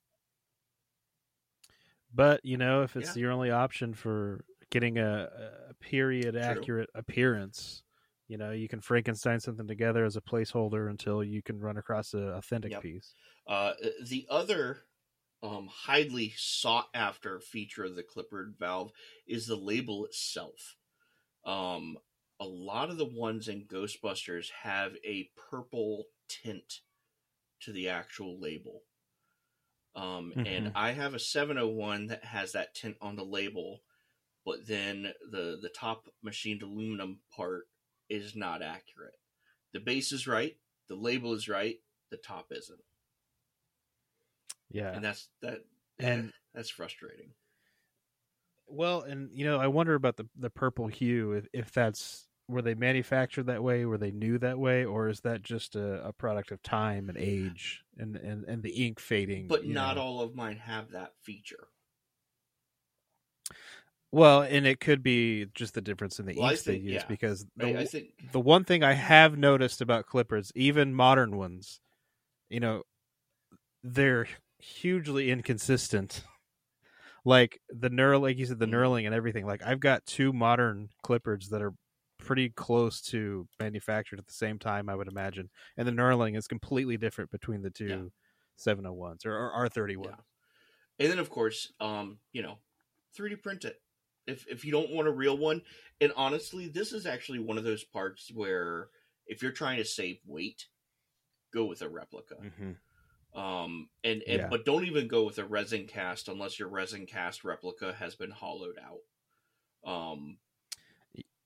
But 2.13 2.45
you 2.45 2.57
know, 2.57 2.83
if 2.83 2.97
it's 2.97 3.15
Yeah. 3.15 3.17
your 3.17 3.33
only 3.33 3.51
option 3.51 3.95
for 3.95 4.45
getting 4.71 4.99
a, 4.99 5.69
a 5.71 5.75
period 5.75 6.37
accurate 6.37 6.91
appearance, 6.95 7.83
you 8.29 8.39
know, 8.39 8.53
you 8.53 8.69
can 8.69 8.81
Frankenstein 8.81 9.41
something 9.41 9.67
together 9.67 10.05
as 10.05 10.17
a 10.17 10.21
placeholder 10.21 10.89
until 10.91 11.23
you 11.25 11.43
can 11.43 11.59
run 11.61 11.77
across 11.77 12.15
a 12.15 12.35
authentic 12.35 12.73
Yep. 12.73 12.79
piece. 12.79 13.17
Uh, 13.47 13.75
the 14.05 14.27
other 14.31 14.85
um, 15.43 15.69
highly 15.69 16.31
sought 16.37 16.91
after 16.95 17.41
feature 17.41 17.85
of 17.85 17.97
the 17.97 18.05
Clippard 18.05 18.57
valve 18.59 18.93
is 19.27 19.47
the 19.47 19.57
label 19.57 20.05
itself. 20.07 20.77
Um, 21.45 21.99
a 22.41 22.45
lot 22.47 22.91
of 22.91 22.97
the 22.97 23.05
ones 23.05 23.49
in 23.49 23.67
Ghostbusters 23.67 24.51
have 24.63 24.97
a 25.05 25.31
purple 25.51 26.07
tint 26.29 26.81
to 27.61 27.73
the 27.73 27.89
actual 27.89 28.39
label. 28.41 28.83
Um, 29.95 30.33
And 30.37 30.67
Mhm. 30.69 30.73
I 30.75 30.91
have 30.93 31.15
a 31.15 31.19
701 31.21 32.07
that 32.09 32.25
has 32.25 32.53
that 32.53 32.75
tint 32.75 32.97
on 33.01 33.15
the 33.17 33.25
label, 33.25 33.85
but 34.45 34.67
then 34.67 35.15
the, 35.31 35.59
the 35.63 35.71
top 35.75 36.13
machined 36.23 36.63
aluminum 36.63 37.21
part 37.31 37.69
is 38.09 38.35
not 38.35 38.61
accurate. 38.61 39.19
The 39.73 39.81
base 39.81 40.11
is 40.13 40.27
right, 40.27 40.59
the 40.89 40.97
label 40.97 41.33
is 41.35 41.49
right, 41.49 41.81
the 42.11 42.17
top 42.19 42.51
isn't 42.53 42.85
Yeah, 44.71 44.93
and 44.95 45.05
that's 45.05 45.29
that 45.41 45.65
And- 45.99 46.33
that's 46.53 46.71
frustrating 46.71 47.35
well, 48.67 49.03
and 49.03 49.31
you 49.33 49.45
know, 49.45 49.59
I 49.61 49.67
wonder 49.69 49.95
about 49.95 50.17
the 50.17 50.29
the 50.37 50.51
purple 50.51 50.87
hue. 50.89 51.33
If, 51.33 51.47
if 51.53 51.73
that's 51.73 52.29
were 52.49 52.63
they 52.63 52.75
manufactured 52.75 53.45
that 53.45 53.63
way, 53.63 53.85
were 53.87 53.99
they 53.99 54.11
new 54.11 54.39
that 54.39 54.59
way, 54.59 54.85
or 54.85 55.09
is 55.09 55.21
that 55.21 55.43
just 55.43 55.77
a, 55.77 56.07
a 56.07 56.13
product 56.13 56.51
of 56.51 56.63
time 56.63 57.09
and 57.09 57.19
age 57.19 57.85
and 57.99 58.17
and, 58.17 58.45
and 58.45 58.63
the 58.63 58.87
ink 58.87 59.01
fading? 59.01 59.49
but 59.49 59.67
not 59.67 59.97
know? 59.97 60.03
all 60.03 60.21
of 60.21 60.35
mine 60.35 60.57
have 60.59 60.91
that 60.91 61.15
feature 61.23 61.69
Well, 64.13 64.43
and 64.43 64.67
it 64.67 64.79
could 64.81 65.03
be 65.03 65.47
just 65.55 65.75
the 65.75 65.81
difference 65.81 66.21
in 66.21 66.27
the 66.27 66.35
Well, 66.35 66.51
inks 66.51 66.63
they 66.63 66.77
use 66.77 67.03
yeah. 67.03 67.07
because 67.09 67.47
the, 67.57 67.77
I 67.79 67.85
think 67.85 68.11
the 68.33 68.41
one 68.41 68.65
thing 68.65 68.83
I 68.85 68.93
have 68.93 69.37
noticed 69.37 69.81
about 69.81 70.07
Clippards, 70.07 70.53
even 70.55 70.95
modern 70.95 71.37
ones, 71.37 71.81
you 72.49 72.61
know, 72.61 72.85
they're 73.83 74.27
hugely 74.59 75.31
inconsistent. 75.31 76.23
Like 77.25 77.61
the 77.71 77.89
knurl, 77.91 78.21
like 78.21 78.37
you 78.39 78.47
said, 78.47 78.59
the 78.59 78.67
Mhm. 78.67 78.67
knurling 78.67 79.07
and 79.07 79.15
everything. 79.15 79.47
Like 79.47 79.63
I've 79.63 79.81
got 79.81 80.05
two 80.07 80.33
modern 80.33 80.91
Clippards 81.05 81.49
that 81.51 81.63
are 81.63 81.75
pretty 82.19 82.51
close 82.51 83.01
to 83.03 83.49
manufactured 83.61 84.19
at 84.19 84.27
the 84.27 84.33
same 84.33 84.59
time, 84.59 84.89
I 84.89 84.95
would 84.95 85.09
imagine, 85.09 85.51
and 85.77 85.87
the 85.89 85.93
knurling 85.93 86.37
is 86.37 86.47
completely 86.49 86.97
different 86.99 87.31
between 87.31 87.63
the 87.63 87.71
two 87.71 88.13
Yeah. 88.13 88.15
701s 88.57 89.25
or, 89.27 89.35
or 89.37 89.53
R31. 89.53 90.17
Yeah. 90.17 90.21
and 90.99 91.11
then 91.11 91.19
of 91.19 91.31
course 91.31 91.73
um 91.81 92.21
you 92.33 92.43
know 92.43 92.59
3d 93.15 93.37
print 93.37 93.65
it 93.65 93.83
if 94.27 94.47
if 94.49 94.65
you 94.65 94.73
don't 94.73 94.91
want 94.91 95.09
a 95.09 95.13
real 95.13 95.37
one 95.37 95.63
and 96.01 96.13
honestly 96.17 96.69
this 96.69 96.93
is 96.93 97.07
actually 97.07 97.39
one 97.39 97.59
of 97.59 97.65
those 97.65 97.85
parts 97.85 98.33
where 98.33 98.91
if 99.27 99.43
you're 99.43 99.53
trying 99.53 99.79
to 99.79 99.85
save 99.85 100.21
weight 100.27 100.69
go 101.53 101.65
with 101.67 101.83
a 101.83 101.89
replica 101.89 102.37
Mm-hmm. 102.43 102.73
Um 103.35 103.89
and, 104.05 104.23
and 104.23 104.49
Yeah. 104.49 104.49
but 104.49 104.65
don't 104.65 104.85
even 104.87 105.09
go 105.09 105.25
with 105.25 105.39
a 105.39 105.45
resin 105.47 105.87
cast 105.87 106.29
unless 106.29 106.59
your 106.59 106.69
resin 106.69 107.07
cast 107.07 107.45
replica 107.45 107.93
has 107.95 108.15
been 108.15 108.31
hollowed 108.31 108.79
out 108.79 109.01
um 109.91 110.39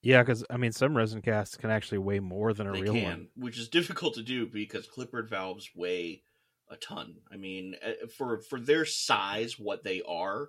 Yeah, 0.02 0.22
because 0.22 0.44
I 0.50 0.56
mean, 0.56 0.72
some 0.72 0.96
resin 0.96 1.22
casts 1.22 1.56
can 1.56 1.70
actually 1.70 1.98
weigh 1.98 2.20
more 2.20 2.52
than 2.52 2.66
a 2.66 2.74
real 2.74 2.98
can, 2.98 2.98
one. 2.98 3.28
which 3.36 3.58
is 3.58 3.68
difficult 3.78 4.14
to 4.14 4.22
do 4.22 4.46
because 4.46 4.88
Clippard 4.88 5.28
valves 5.28 5.70
weigh 5.74 6.24
a 6.68 6.76
ton. 6.76 7.22
I 7.30 7.36
mean, 7.36 7.76
eh, 7.80 8.06
for 8.16 8.40
for 8.42 8.60
their 8.60 8.84
size, 8.84 9.58
what 9.58 9.84
they 9.84 10.02
are, 10.02 10.48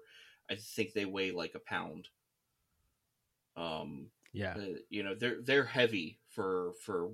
I 0.49 0.55
think 0.55 0.93
they 0.93 1.05
weigh 1.05 1.31
like 1.31 1.55
a 1.55 1.59
pound. 1.59 2.09
Um, 3.55 4.11
Yeah, 4.31 4.57
uh, 4.57 4.79
you 4.89 5.03
know, 5.03 5.15
they're 5.15 5.41
they're 5.41 5.65
heavy 5.65 6.18
for 6.29 6.73
for 6.85 7.11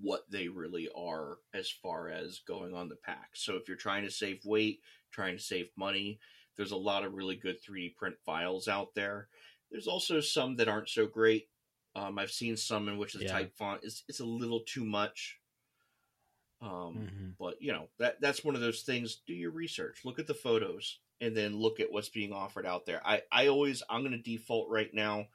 what 0.00 0.30
they 0.30 0.48
really 0.48 0.88
are 0.96 1.38
as 1.54 1.70
far 1.70 2.08
as 2.08 2.40
going 2.40 2.74
on 2.74 2.88
the 2.88 2.96
pack. 2.96 3.30
So 3.34 3.56
if 3.56 3.68
you're 3.68 3.76
trying 3.76 4.04
to 4.04 4.10
save 4.10 4.44
weight, 4.44 4.80
trying 5.10 5.36
to 5.36 5.42
save 5.42 5.70
money, 5.76 6.18
there's 6.56 6.72
a 6.72 6.76
lot 6.76 7.04
of 7.04 7.14
really 7.14 7.36
good 7.36 7.62
3D 7.62 7.90
print 7.96 8.16
files 8.24 8.68
out 8.68 8.94
there. 8.94 9.28
There's 9.70 9.86
also 9.88 10.20
some 10.20 10.56
that 10.56 10.68
aren't 10.68 10.88
so 10.88 11.06
great. 11.06 11.48
Um, 11.94 12.18
I've 12.18 12.30
seen 12.30 12.56
some 12.56 12.88
in 12.88 12.98
which 12.98 13.14
the 13.14 13.20
Yeah. 13.20 13.26
type 13.30 13.56
font 13.56 13.84
is 13.84 14.04
it's 14.08 14.20
a 14.20 14.24
little 14.24 14.60
too 14.60 14.84
much. 14.84 15.40
Um, 16.60 16.96
Mhm. 17.00 17.36
but 17.38 17.60
you 17.60 17.72
know 17.72 17.88
that 17.98 18.20
that's 18.20 18.44
one 18.44 18.54
of 18.54 18.60
those 18.60 18.82
things. 18.82 19.16
Do 19.26 19.34
your 19.34 19.50
research, 19.50 20.04
look 20.04 20.18
at 20.18 20.26
the 20.26 20.34
photos, 20.34 21.00
and 21.20 21.36
then 21.36 21.56
look 21.56 21.80
at 21.80 21.92
what's 21.92 22.08
being 22.08 22.32
offered 22.32 22.66
out 22.66 22.86
there. 22.86 23.06
I 23.06 23.22
I 23.30 23.48
always 23.48 23.82
I'm 23.88 24.00
going 24.02 24.12
to 24.12 24.18
default 24.18 24.68
right 24.70 24.92
now 24.92 25.28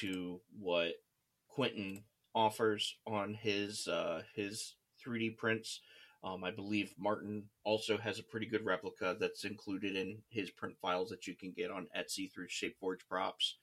to 0.00 0.40
what 0.58 0.94
Quentin 1.48 2.04
offers 2.34 2.96
on 3.06 3.34
his 3.34 3.88
uh, 3.88 4.22
his 4.34 4.74
3D 5.04 5.36
prints. 5.36 5.80
Um, 6.22 6.42
I 6.42 6.50
believe 6.50 6.94
Martin 6.98 7.44
also 7.64 7.98
has 7.98 8.18
a 8.18 8.22
pretty 8.22 8.46
good 8.46 8.64
replica 8.64 9.14
that's 9.20 9.44
included 9.44 9.94
in 9.94 10.22
his 10.30 10.50
print 10.50 10.74
files 10.80 11.10
that 11.10 11.26
you 11.26 11.34
can 11.34 11.52
get 11.52 11.70
on 11.70 11.86
Etsy 11.96 12.32
through 12.32 12.48
Shapeforge 12.48 13.06
Props. 13.08 13.58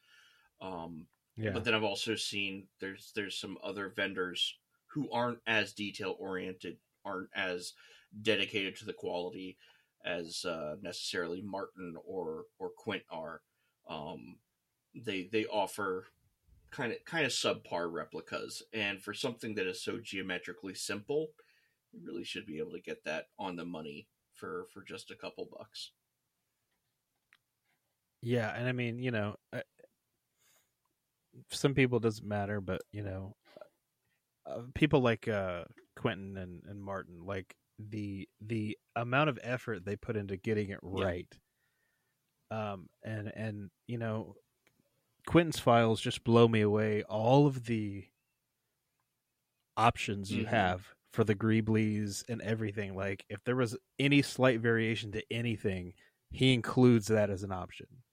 Um, 0.62 1.08
yeah. 1.38 1.50
but 1.52 1.64
then 1.64 1.74
I've 1.74 1.84
also 1.84 2.16
seen 2.16 2.68
there's 2.80 3.12
there's 3.16 3.40
some 3.40 3.58
other 3.64 3.92
vendors 3.96 4.56
who 4.94 5.10
aren't 5.12 5.40
as 5.48 5.74
detail 5.74 6.16
oriented, 6.20 6.78
aren't 7.04 7.30
as 7.36 7.74
dedicated 8.22 8.76
to 8.78 8.86
the 8.86 8.94
quality 8.94 9.58
as 10.06 10.46
uh, 10.46 10.76
necessarily 10.82 11.42
Martin 11.42 11.96
or 12.06 12.44
or 12.60 12.70
Quint 12.78 13.04
are. 13.10 13.42
Um, 13.90 14.38
they 14.94 15.30
they 15.32 15.46
offer 15.46 16.08
kind 16.72 16.94
of 16.94 17.04
kind 17.06 17.26
of 17.26 17.32
subpar 17.32 17.92
replicas, 17.92 18.64
and 18.74 19.02
for 19.02 19.14
something 19.14 19.56
that 19.56 19.68
is 19.68 19.82
so 19.84 20.00
geometrically 20.00 20.76
simple, 20.76 21.34
You 21.94 22.02
really 22.04 22.26
should 22.26 22.46
be 22.48 22.60
able 22.60 22.74
to 22.74 22.82
get 22.82 23.04
that 23.06 23.30
on 23.40 23.56
the 23.58 23.66
money 23.66 24.10
for 24.34 24.68
for 24.74 24.84
just 24.84 25.12
a 25.12 25.16
couple 25.18 25.46
bucks. 25.46 25.94
Yeah, 28.22 28.52
and 28.56 28.68
I 28.68 28.72
mean, 28.72 29.00
you 29.00 29.12
know, 29.12 29.36
uh, 29.52 29.62
some 31.50 31.74
people 31.74 31.98
it 31.98 32.04
doesn't 32.04 32.28
matter, 32.28 32.62
but 32.62 32.82
you 32.92 33.04
know, 33.04 33.36
uh, 34.46 34.64
people 34.74 35.02
like 35.02 35.28
uh, 35.28 35.66
Quentin 35.96 36.38
and, 36.38 36.64
and 36.66 36.82
Martin, 36.82 37.26
like 37.26 37.56
the 37.80 38.28
the 38.40 38.78
amount 38.96 39.30
of 39.30 39.40
effort 39.42 39.86
they 39.86 39.96
put 39.96 40.16
into 40.18 40.38
getting 40.38 40.70
it 40.70 40.80
Yeah. 40.92 41.06
right. 41.06 41.40
Um, 42.50 42.90
and 43.04 43.32
and 43.36 43.72
you 43.88 43.98
know, 43.98 44.36
Quentin's 45.28 45.60
files 45.60 46.02
just 46.02 46.24
blow 46.24 46.48
me 46.48 46.62
away. 46.62 47.04
All 47.04 47.48
of 47.48 47.66
the 47.66 48.08
options 49.78 50.32
you 50.32 50.44
Mhm. 50.46 50.50
have 50.50 50.96
for 51.12 51.24
the 51.24 51.36
Greeblies 51.36 52.24
and 52.30 52.42
everything. 52.42 52.96
Like, 52.96 53.26
if 53.30 53.44
there 53.44 53.56
was 53.56 53.78
any 54.00 54.22
slight 54.22 54.60
variation 54.60 55.12
to 55.14 55.24
anything, 55.34 55.94
he 56.32 56.54
includes 56.54 57.08
that 57.08 57.30
as 57.30 57.44
an 57.44 57.52
option. 57.52 58.04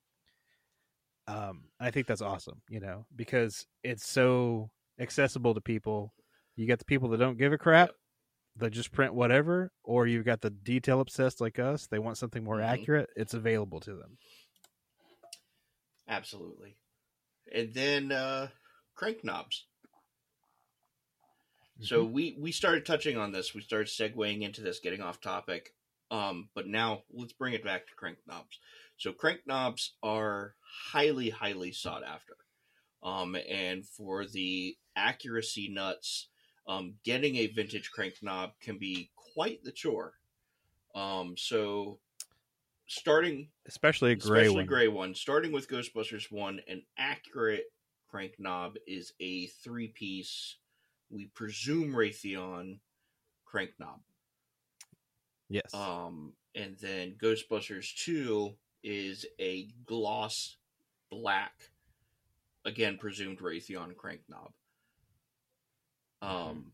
Um, 1.26 1.70
I 1.78 1.90
think 1.90 2.06
that's 2.06 2.22
awesome, 2.22 2.62
you 2.70 2.80
know, 2.80 3.06
because 3.14 3.66
it's 3.82 4.06
so 4.08 4.70
accessible 4.98 5.54
to 5.54 5.60
people. 5.60 6.14
You 6.56 6.66
got 6.66 6.78
the 6.78 6.84
people 6.86 7.08
that 7.10 7.18
don't 7.18 7.36
give 7.36 7.52
a 7.52 7.58
crap, 7.58 7.90
they 8.56 8.70
just 8.70 8.90
print 8.92 9.14
whatever, 9.14 9.70
or 9.84 10.06
you've 10.06 10.24
got 10.24 10.40
the 10.40 10.50
detail 10.50 11.00
obsessed 11.00 11.40
like 11.40 11.58
us. 11.58 11.86
They 11.86 11.98
want 11.98 12.16
something 12.18 12.42
more 12.42 12.56
Mhm. 12.56 12.64
accurate. 12.64 13.10
It's 13.14 13.34
available 13.34 13.78
to 13.80 13.94
them. 13.94 14.18
Absolutely. 16.08 16.76
And 17.54 17.72
then 17.74 18.12
uh 18.12 18.48
crank 18.94 19.24
knobs. 19.24 19.66
So 21.80 22.04
we 22.04 22.36
we 22.38 22.50
started 22.52 22.84
touching 22.84 23.16
on 23.16 23.32
this. 23.32 23.54
We 23.54 23.60
started 23.60 23.88
segueing 23.88 24.42
into 24.42 24.62
this, 24.62 24.80
getting 24.80 25.00
off 25.00 25.20
topic. 25.20 25.74
Um, 26.10 26.48
but 26.54 26.66
now 26.66 27.02
let's 27.12 27.32
bring 27.32 27.54
it 27.54 27.64
back 27.64 27.86
to 27.86 27.94
crank 27.94 28.18
knobs. 28.26 28.58
So 28.96 29.12
crank 29.12 29.40
knobs 29.46 29.94
are 30.02 30.54
highly, 30.90 31.30
highly 31.30 31.72
sought 31.72 32.02
after. 32.02 32.36
Um, 33.02 33.36
and 33.48 33.86
for 33.86 34.26
the 34.26 34.76
accuracy 34.96 35.68
nuts, 35.68 36.28
um, 36.66 36.94
getting 37.04 37.36
a 37.36 37.46
vintage 37.46 37.90
crank 37.90 38.14
knob 38.22 38.52
can 38.60 38.78
be 38.78 39.10
quite 39.34 39.62
the 39.62 39.70
chore. 39.70 40.14
Um, 40.94 41.34
so 41.36 42.00
starting 42.88 43.48
especially 43.66 44.12
a 44.12 44.16
gray 44.16 44.40
especially 44.40 44.56
one. 44.56 44.66
gray 44.66 44.88
one. 44.88 45.14
Starting 45.14 45.52
with 45.52 45.68
Ghostbusters 45.68 46.32
one, 46.32 46.60
an 46.66 46.82
accurate 46.98 47.64
crank 48.10 48.34
knob 48.38 48.74
is 48.86 49.12
a 49.20 49.46
three 49.46 49.88
piece. 49.88 50.56
We 51.10 51.26
presume 51.26 51.92
Raytheon 51.92 52.80
crank 53.44 53.70
knob. 53.78 54.00
Yes. 55.48 55.72
Um, 55.72 56.32
and 56.54 56.76
then 56.80 57.14
Ghostbusters 57.22 57.94
two 57.94 58.54
is 58.82 59.24
a 59.40 59.68
gloss 59.86 60.56
black, 61.10 61.52
again 62.64 62.98
presumed 62.98 63.38
Raytheon 63.38 63.96
crank 63.96 64.20
knob. 64.28 64.52
Um, 66.20 66.72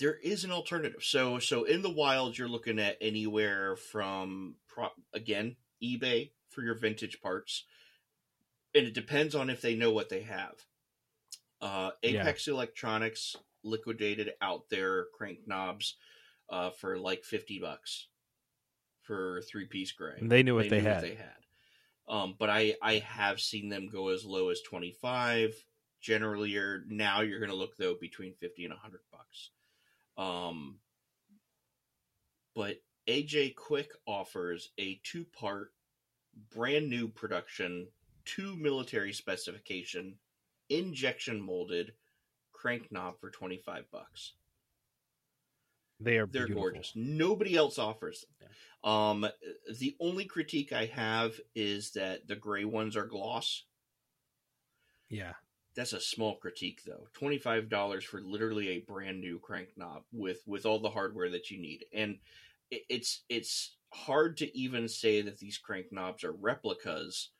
there 0.00 0.16
is 0.16 0.44
an 0.44 0.50
alternative. 0.50 1.04
So 1.04 1.38
so 1.38 1.64
in 1.64 1.82
the 1.82 1.90
wild, 1.90 2.36
you're 2.36 2.48
looking 2.48 2.78
at 2.78 2.96
anywhere 3.00 3.76
from 3.76 4.56
again 5.14 5.56
eBay 5.82 6.30
for 6.48 6.62
your 6.62 6.74
vintage 6.74 7.20
parts, 7.20 7.64
and 8.74 8.86
it 8.86 8.94
depends 8.94 9.34
on 9.34 9.50
if 9.50 9.60
they 9.60 9.76
know 9.76 9.92
what 9.92 10.08
they 10.08 10.22
have. 10.22 10.54
Uh, 11.60 11.90
Yeah. 12.02 12.22
Apex 12.22 12.48
Electronics 12.48 13.36
liquidated 13.62 14.32
out 14.40 14.70
their 14.70 15.04
crank 15.16 15.40
knobs 15.46 15.96
uh, 16.48 16.70
for 16.70 16.98
like 16.98 17.22
fifty 17.24 17.58
bucks 17.58 18.08
for 19.02 19.42
three 19.42 19.66
piece 19.66 19.92
gray. 19.92 20.16
And 20.18 20.30
they 20.32 20.42
knew 20.42 20.54
what 20.54 20.70
they 20.70 20.80
knew 20.80 20.88
had. 20.88 21.02
they 21.04 21.14
had. 21.14 21.36
Um, 22.08 22.34
but 22.38 22.48
I 22.50 22.74
I 22.82 22.94
have 22.98 23.40
seen 23.40 23.68
them 23.68 23.88
go 23.88 24.08
as 24.08 24.24
low 24.24 24.48
as 24.48 24.60
twenty 24.62 24.92
five. 24.92 25.54
Generally, 26.00 26.50
you're 26.50 26.82
now 26.88 27.20
you're 27.20 27.38
going 27.38 27.50
to 27.50 27.56
look 27.56 27.76
though 27.76 27.94
between 28.00 28.32
fifty 28.34 28.64
and 28.64 28.72
hundred 28.72 29.02
bucks. 29.12 29.50
Um, 30.20 30.76
but 32.54 32.76
AJ 33.08 33.56
Quick 33.56 33.90
offers 34.06 34.70
a 34.78 35.00
two 35.02 35.24
part, 35.24 35.72
brand 36.54 36.90
new 36.90 37.08
production, 37.08 37.88
two 38.26 38.54
military 38.56 39.14
specification, 39.14 40.16
injection 40.68 41.40
molded 41.40 41.92
crank 42.52 42.92
knob 42.92 43.18
for 43.18 43.30
25 43.30 43.90
bucks. 43.90 44.34
they 45.98 46.18
are 46.18 46.26
They're 46.26 46.46
beautiful. 46.46 46.70
gorgeous. 46.70 46.92
Nobody 46.94 47.56
else 47.56 47.78
offers 47.78 48.26
them. 48.38 48.48
Um, 48.92 49.26
the 49.78 49.96
only 50.00 50.26
critique 50.26 50.72
I 50.72 50.86
have 50.86 51.32
is 51.54 51.92
that 51.92 52.28
the 52.28 52.36
gray 52.36 52.66
ones 52.66 52.96
are 52.96 53.06
gloss. 53.06 53.64
Yeah. 55.08 55.32
That's 55.76 55.92
a 55.92 56.00
small 56.00 56.36
critique, 56.36 56.82
though. 56.84 57.08
Twenty 57.12 57.38
five 57.38 57.68
dollars 57.68 58.04
for 58.04 58.20
literally 58.20 58.68
a 58.70 58.80
brand 58.80 59.20
new 59.20 59.38
crank 59.38 59.68
knob 59.76 60.02
with 60.12 60.42
with 60.46 60.66
all 60.66 60.80
the 60.80 60.90
hardware 60.90 61.30
that 61.30 61.50
you 61.50 61.60
need, 61.60 61.84
and 61.92 62.18
it, 62.70 62.82
it's 62.88 63.24
it's 63.28 63.76
hard 63.92 64.36
to 64.38 64.56
even 64.58 64.88
say 64.88 65.22
that 65.22 65.38
these 65.38 65.58
crank 65.58 65.86
knobs 65.92 66.24
are 66.24 66.32
replicas 66.32 67.30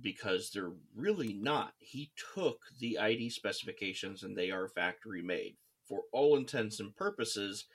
because 0.00 0.50
they're 0.50 0.72
really 0.94 1.32
not. 1.34 1.74
He 1.78 2.12
took 2.34 2.60
the 2.80 2.98
ID 2.98 3.30
specifications 3.30 4.22
and 4.22 4.36
they 4.36 4.50
are 4.50 4.68
factory 4.68 5.22
made. 5.22 5.56
For 5.88 6.02
all 6.12 6.36
intents 6.36 6.80
and 6.80 6.94
purposes, 6.96 7.66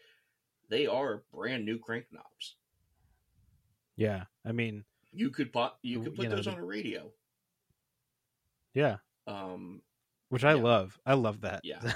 they 0.69 0.85
are 0.87 1.23
brand 1.31 1.65
new 1.65 1.79
crank 1.79 2.07
knobs. 2.11 2.55
Yeah. 3.95 4.25
I 4.45 4.51
mean, 4.51 4.85
You 5.11 5.29
could 5.29 5.51
put 5.53 5.73
you 5.81 5.99
could 6.01 6.17
You 6.17 6.23
put 6.23 6.29
know, 6.29 6.35
those 6.35 6.47
on 6.47 6.57
a 6.57 6.65
radio. 6.65 7.13
yeah. 8.73 8.97
Um, 9.29 9.81
Which 10.29 10.43
I 10.43 10.53
Yeah. 10.53 10.63
love. 10.63 10.99
I 11.05 11.13
love 11.13 11.41
that. 11.41 11.61
Yeah. 11.63 11.93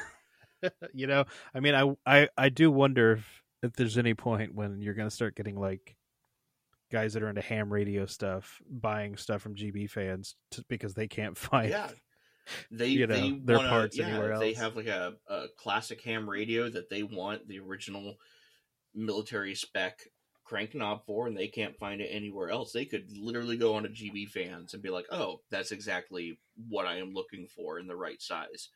you 0.94 1.08
know, 1.08 1.26
I 1.54 1.60
mean, 1.60 1.76
I, 1.76 1.94
I, 2.06 2.30
I 2.38 2.50
do 2.50 2.72
wonder 2.72 3.14
if, 3.14 3.44
if 3.62 3.74
there's 3.74 3.98
any 3.98 4.14
point 4.14 4.54
when 4.56 4.82
you're 4.82 4.94
going 4.94 5.10
to 5.10 5.16
start 5.16 5.36
getting 5.36 5.60
like 5.60 5.96
guys 6.92 7.14
that 7.14 7.24
are 7.24 7.30
into 7.30 7.42
ham 7.42 7.74
radio 7.74 8.06
stuff 8.06 8.62
buying 8.70 9.18
stuff 9.18 9.42
from 9.42 9.56
GB 9.56 9.90
fans 9.90 10.36
t- 10.52 10.64
because 10.70 10.94
they 10.94 11.08
can't 11.08 11.38
find. 11.50 11.70
yeah, 11.70 11.90
they 12.72 12.88
you 12.88 13.08
know, 13.08 13.16
they 13.16 13.40
their 13.44 13.58
wanna, 13.58 13.70
parts 13.70 13.98
yeah, 13.98 14.08
anywhere 14.08 14.38
They 14.38 14.54
have 14.54 14.76
like 14.76 14.88
a, 14.88 15.14
a 15.28 15.46
classic 15.58 16.02
ham 16.02 16.30
radio 16.30 16.70
that 16.70 16.90
they 16.90 17.04
want 17.04 17.48
the 17.48 17.60
original 17.60 18.16
military 18.94 19.56
spec 19.56 20.00
crank 20.44 20.76
knob 20.76 21.06
for, 21.06 21.28
and 21.28 21.38
they 21.38 21.48
can't 21.48 21.78
find 21.78 22.02
it 22.02 22.08
anywhere 22.08 22.50
else. 22.50 22.72
They 22.72 22.86
could 22.86 23.12
literally 23.18 23.58
go 23.58 23.76
on 23.76 23.84
to 23.84 23.90
GB 23.90 24.26
fans 24.28 24.74
and 24.74 24.84
be 24.84 24.90
like, 24.90 25.08
"Oh, 25.12 25.42
that's 25.50 25.72
exactly 25.72 26.40
what 26.56 26.86
I 26.88 26.98
am 26.98 27.14
looking 27.14 27.48
for 27.48 27.80
in 27.80 27.88
the 27.88 27.96
right 27.96 28.22
size." 28.22 28.70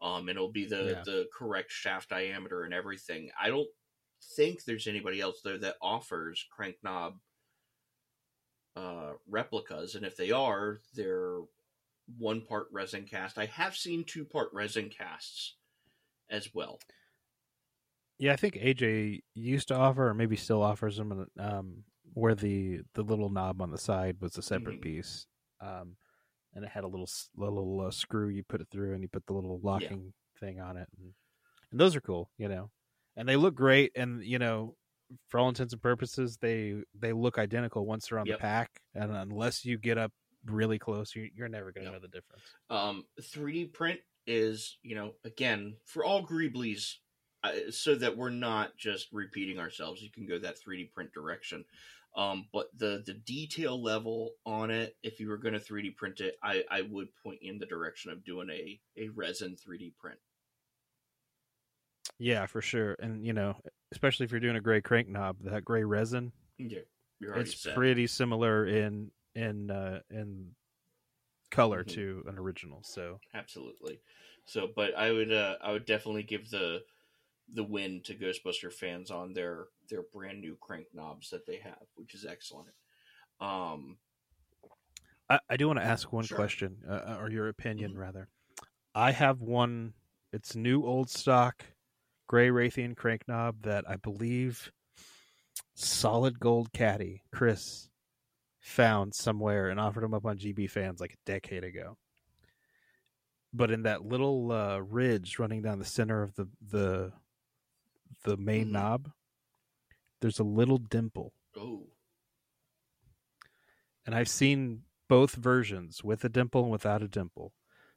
Um, 0.00 0.28
and 0.28 0.36
it'll 0.36 0.52
be 0.52 0.66
the 0.66 0.98
Yeah. 0.98 1.04
the 1.04 1.28
correct 1.32 1.72
shaft 1.72 2.10
diameter 2.10 2.64
and 2.64 2.74
everything. 2.74 3.30
I 3.40 3.48
don't 3.50 3.68
think 4.36 4.64
there's 4.64 4.86
anybody 4.88 5.20
else 5.20 5.40
there 5.42 5.58
that 5.58 5.76
offers 5.82 6.46
crank 6.50 6.78
knob 6.82 7.20
uh, 8.74 9.14
replicas, 9.26 9.94
and 9.94 10.04
if 10.04 10.16
they 10.16 10.30
are, 10.30 10.80
they're 10.94 11.40
one 12.18 12.42
part 12.42 12.68
resin 12.72 13.06
cast. 13.06 13.38
I 13.38 13.46
have 13.46 13.76
seen 13.76 14.04
two 14.04 14.24
part 14.24 14.50
resin 14.52 14.90
casts 14.90 15.56
as 16.30 16.54
well. 16.54 16.80
Yeah, 18.18 18.32
I 18.32 18.36
think 18.36 18.56
AJ 18.56 19.22
used 19.34 19.68
to 19.68 19.74
offer, 19.76 20.08
or 20.08 20.14
maybe 20.14 20.36
still 20.36 20.62
offers 20.62 20.96
them, 20.96 21.26
um, 21.38 21.84
where 22.14 22.34
the 22.34 22.80
the 22.94 23.02
little 23.02 23.28
knob 23.28 23.60
on 23.60 23.70
the 23.70 23.78
side 23.78 24.20
was 24.20 24.38
a 24.38 24.42
separate 24.42 24.80
Mhm. 24.80 24.80
piece, 24.80 25.26
um, 25.60 25.96
and 26.54 26.64
it 26.64 26.70
had 26.70 26.84
a 26.84 26.88
little 26.88 27.08
little 27.36 27.80
uh, 27.82 27.90
screw 27.90 28.28
you 28.28 28.44
put 28.44 28.60
it 28.62 28.68
through, 28.70 28.94
and 28.94 29.02
you 29.02 29.08
put 29.08 29.26
the 29.26 29.34
little 29.34 29.60
locking 29.60 30.14
thing 30.38 30.60
on 30.60 30.76
it, 30.78 30.88
and, 30.98 31.14
and 31.72 31.80
those 31.80 31.96
are 31.96 32.02
cool, 32.02 32.30
you 32.38 32.48
know, 32.48 32.70
and 33.16 33.28
they 33.28 33.36
look 33.36 33.54
great, 33.56 33.92
and 33.96 34.24
you 34.24 34.38
know, 34.38 34.76
for 35.28 35.40
all 35.40 35.48
intents 35.50 35.72
and 35.74 35.82
purposes, 35.82 36.38
they 36.38 36.82
they 36.94 37.12
look 37.14 37.38
identical 37.38 37.86
once 37.86 38.08
they're 38.08 38.20
on 38.20 38.28
Yep. 38.28 38.30
the 38.30 38.34
pack, 38.36 38.82
and 38.94 39.12
unless 39.12 39.64
you 39.64 39.78
get 39.78 39.98
up 39.98 40.12
really 40.46 40.78
close, 40.78 41.14
you, 41.16 41.30
you're 41.34 41.48
never 41.48 41.72
going 41.72 41.86
to 41.86 41.90
Yep. 41.90 41.94
know 41.94 42.00
the 42.00 42.08
difference. 42.08 42.56
Um, 42.70 43.06
3D 43.20 43.66
print 43.66 44.00
is, 44.26 44.78
you 44.82 44.94
know, 44.94 45.14
again 45.24 45.78
for 45.86 46.04
all 46.04 46.26
Greeblies, 46.26 46.96
uh, 47.48 47.70
so 47.70 47.94
that 47.96 48.16
we're 48.16 48.30
not 48.30 48.76
just 48.76 49.08
repeating 49.12 49.58
ourselves. 49.58 50.02
You 50.02 50.10
can 50.10 50.26
go 50.26 50.38
that 50.38 50.56
3D 50.58 50.92
print 50.92 51.12
direction. 51.12 51.64
Um, 52.16 52.46
but 52.52 52.70
the 52.78 53.02
the 53.04 53.12
detail 53.14 53.80
level 53.82 54.32
on 54.46 54.70
it, 54.70 54.96
if 55.02 55.20
you 55.20 55.28
were 55.28 55.36
going 55.36 55.54
to 55.54 55.60
3D 55.60 55.90
print 55.96 56.20
it, 56.20 56.38
I, 56.42 56.64
I 56.70 56.82
would 56.82 57.08
point 57.22 57.42
you 57.42 57.52
in 57.52 57.58
the 57.58 57.66
direction 57.66 58.10
of 58.10 58.24
doing 58.24 58.48
a 58.50 58.80
a 58.96 59.08
resin 59.08 59.56
3D 59.56 59.92
print. 59.98 60.18
Yeah, 62.18 62.46
for 62.46 62.62
sure, 62.62 62.96
and 63.00 63.24
you 63.24 63.32
know, 63.32 63.56
especially 63.92 64.24
if 64.24 64.30
you're 64.30 64.40
doing 64.40 64.56
a 64.56 64.60
gray 64.60 64.80
crank 64.80 65.08
knob, 65.08 65.36
that 65.42 65.64
gray 65.64 65.84
resin, 65.84 66.32
Yeah, 66.58 66.78
it's 67.20 67.54
set. 67.54 67.74
pretty 67.74 68.06
similar 68.06 68.66
in 68.66 69.10
in 69.34 69.70
uh 69.70 70.00
in 70.10 70.54
color 71.50 71.82
Mhm. 71.82 71.88
to 71.88 72.24
an 72.26 72.38
original 72.38 72.82
so 72.82 73.20
absolutely 73.34 74.00
so 74.46 74.66
but 74.74 74.94
i 74.96 75.12
would 75.12 75.32
uh 75.32 75.56
i 75.62 75.70
would 75.72 75.84
definitely 75.84 76.22
give 76.22 76.50
the 76.50 76.82
the 77.54 77.62
win 77.64 78.02
to 78.04 78.14
Ghostbuster 78.14 78.72
fans 78.72 79.10
on 79.10 79.32
their 79.32 79.68
their 79.88 80.02
brand 80.12 80.40
new 80.40 80.56
crank 80.60 80.86
knobs 80.92 81.30
that 81.30 81.46
they 81.46 81.58
have, 81.58 81.86
which 81.94 82.14
is 82.14 82.24
excellent. 82.24 82.74
Um, 83.40 83.98
I, 85.30 85.38
I 85.50 85.56
do 85.56 85.66
want 85.68 85.78
to 85.78 85.84
ask 85.84 86.12
one 86.12 86.24
Sure. 86.24 86.36
question, 86.36 86.82
uh, 86.88 87.18
or 87.20 87.30
your 87.30 87.48
opinion 87.48 87.92
Mhm. 87.94 87.98
rather. 87.98 88.28
I 88.94 89.12
have 89.12 89.40
one. 89.40 89.94
It's 90.32 90.56
new 90.56 90.84
old 90.84 91.08
stock, 91.10 91.64
gray 92.26 92.48
Raytheon 92.48 92.96
crank 92.96 93.28
knob 93.28 93.62
that 93.62 93.88
I 93.88 93.96
believe 93.96 94.72
Solid 95.74 96.40
Gold 96.40 96.72
Caddy 96.72 97.22
Chris 97.30 97.88
found 98.60 99.14
somewhere 99.14 99.68
and 99.68 99.78
offered 99.78 100.02
him 100.02 100.14
up 100.14 100.24
on 100.24 100.38
GB 100.38 100.66
fans 100.68 101.00
like 101.00 101.12
a 101.12 101.24
decade 101.26 101.62
ago. 101.62 101.96
But 103.52 103.70
in 103.70 103.82
that 103.84 104.04
little 104.04 104.50
uh, 104.50 104.78
ridge 104.78 105.38
running 105.38 105.62
down 105.62 105.78
the 105.78 105.84
center 105.84 106.22
of 106.22 106.34
the 106.34 106.48
the 106.60 107.12
the 108.24 108.36
main 108.36 108.68
Mhm. 108.68 108.72
knob, 108.72 109.12
there's 110.20 110.38
a 110.38 110.44
little 110.44 110.78
dimple 110.78 111.34
oh, 111.56 111.88
and 114.04 114.14
I've 114.14 114.28
seen 114.28 114.84
both 115.08 115.34
versions 115.34 116.02
with 116.04 116.24
a 116.24 116.28
dimple 116.28 116.62
and 116.62 116.70
without 116.72 117.02
a 117.02 117.08
dimple, 117.08 117.54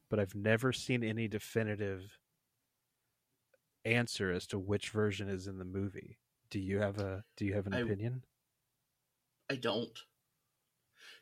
but 0.09 0.19
I've 0.19 0.35
never 0.35 0.71
seen 0.73 1.03
any 1.03 1.27
definitive 1.27 2.19
answer 3.85 4.31
as 4.31 4.45
to 4.47 4.59
which 4.59 4.89
version 4.89 5.29
is 5.29 5.47
in 5.47 5.57
the 5.57 5.65
movie. 5.65 6.19
Do 6.49 6.59
you 6.59 6.79
have 6.79 6.97
a 6.99 7.23
do 7.37 7.45
you 7.45 7.53
have 7.53 7.67
an 7.67 7.73
I- 7.73 7.79
opinion? 7.79 8.23
I 9.49 9.55
don't. 9.55 9.97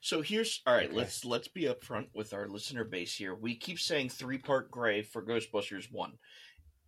So 0.01 0.21
here's 0.21 0.61
all 0.65 0.73
right. 0.75 0.87
Okay. 0.87 0.95
Let's 0.95 1.25
let's 1.25 1.47
be 1.47 1.63
upfront 1.63 2.09
with 2.13 2.33
our 2.33 2.47
listener 2.47 2.83
base 2.83 3.15
here. 3.15 3.33
We 3.35 3.55
keep 3.55 3.79
saying 3.79 4.09
three 4.09 4.37
part 4.37 4.69
gray 4.69 5.01
for 5.01 5.23
Ghostbusters 5.23 5.91
one, 5.91 6.19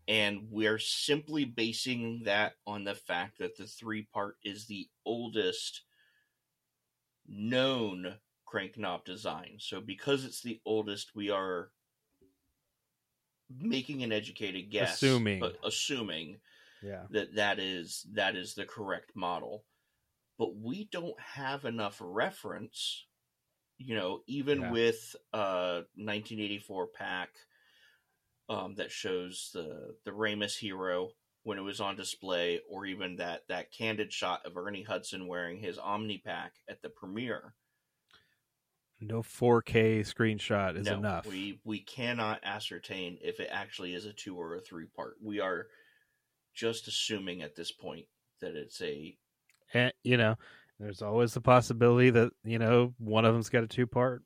and 0.10 0.48
we're 0.49 0.80
simply 0.80 1.45
basing 1.45 2.23
that 2.26 2.53
on 2.65 2.84
the 2.84 2.95
fact 2.95 3.38
that 3.38 3.56
the 3.56 3.68
three 3.68 4.07
part 4.11 4.38
is 4.44 4.65
the 4.65 4.90
oldest 5.06 5.84
known 7.27 8.15
crank 8.45 8.76
knob 8.76 9.06
design. 9.06 9.57
So 9.60 9.80
because 9.80 10.26
it's 10.26 10.41
the 10.41 10.60
oldest, 10.65 11.11
we 11.15 11.30
are 11.30 11.69
making 13.56 14.02
an 14.02 14.11
educated 14.11 14.72
guess, 14.72 15.03
Assuming. 15.03 15.40
but 15.40 15.57
assuming 15.64 16.40
Yeah. 16.81 17.03
that 17.11 17.36
that 17.36 17.60
is 17.60 18.06
that 18.14 18.36
is 18.36 18.56
the 18.56 18.65
correct 18.65 19.15
model 19.15 19.65
but 20.38 20.56
we 20.56 20.86
don't 20.86 21.19
have 21.19 21.65
enough 21.65 21.98
reference 21.99 23.06
you 23.77 23.95
know 23.95 24.22
even 24.27 24.61
Yeah. 24.61 24.72
with 24.72 25.15
uh 25.34 25.81
1984 25.95 26.88
pack 26.88 27.30
um 28.50 28.76
that 28.76 28.92
shows 28.92 29.52
the 29.54 29.96
the 30.06 30.12
Ramis 30.12 30.58
hero 30.58 31.10
when 31.44 31.58
it 31.58 31.62
was 31.62 31.80
on 31.80 31.96
display 31.96 32.60
or 32.70 32.86
even 32.86 33.16
that 33.18 33.44
that 33.48 33.72
candid 33.72 34.12
shot 34.12 34.46
of 34.46 34.58
Ernie 34.58 34.84
Hudson 34.84 35.28
wearing 35.28 35.60
his 35.60 35.78
Omni 35.78 36.18
pack 36.18 36.54
at 36.70 36.82
the 36.82 36.90
premiere 36.90 37.54
No 39.00 39.22
4K 39.22 40.02
screenshot 40.02 40.78
is 40.78 40.86
no, 40.88 40.98
enough. 40.98 41.26
we 41.26 41.60
we 41.64 41.80
cannot 41.80 42.42
ascertain 42.44 43.18
if 43.22 43.40
it 43.40 43.50
actually 43.52 43.94
is 43.94 44.06
a 44.06 44.14
two 44.14 44.36
or 44.36 44.56
a 44.56 44.62
three 44.62 44.88
part 44.88 45.16
we 45.24 45.40
are 45.40 45.68
just 46.54 46.88
assuming 46.88 47.42
at 47.42 47.56
this 47.56 47.72
point 47.72 48.06
that 48.42 48.56
it's 48.56 48.82
a 48.82 49.16
And 49.74 49.94
you 50.04 50.18
know, 50.18 50.36
there's 50.80 51.02
always 51.02 51.34
the 51.34 51.42
possibility 51.42 52.10
that 52.10 52.32
you 52.44 52.60
know 52.60 52.94
one 52.98 53.26
of 53.26 53.34
them's 53.34 53.50
got 53.50 53.64
a 53.64 53.68
two 53.68 53.88
part, 53.88 54.24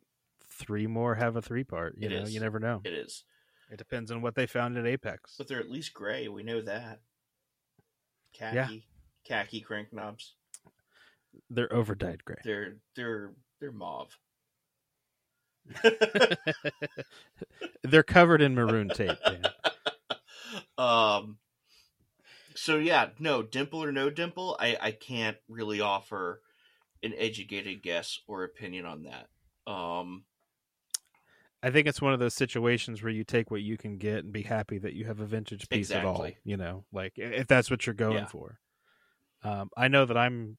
three 0.50 0.88
more 0.88 1.16
have 1.16 1.36
a 1.36 1.42
three 1.42 1.64
part. 1.64 1.96
You 1.98 2.08
It 2.08 2.12
know, 2.12 2.22
is. 2.24 2.34
you 2.34 2.40
never 2.40 2.60
know. 2.60 2.82
it 2.84 2.94
is 2.94 3.24
It 3.74 3.78
depends 3.78 4.12
on 4.12 4.22
what 4.22 4.36
they 4.36 4.46
found 4.46 4.78
at 4.78 4.86
Apex. 4.86 5.34
But 5.36 5.48
they're 5.48 5.60
at 5.60 5.72
least 5.72 5.96
gray. 5.96 6.28
We 6.28 6.44
know 6.44 6.62
that. 6.62 7.00
Khaki, 8.32 8.86
khaki 9.28 9.62
crank 9.62 9.92
knobs. 9.92 10.36
They're 11.50 11.74
overdyed 11.74 12.24
gray. 12.24 12.38
They're 12.44 12.76
they're 12.96 13.34
they're 13.60 13.72
mauve. 13.72 14.16
They're 17.84 18.04
covered 18.04 18.42
in 18.42 18.54
maroon 18.54 18.90
tape. 18.90 19.18
Dan. 19.26 19.46
um. 20.78 21.38
So 22.54 22.78
yeah, 22.78 23.10
no 23.18 23.42
dimple 23.42 23.84
or 23.84 23.92
no 23.92 24.12
dimple. 24.12 24.56
I 24.60 24.78
I 24.80 24.92
can't 24.92 25.38
really 25.50 25.82
offer 25.82 26.42
an 27.02 27.14
educated 27.18 27.82
guess 27.82 28.20
or 28.28 28.44
opinion 28.44 28.86
on 28.86 29.04
that. 29.04 29.30
Um. 29.72 30.26
I 31.64 31.72
think 31.72 31.88
it's 31.88 32.02
one 32.02 32.14
of 32.14 32.20
those 32.20 32.36
situations 32.36 33.04
where 33.04 33.12
you 33.14 33.24
take 33.24 33.52
what 33.52 33.64
you 33.64 33.78
can 33.78 33.98
get 33.98 34.20
and 34.26 34.34
be 34.34 34.44
happy 34.44 34.80
that 34.80 34.94
you 34.96 35.06
have 35.06 35.22
a 35.22 35.26
vintage 35.26 35.70
piece 35.70 35.96
at 35.96 36.06
all. 36.06 36.38
You 36.44 36.58
know, 36.58 36.86
like 36.94 37.14
if 37.18 37.48
that's 37.48 37.72
what 37.72 37.88
you're 37.88 37.96
going 37.96 38.26
Yeah. 38.26 38.28
for. 38.28 38.60
Um, 39.44 39.70
I 39.78 39.88
know 39.90 40.06
that 40.06 40.18
I'm 40.18 40.58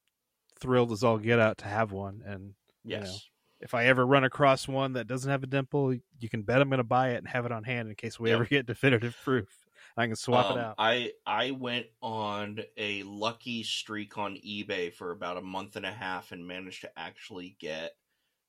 thrilled 0.58 0.92
as 0.92 1.04
all 1.04 1.18
get 1.18 1.40
out 1.40 1.58
to 1.58 1.66
have 1.66 1.92
one, 1.92 2.22
and 2.26 2.54
You 2.88 3.00
Yes. 3.00 3.00
know, 3.00 3.22
if 3.60 3.74
I 3.74 3.86
ever 3.86 4.06
run 4.06 4.24
across 4.24 4.68
one 4.68 4.94
that 4.94 5.06
doesn't 5.08 5.30
have 5.30 5.42
a 5.44 5.46
dimple, 5.48 5.94
you 6.20 6.28
can 6.30 6.42
bet 6.42 6.60
I'm 6.62 6.68
going 6.70 6.78
to 6.78 6.84
buy 6.84 7.10
it 7.12 7.18
and 7.18 7.28
have 7.28 7.46
it 7.46 7.52
on 7.52 7.64
hand 7.64 7.88
in 7.88 7.94
case 7.96 8.20
we 8.20 8.30
Yep. 8.30 8.34
ever 8.34 8.46
get 8.50 8.66
definitive 8.66 9.20
proof. 9.22 9.64
I 9.96 10.06
can 10.06 10.16
swap 10.16 10.50
Um, 10.50 10.50
it 10.50 10.58
out. 10.58 10.78
I 10.78 11.12
I 11.26 11.52
went 11.52 11.86
on 12.02 12.60
a 12.76 13.02
lucky 13.04 13.62
streak 13.62 14.18
on 14.18 14.36
eBay 14.36 14.92
for 14.92 15.10
about 15.12 15.36
a 15.36 15.42
month 15.42 15.76
and 15.76 15.86
a 15.86 15.92
half 15.92 16.32
and 16.32 16.46
managed 16.46 16.80
to 16.82 16.98
actually 16.98 17.50
get 17.60 17.96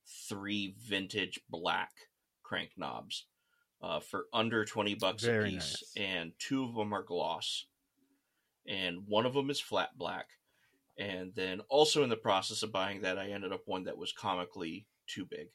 three 0.07 0.75
vintage 0.77 1.41
black 1.49 1.91
crank 2.47 2.71
knobs 2.77 3.25
uh, 3.81 3.99
for 3.99 4.25
under 4.33 4.63
twenty 4.65 4.95
bucks 4.95 5.23
Very 5.23 5.49
a 5.49 5.51
piece, 5.51 5.83
nice. 5.83 5.93
and 5.97 6.31
two 6.39 6.63
of 6.63 6.75
them 6.75 6.93
are 6.93 7.03
gloss, 7.03 7.65
and 8.67 9.03
one 9.07 9.25
of 9.25 9.33
them 9.33 9.49
is 9.49 9.59
flat 9.59 9.97
black. 9.97 10.27
And 10.97 11.33
then 11.35 11.59
also 11.69 12.03
in 12.03 12.09
the 12.09 12.15
process 12.15 12.63
of 12.63 12.71
buying 12.71 13.01
that, 13.01 13.17
I 13.17 13.31
ended 13.31 13.51
up 13.51 13.63
one 13.65 13.83
that 13.83 13.97
was 13.97 14.13
comically 14.13 14.87
too 15.07 15.25
big, 15.25 15.47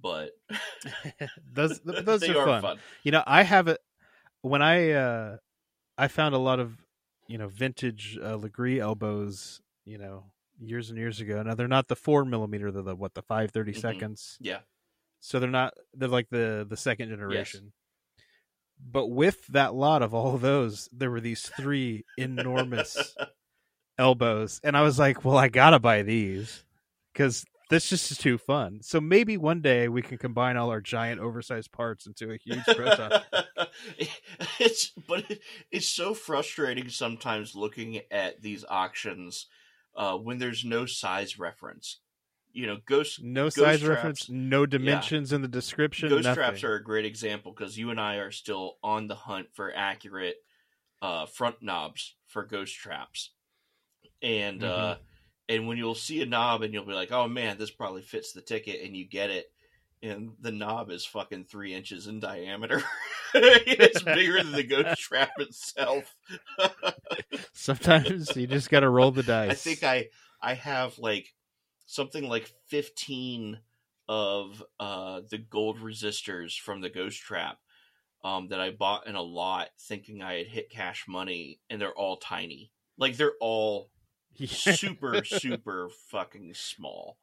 but 0.00 0.30
those 1.52 1.80
those 1.84 2.20
they 2.20 2.34
are, 2.34 2.60
fun. 2.60 2.78
You 3.02 3.12
know, 3.12 3.24
I 3.26 3.42
have 3.42 3.68
it 3.68 3.80
when 4.42 4.62
I 4.62 4.92
uh 4.92 5.36
I 5.98 6.08
found 6.08 6.34
a 6.34 6.38
lot 6.38 6.60
of 6.60 6.78
you 7.26 7.38
know 7.38 7.48
vintage 7.48 8.18
uh, 8.22 8.36
Legris 8.36 8.78
elbows. 8.80 9.60
You 9.84 9.98
know, 9.98 10.26
years 10.60 10.90
and 10.90 10.98
years 10.98 11.20
ago. 11.20 11.42
Now 11.42 11.54
they're 11.56 11.66
not 11.66 11.88
the 11.88 11.96
four 11.96 12.24
millimeter. 12.24 12.70
They're 12.70 12.82
the 12.82 12.94
what 12.94 13.14
the 13.14 13.22
five 13.22 13.50
thirty 13.50 13.72
Mhm. 13.72 13.80
seconds. 13.80 14.38
Yeah. 14.40 14.60
So 15.22 15.38
they're 15.38 15.48
not. 15.48 15.74
They're 15.94 16.08
like 16.08 16.28
the 16.30 16.66
the 16.68 16.76
second 16.76 17.08
generation. 17.08 17.72
But 18.84 19.06
with 19.06 19.46
that 19.48 19.72
lot 19.72 20.02
of 20.02 20.12
all 20.12 20.36
those, 20.36 20.88
there 20.92 21.12
were 21.12 21.20
these 21.20 21.48
three 21.56 22.04
enormous 22.18 23.14
elbows, 23.98 24.60
and 24.64 24.76
I 24.76 24.82
was 24.82 24.98
like, 24.98 25.24
"Well, 25.24 25.36
I 25.36 25.46
gotta 25.46 25.78
buy 25.78 26.02
these 26.02 26.64
because 27.12 27.44
this 27.70 27.88
just 27.88 28.10
is 28.10 28.18
too 28.18 28.36
fun." 28.36 28.80
So 28.82 29.00
maybe 29.00 29.36
one 29.36 29.60
day 29.60 29.86
we 29.86 30.02
can 30.02 30.18
combine 30.18 30.56
all 30.56 30.70
our 30.70 30.80
giant, 30.80 31.20
oversized 31.20 31.70
parts 31.70 32.06
into 32.06 32.32
a 32.32 32.36
huge 32.36 32.64
proton. 32.64 33.22
it's 34.58 34.90
but 35.06 35.30
it, 35.30 35.40
it's 35.70 35.88
so 35.88 36.14
frustrating 36.14 36.88
sometimes 36.88 37.54
looking 37.54 38.00
at 38.10 38.42
these 38.42 38.64
auctions 38.68 39.46
uh, 39.94 40.16
when 40.16 40.38
there's 40.38 40.64
no 40.64 40.84
size 40.84 41.38
reference. 41.38 41.98
You 42.52 42.66
know, 42.66 42.78
ghost 42.86 43.22
No 43.22 43.44
Ghost 43.44 43.56
size 43.56 43.80
traps. 43.80 43.88
reference, 43.88 44.28
no 44.28 44.66
dimensions 44.66 45.32
in 45.32 45.42
the 45.42 45.48
description. 45.48 46.08
ghost 46.08 46.24
nothing. 46.24 46.42
traps 46.42 46.64
are 46.64 46.74
a 46.74 46.82
great 46.82 47.04
example 47.04 47.52
because 47.52 47.78
you 47.78 47.90
and 47.90 48.00
I 48.00 48.16
are 48.16 48.30
still 48.30 48.76
on 48.82 49.08
the 49.08 49.14
hunt 49.14 49.48
for 49.54 49.72
accurate 49.74 50.36
uh, 51.00 51.26
front 51.26 51.56
knobs 51.62 52.14
for 52.26 52.44
ghost 52.44 52.74
traps, 52.74 53.30
and 54.22 54.62
uh, 54.62 54.96
and 55.48 55.66
when 55.66 55.76
you'll 55.76 55.94
see 55.94 56.22
a 56.22 56.26
knob 56.26 56.62
and 56.62 56.72
you'll 56.72 56.86
be 56.86 56.92
like, 56.92 57.12
oh 57.12 57.28
man, 57.28 57.58
this 57.58 57.70
probably 57.70 58.02
fits 58.02 58.32
the 58.32 58.40
ticket, 58.40 58.82
and 58.84 58.96
you 58.96 59.06
get 59.06 59.30
it. 59.30 59.50
And 60.02 60.32
the 60.40 60.50
knob 60.50 60.90
is 60.90 61.04
fucking 61.04 61.44
three 61.44 61.74
inches 61.74 62.08
in 62.08 62.18
diameter. 62.18 62.82
it's 63.34 64.02
bigger 64.02 64.42
than 64.42 64.52
the 64.52 64.64
ghost 64.64 65.00
trap 65.00 65.30
itself. 65.38 66.14
Sometimes 67.52 68.34
you 68.34 68.48
just 68.48 68.68
got 68.68 68.80
to 68.80 68.88
roll 68.88 69.12
the 69.12 69.22
dice. 69.22 69.50
I 69.50 69.54
think 69.54 69.84
I 69.84 70.08
I 70.40 70.54
have 70.54 70.98
like 70.98 71.32
something 71.92 72.26
like 72.26 72.50
fifteen 72.68 73.58
of 74.08 74.62
uh 74.80 75.20
the 75.30 75.38
gold 75.38 75.78
resistors 75.78 76.58
from 76.58 76.80
the 76.80 76.90
ghost 76.90 77.20
trap 77.20 77.58
um 78.24 78.48
that 78.48 78.60
I 78.60 78.70
bought 78.70 79.06
in 79.06 79.14
a 79.14 79.22
lot 79.22 79.68
thinking 79.78 80.22
I 80.22 80.38
had 80.38 80.46
hit 80.46 80.70
cash 80.70 81.04
money 81.06 81.60
and 81.70 81.80
they're 81.80 81.94
all 81.94 82.16
tiny. 82.16 82.72
Like 82.98 83.16
they're 83.16 83.34
all 83.40 83.90
super 84.46 85.22
super 85.24 85.90
fucking 86.08 86.54
small. 86.54 87.18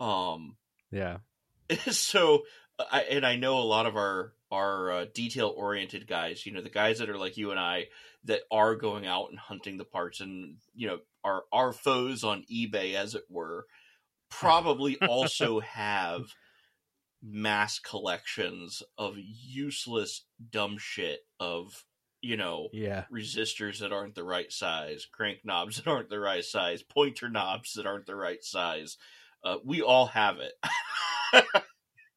Um 0.00 0.56
yeah. 0.90 1.18
so 1.90 2.42
I, 2.78 3.02
and 3.02 3.26
I 3.26 3.36
know 3.36 3.58
a 3.58 3.60
lot 3.60 3.86
of 3.86 3.96
our 3.96 4.32
our 4.50 4.92
uh, 4.92 5.06
detail 5.12 5.52
oriented 5.56 6.06
guys, 6.06 6.46
you 6.46 6.52
know, 6.52 6.62
the 6.62 6.70
guys 6.70 6.98
that 6.98 7.10
are 7.10 7.18
like 7.18 7.36
you 7.36 7.50
and 7.50 7.58
I 7.60 7.86
that 8.24 8.42
are 8.50 8.76
going 8.76 9.06
out 9.06 9.30
and 9.30 9.38
hunting 9.38 9.76
the 9.76 9.84
parts 9.84 10.20
and 10.20 10.56
you 10.74 10.86
know 10.88 10.98
are 11.24 11.42
our 11.52 11.72
foes 11.72 12.24
on 12.24 12.44
eBay 12.50 12.94
as 12.94 13.14
it 13.14 13.24
were, 13.28 13.66
probably 14.30 14.98
also 15.08 15.60
have 15.60 16.22
mass 17.22 17.78
collections 17.78 18.82
of 18.98 19.16
useless 19.18 20.24
dumb 20.50 20.76
shit 20.78 21.20
of 21.40 21.84
you 22.22 22.36
know, 22.36 22.68
Yeah. 22.72 23.04
resistors 23.12 23.78
that 23.78 23.92
aren't 23.92 24.16
the 24.16 24.24
right 24.24 24.50
size, 24.50 25.06
crank 25.06 25.40
knobs 25.44 25.76
that 25.76 25.86
aren't 25.86 26.10
the 26.10 26.18
right 26.18 26.44
size, 26.44 26.82
pointer 26.82 27.28
knobs 27.28 27.74
that 27.74 27.86
aren't 27.86 28.06
the 28.06 28.16
right 28.16 28.42
size. 28.42 28.96
Uh, 29.44 29.58
we 29.64 29.80
all 29.80 30.06
have 30.06 30.38
it. 30.38 30.52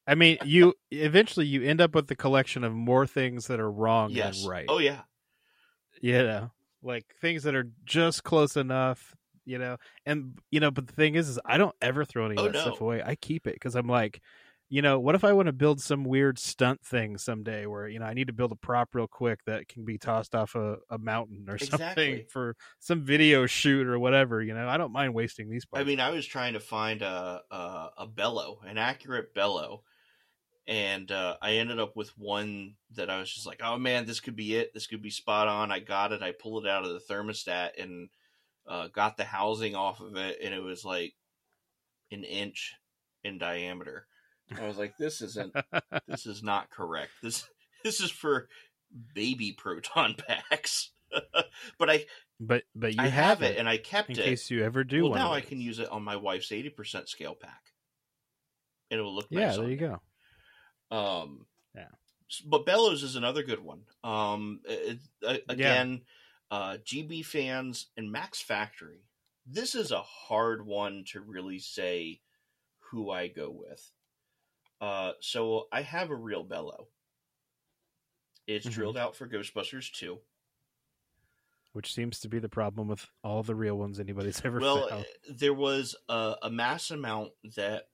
I 0.07 0.15
mean, 0.15 0.39
you 0.43 0.73
eventually 0.89 1.45
you 1.45 1.61
end 1.61 1.79
up 1.81 1.93
with 1.93 2.07
the 2.07 2.15
collection 2.15 2.63
of 2.63 2.73
more 2.73 3.05
things 3.05 3.47
that 3.47 3.59
are 3.59 3.71
wrong 3.71 4.09
yes. 4.09 4.41
than 4.41 4.49
right. 4.49 4.65
Oh 4.67 4.79
yeah. 4.79 5.01
yeah 6.01 6.47
like 6.81 7.05
things 7.21 7.43
that 7.43 7.53
are 7.53 7.69
just 7.85 8.23
close 8.23 8.57
enough, 8.57 9.15
you 9.49 9.57
know. 9.59 9.77
And 10.05 10.39
you 10.51 10.59
know, 10.59 10.71
but 10.71 10.87
the 10.87 10.93
thing 10.93 11.15
is, 11.15 11.29
is 11.29 11.39
I 11.45 11.57
don't 11.57 11.75
ever 11.81 12.05
throw 12.05 12.25
any 12.25 12.37
of 12.37 12.43
Oh, 12.45 12.45
that 12.45 12.55
stuff 12.55 12.81
away. 12.81 13.01
I 13.03 13.15
keep 13.15 13.47
it 13.47 13.55
because 13.55 13.75
I'm 13.75 13.87
like, 13.87 14.21
you 14.69 14.81
know, 14.81 14.99
what 14.99 15.15
if 15.15 15.23
I 15.23 15.33
want 15.33 15.47
to 15.47 15.53
build 15.53 15.81
some 15.81 16.03
weird 16.03 16.37
stunt 16.37 16.85
thing 16.85 17.17
someday 17.17 17.65
where 17.65 17.87
you 17.87 17.99
know 17.99 18.05
I 18.05 18.13
need 18.13 18.27
to 18.27 18.33
build 18.33 18.51
a 18.51 18.55
prop 18.55 18.93
real 18.93 19.07
quick 19.07 19.39
that 19.45 19.67
can 19.67 19.83
be 19.85 19.97
tossed 19.97 20.35
off 20.35 20.55
a, 20.55 20.77
a 20.89 20.97
mountain 20.99 21.45
or 21.49 21.57
something 21.57 22.25
for 22.29 22.55
some 22.79 23.03
video 23.03 23.45
shoot 23.47 23.87
or 23.87 23.99
whatever. 23.99 24.41
You 24.41 24.53
know, 24.53 24.67
I 24.67 24.77
don't 24.77 24.91
mind 24.93 25.13
wasting 25.13 25.49
these 25.49 25.65
parts. 25.65 25.81
I 25.81 25.83
mean, 25.85 25.99
I 25.99 26.11
was 26.11 26.25
trying 26.25 26.53
to 26.53 26.59
find 26.59 27.01
a 27.01 27.43
a, 27.51 27.89
a 27.99 28.07
bellow, 28.07 28.61
an 28.65 28.77
accurate 28.77 29.33
bellow, 29.33 29.83
and 30.67 31.11
uh, 31.11 31.37
I 31.41 31.53
ended 31.53 31.79
up 31.79 31.95
with 31.95 32.17
one 32.17 32.75
that 32.91 33.09
I 33.09 33.19
was 33.19 33.31
just 33.33 33.47
like, 33.47 33.61
"Oh 33.63 33.77
man, 33.77 34.05
this 34.05 34.19
could 34.19 34.35
be 34.35 34.55
it. 34.55 34.73
This 34.73 34.87
could 34.87 35.01
be 35.01 35.09
spot 35.09 35.47
on." 35.47 35.71
I 35.71 35.79
got 35.79 36.11
it. 36.11 36.21
I 36.23 36.31
pulled 36.33 36.65
it 36.65 36.71
out 36.71 36.85
of 36.85 36.93
the 36.93 36.99
thermostat 37.13 37.81
and 37.81 38.09
uh, 38.69 38.87
got 38.87 39.17
the 39.17 39.23
housing 39.25 39.75
off 39.75 39.99
of 39.99 40.15
it, 40.15 40.37
and 40.43 40.53
it 40.53 40.61
was 40.61 40.85
like 40.85 41.13
an 42.11 42.23
inch 42.23 42.73
in 43.23 43.37
diameter. 43.37 44.05
I 44.57 44.65
was 44.67 44.77
like, 44.77 44.95
"This 44.97 45.21
isn't. 45.21 45.53
this 46.07 46.25
is 46.25 46.41
not 46.43 46.69
correct. 46.69 47.11
This 47.21 47.45
this 47.83 47.99
is 47.99 48.11
for 48.11 48.47
baby 49.13 49.51
proton 49.57 50.15
packs." 50.49 50.91
but 51.79 51.89
I 51.89 52.05
but 52.39 52.63
but 52.75 52.93
you 52.93 53.01
I 53.01 53.07
have, 53.07 53.39
have 53.39 53.41
it, 53.51 53.57
and 53.57 53.67
I 53.67 53.77
kept 53.77 54.09
in 54.11 54.15
it. 54.15 54.19
In 54.19 54.25
case 54.25 54.49
you 54.51 54.63
ever 54.63 54.83
do. 54.83 55.01
well, 55.03 55.11
one 55.11 55.19
now 55.19 55.33
I 55.33 55.41
can 55.41 55.59
use 55.59 55.79
it 55.79 55.89
on 55.89 56.03
my 56.03 56.15
wife's 56.15 56.51
eighty 56.51 56.69
percent 56.69 57.09
scale 57.09 57.35
pack, 57.39 57.61
and 58.91 58.99
it 58.99 59.03
will 59.03 59.15
look 59.15 59.27
Yeah, 59.31 59.47
nice. 59.47 59.57
there 59.57 59.69
you 59.69 59.77
go. 59.77 60.01
go. 60.91 60.97
Um, 60.97 61.45
Yeah. 61.75 61.85
But 62.45 62.65
Bellows 62.67 63.01
is 63.01 63.15
another 63.15 63.41
good 63.41 63.59
one. 63.59 63.81
Um, 64.03 64.59
it, 64.65 64.99
it- 65.23 65.45
again, 65.49 66.01
uh, 66.51 66.77
GB 66.83 67.25
fans 67.25 67.87
and 67.97 68.11
Mack's 68.11 68.41
Factory. 68.41 69.03
This 69.45 69.75
is 69.75 69.91
a 69.91 70.01
hard 70.01 70.65
one 70.65 71.03
to 71.11 71.21
really 71.21 71.59
say 71.59 72.21
who 72.79 73.09
I 73.11 73.27
go 73.27 73.49
with. 73.49 73.91
Uh, 74.81 75.13
so 75.19 75.67
I 75.71 75.81
have 75.81 76.09
a 76.09 76.15
real 76.15 76.43
bellow. 76.43 76.87
It's 78.47 78.65
Mhm. 78.67 78.71
drilled 78.71 78.97
out 78.97 79.15
for 79.15 79.27
Ghostbusters 79.27 79.91
2. 79.91 80.19
Which 81.73 81.93
seems 81.93 82.19
to 82.21 82.29
be 82.29 82.39
the 82.39 82.49
problem 82.49 82.87
with 82.87 83.05
all 83.23 83.43
the 83.43 83.53
real 83.55 83.75
ones 83.77 83.99
anybody's 83.99 84.41
ever 84.45 84.59
well 84.59 84.87
found. 84.87 85.05
there 85.29 85.53
was 85.53 85.95
a, 86.07 86.35
a 86.43 86.49
mass 86.49 86.89
amount 86.89 87.31
that 87.55 87.89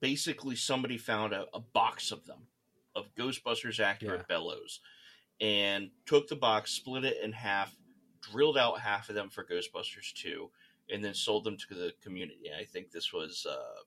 basically 0.00 0.56
somebody 0.56 0.98
found 0.98 1.32
a, 1.32 1.46
a 1.54 1.60
box 1.60 2.10
of 2.10 2.26
them 2.26 2.48
of 2.96 3.14
ghostbusters 3.14 3.78
accurate 3.78 4.20
Yeah. 4.22 4.26
bellows 4.26 4.80
and 5.40 5.90
took 6.06 6.26
the 6.28 6.36
box 6.36 6.70
split 6.72 7.04
it 7.04 7.18
in 7.22 7.32
half 7.32 7.74
drilled 8.20 8.58
out 8.58 8.80
half 8.80 9.08
of 9.08 9.14
them 9.14 9.28
for 9.28 9.44
ghostbusters 9.44 10.12
2 10.14 10.50
and 10.90 11.04
then 11.04 11.14
sold 11.14 11.44
them 11.44 11.56
to 11.56 11.74
the 11.74 11.92
community 12.02 12.50
i 12.58 12.64
think 12.64 12.90
this 12.90 13.12
was 13.12 13.46
uh 13.48 13.80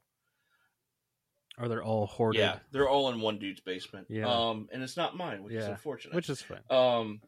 Are 1.57 1.69
they're 1.69 1.83
all 1.83 2.05
hoarded. 2.05 2.39
Yeah, 2.39 2.59
they're 2.71 2.89
all 2.89 3.09
in 3.11 3.21
one 3.21 3.39
dude's 3.39 3.61
basement. 3.61 4.07
Yeah. 4.09 4.27
Um, 4.27 4.67
and 4.73 4.83
it's 4.83 4.97
not 4.97 5.15
mine, 5.15 5.43
which 5.43 5.53
is 5.53 5.65
unfortunate. 5.65 6.13
Which 6.13 6.29
is 6.29 6.41
fine. 6.41 6.59
um, 6.69 7.21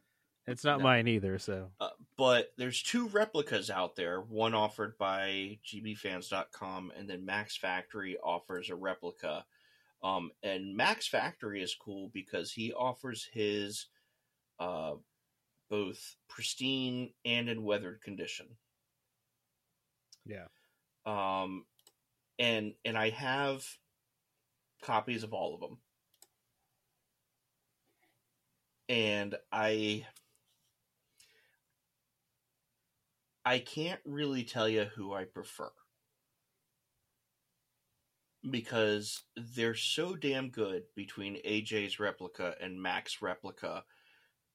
It's 0.45 0.65
not 0.65 0.79
no. 0.79 0.83
mine 0.83 1.07
either, 1.07 1.39
so 1.39 1.69
uh, 1.79 1.89
but 2.17 2.49
there's 2.57 2.81
two 2.81 3.07
replicas 3.07 3.69
out 3.69 3.95
there. 3.95 4.19
One 4.19 4.53
offered 4.53 4.97
by 4.97 5.59
gbfans.com, 5.65 6.91
and 6.97 7.09
then 7.09 7.25
Mack's 7.25 7.55
Factory 7.55 8.17
offers 8.21 8.69
a 8.69 8.75
replica. 8.75 9.45
Um, 10.03 10.31
and 10.43 10.75
Mack's 10.75 11.07
Factory 11.07 11.61
is 11.61 11.73
cool 11.73 12.09
because 12.13 12.51
he 12.51 12.73
offers 12.73 13.27
his 13.31 13.87
uh, 14.59 14.95
both 15.69 16.15
pristine 16.29 17.13
and 17.25 17.49
in 17.49 17.63
weathered 17.63 18.01
condition. 18.01 18.47
yeah. 20.25 20.47
Um, 21.05 21.65
and 22.39 22.73
and 22.85 22.97
I 22.97 23.09
have 23.11 23.63
copies 24.83 25.23
of 25.23 25.33
all 25.33 25.55
of 25.55 25.61
them, 25.61 25.77
and 28.89 29.35
I 29.51 30.05
I 33.45 33.59
can't 33.59 34.01
really 34.05 34.43
tell 34.43 34.67
you 34.67 34.85
who 34.85 35.13
I 35.13 35.23
prefer 35.23 35.71
because 38.49 39.23
they're 39.35 39.75
so 39.75 40.15
damn 40.15 40.49
good 40.49 40.83
between 40.95 41.41
AJ's 41.45 41.99
replica 41.99 42.55
and 42.61 42.81
Mack's 42.81 43.21
replica. 43.21 43.83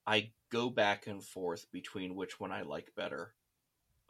I 0.06 0.32
go 0.52 0.68
back 0.68 1.06
and 1.06 1.24
forth 1.24 1.66
between 1.72 2.14
which 2.14 2.38
one 2.38 2.52
I 2.52 2.62
like 2.62 2.92
better, 2.94 3.32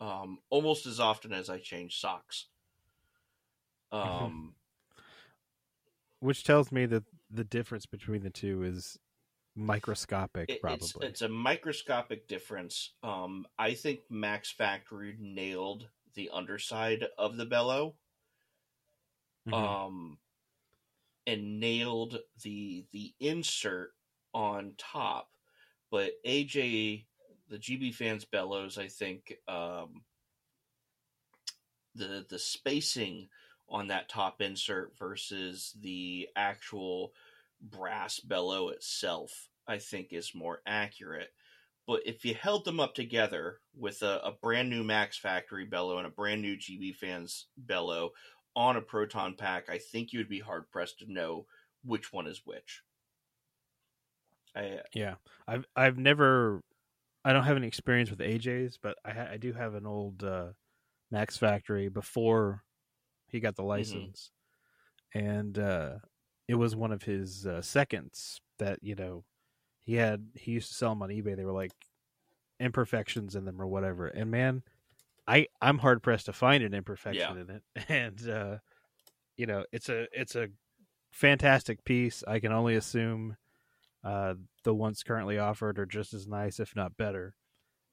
um, 0.01 0.39
almost 0.51 0.85
as 0.87 0.99
often 0.99 1.33
as 1.33 1.49
I 1.49 1.59
change 1.61 2.01
socks. 2.01 2.47
Um, 3.93 4.55
Which 6.21 6.45
tells 6.45 6.71
me 6.71 6.87
that 6.87 7.05
the 7.31 7.45
difference 7.45 7.87
between 7.87 8.23
the 8.23 8.31
two 8.31 8.63
is 8.65 8.99
microscopic, 9.57 10.51
it- 10.51 10.61
probably. 10.61 10.87
it's, 10.87 10.97
it's 11.03 11.23
a 11.23 11.29
microscopic 11.29 12.27
difference. 12.29 12.91
Um, 13.03 13.47
I 13.59 13.75
think 13.75 14.01
Mack's 14.11 14.51
Factory 14.51 15.17
nailed 15.19 15.89
the 16.15 16.31
underside 16.33 17.07
of 17.19 17.37
the 17.37 17.47
bellow. 17.47 17.95
Mhm. 19.49 19.55
um, 19.55 20.19
and 21.27 21.59
nailed 21.59 22.21
the 22.43 22.85
the 22.93 23.13
insert 23.19 23.93
on 24.33 24.75
top. 24.79 25.32
But 25.93 26.13
AJ, 26.27 27.05
the 27.51 27.59
GB 27.59 27.95
fans 27.95 28.25
bellows, 28.25 28.79
I 28.79 28.89
think 28.89 29.35
um, 29.47 30.03
the 31.95 32.25
the 32.29 32.39
spacing 32.39 33.29
on 33.69 33.89
that 33.89 34.09
top 34.09 34.41
insert 34.41 34.99
versus 34.99 35.77
the 35.81 36.29
actual 36.35 37.13
brass 37.61 38.21
bellow 38.21 38.71
itself, 38.71 39.51
I 39.69 39.77
think, 39.77 40.09
is 40.13 40.35
more 40.35 40.63
accurate. 40.67 41.29
But 41.87 42.07
if 42.07 42.25
you 42.25 42.35
held 42.35 42.65
them 42.65 42.81
up 42.81 42.95
together 42.95 43.59
with 43.77 44.03
a, 44.03 44.21
a 44.25 44.33
brand 44.33 44.71
new 44.71 44.83
Mack's 44.83 45.19
Factory 45.19 45.67
bellow 45.67 45.99
and 45.99 46.07
a 46.07 46.11
brand 46.11 46.41
new 46.41 46.57
GB 46.57 46.97
fans 46.97 47.49
bellow, 47.59 48.13
on 48.57 48.77
a 48.77 48.83
proton 48.83 49.35
pack, 49.35 49.69
I 49.69 49.77
think 49.77 50.13
you 50.13 50.21
would 50.21 50.29
be 50.29 50.41
hard 50.41 50.71
pressed 50.71 51.01
to 51.01 51.13
know 51.13 51.47
which 51.85 52.13
one 52.13 52.27
is 52.27 52.43
which. 52.45 52.83
I 54.55 54.81
yeah, 54.95 55.15
I've 55.47 55.65
I've 55.75 55.99
never, 55.99 56.63
I 57.25 57.33
don't 57.33 57.45
have 57.45 57.57
any 57.57 57.67
experience 57.67 58.11
with 58.11 58.21
AJ's, 58.21 58.79
but 58.83 58.97
I 59.05 59.13
ha- 59.13 59.29
I 59.33 59.37
do 59.37 59.53
have 59.53 59.75
an 59.75 59.87
old 59.87 60.23
uh, 60.23 60.49
Mack's 61.11 61.37
Factory 61.37 61.89
before 61.89 62.63
he 63.29 63.41
got 63.41 63.57
the 63.57 63.63
license, 63.63 64.31
and 65.15 65.59
uh, 65.59 65.95
it 66.49 66.55
was 66.57 66.77
one 66.77 66.93
of 66.93 67.03
his 67.03 67.47
uh, 67.47 67.63
seconds 67.63 68.41
that 68.59 68.79
you 68.83 68.95
know 68.95 69.25
he 69.83 69.95
had. 69.95 70.27
He 70.35 70.53
used 70.53 70.69
to 70.69 70.75
sell 70.75 70.91
them 70.91 71.03
on 71.03 71.09
eBay. 71.11 71.37
They 71.37 71.45
were 71.45 71.53
like 71.53 71.73
imperfections 72.61 73.35
in 73.35 73.45
them 73.45 73.61
or 73.61 73.67
whatever, 73.67 74.07
and 74.09 74.31
man. 74.31 74.63
I 75.29 75.47
I'm 75.61 75.79
hard 75.79 76.03
pressed 76.03 76.27
to 76.27 76.33
find 76.33 76.65
an 76.65 76.75
imperfection 76.75 77.37
in 77.39 77.49
it, 77.51 77.63
and 77.89 78.29
uh, 78.29 78.59
you 79.37 79.47
know 79.47 79.65
it's 79.71 79.89
a 79.89 80.09
it's 80.13 80.35
a 80.35 80.49
fantastic 81.13 81.85
piece. 81.85 82.25
I 82.27 82.41
can 82.41 82.51
only 82.51 82.75
assume 82.75 83.37
uh, 84.05 84.35
the 84.65 84.75
ones 84.75 85.03
currently 85.03 85.39
offered 85.39 85.79
are 85.79 85.87
just 85.87 86.15
as 86.15 86.27
nice, 86.27 86.59
if 86.61 86.75
not 86.75 86.97
better. 86.97 87.35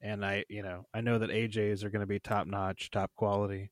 And 0.01 0.25
I, 0.25 0.45
you 0.49 0.63
know, 0.63 0.85
I 0.93 1.01
know 1.01 1.19
that 1.19 1.29
AJ's 1.29 1.83
are 1.83 1.89
going 1.89 1.99
to 2.01 2.07
be 2.07 2.19
top 2.19 2.47
notch, 2.47 2.89
top 2.89 3.11
quality. 3.15 3.69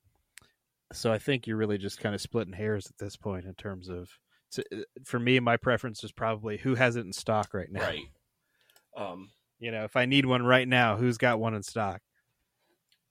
So 0.93 1.11
I 1.11 1.18
think 1.18 1.47
you're 1.47 1.57
really 1.57 1.77
just 1.77 1.99
kind 1.99 2.14
of 2.15 2.22
splitting 2.22 2.53
hairs 2.53 2.88
at 2.88 2.97
this 2.97 3.15
point 3.15 3.45
in 3.45 3.53
terms 3.55 3.89
of. 3.89 4.09
So 4.49 4.64
uh, 4.73 4.77
for 5.03 5.19
me, 5.19 5.39
my 5.39 5.57
preference 5.57 6.03
is 6.03 6.11
probably 6.11 6.57
who 6.57 6.76
has 6.76 6.95
it 6.95 7.05
in 7.05 7.14
stock 7.14 7.53
right 7.53 7.72
now. 7.72 7.81
right. 7.81 8.09
Um, 8.95 9.30
You 9.59 9.72
know, 9.72 9.84
if 9.84 9.95
I 9.95 10.05
need 10.05 10.26
one 10.26 10.45
right 10.45 10.68
now, 10.68 10.97
who's 10.97 11.18
got 11.18 11.39
one 11.39 11.53
in 11.53 11.64
stock? 11.64 12.01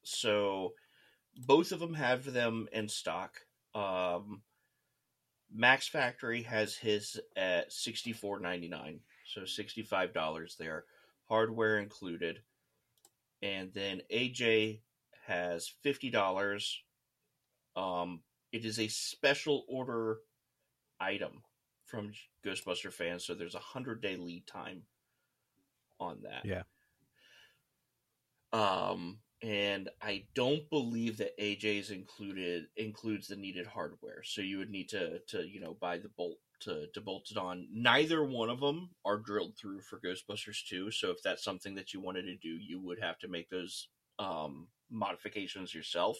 so 0.02 0.72
both 1.36 1.72
of 1.72 1.80
them 1.80 1.94
have 1.94 2.32
them 2.32 2.68
in 2.72 2.88
stock. 2.88 3.40
Um, 3.74 4.42
Mack's 5.52 5.88
Factory 5.88 6.42
has 6.42 6.76
his 6.76 7.20
at 7.36 7.72
sixty 7.72 8.12
four 8.12 8.38
ninety 8.40 8.68
nine, 8.68 9.00
so 9.36 9.44
sixty 9.44 9.82
five 9.82 10.14
dollars 10.14 10.56
there, 10.58 10.84
hardware 11.28 11.78
included, 11.78 12.40
and 13.42 13.70
then 13.74 14.00
AJ 14.10 14.80
has 15.26 15.68
fifty 15.82 16.10
dollars. 16.10 16.82
Um, 17.76 18.20
it 18.52 18.64
is 18.64 18.78
a 18.78 18.88
special 18.88 19.64
order 19.68 20.18
item 20.98 21.42
from 21.84 22.12
Ghostbuster 22.44 22.92
fans, 22.92 23.26
so 23.26 23.34
there's 23.34 23.54
a 23.54 23.58
hundred 23.58 24.00
day 24.00 24.16
lead 24.16 24.46
time 24.46 24.82
on 26.00 26.22
that. 26.22 26.46
Yeah. 26.46 26.62
Um, 28.54 29.18
and 29.42 29.90
I 30.00 30.24
don't 30.34 30.68
believe 30.70 31.18
that 31.18 31.38
AJ's 31.38 31.90
included 31.90 32.68
includes 32.76 33.28
the 33.28 33.36
needed 33.36 33.66
hardware. 33.66 34.22
So 34.24 34.40
you 34.40 34.56
would 34.58 34.70
need 34.70 34.88
to 34.90 35.18
to 35.28 35.46
you 35.46 35.60
know 35.60 35.76
buy 35.78 35.98
the 35.98 36.08
bolt 36.08 36.38
to 36.66 36.86
to 36.94 37.00
bolt 37.00 37.28
it 37.30 37.36
on. 37.38 37.66
Neither 37.72 38.22
one 38.24 38.50
of 38.50 38.60
them 38.60 38.90
are 39.04 39.18
drilled 39.18 39.56
through 39.56 39.80
for 39.80 39.98
Ghostbusters 39.98 40.64
2. 40.68 40.90
So 40.92 41.10
if 41.10 41.22
that's 41.24 41.42
something 41.42 41.74
that 41.76 41.92
you 41.94 42.00
wanted 42.00 42.22
to 42.26 42.36
do, 42.36 42.48
you 42.50 42.78
would 42.80 43.00
have 43.00 43.18
to 43.20 43.28
make 43.28 43.48
those 43.50 43.88
um, 44.18 44.68
modifications 44.90 45.74
yourself. 45.74 46.16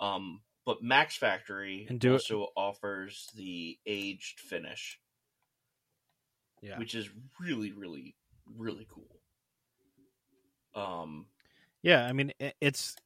Um, 0.00 0.42
but 0.66 0.82
Mack's 0.82 1.16
Factory 1.16 1.86
And 1.88 1.98
do 2.00 2.10
it- 2.10 2.12
also 2.14 2.48
offers 2.56 3.28
the 3.34 3.78
aged 3.86 4.40
finish, 4.40 4.98
Yeah. 6.60 6.78
which 6.78 6.94
is 6.94 7.08
really 7.40 7.72
really 7.72 8.16
really 8.56 8.86
cool. 8.90 9.20
Um, 10.74 11.26
Yeah, 11.82 12.04
I 12.06 12.12
mean 12.12 12.32
it's 12.60 12.96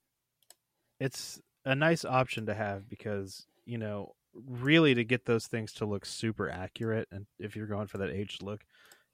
it's 0.98 1.40
a 1.64 1.74
nice 1.74 2.04
option 2.04 2.46
to 2.46 2.54
have 2.54 2.88
because 2.88 3.46
you 3.64 3.78
know 3.78 4.14
really 4.34 4.94
to 4.94 5.04
get 5.04 5.24
those 5.24 5.46
things 5.46 5.72
to 5.74 5.86
look 5.86 6.06
super 6.06 6.50
accurate, 6.50 7.08
and 7.10 7.26
if 7.38 7.56
you're 7.56 7.66
going 7.66 7.86
for 7.86 7.98
that 7.98 8.10
aged 8.10 8.42
look, 8.42 8.60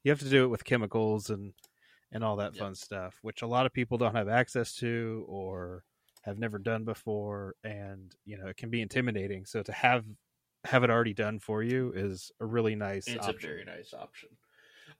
you 0.03 0.11
have 0.11 0.19
to 0.19 0.29
do 0.29 0.43
it 0.43 0.47
with 0.47 0.63
chemicals 0.63 1.29
and 1.29 1.53
and 2.11 2.23
all 2.23 2.37
that 2.37 2.55
fun 2.55 2.73
stuff, 2.73 3.19
which 3.21 3.41
a 3.41 3.47
lot 3.47 3.65
of 3.65 3.73
people 3.73 3.97
don't 3.97 4.15
have 4.15 4.29
access 4.29 4.73
to 4.75 5.25
or 5.27 5.83
have 6.21 6.39
never 6.39 6.57
done 6.57 6.83
before, 6.85 7.55
and 7.63 8.15
you 8.25 8.37
know 8.37 8.47
it 8.47 8.57
can 8.57 8.69
be 8.69 8.81
intimidating. 8.81 9.45
So 9.45 9.63
to 9.63 9.71
have 9.71 10.05
have 10.63 10.83
it 10.83 10.89
already 10.89 11.13
done 11.13 11.39
for 11.39 11.63
you 11.63 11.91
is 11.95 12.31
a 12.39 12.45
really 12.45 12.75
nice. 12.75 13.07
it's 13.07 13.27
option. 13.27 13.35
a 13.35 13.53
very 13.53 13.65
nice 13.65 13.93
option. 13.93 14.29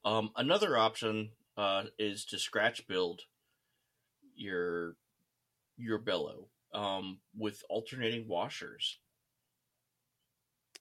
Um, 0.06 0.32
another 0.36 0.78
option 0.78 1.30
uh, 1.58 1.84
is 1.98 2.26
to 2.26 2.40
scratch 2.40 2.88
build 2.88 3.22
your 4.36 4.96
your 5.78 5.98
bellow 5.98 6.48
um, 6.74 7.20
with 7.38 7.64
alternating 7.70 8.28
washers. 8.28 9.00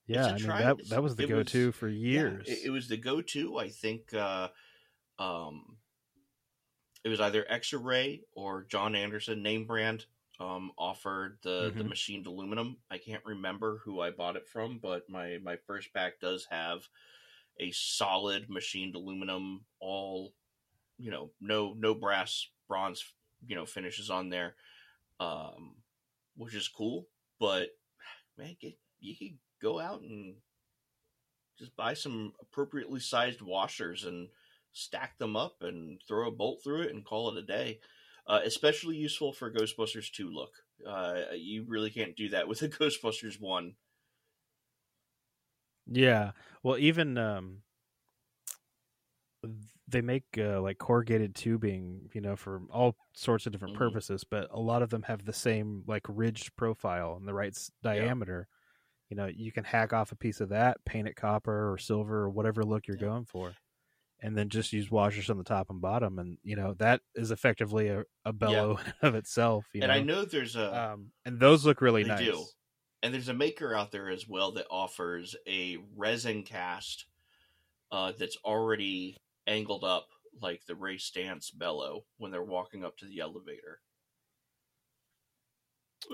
Yeah. 0.06 0.28
I 0.28 0.38
mean 0.38 0.56
that 0.58 0.88
that 0.88 1.02
was 1.02 1.16
the 1.16 1.24
go 1.24 1.42
to 1.42 1.72
for 1.72 1.88
Yeah, 2.08 2.22
years. 2.28 2.46
it, 2.46 2.66
it 2.66 2.70
was 2.70 2.88
the 2.88 2.96
go 2.96 3.20
to. 3.22 3.58
I 3.58 3.68
think 3.70 4.14
uh, 4.14 4.50
um, 5.18 5.78
it 7.04 7.08
was 7.08 7.20
either 7.20 7.44
Extra 7.48 7.78
Ray 7.78 8.24
or 8.34 8.64
John 8.64 8.94
Anderson 8.96 9.42
name 9.42 9.66
brand 9.66 10.06
um, 10.40 10.72
offered 10.76 11.38
the 11.42 11.74
the 11.76 11.84
Mhm. 11.84 11.88
machined 11.88 12.26
aluminum. 12.26 12.78
I 12.90 12.98
can't 12.98 13.24
remember 13.24 13.78
who 13.78 14.00
I 14.00 14.10
bought 14.10 14.36
it 14.36 14.48
from, 14.48 14.78
but 14.78 15.08
my 15.08 15.38
my 15.38 15.56
first 15.56 15.92
pack 15.94 16.20
does 16.20 16.46
have 16.50 16.88
a 17.60 17.72
solid 17.72 18.50
machined 18.50 18.94
aluminum, 18.96 19.66
all 19.80 20.34
you 20.98 21.10
know, 21.10 21.32
no 21.40 21.74
no 21.74 21.94
brass, 21.94 22.48
bronze, 22.68 23.14
you 23.46 23.56
know, 23.56 23.66
finishes 23.66 24.10
on 24.10 24.30
there, 24.30 24.56
um, 25.20 25.76
which 26.36 26.54
is 26.54 26.68
cool. 26.68 27.08
But 27.40 27.70
man, 28.38 28.56
get, 28.60 28.78
you 29.00 29.16
could 29.16 29.38
go 29.60 29.78
out 29.80 30.02
and 30.02 30.36
just 31.58 31.74
buy 31.76 31.94
some 31.94 32.32
appropriately 32.40 33.00
sized 33.00 33.40
washers 33.40 34.04
and 34.04 34.28
stack 34.72 35.18
them 35.18 35.36
up 35.36 35.62
and 35.62 36.00
throw 36.06 36.28
a 36.28 36.32
bolt 36.32 36.62
through 36.62 36.82
it 36.82 36.90
and 36.94 37.04
call 37.04 37.30
it 37.30 37.38
a 37.42 37.46
day. 37.46 37.80
Uh, 38.26 38.40
especially 38.44 38.96
useful 38.96 39.32
for 39.32 39.52
Ghostbusters 39.52 40.10
2 40.12 40.28
look. 40.30 40.52
Uh, 40.84 41.26
you 41.32 41.64
really 41.68 41.90
can't 41.90 42.16
do 42.16 42.28
that 42.30 42.48
with 42.48 42.60
a 42.62 42.68
Ghostbusters 42.68 43.40
1. 43.40 43.76
Yeah. 45.86 46.32
Well, 46.62 46.78
even 46.78 47.16
um 47.18 47.62
they 49.88 50.00
make 50.02 50.24
uh, 50.36 50.60
like 50.60 50.78
corrugated 50.78 51.34
tubing, 51.34 52.10
you 52.12 52.20
know, 52.20 52.36
for 52.36 52.62
all 52.70 52.96
sorts 53.14 53.46
of 53.46 53.52
different 53.52 53.74
Mhm. 53.74 53.74
purposes, 53.74 54.24
but 54.24 54.48
a 54.50 54.58
lot 54.60 54.82
of 54.82 54.90
them 54.90 55.02
have 55.04 55.24
the 55.24 55.32
same 55.32 55.84
like 55.86 56.02
ridged 56.08 56.56
profile 56.56 57.16
and 57.16 57.26
the 57.28 57.34
right 57.34 57.52
s- 57.54 57.70
diameter. 57.82 58.48
You 59.08 59.16
know, 59.16 59.26
you 59.26 59.52
can 59.52 59.64
hack 59.64 59.92
off 59.92 60.12
a 60.12 60.16
piece 60.16 60.40
of 60.40 60.48
that, 60.50 60.84
paint 60.84 61.08
it 61.08 61.16
copper 61.16 61.72
or 61.72 61.78
silver 61.78 62.16
or 62.22 62.30
whatever 62.30 62.64
look 62.64 62.86
you're 62.88 62.96
Yeah. 62.96 63.06
going 63.06 63.24
for. 63.26 63.54
And 64.20 64.36
then 64.36 64.48
just 64.48 64.72
use 64.72 64.90
washers 64.90 65.28
on 65.28 65.36
the 65.36 65.44
top 65.44 65.68
and 65.70 65.80
bottom 65.80 66.18
and 66.18 66.38
you 66.42 66.56
know, 66.56 66.74
that 66.78 67.02
is 67.14 67.30
effectively 67.30 67.88
a, 67.88 68.04
a 68.24 68.32
bellow 68.32 68.78
of 69.02 69.14
itself, 69.14 69.66
you 69.74 69.82
and 69.82 69.90
know. 69.90 69.94
I 69.94 70.00
know 70.00 70.24
there's 70.24 70.56
a 70.56 70.74
um 70.92 71.12
and 71.24 71.38
those 71.38 71.66
look 71.66 71.80
really 71.80 72.02
nice. 72.02 72.18
do. 72.18 72.44
and 73.02 73.12
there's 73.14 73.28
a 73.28 73.34
maker 73.34 73.74
out 73.74 73.92
there 73.92 74.08
as 74.08 74.26
well 74.26 74.52
that 74.52 74.66
offers 74.70 75.36
a 75.46 75.76
resin 75.94 76.42
cast 76.42 77.04
uh, 77.92 78.12
that's 78.18 78.38
already 78.44 79.16
angled 79.46 79.84
up 79.84 80.08
like 80.42 80.64
the 80.66 80.74
Ray 80.74 80.96
Stantz 80.96 81.56
bellow 81.56 82.04
when 82.18 82.30
they're 82.32 82.42
walking 82.42 82.84
up 82.84 82.96
to 82.98 83.06
the 83.06 83.20
elevator. 83.20 83.80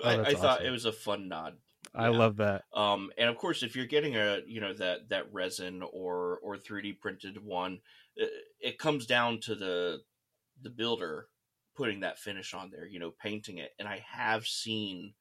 Oh, 0.04 0.08
I, 0.08 0.30
I 0.30 0.34
thought 0.34 0.64
it 0.64 0.70
was 0.70 0.84
a 0.84 0.92
fun 0.92 1.28
nod. 1.28 1.56
I 1.94 2.08
Yeah. 2.08 2.08
love 2.08 2.36
that. 2.36 2.64
Um, 2.74 3.12
and 3.18 3.28
of 3.28 3.36
course, 3.36 3.62
if 3.62 3.76
you're 3.76 3.86
getting 3.86 4.16
a 4.16 4.40
you 4.46 4.60
know 4.60 4.72
that 4.74 5.10
that 5.10 5.32
resin 5.32 5.82
or 5.82 6.38
or 6.38 6.56
3D 6.56 6.92
printed 6.92 7.42
one, 7.44 7.82
it, 8.16 8.30
it 8.60 8.78
comes 8.78 9.06
down 9.06 9.40
to 9.40 9.54
the 9.54 10.04
the 10.60 10.70
builder 10.70 11.28
putting 11.74 12.00
that 12.00 12.18
finish 12.18 12.54
on 12.54 12.70
there, 12.70 12.86
you 12.86 12.98
know, 12.98 13.10
painting 13.10 13.58
it. 13.58 13.72
And 13.78 13.88
I 13.88 13.98
have 14.00 14.46
seen 14.46 15.14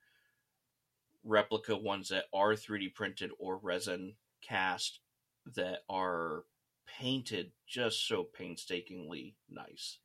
replica 1.23 1.75
ones 1.75 2.09
that 2.09 2.25
are 2.33 2.55
3D 2.55 2.87
printed 2.89 3.31
or 3.39 3.57
resin 3.57 4.17
cast 4.41 4.99
that 5.45 5.83
are 5.89 6.45
painted 6.85 7.53
just 7.65 8.05
so 8.07 8.23
painstakingly 8.23 9.35
nice. 9.49 9.99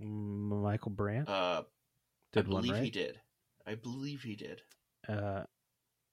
Michael 0.00 0.90
Brandt 0.90 1.28
Uh, 1.28 1.62
did 2.32 2.46
I 2.46 2.48
one, 2.48 2.66
believe 2.66 2.68
right? 2.68 2.78
he 2.78 2.90
did. 2.90 3.22
I 3.70 3.74
believe 3.76 4.22
he 4.22 4.36
did. 4.36 4.62
Uh, 5.08 5.44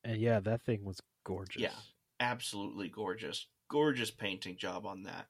and 0.03 0.19
yeah, 0.21 0.39
that 0.41 0.61
thing 0.63 0.85
was 0.85 1.01
gorgeous. 1.25 1.61
Yeah. 1.63 1.79
absolutely 2.19 2.89
gorgeous 2.89 3.47
gorgeous 3.69 4.09
painting 4.11 4.57
job 4.57 4.85
on 4.87 5.03
that 5.03 5.27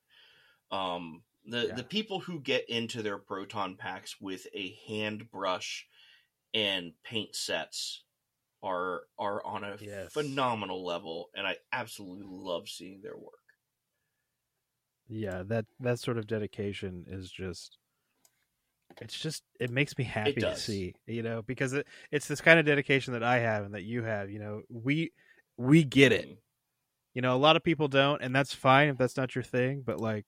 um 0.72 1.24
the 1.46 1.68
Yeah. 1.68 1.76
the 1.76 1.84
people 1.84 2.20
who 2.22 2.40
get 2.40 2.70
into 2.70 3.02
their 3.04 3.18
proton 3.18 3.76
packs 3.78 4.22
with 4.22 4.48
a 4.54 4.76
hand 4.88 5.30
brush 5.32 5.88
and 6.54 6.94
paint 7.04 7.36
sets 7.36 8.06
are 8.64 9.04
are 9.20 9.44
on 9.46 9.64
a 9.66 9.78
Yes. 9.80 10.14
phenomenal 10.14 10.86
level 10.86 11.30
and 11.36 11.48
i 11.48 11.58
absolutely 11.74 12.26
love 12.28 12.70
seeing 12.70 13.02
their 13.02 13.18
work 13.18 13.34
yeah. 15.08 15.44
That 15.44 15.66
that 15.80 16.00
sort 16.00 16.18
of 16.18 16.28
dedication 16.28 17.06
is 17.08 17.32
just. 17.32 17.78
It's 19.00 19.18
just 19.20 19.44
it 19.60 19.70
makes 19.70 19.98
me 19.98 20.04
happy 20.04 20.42
to 20.42 20.56
see, 20.56 20.96
you 21.06 21.22
know, 21.24 21.42
because 21.44 21.74
it, 21.74 21.88
it's 22.12 22.28
this 22.28 22.42
kind 22.42 22.60
of 22.60 22.66
dedication 22.66 23.14
that 23.14 23.24
I 23.24 23.40
have 23.40 23.64
and 23.66 23.74
that 23.76 23.84
you 23.84 24.04
have. 24.04 24.30
You 24.32 24.40
know, 24.40 24.62
we 24.70 25.12
we 25.58 25.84
get 25.84 26.12
it. 26.12 26.28
Mm. 26.30 26.38
You 27.14 27.22
know, 27.22 27.36
a 27.36 27.38
lot 27.38 27.56
of 27.56 27.64
people 27.64 27.88
don't, 27.88 28.22
and 28.22 28.36
that's 28.36 28.54
fine 28.54 28.90
if 28.90 28.98
that's 28.98 29.18
not 29.18 29.36
your 29.36 29.44
thing. 29.44 29.84
But 29.86 30.00
like, 30.00 30.26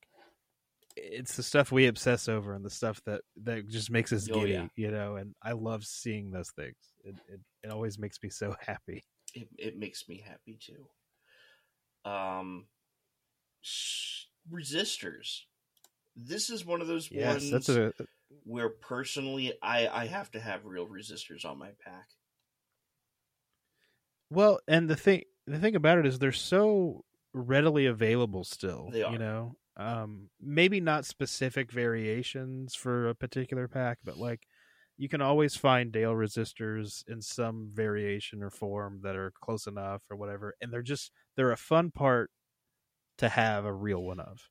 it's 0.95 1.35
the 1.35 1.43
stuff 1.43 1.71
we 1.71 1.87
obsess 1.87 2.27
over 2.27 2.53
and 2.53 2.63
the 2.65 2.69
stuff 2.69 3.01
that 3.05 3.21
that 3.43 3.67
just 3.69 3.89
makes 3.91 4.11
us 4.13 4.27
Oh, 4.31 4.41
giddy. 4.41 4.53
yeah. 4.53 4.67
You 4.75 4.91
know, 4.91 5.15
and 5.15 5.33
I 5.41 5.53
love 5.53 5.85
seeing 5.85 6.31
those 6.31 6.51
things. 6.51 6.75
It, 7.03 7.15
it 7.27 7.39
it 7.63 7.71
always 7.71 7.97
makes 7.97 8.21
me 8.21 8.29
so 8.29 8.55
happy. 8.65 9.03
it, 9.33 9.47
it 9.57 9.77
makes 9.77 10.07
me 10.07 10.23
happy 10.25 10.57
too 10.59 10.85
um 12.09 12.65
resistors 14.51 15.41
this 16.15 16.49
is 16.49 16.65
one 16.65 16.81
of 16.81 16.87
those 16.87 17.11
Yes, 17.11 17.41
ones 17.41 17.51
that's 17.51 17.69
a 17.69 17.93
where 18.43 18.69
personally 18.69 19.53
I 19.61 19.87
I 19.87 20.05
have 20.07 20.31
to 20.31 20.39
have 20.39 20.65
real 20.65 20.87
resistors 20.87 21.45
on 21.45 21.57
my 21.57 21.71
pack. 21.83 22.09
Well, 24.29 24.59
and 24.67 24.89
the 24.89 24.95
thing 24.95 25.23
the 25.47 25.59
thing 25.59 25.75
about 25.75 25.97
it 25.97 26.05
is 26.05 26.19
they're 26.19 26.31
so 26.31 27.05
readily 27.33 27.85
available 27.85 28.43
still. 28.43 28.89
They 28.91 29.03
are. 29.03 29.11
You 29.11 29.19
know, 29.19 29.55
um, 29.77 30.29
maybe 30.39 30.79
not 30.79 31.05
specific 31.05 31.71
variations 31.71 32.75
for 32.75 33.09
a 33.09 33.15
particular 33.15 33.67
pack, 33.67 33.99
but 34.03 34.17
like 34.17 34.41
you 34.97 35.07
can 35.09 35.21
always 35.21 35.55
find 35.55 35.91
Dale 35.91 36.13
resistors 36.13 37.03
in 37.07 37.21
some 37.21 37.69
variation 37.73 38.43
or 38.43 38.49
form 38.49 38.99
that 39.03 39.15
are 39.15 39.31
close 39.41 39.65
enough 39.65 40.03
or 40.09 40.17
whatever, 40.17 40.55
and 40.61 40.71
they're 40.71 40.81
just 40.81 41.11
they're 41.35 41.51
a 41.51 41.57
fun 41.57 41.91
part 41.91 42.31
to 43.17 43.29
have 43.29 43.65
a 43.65 43.73
real 43.73 44.03
one 44.03 44.19
of. 44.19 44.49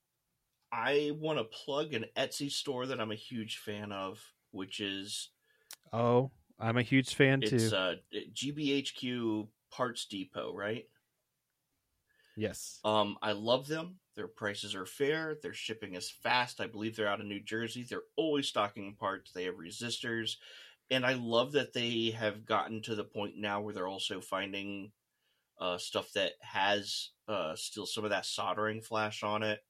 I 0.70 1.12
want 1.14 1.38
to 1.38 1.44
plug 1.44 1.94
an 1.94 2.06
Etsy 2.16 2.50
store 2.50 2.86
that 2.86 3.00
I'm 3.00 3.10
a 3.12 3.16
huge 3.16 3.58
fan 3.58 3.92
of, 3.92 4.22
which 4.50 4.80
is 4.80 5.30
Oh, 5.92 6.30
I'm 6.58 6.76
a 6.76 6.82
huge 6.82 7.14
fan 7.14 7.40
It's 7.40 7.50
too. 7.50 7.72
uh, 7.72 7.96
GBHQ 8.32 9.50
Parts 9.70 10.06
Depot, 10.06 10.54
right? 10.54 10.88
yes. 12.36 12.80
Um, 12.84 13.18
I 13.22 13.32
love 13.32 13.66
them. 13.66 13.98
Their 14.14 14.28
prices 14.28 14.74
are 14.74 14.86
fair. 14.86 15.36
Their 15.42 15.52
shipping 15.54 15.94
is 15.94 16.10
fast. 16.10 16.60
I 16.60 16.66
believe 16.66 16.96
they're 16.96 17.08
out 17.08 17.20
of 17.20 17.26
New 17.26 17.40
Jersey. 17.42 17.82
They're 17.82 18.02
always 18.16 18.48
stocking 18.48 18.96
parts. 18.96 19.32
They 19.32 19.44
have 19.44 19.54
resistors, 19.56 20.36
and 20.90 21.04
I 21.04 21.14
love 21.14 21.52
that 21.52 21.72
they 21.72 22.10
have 22.10 22.44
gotten 22.44 22.82
to 22.82 22.94
the 22.94 23.04
point 23.04 23.36
now 23.36 23.60
where 23.60 23.74
they're 23.74 23.88
also 23.88 24.20
finding 24.20 24.92
uh, 25.60 25.78
stuff 25.78 26.12
that 26.14 26.34
has 26.40 27.12
uh, 27.28 27.56
still 27.56 27.86
some 27.86 28.04
of 28.04 28.10
that 28.10 28.26
soldering 28.26 28.82
flash 28.82 29.22
on 29.22 29.42
it. 29.42 29.60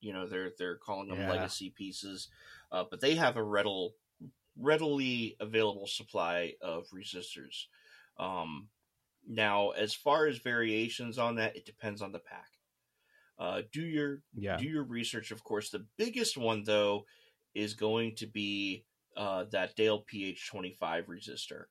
You 0.00 0.12
know, 0.12 0.26
they're 0.26 0.52
they're 0.58 0.76
calling 0.78 1.08
them 1.08 1.24
Yeah. 1.24 1.26
legacy 1.26 1.70
pieces, 1.70 2.28
uh, 2.72 2.84
but 2.90 3.00
they 3.00 3.16
have 3.16 3.36
a 3.36 3.42
readily 3.42 3.94
readily 4.56 5.36
available 5.40 5.86
supply 5.86 6.54
of 6.60 6.88
resistors. 6.90 7.66
Um, 8.18 8.70
now, 9.26 9.70
as 9.70 9.94
far 9.94 10.26
as 10.26 10.38
variations 10.38 11.18
on 11.18 11.36
that, 11.36 11.56
it 11.56 11.66
depends 11.66 12.02
on 12.02 12.12
the 12.12 12.20
pack. 12.20 12.58
Uh, 13.38 13.62
do 13.72 13.82
your 13.82 14.22
Yeah. 14.34 14.58
do 14.58 14.64
your 14.64 14.84
research, 14.84 15.30
of 15.30 15.44
course. 15.44 15.70
The 15.70 15.86
biggest 15.96 16.36
one, 16.36 16.64
though, 16.64 17.06
is 17.54 17.74
going 17.74 18.16
to 18.16 18.26
be 18.26 18.86
uh, 19.16 19.44
that 19.44 19.76
Dale 19.76 20.00
PH25 20.02 21.06
resistor. 21.06 21.66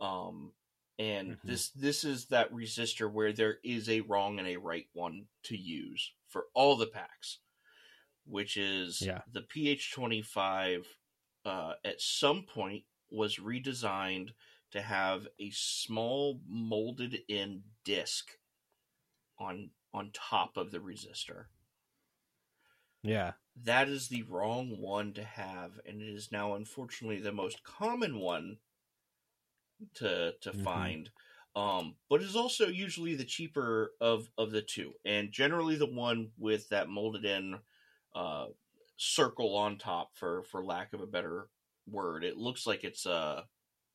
Um, 0.00 0.54
and 0.98 1.38
Mhm. 1.44 1.46
this 1.46 1.70
this 1.70 2.04
is 2.04 2.26
that 2.28 2.52
resistor 2.52 3.12
where 3.12 3.32
there 3.32 3.58
is 3.64 3.88
a 3.88 4.02
wrong 4.02 4.38
and 4.38 4.48
a 4.48 4.56
right 4.58 4.88
one 4.92 5.28
to 5.44 5.56
use 5.56 6.14
for 6.28 6.46
all 6.54 6.76
the 6.76 6.86
packs, 6.86 7.40
which 8.24 8.56
is 8.56 9.08
Yeah. 9.08 9.22
the 9.26 9.42
PH25. 9.42 10.86
Uh, 11.44 11.74
at 11.84 12.00
some 12.00 12.44
point, 12.46 12.84
was 13.10 13.36
redesigned 13.38 14.30
to 14.70 14.80
have 14.82 15.26
a 15.38 15.50
small 15.50 16.40
molded 16.46 17.24
in 17.28 17.64
disc 17.84 18.38
on 19.38 19.72
on 19.92 20.10
top 20.10 20.56
of 20.56 20.70
the 20.70 20.78
resistor 20.78 21.48
Yeah. 23.02 23.34
that 23.56 23.88
is 23.88 24.08
the 24.08 24.22
wrong 24.24 24.78
one 24.78 25.12
to 25.14 25.24
have 25.24 25.80
and 25.86 26.00
it 26.02 26.08
is 26.08 26.30
now 26.32 26.54
unfortunately 26.54 27.18
the 27.20 27.32
most 27.32 27.62
common 27.62 28.18
one 28.18 28.58
to 29.94 30.34
to 30.40 30.52
Mhm. 30.52 30.52
find 30.52 31.10
um 31.54 31.96
but 32.08 32.22
is 32.22 32.36
also 32.36 32.66
usually 32.68 33.14
the 33.14 33.24
cheaper 33.24 33.94
of 34.00 34.30
of 34.38 34.50
the 34.50 34.62
two 34.62 34.94
and 35.04 35.32
generally 35.32 35.76
the 35.76 35.86
one 35.86 36.32
with 36.38 36.68
that 36.68 36.88
molded 36.88 37.24
in 37.24 37.58
uh 38.14 38.48
circle 38.96 39.56
on 39.56 39.78
top 39.78 40.16
for 40.16 40.42
for 40.44 40.64
lack 40.64 40.92
of 40.92 41.00
a 41.00 41.06
better 41.06 41.48
word 41.86 42.24
it 42.24 42.36
looks 42.36 42.66
like 42.66 42.84
it's 42.84 43.06
uh 43.06 43.42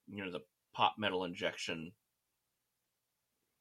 you 0.07 0.23
know 0.23 0.31
the 0.31 0.41
pop 0.73 0.95
metal 0.97 1.25
injection 1.25 1.93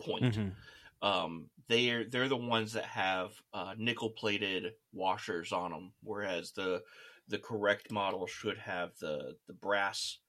point 0.01 0.39
Mhm. 0.39 0.57
um, 1.03 1.51
they're 1.69 2.05
they're 2.05 2.28
the 2.28 2.37
ones 2.37 2.73
that 2.74 2.87
have 2.87 3.41
uh, 3.53 3.74
nickel 3.78 4.11
plated 4.11 4.74
washers 4.93 5.53
on 5.53 5.70
them, 5.73 5.95
whereas 6.03 6.53
the 6.53 6.85
the 7.28 7.39
correct 7.39 7.91
model 7.93 8.27
should 8.27 8.59
have 8.59 8.97
the 8.99 9.39
the 9.47 9.53
brass 9.55 10.20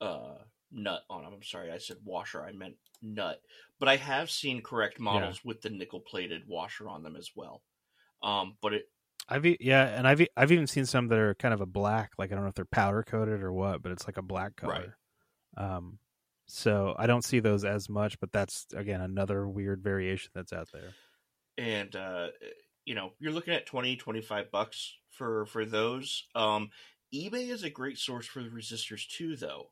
uh, 0.00 0.38
nut 0.70 1.04
on 1.10 1.24
them. 1.24 1.34
I'm 1.34 1.42
sorry, 1.42 1.72
I 1.72 1.78
said 1.78 1.98
washer, 2.04 2.44
I 2.44 2.52
meant 2.52 2.78
nut. 3.02 3.42
But 3.80 3.88
I 3.88 3.96
have 3.96 4.30
seen 4.30 4.62
correct 4.62 5.00
models 5.00 5.44
with 5.44 5.62
the 5.62 5.70
nickel 5.70 6.00
plated 6.00 6.48
washer 6.48 6.88
on 6.88 7.02
them 7.02 7.16
as 7.16 7.32
well. 7.36 7.64
Um, 8.22 8.58
but 8.62 8.74
it 8.74 8.86
I've 9.28 9.44
yeah, 9.60 9.86
and 9.86 10.06
I've 10.06 10.26
I've 10.36 10.52
even 10.52 10.66
seen 10.66 10.86
some 10.86 11.08
that 11.08 11.18
are 11.18 11.34
kind 11.34 11.54
of 11.54 11.60
a 11.60 11.66
black, 11.66 12.12
like 12.18 12.30
I 12.30 12.34
don't 12.34 12.44
know 12.44 12.48
if 12.50 12.54
they're 12.54 12.64
powder 12.66 13.02
coated 13.02 13.42
or 13.42 13.52
what, 13.52 13.82
but 13.82 13.92
it's 13.92 14.06
like 14.06 14.18
a 14.18 14.22
black 14.22 14.56
color. 14.56 14.98
Um, 15.56 15.98
so 16.46 16.94
I 16.98 17.06
don't 17.06 17.24
see 17.24 17.40
those 17.40 17.64
as 17.64 17.88
much, 17.88 18.20
but 18.20 18.32
that's 18.32 18.66
again 18.74 19.00
another 19.02 19.48
weird 19.48 19.82
variation 19.82 20.32
that's 20.34 20.52
out 20.52 20.70
there. 20.72 20.96
and 21.56 21.94
uh, 21.94 22.28
you 22.84 22.94
know 22.94 23.12
you're 23.18 23.32
looking 23.32 23.54
at 23.54 23.66
20 23.66 23.96
25 23.96 24.50
bucks 24.50 24.94
for 25.10 25.46
for 25.46 25.64
those 25.64 26.26
um 26.34 26.70
ebay 27.14 27.48
is 27.48 27.62
a 27.62 27.70
great 27.70 27.98
source 27.98 28.26
for 28.26 28.42
the 28.42 28.48
resistors 28.50 29.08
too 29.08 29.36
though 29.36 29.70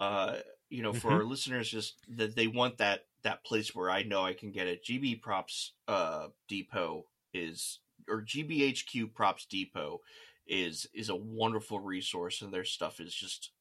uh 0.00 0.38
you 0.70 0.82
know 0.82 0.94
for 0.94 1.12
Mhm. 1.12 1.18
our 1.18 1.24
listeners 1.24 1.70
just 1.70 1.98
that 2.08 2.36
they 2.36 2.48
want 2.48 2.78
that 2.78 3.06
that 3.24 3.44
place 3.44 3.74
where 3.74 3.90
i 3.90 4.04
know 4.04 4.24
i 4.24 4.34
can 4.34 4.52
get 4.52 4.68
it 4.68 4.84
gb 4.84 5.20
props 5.22 5.74
uh 5.88 6.28
depot 6.48 7.06
is 7.34 7.80
or 8.08 8.22
gbhq 8.22 9.12
props 9.14 9.46
depot 9.46 10.00
is 10.46 10.86
is 10.94 11.08
a 11.08 11.16
wonderful 11.16 11.80
resource 11.80 12.42
and 12.42 12.52
their 12.52 12.64
stuff 12.64 13.00
is 13.00 13.14
just 13.14 13.52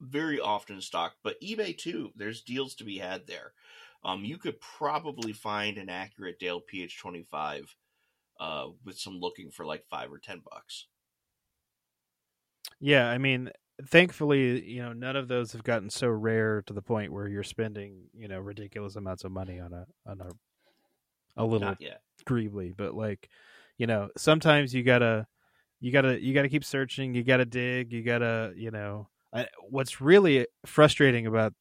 very 0.00 0.40
often 0.40 0.80
stocked 0.80 1.16
but 1.22 1.40
ebay 1.40 1.76
too 1.76 2.12
there's 2.16 2.42
deals 2.42 2.74
to 2.74 2.84
be 2.84 2.98
had 2.98 3.26
there 3.26 3.52
um, 4.02 4.24
you 4.24 4.38
could 4.38 4.60
probably 4.60 5.32
find 5.32 5.76
an 5.76 5.90
accurate 5.90 6.38
Dale 6.38 6.60
PH25 6.60 7.76
uh, 8.38 8.68
with 8.84 8.98
some 8.98 9.20
looking 9.20 9.50
for 9.50 9.66
like 9.66 9.86
five 9.86 10.10
or 10.10 10.18
ten 10.18 10.40
bucks. 10.40 10.86
Yeah, 12.78 13.08
I 13.08 13.18
mean, 13.18 13.50
thankfully, 13.82 14.64
you 14.68 14.82
know, 14.82 14.92
none 14.92 15.16
of 15.16 15.28
those 15.28 15.52
have 15.52 15.64
gotten 15.64 15.90
so 15.90 16.08
rare 16.08 16.62
to 16.62 16.72
the 16.72 16.82
point 16.82 17.12
where 17.12 17.28
you're 17.28 17.42
spending, 17.42 18.08
you 18.14 18.28
know, 18.28 18.38
ridiculous 18.40 18.96
amounts 18.96 19.24
of 19.24 19.32
money 19.32 19.60
on 19.60 19.72
a 19.72 19.86
on 20.06 20.20
a 20.20 20.30
a 21.36 21.44
little 21.44 21.66
Not 21.66 21.80
yet. 21.80 22.02
greebly, 22.26 22.76
but 22.76 22.94
like, 22.94 23.28
you 23.80 23.86
know, 23.88 24.10
sometimes 24.16 24.74
you 24.74 24.84
gotta 24.84 25.26
you 25.80 25.92
gotta 25.92 26.22
you 26.22 26.34
gotta 26.34 26.50
keep 26.50 26.64
searching, 26.64 27.14
you 27.14 27.24
gotta 27.24 27.46
dig, 27.46 27.92
you 27.92 28.02
gotta, 28.04 28.52
you 28.56 28.70
know, 28.72 29.08
I, 29.34 29.48
what's 29.70 30.00
really 30.00 30.46
frustrating 30.66 31.26
about 31.26 31.54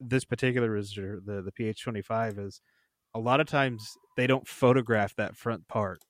this 0.00 0.24
particular 0.24 0.74
visitor, 0.76 1.20
the 1.24 1.42
the 1.42 1.52
PH25, 1.52 2.38
is 2.38 2.62
a 3.14 3.20
lot 3.20 3.40
of 3.40 3.48
times 3.48 3.98
they 4.16 4.26
don't 4.28 4.48
photograph 4.48 5.16
that 5.16 5.36
front 5.36 5.68
part, 5.68 6.00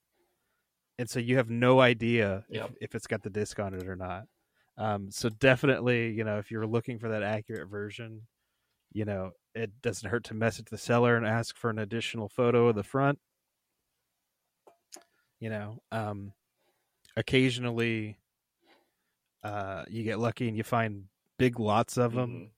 and 0.98 1.08
so 1.10 1.18
you 1.18 1.36
have 1.36 1.50
no 1.50 1.80
idea 1.80 2.46
Yep. 2.48 2.70
if, 2.70 2.76
if 2.80 2.94
it's 2.94 3.06
got 3.06 3.22
the 3.22 3.30
disc 3.30 3.58
on 3.58 3.74
it 3.74 3.86
or 3.88 3.96
not. 3.96 4.24
Um, 4.76 5.10
so 5.10 5.28
definitely, 5.28 6.12
you 6.12 6.24
know, 6.24 6.38
if 6.38 6.50
you're 6.50 6.66
looking 6.66 6.98
for 6.98 7.08
that 7.10 7.22
accurate 7.22 7.68
version, 7.68 8.26
you 8.92 9.04
know, 9.06 9.32
it 9.54 9.82
doesn't 9.82 10.10
hurt 10.10 10.24
to 10.26 10.34
message 10.34 10.66
the 10.70 10.78
seller 10.78 11.16
and 11.16 11.26
ask 11.26 11.56
for 11.56 11.70
an 11.70 11.80
additional 11.80 12.28
photo 12.28 12.68
of 12.68 12.76
the 12.76 12.84
front. 12.84 13.20
You 15.40 15.50
know, 15.50 15.82
um, 15.92 16.32
occasionally, 17.16 18.18
uh, 19.42 19.84
you 19.88 20.02
get 20.04 20.18
lucky 20.18 20.48
and 20.48 20.56
you 20.56 20.64
find 20.64 21.04
big 21.38 21.58
lots 21.58 21.96
of 21.98 22.12
them 22.12 22.30
Mhm. 22.30 22.50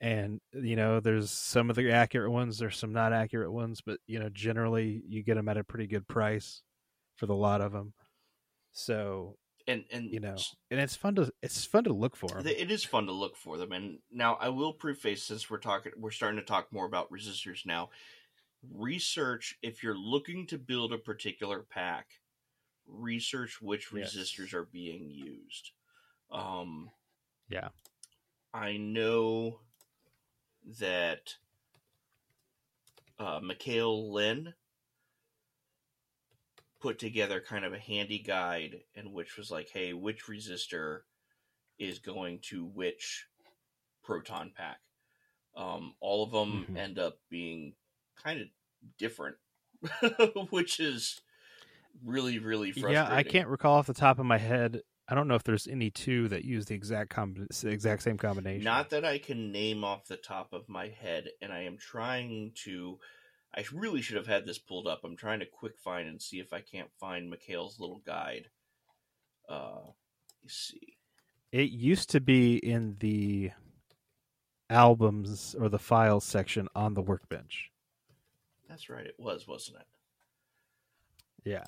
and 0.00 0.40
you 0.52 0.74
know 0.74 1.00
there's 1.00 1.30
some 1.30 1.68
of 1.68 1.76
the 1.76 1.90
accurate 1.92 2.30
ones 2.30 2.58
there's 2.58 2.78
some 2.78 2.92
not 2.94 3.12
accurate 3.12 3.52
ones 3.52 3.82
but 3.82 4.00
you 4.06 4.18
know 4.18 4.30
generally 4.30 5.02
you 5.06 5.22
get 5.22 5.34
them 5.34 5.48
at 5.48 5.58
a 5.58 5.64
pretty 5.64 5.86
good 5.86 6.08
price 6.08 6.62
for 7.16 7.26
the 7.26 7.34
lot 7.34 7.60
of 7.60 7.72
them 7.72 7.92
so 8.72 9.36
And 9.66 9.84
and 9.90 10.10
you 10.10 10.20
know 10.20 10.36
and 10.70 10.80
it's 10.80 10.96
fun 10.96 11.14
to 11.16 11.30
it's 11.42 11.66
fun 11.66 11.84
to 11.84 11.92
look 11.92 12.16
for 12.16 12.28
them 12.28 12.46
it 12.46 12.70
is 12.70 12.84
fun 12.84 13.06
to 13.06 13.12
look 13.12 13.36
for 13.36 13.58
them. 13.58 13.72
And 13.72 13.98
now 14.10 14.34
I 14.34 14.48
will 14.48 14.72
preface 14.72 15.22
since 15.22 15.50
we're 15.50 15.58
talking, 15.58 15.92
we're 15.96 16.10
starting 16.10 16.40
to 16.40 16.46
talk 16.46 16.72
more 16.72 16.86
about 16.86 17.10
resistors 17.12 17.66
now. 17.66 17.90
Research 18.62 19.58
if 19.62 19.82
you're 19.82 19.96
looking 19.98 20.46
to 20.48 20.58
build 20.58 20.92
a 20.92 20.98
particular 20.98 21.62
pack. 21.62 22.20
Research 22.86 23.60
which 23.62 23.92
Yes. 23.92 24.14
resistors 24.14 24.52
are 24.52 24.64
being 24.66 25.10
used. 25.10 25.72
Um, 26.30 26.90
yeah 27.48 27.68
I 28.52 28.76
know 28.76 29.60
that 30.80 31.36
uh, 33.18 33.40
Mikhail 33.40 34.12
Lin 34.12 34.54
put 36.80 36.98
together 36.98 37.40
kind 37.40 37.64
of 37.64 37.72
a 37.72 37.78
handy 37.78 38.18
guide 38.18 38.84
and 38.94 39.12
which 39.12 39.36
was 39.36 39.50
like, 39.50 39.68
hey, 39.68 39.92
which 39.92 40.24
resistor 40.24 41.02
is 41.78 41.98
going 41.98 42.40
to 42.40 42.64
which 42.64 43.26
proton 44.02 44.52
pack? 44.56 44.80
Um, 45.54 45.94
all 46.00 46.24
of 46.24 46.30
them 46.32 46.66
Mhm. 46.66 46.76
end 46.76 46.98
up 46.98 47.18
being 47.28 47.76
kind 48.22 48.40
of 48.40 48.46
different, 48.98 49.36
which 50.50 50.80
is 50.80 51.20
really, 52.04 52.38
really 52.38 52.72
frustrating. 52.72 52.94
yeah 52.94 53.14
i 53.14 53.22
can't 53.22 53.48
recall 53.48 53.74
off 53.76 53.86
the 53.86 53.92
top 53.92 54.18
of 54.18 54.24
my 54.24 54.38
head 54.38 54.80
i 55.08 55.14
don't 55.14 55.28
know 55.28 55.34
if 55.34 55.42
there's 55.42 55.66
any 55.66 55.90
two 55.90 56.28
that 56.28 56.44
use 56.44 56.64
the 56.66 56.74
exact 56.74 57.10
com- 57.10 57.46
exact 57.64 58.02
same 58.02 58.16
combination 58.16 58.64
Not 58.64 58.90
that 58.90 59.04
I 59.04 59.18
can 59.18 59.50
name 59.52 59.84
off 59.84 60.06
the 60.06 60.16
top 60.16 60.52
of 60.52 60.68
my 60.68 60.88
head, 60.88 61.28
and 61.42 61.52
I 61.52 61.62
am 61.64 61.76
trying 61.76 62.52
to. 62.64 62.98
I 63.54 63.64
really 63.74 64.00
should 64.00 64.16
have 64.16 64.28
had 64.28 64.46
this 64.46 64.58
pulled 64.58 64.86
up. 64.86 65.00
I'm 65.02 65.16
trying 65.16 65.40
to 65.40 65.46
quick 65.46 65.76
find 65.78 66.08
and 66.08 66.22
see 66.22 66.38
if 66.38 66.52
I 66.52 66.60
can't 66.60 66.88
find 67.00 67.28
Mikhail's 67.28 67.80
little 67.80 68.00
guide. 68.06 68.46
Uh, 69.48 69.80
let 69.82 70.42
me 70.44 70.48
see. 70.48 70.96
it 71.50 71.70
used 71.70 72.08
to 72.10 72.20
be 72.20 72.58
in 72.58 72.96
the 73.00 73.50
albums 74.70 75.56
or 75.58 75.68
the 75.68 75.78
files 75.80 76.24
section 76.24 76.68
on 76.76 76.94
the 76.94 77.02
workbench 77.02 77.69
That's 78.70 78.88
right, 78.88 79.04
it 79.04 79.16
was, 79.18 79.46
wasn't 79.48 79.78
it? 79.80 79.86
Yeah. 81.44 81.64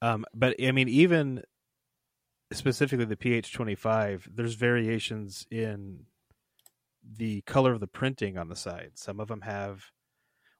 Um, 0.00 0.24
but 0.32 0.54
I 0.62 0.70
mean, 0.70 0.88
even 0.88 1.42
specifically 2.52 3.04
the 3.04 3.16
PH25, 3.16 4.28
there's 4.32 4.54
variations 4.54 5.44
in 5.50 6.06
the 7.16 7.40
color 7.42 7.72
of 7.72 7.80
the 7.80 7.86
printing 7.88 8.38
on 8.38 8.48
the 8.48 8.54
side. 8.56 8.92
Some 8.94 9.18
of 9.18 9.26
them 9.28 9.40
have 9.40 9.82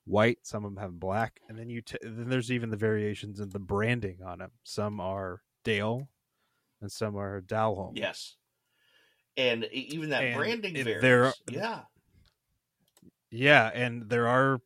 white, 0.05 0.39
some 0.43 0.65
of 0.65 0.75
them 0.75 0.83
have 0.83 0.99
black, 0.99 1.41
and 1.49 1.57
then 1.59 1.71
you 1.71 1.83
t- 1.83 1.99
then 2.03 2.29
there's 2.29 2.51
even 2.51 2.71
the 2.71 2.77
variations 2.77 3.39
in 3.39 3.51
the 3.51 3.59
branding 3.61 4.19
on 4.27 4.41
them. 4.41 4.51
Some 4.65 5.01
are 5.01 5.41
Dale, 5.63 6.09
and 6.81 6.91
some 6.91 7.17
are 7.17 7.41
Dalohm. 7.41 7.93
Yes. 7.97 8.37
And 9.37 9.65
even 9.73 10.11
that 10.11 10.25
And 10.25 10.37
branding 10.37 10.75
varies. 10.75 11.01
there 11.01 11.27
are- 11.27 11.35
yeah. 11.49 11.83
Yeah, 13.31 13.71
and 13.73 14.09
there 14.09 14.29
are 14.29 14.61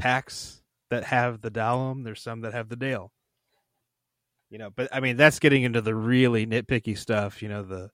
packs 0.00 0.62
that 0.90 1.04
have 1.04 1.40
the 1.40 1.50
Dalohm. 1.50 2.04
There's 2.04 2.20
some 2.22 2.40
that 2.40 2.52
have 2.54 2.68
the 2.68 2.76
Dale. 2.76 3.12
You 4.50 4.58
know, 4.58 4.70
but 4.70 4.88
I 4.92 5.00
mean 5.00 5.16
that's 5.16 5.38
getting 5.38 5.62
into 5.62 5.80
the 5.80 5.94
really 5.94 6.46
nitpicky 6.46 6.98
stuff. 6.98 7.40
You 7.42 7.48
know, 7.48 7.62
the 7.62 7.90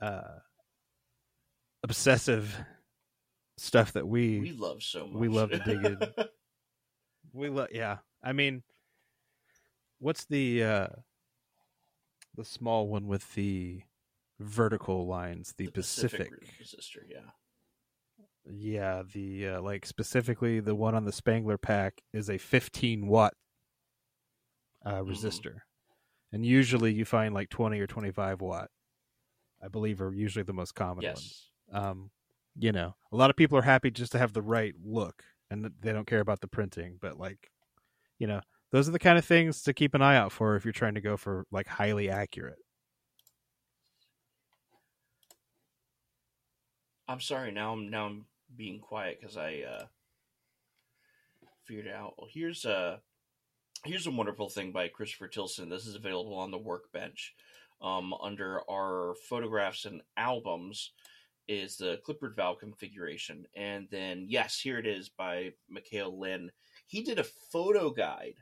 uh, 0.00 0.38
obsessive 1.84 2.56
stuff 3.56 3.92
that 3.92 4.06
we 4.08 4.40
We 4.40 4.52
love 4.52 4.82
so 4.82 5.06
much. 5.06 5.20
we 5.20 5.28
love 5.28 5.50
to 5.50 5.58
dig 5.58 5.84
in. 5.84 5.98
we 7.32 7.48
love. 7.48 7.68
Yeah, 7.70 7.98
I 8.22 8.32
mean, 8.32 8.64
what's 10.00 10.24
the 10.24 10.64
uh 10.64 10.88
the 12.34 12.44
small 12.44 12.88
one 12.88 13.06
with 13.06 13.32
the 13.34 13.82
vertical 14.40 15.06
lines? 15.06 15.54
The, 15.56 15.66
the 15.66 15.72
Pacific. 15.72 16.32
resistor, 16.60 17.04
yeah. 17.08 17.30
Yeah, 18.46 19.02
the 19.12 19.48
uh, 19.48 19.62
like 19.62 19.86
specifically 19.86 20.60
the 20.60 20.74
one 20.74 20.94
on 20.94 21.04
the 21.04 21.12
Spengler 21.12 21.56
pack 21.58 22.02
is 22.12 22.28
a 22.28 22.38
15 22.38 23.06
watt 23.06 23.34
uh, 24.84 25.00
Mm-hmm. 25.08 25.10
resistor, 25.10 25.56
and 26.32 26.44
usually 26.46 26.92
you 26.92 27.04
find 27.04 27.34
like 27.34 27.50
20 27.50 27.80
or 27.80 27.86
25 27.86 28.40
watt. 28.40 28.70
I 29.62 29.68
believe 29.68 30.00
are 30.02 30.12
usually 30.14 30.44
the 30.44 30.52
most 30.52 30.74
common 30.74 31.08
ones. 31.08 31.50
Um, 31.72 32.10
you 32.58 32.72
know, 32.72 32.94
a 33.12 33.16
lot 33.16 33.30
of 33.30 33.36
people 33.36 33.58
are 33.58 33.62
happy 33.62 33.90
just 33.90 34.12
to 34.12 34.18
have 34.18 34.32
the 34.32 34.42
right 34.42 34.74
look, 34.84 35.24
and 35.50 35.70
they 35.80 35.92
don't 35.92 36.06
care 36.06 36.20
about 36.20 36.40
the 36.40 36.48
printing. 36.48 36.98
But 37.00 37.18
like, 37.18 37.50
you 38.18 38.26
know, 38.26 38.42
those 38.72 38.88
are 38.88 38.92
the 38.92 38.98
kind 39.00 39.18
of 39.18 39.24
things 39.24 39.62
to 39.64 39.74
keep 39.74 39.94
an 39.94 40.02
eye 40.02 40.16
out 40.16 40.32
for 40.32 40.56
if 40.56 40.64
you're 40.64 40.72
trying 40.72 40.94
to 40.96 41.00
go 41.02 41.16
for 41.16 41.46
like 41.52 41.68
highly 41.68 42.10
accurate. 42.10 42.58
I'm 47.08 47.20
sorry. 47.20 47.50
Now 47.50 47.72
I'm 47.72 47.90
now 47.90 48.06
I'm 48.06 48.26
being 48.56 48.80
quiet 48.80 49.18
because 49.20 49.36
I 49.36 49.62
uh, 49.68 49.84
figured 51.64 51.88
out. 51.88 52.14
Well, 52.18 52.28
here's 52.32 52.64
a 52.64 53.00
here's 53.84 54.06
a 54.06 54.10
wonderful 54.10 54.48
thing 54.48 54.72
by 54.72 54.88
Christopher 54.88 55.28
Tilson. 55.28 55.68
This 55.68 55.86
is 55.86 55.94
available 55.94 56.34
on 56.36 56.50
the 56.50 56.58
Workbench 56.58 57.34
um, 57.82 58.14
under 58.22 58.60
our 58.70 59.14
photographs 59.28 59.84
and 59.84 60.02
albums. 60.16 60.92
Is 61.46 61.76
the 61.76 62.00
Clippard 62.08 62.34
valve 62.36 62.58
configuration, 62.58 63.44
and 63.54 63.86
then 63.90 64.24
yes, 64.30 64.58
here 64.58 64.78
it 64.78 64.86
is 64.86 65.10
by 65.10 65.52
Mikhail 65.68 66.18
Lin. 66.18 66.50
He 66.86 67.02
did 67.02 67.18
a 67.18 67.24
photo 67.24 67.90
guide 67.90 68.36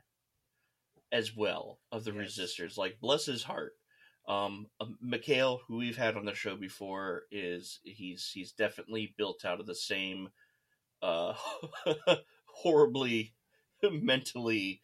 as 1.11 1.35
well 1.35 1.79
of 1.91 2.05
the 2.05 2.13
Yes. 2.13 2.37
resistors. 2.37 2.77
Like 2.77 3.01
bless 3.01 3.25
his 3.25 3.43
heart. 3.43 3.73
Um, 4.27 4.67
uh, 4.79 4.85
Mikhail, 5.01 5.61
who 5.67 5.77
we've 5.77 5.97
had 5.97 6.15
on 6.17 6.25
the 6.25 6.33
show 6.35 6.55
before, 6.55 7.23
is 7.31 7.79
he's 7.83 8.31
he's 8.33 8.53
definitely 8.53 9.13
built 9.17 9.45
out 9.45 9.59
of 9.59 9.65
the 9.67 9.75
same 9.75 10.29
uh, 11.01 11.33
horribly 12.45 13.33
mentally 13.91 14.81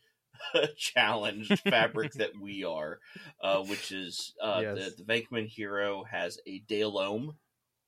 challenged 0.78 1.62
fabric 1.70 2.14
that 2.18 2.32
we 2.40 2.64
are, 2.64 3.00
uh, 3.42 3.60
which 3.62 3.92
is 3.92 4.34
uh, 4.42 4.64
Yes. 4.64 4.70
the 4.74 4.94
the 4.98 5.04
Venkman 5.04 5.48
Hero 5.48 6.04
has 6.04 6.40
a 6.48 6.62
Dalohm 6.70 7.36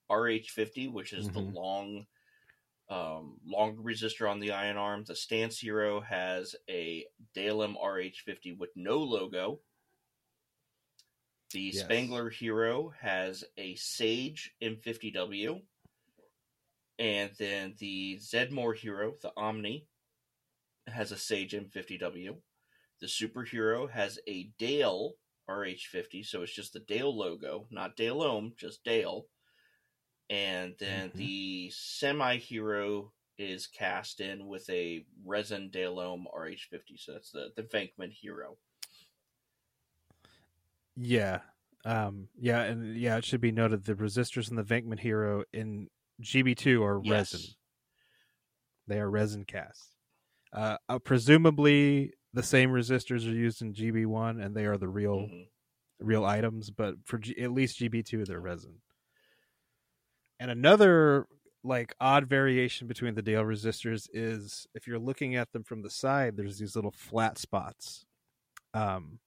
RH50, 0.10 0.88
which 0.88 1.14
is 1.14 1.28
Mhm. 1.28 1.32
the 1.32 1.40
long 1.41 2.06
um, 2.90 3.40
long 3.45 3.78
resistor 3.78 4.30
on 4.30 4.40
the 4.40 4.52
ion 4.52 4.78
arm. 4.78 5.03
The 5.06 5.14
Stantz 5.14 5.60
Hero 5.60 6.02
has 6.02 6.56
a 6.69 7.06
Dalohm 7.36 7.76
RH50 7.82 8.53
with 8.57 8.72
no 8.76 8.98
logo. 8.99 9.60
The 11.53 11.72
Yes. 11.72 11.84
Spengler 11.84 12.30
Hero 12.30 12.90
has 12.90 13.44
a 13.57 13.76
Sage 13.76 14.56
M50W. 14.61 15.61
And 16.99 17.32
then 17.38 17.76
the 17.80 18.18
Zeddemore 18.22 18.76
Hero, 18.78 19.15
the 19.22 19.34
Omni, 19.36 19.88
has 20.88 21.11
a 21.11 21.18
Sage 21.18 21.53
M50W. 21.53 22.41
The 22.99 23.07
Superhero 23.07 23.90
has 23.90 24.19
a 24.28 24.44
Dale 24.60 25.15
RH50, 25.49 26.23
so 26.23 26.44
it's 26.44 26.53
just 26.53 26.73
the 26.73 26.80
Dale 26.80 27.15
logo, 27.15 27.68
not 27.72 27.95
Dale 27.95 28.22
Ohm, 28.22 28.53
just 28.57 28.84
Dale. 28.84 29.28
And 30.30 30.78
then 30.80 31.10
Mhm. 31.10 31.18
the 31.18 31.69
Semi 31.72 32.38
Hero 32.38 33.14
is 33.38 33.68
cast 33.68 34.22
in 34.22 34.48
with 34.48 34.69
a 34.69 35.06
resin 35.26 35.69
Dale 35.72 35.99
Ohm 35.99 36.28
RH50, 36.34 36.98
so 36.98 37.14
that's 37.14 37.32
the, 37.32 37.52
the 37.56 37.64
Venkman 37.64 38.11
Hero. 38.11 38.57
Yeah. 40.96 41.42
Um 41.86 42.30
yeah, 42.36 42.62
and 42.64 42.96
yeah, 42.98 43.18
it 43.18 43.26
should 43.26 43.42
be 43.42 43.52
noted 43.52 43.86
the 43.86 43.96
resistors 43.96 44.50
in 44.50 44.56
the 44.56 44.64
Venkman 44.64 45.00
Hero 45.00 45.44
in 45.52 45.90
GB2 46.22 46.84
are 46.84 47.02
Yes. 47.04 47.34
resin. 47.34 47.56
They 48.88 49.00
are 49.00 49.10
resin 49.10 49.46
casts. 49.46 49.96
Uh, 50.54 50.78
uh 50.90 51.00
presumably 51.00 52.14
the 52.34 52.44
same 52.44 52.70
resistors 52.72 53.28
are 53.28 53.34
used 53.36 53.62
in 53.62 53.74
GB1 53.74 54.44
and 54.44 54.56
they 54.56 54.66
are 54.66 54.78
the 54.78 54.90
real 54.90 55.30
Mhm. 55.30 55.50
real 56.00 56.26
items, 56.26 56.72
but 56.72 56.96
for 57.06 57.20
G- 57.20 57.40
at 57.42 57.52
least 57.52 57.80
GB2 57.80 58.26
they're 58.26 58.40
resin. 58.42 58.82
And 60.40 60.50
another 60.52 61.28
like 61.64 61.94
odd 62.00 62.28
variation 62.28 62.88
between 62.88 63.14
the 63.14 63.22
Dale 63.22 63.44
resistors 63.44 64.10
is 64.14 64.66
if 64.74 64.88
you're 64.88 64.98
looking 65.00 65.36
at 65.36 65.52
them 65.52 65.64
from 65.64 65.84
the 65.84 65.90
side, 65.92 66.36
there's 66.36 66.58
these 66.58 66.76
little 66.76 66.92
flat 66.92 67.38
spots. 67.38 68.06
Um 68.74 69.20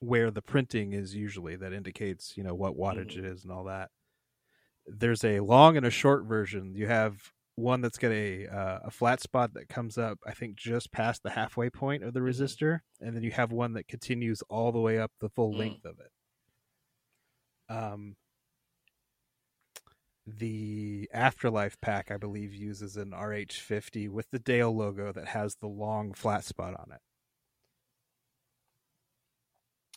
where 0.00 0.30
the 0.30 0.42
printing 0.42 0.92
is 0.94 1.14
usually 1.14 1.56
that 1.56 1.72
indicates, 1.72 2.36
you 2.36 2.42
know, 2.42 2.54
what 2.54 2.76
wattage 2.76 3.16
Mhm. 3.16 3.18
it 3.18 3.24
is 3.24 3.44
and 3.44 3.52
all 3.52 3.64
that. 3.64 3.90
There's 4.86 5.24
a 5.24 5.40
long 5.40 5.76
and 5.76 5.86
a 5.86 5.90
short 5.90 6.24
version. 6.26 6.74
You 6.74 6.86
have 6.88 7.32
one 7.56 7.80
that's 7.82 7.98
got 7.98 8.12
a 8.12 8.46
uh, 8.48 8.80
a 8.84 8.90
flat 8.90 9.20
spot 9.20 9.54
that 9.54 9.68
comes 9.68 9.98
up, 9.98 10.18
I 10.26 10.32
think, 10.34 10.56
just 10.56 10.92
past 10.92 11.22
the 11.22 11.30
halfway 11.30 11.70
point 11.70 12.02
of 12.04 12.14
the 12.14 12.20
resistor, 12.20 12.80
and 13.00 13.14
then 13.16 13.22
you 13.22 13.32
have 13.32 13.52
one 13.52 13.74
that 13.74 13.88
continues 13.88 14.42
all 14.50 14.72
the 14.72 14.80
way 14.80 14.98
up 14.98 15.12
the 15.20 15.28
full 15.30 15.54
Mm. 15.54 15.58
length 15.58 15.84
of 15.84 16.00
it. 16.00 16.12
Um, 17.68 18.16
the 20.26 21.08
Afterlife 21.12 21.80
pack, 21.80 22.10
I 22.10 22.16
believe, 22.16 22.54
uses 22.54 22.96
an 22.96 23.12
RH50 23.12 24.08
with 24.08 24.30
the 24.30 24.38
Dale 24.38 24.74
logo 24.74 25.12
that 25.12 25.28
has 25.28 25.56
the 25.56 25.68
long 25.68 26.12
flat 26.14 26.44
spot 26.44 26.74
on 26.78 26.92
it. 26.92 27.00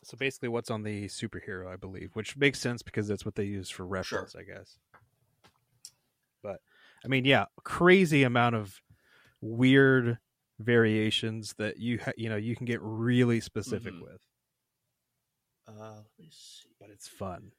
So 0.04 0.18
basically, 0.18 0.50
what's 0.50 0.70
on 0.70 0.84
the 0.84 1.06
superhero, 1.06 1.72
I 1.72 1.76
believe, 1.78 2.12
which 2.14 2.36
makes 2.38 2.60
sense 2.60 2.82
because 2.82 3.08
that's 3.08 3.26
what 3.26 3.36
they 3.36 3.46
use 3.46 3.70
for 3.70 3.86
reference, 3.86 4.36
I 4.36 4.44
guess. 4.44 4.78
But 6.42 6.62
I 7.04 7.08
mean, 7.08 7.26
yeah, 7.26 7.46
crazy 7.64 8.24
amount 8.24 8.56
of 8.56 8.82
weird 9.42 10.20
variations 10.60 11.54
that 11.58 11.78
you 11.78 12.00
ha- 12.00 12.12
you 12.18 12.30
know 12.30 12.36
you 12.36 12.56
can 12.56 12.66
get 12.66 12.80
really 12.82 13.40
specific 13.40 13.94
Mhm. 13.94 14.02
with, 14.02 14.22
Uh, 15.68 15.96
let 15.96 16.20
me 16.20 16.30
see. 16.32 16.70
but 16.80 16.90
it's 16.90 17.08
fun. 17.08 17.52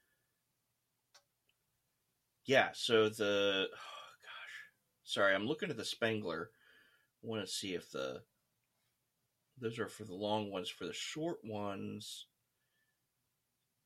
Yeah, 2.44 2.72
so 2.74 3.08
the 3.08 3.68
oh 3.72 4.10
gosh. 4.22 4.70
Sorry, 5.04 5.34
I'm 5.34 5.46
looking 5.46 5.70
at 5.70 5.76
the 5.78 5.84
Spengler. 5.84 6.50
I 7.22 7.26
want 7.26 7.46
to 7.46 7.50
see 7.52 7.74
if 7.74 7.90
the 7.90 8.22
those 9.56 9.78
are 9.78 9.88
for 9.88 10.04
the 10.04 10.14
long 10.14 10.50
ones. 10.50 10.68
For 10.68 10.86
the 10.86 10.92
short 10.92 11.42
ones, 11.44 12.26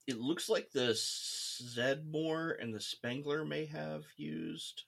it 0.09 0.19
looks 0.19 0.49
like 0.49 0.71
the 0.73 0.91
Zeddemore 0.95 2.55
and 2.61 2.75
the 2.75 2.81
Spengler 2.81 3.45
may 3.45 3.67
have 3.67 4.05
used. 4.17 4.85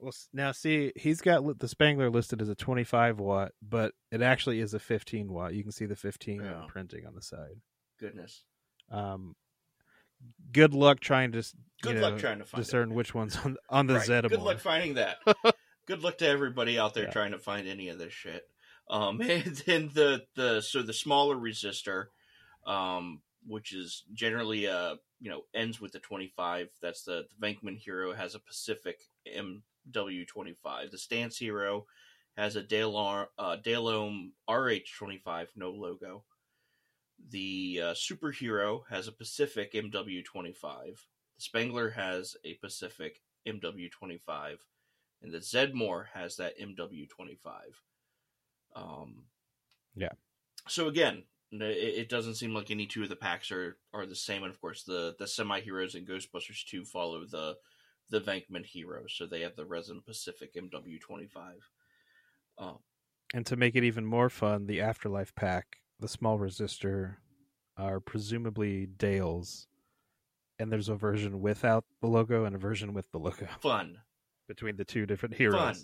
Well, 0.00 0.12
now 0.32 0.50
see, 0.50 0.92
he's 0.96 1.20
got 1.20 1.58
the 1.60 1.68
Spengler 1.68 2.10
listed 2.10 2.42
as 2.42 2.48
a 2.48 2.56
25 2.56 3.20
watt, 3.20 3.52
but 3.62 3.92
it 4.10 4.20
actually 4.20 4.58
is 4.58 4.74
a 4.74 4.80
15 4.80 5.32
watt. 5.32 5.54
You 5.54 5.62
can 5.62 5.70
see 5.70 5.86
the 5.86 5.94
15 5.94 6.42
Yeah. 6.42 6.64
printing 6.66 7.06
on 7.06 7.14
the 7.14 7.22
side. 7.22 7.60
Goodness, 8.00 8.42
Um, 8.90 9.36
good 10.50 10.74
luck 10.74 10.98
trying 10.98 11.30
to 11.32 11.44
Good 11.82 11.98
luck 12.00 12.18
trying 12.18 12.38
to 12.38 12.44
find 12.44 12.60
it. 12.60 12.64
discern 12.64 12.94
which 12.94 13.14
one's 13.14 13.36
on 13.36 13.56
on 13.68 13.86
the 13.86 13.94
Right, 13.94 14.08
Zeddemore. 14.08 14.30
Good 14.30 14.40
luck 14.42 14.58
finding 14.58 14.94
that. 14.94 15.18
good 15.86 16.02
luck 16.02 16.18
to 16.18 16.26
everybody 16.26 16.78
out 16.80 16.94
there 16.94 17.04
Yeah. 17.04 17.10
trying 17.10 17.30
to 17.32 17.38
find 17.38 17.68
any 17.68 17.88
of 17.88 17.98
this 17.98 18.12
shit. 18.12 18.48
Um, 18.90 19.20
and 19.22 19.56
then 19.66 19.90
the 19.94 20.24
the 20.34 20.60
so 20.60 20.82
the 20.82 20.92
smaller 20.92 21.36
resistor, 21.36 22.06
um, 22.66 23.20
which 23.46 23.72
is 23.72 24.04
generally 24.12 24.66
uh 24.66 24.96
you 25.20 25.30
know 25.30 25.42
ends 25.54 25.80
with 25.80 25.92
the 25.92 26.00
twenty 26.00 26.28
five. 26.28 26.68
That's 26.80 27.04
the, 27.04 27.26
the 27.38 27.46
Venkman 27.46 27.78
Hero 27.78 28.12
has 28.12 28.34
a 28.34 28.40
Pacific 28.40 29.00
MW 29.26 30.26
twenty 30.26 30.54
five. 30.62 30.90
The 30.90 30.96
Stantz 30.96 31.38
Hero 31.38 31.86
has 32.36 32.56
a 32.56 32.62
Dale 32.62 33.28
uh, 33.38 33.56
Dalohm 33.62 34.30
RH 34.48 34.96
twenty 34.98 35.18
five, 35.18 35.50
no 35.56 35.70
logo. 35.70 36.24
The 37.30 37.80
uh, 37.82 37.94
superhero 37.94 38.82
has 38.90 39.06
a 39.06 39.12
Pacific 39.12 39.72
MW25. 39.74 40.96
The 41.36 41.42
Spengler 41.42 41.90
has 41.90 42.36
a 42.44 42.54
Pacific 42.54 43.20
MW25, 43.46 44.58
and 45.22 45.32
the 45.32 45.38
Zeddemore 45.38 46.06
has 46.14 46.36
that 46.36 46.58
MW25. 46.58 47.38
Um, 48.74 49.24
Yeah. 49.94 50.12
So 50.68 50.88
again, 50.88 51.24
it, 51.50 51.64
it 51.64 52.08
doesn't 52.08 52.36
seem 52.36 52.54
like 52.54 52.70
any 52.70 52.86
two 52.86 53.02
of 53.02 53.08
the 53.08 53.16
packs 53.16 53.50
are, 53.50 53.76
are 53.92 54.06
the 54.06 54.16
same. 54.16 54.42
And 54.42 54.52
of 54.52 54.60
course, 54.60 54.84
the 54.84 55.14
the 55.18 55.26
semi 55.26 55.60
heroes 55.60 55.94
in 55.94 56.06
Ghostbusters 56.06 56.64
two 56.66 56.84
follow 56.84 57.24
the 57.24 57.56
the 58.10 58.20
Venkman 58.20 58.64
heroes, 58.66 59.14
so 59.16 59.26
they 59.26 59.40
have 59.40 59.56
the 59.56 59.64
Resin 59.64 60.02
Pacific 60.04 60.54
MW25. 60.54 61.54
Um, 62.58 62.78
And 63.32 63.46
to 63.46 63.56
make 63.56 63.74
it 63.74 63.84
even 63.84 64.04
more 64.04 64.28
fun, 64.28 64.66
the 64.66 64.82
Afterlife 64.82 65.34
pack, 65.34 65.78
the 65.98 66.08
small 66.08 66.38
resistor, 66.38 67.16
are 67.78 68.00
presumably 68.00 68.86
Dale's, 68.86 69.66
and 70.58 70.70
there's 70.70 70.90
a 70.90 70.94
version 70.94 71.40
without 71.40 71.84
the 72.02 72.06
logo 72.06 72.44
and 72.44 72.54
a 72.54 72.58
version 72.58 72.92
with 72.92 73.10
the 73.12 73.18
logo 73.18 73.48
fun, 73.60 73.98
between 74.46 74.76
the 74.76 74.84
two 74.84 75.06
different 75.06 75.34
heroes. 75.34 75.60
fun, 75.60 75.76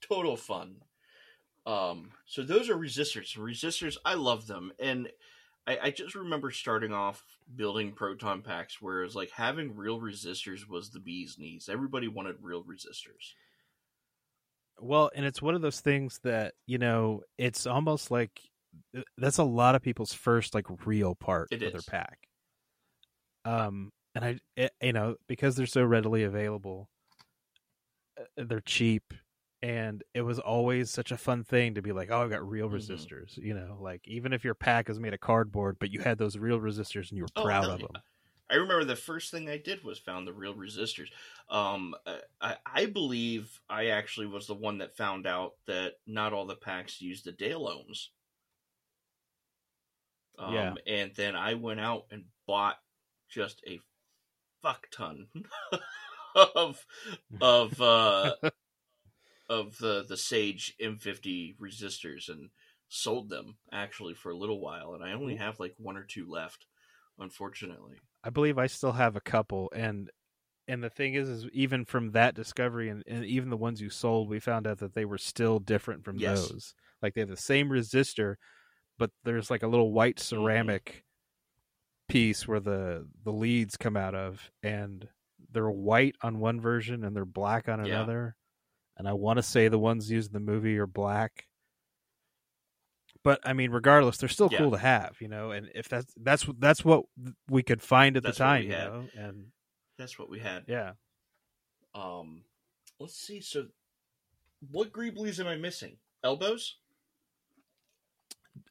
total 0.00 0.36
fun. 0.36 0.76
Um, 1.68 2.12
so 2.26 2.42
those 2.42 2.70
are 2.70 2.76
resistors. 2.76 3.36
Resistors, 3.36 3.98
I 4.04 4.14
love 4.14 4.46
them, 4.46 4.72
and 4.78 5.10
I, 5.66 5.78
I 5.82 5.90
just 5.90 6.14
remember 6.14 6.50
starting 6.50 6.94
off 6.94 7.22
building 7.54 7.92
proton 7.92 8.40
packs 8.40 8.80
where 8.80 9.02
it 9.02 9.04
was 9.04 9.14
like 9.14 9.30
having 9.30 9.76
real 9.76 10.00
resistors 10.00 10.66
was 10.66 10.88
the 10.90 10.98
bee's 10.98 11.38
knees. 11.38 11.68
Everybody 11.70 12.08
wanted 12.08 12.36
real 12.40 12.64
resistors. 12.64 13.34
Well, 14.80 15.10
and 15.14 15.26
it's 15.26 15.42
one 15.42 15.54
of 15.54 15.60
those 15.60 15.80
things 15.80 16.20
that 16.22 16.54
you 16.66 16.78
know, 16.78 17.20
it's 17.36 17.66
almost 17.66 18.10
like 18.10 18.40
uh, 18.96 19.02
that's 19.18 19.38
a 19.38 19.44
lot 19.44 19.74
of 19.74 19.82
people's 19.82 20.14
first 20.14 20.54
like 20.54 20.86
real 20.86 21.14
part 21.14 21.48
It 21.50 21.62
of 21.62 21.72
their 21.72 21.82
pack. 21.82 22.28
Um, 23.44 23.90
and 24.14 24.24
I, 24.24 24.38
it, 24.56 24.72
you 24.80 24.94
know, 24.94 25.16
because 25.26 25.56
they're 25.56 25.66
so 25.66 25.84
readily 25.84 26.24
available, 26.24 26.88
uh, 28.18 28.44
they're 28.44 28.60
cheap, 28.60 29.12
and 29.62 30.02
it 30.14 30.22
was 30.22 30.38
always 30.38 30.90
such 30.90 31.10
a 31.12 31.18
fun 31.18 31.44
thing 31.44 31.74
to 31.74 31.82
be 31.82 31.92
like, 31.92 32.10
oh, 32.10 32.24
I 32.24 32.28
got 32.28 32.48
real 32.48 32.68
Mhm. 32.68 32.70
resistors. 32.70 33.36
You 33.36 33.54
know, 33.54 33.78
like 33.80 34.06
even 34.06 34.32
if 34.32 34.44
your 34.44 34.54
pack 34.54 34.88
is 34.90 35.00
made 35.00 35.14
of 35.14 35.20
cardboard, 35.20 35.78
but 35.78 35.90
you 35.90 36.00
had 36.00 36.18
those 36.18 36.38
real 36.38 36.60
resistors 36.60 37.10
and 37.10 37.18
you 37.18 37.24
were 37.24 37.28
Oh, 37.36 37.42
proud 37.42 37.68
of 37.70 37.80
yeah. 37.80 37.86
them. 37.86 38.02
I 38.50 38.54
remember 38.56 38.84
the 38.84 38.96
first 38.96 39.30
thing 39.30 39.48
I 39.48 39.58
did 39.58 39.84
was 39.84 39.98
found 39.98 40.26
the 40.26 40.32
real 40.32 40.54
resistors. 40.54 41.10
Um, 41.50 41.94
I, 42.40 42.56
I 42.66 42.86
believe 42.86 43.60
I 43.68 43.86
actually 43.88 44.26
was 44.26 44.46
the 44.46 44.54
one 44.54 44.78
that 44.78 44.96
found 44.96 45.26
out 45.26 45.56
that 45.66 45.94
not 46.06 46.32
all 46.32 46.46
the 46.46 46.56
packs 46.56 47.00
use 47.00 47.22
the 47.22 47.32
Dale 47.32 47.66
ohms. 47.66 48.08
Um, 50.38 50.52
Yeah. 50.52 50.74
And 50.86 51.14
then 51.14 51.34
I 51.36 51.54
went 51.54 51.80
out 51.80 52.06
and 52.10 52.26
bought 52.46 52.78
just 53.28 53.62
a 53.66 53.80
fuck 54.62 54.88
ton 54.90 55.28
of 56.36 56.86
of 57.40 57.80
uh, 57.80 58.36
of 59.48 59.78
the 59.78 60.04
the 60.04 60.16
Sage 60.16 60.74
M50 60.80 61.56
resistors 61.60 62.28
and 62.28 62.50
sold 62.88 63.28
them 63.30 63.58
actually 63.72 64.14
for 64.14 64.30
a 64.32 64.36
little 64.36 64.60
while, 64.60 64.94
and 64.94 65.04
I 65.04 65.12
only 65.12 65.36
have 65.36 65.60
like 65.60 65.74
one 65.78 65.96
or 65.96 66.04
two 66.04 66.28
left, 66.28 66.66
unfortunately. 67.18 68.02
I 68.24 68.30
believe 68.30 68.58
I 68.58 68.66
still 68.66 68.92
have 68.92 69.16
a 69.16 69.20
couple, 69.20 69.70
and 69.74 70.10
and 70.68 70.82
the 70.84 70.90
thing 70.90 71.14
is, 71.14 71.28
is 71.28 71.46
even 71.52 71.84
from 71.86 72.12
that 72.12 72.34
discovery, 72.34 72.88
and, 72.90 73.04
and 73.06 73.24
even 73.24 73.50
the 73.50 73.56
ones 73.58 73.80
you 73.82 73.90
sold, 73.90 74.28
we 74.30 74.40
found 74.40 74.66
out 74.66 74.78
that 74.78 74.94
they 74.94 75.04
were 75.06 75.18
still 75.18 75.60
different 75.60 76.04
from 76.04 76.22
Yes. 76.22 76.54
those. 76.60 76.74
Like 77.02 77.14
they 77.14 77.22
have 77.22 77.30
the 77.30 77.36
same 77.36 77.70
resistor, 77.70 78.36
but 78.98 79.12
there's 79.24 79.50
like 79.50 79.62
a 79.64 79.68
little 79.68 79.92
white 79.92 80.20
Mm-hmm. 80.40 80.68
ceramic 80.68 81.04
piece 82.08 82.48
where 82.48 82.60
the 82.60 83.08
the 83.22 83.32
leads 83.32 83.76
come 83.76 83.96
out 83.96 84.14
of, 84.14 84.50
and 84.62 85.08
they're 85.50 85.70
white 85.70 86.16
on 86.22 86.40
one 86.40 86.60
version 86.60 87.04
and 87.04 87.14
they're 87.14 87.24
black 87.24 87.68
on 87.68 87.80
Yeah. 87.80 88.10
And 88.98 89.08
I 89.08 89.12
want 89.12 89.36
to 89.38 89.42
say 89.42 89.68
the 89.68 89.78
ones 89.78 90.10
used 90.10 90.30
in 90.30 90.32
the 90.34 90.52
movie 90.52 90.76
are 90.78 90.86
black. 90.86 91.46
But 93.22 93.40
I 93.44 93.52
mean, 93.52 93.70
regardless, 93.70 94.16
they're 94.16 94.28
still 94.28 94.48
Yeah. 94.48 94.58
cool 94.58 94.70
to 94.72 94.78
have, 94.78 95.16
you 95.20 95.28
know. 95.28 95.50
And 95.52 95.70
if 95.74 95.88
that's 95.88 96.12
that's 96.16 96.46
that's 96.58 96.84
what 96.84 97.04
we 97.48 97.62
could 97.62 97.82
find 97.82 98.16
at 98.16 98.22
That's 98.22 98.38
the 98.38 98.44
time, 98.44 98.64
you 98.64 98.70
know. 98.70 99.08
And 99.16 99.46
That's 99.98 100.18
what 100.18 100.30
we 100.30 100.38
had. 100.40 100.64
yeah, 100.68 100.92
Um, 101.94 102.44
let's 103.00 103.16
see. 103.16 103.40
So, 103.40 103.66
what 104.70 104.92
Greeblies 104.92 105.40
am 105.40 105.46
I 105.46 105.56
missing? 105.56 105.96
Elbows? 106.24 106.76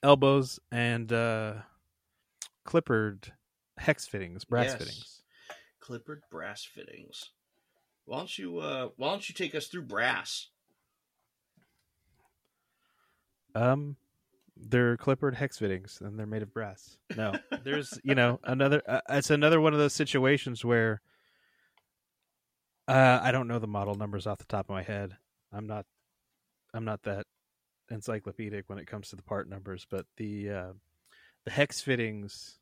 elbows 0.03 0.59
and 0.71 1.11
uh 1.13 1.53
Clippard 2.67 3.31
hex 3.77 4.05
fittings, 4.07 4.43
brass 4.45 4.73
Yes. 4.73 4.77
fittings. 4.77 5.21
Clippard 5.81 6.21
brass 6.29 6.63
fittings. 6.65 7.31
Why 8.07 8.19
don't 8.19 8.37
you 8.39 8.59
uh 8.59 8.89
why 8.95 9.09
don't 9.09 9.27
you 9.27 9.35
take 9.35 9.53
us 9.53 9.67
through 9.67 9.81
brass? 9.81 10.47
Um, 13.53 13.97
they're 14.55 14.95
Clippard 14.95 15.35
hex 15.35 15.57
fittings, 15.57 15.99
and 16.01 16.17
they're 16.17 16.25
made 16.25 16.41
of 16.41 16.53
brass. 16.53 16.97
No, 17.17 17.33
there's 17.63 17.99
you 18.03 18.15
know 18.15 18.39
another. 18.45 18.81
Uh, 18.87 19.01
it's 19.09 19.29
another 19.29 19.59
one 19.59 19.73
of 19.73 19.79
those 19.79 19.93
situations 19.93 20.63
where 20.63 21.01
uh, 22.87 23.19
I 23.21 23.31
don't 23.31 23.49
know 23.49 23.59
the 23.59 23.67
model 23.67 23.95
numbers 23.95 24.25
off 24.25 24.37
the 24.37 24.45
top 24.45 24.67
of 24.67 24.73
my 24.73 24.83
head. 24.83 25.17
I'm 25.51 25.67
not. 25.67 25.85
I'm 26.73 26.85
not 26.85 27.03
that 27.03 27.25
encyclopedic 27.91 28.65
when 28.67 28.79
it 28.79 28.87
comes 28.87 29.09
to 29.09 29.17
the 29.17 29.23
part 29.23 29.49
numbers, 29.49 29.85
but 29.89 30.05
the 30.15 30.49
uh, 30.49 30.73
the 31.43 31.51
hex 31.51 31.81
fittings. 31.81 32.57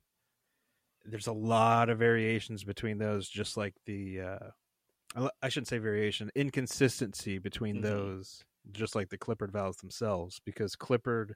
There's 1.08 1.28
a 1.28 1.34
lot 1.34 1.90
of 1.90 2.00
variations 2.00 2.64
between 2.64 2.98
those, 2.98 3.30
just 3.30 3.58
like 3.58 3.76
the. 3.86 4.22
I- 5.42 5.50
shouldn't 5.50 5.68
say 5.68 5.78
variation, 5.78 6.30
inconsistency 6.36 7.38
between 7.38 7.78
Mhm. 7.78 7.82
those, 7.84 8.44
just 8.72 8.96
like 8.96 9.10
the 9.10 9.18
Clippard 9.18 9.52
valves 9.52 9.78
themselves, 9.78 10.40
because 10.46 10.76
Clippard, 10.76 11.36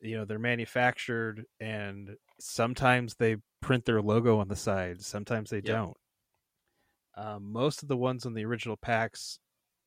you 0.00 0.16
know, 0.16 0.24
they're 0.24 0.38
manufactured 0.38 1.46
and 1.60 2.16
sometimes 2.38 3.14
they 3.16 3.36
print 3.60 3.84
their 3.86 4.02
logo 4.02 4.38
on 4.38 4.48
the 4.48 4.56
side, 4.56 5.00
sometimes 5.02 5.50
they 5.50 5.56
Yep. 5.58 5.64
don't. 5.66 5.96
Um, 7.16 7.52
most 7.52 7.82
of 7.82 7.88
the 7.88 7.96
ones 7.96 8.26
on 8.26 8.34
the 8.34 8.44
original 8.44 8.76
packs, 8.76 9.38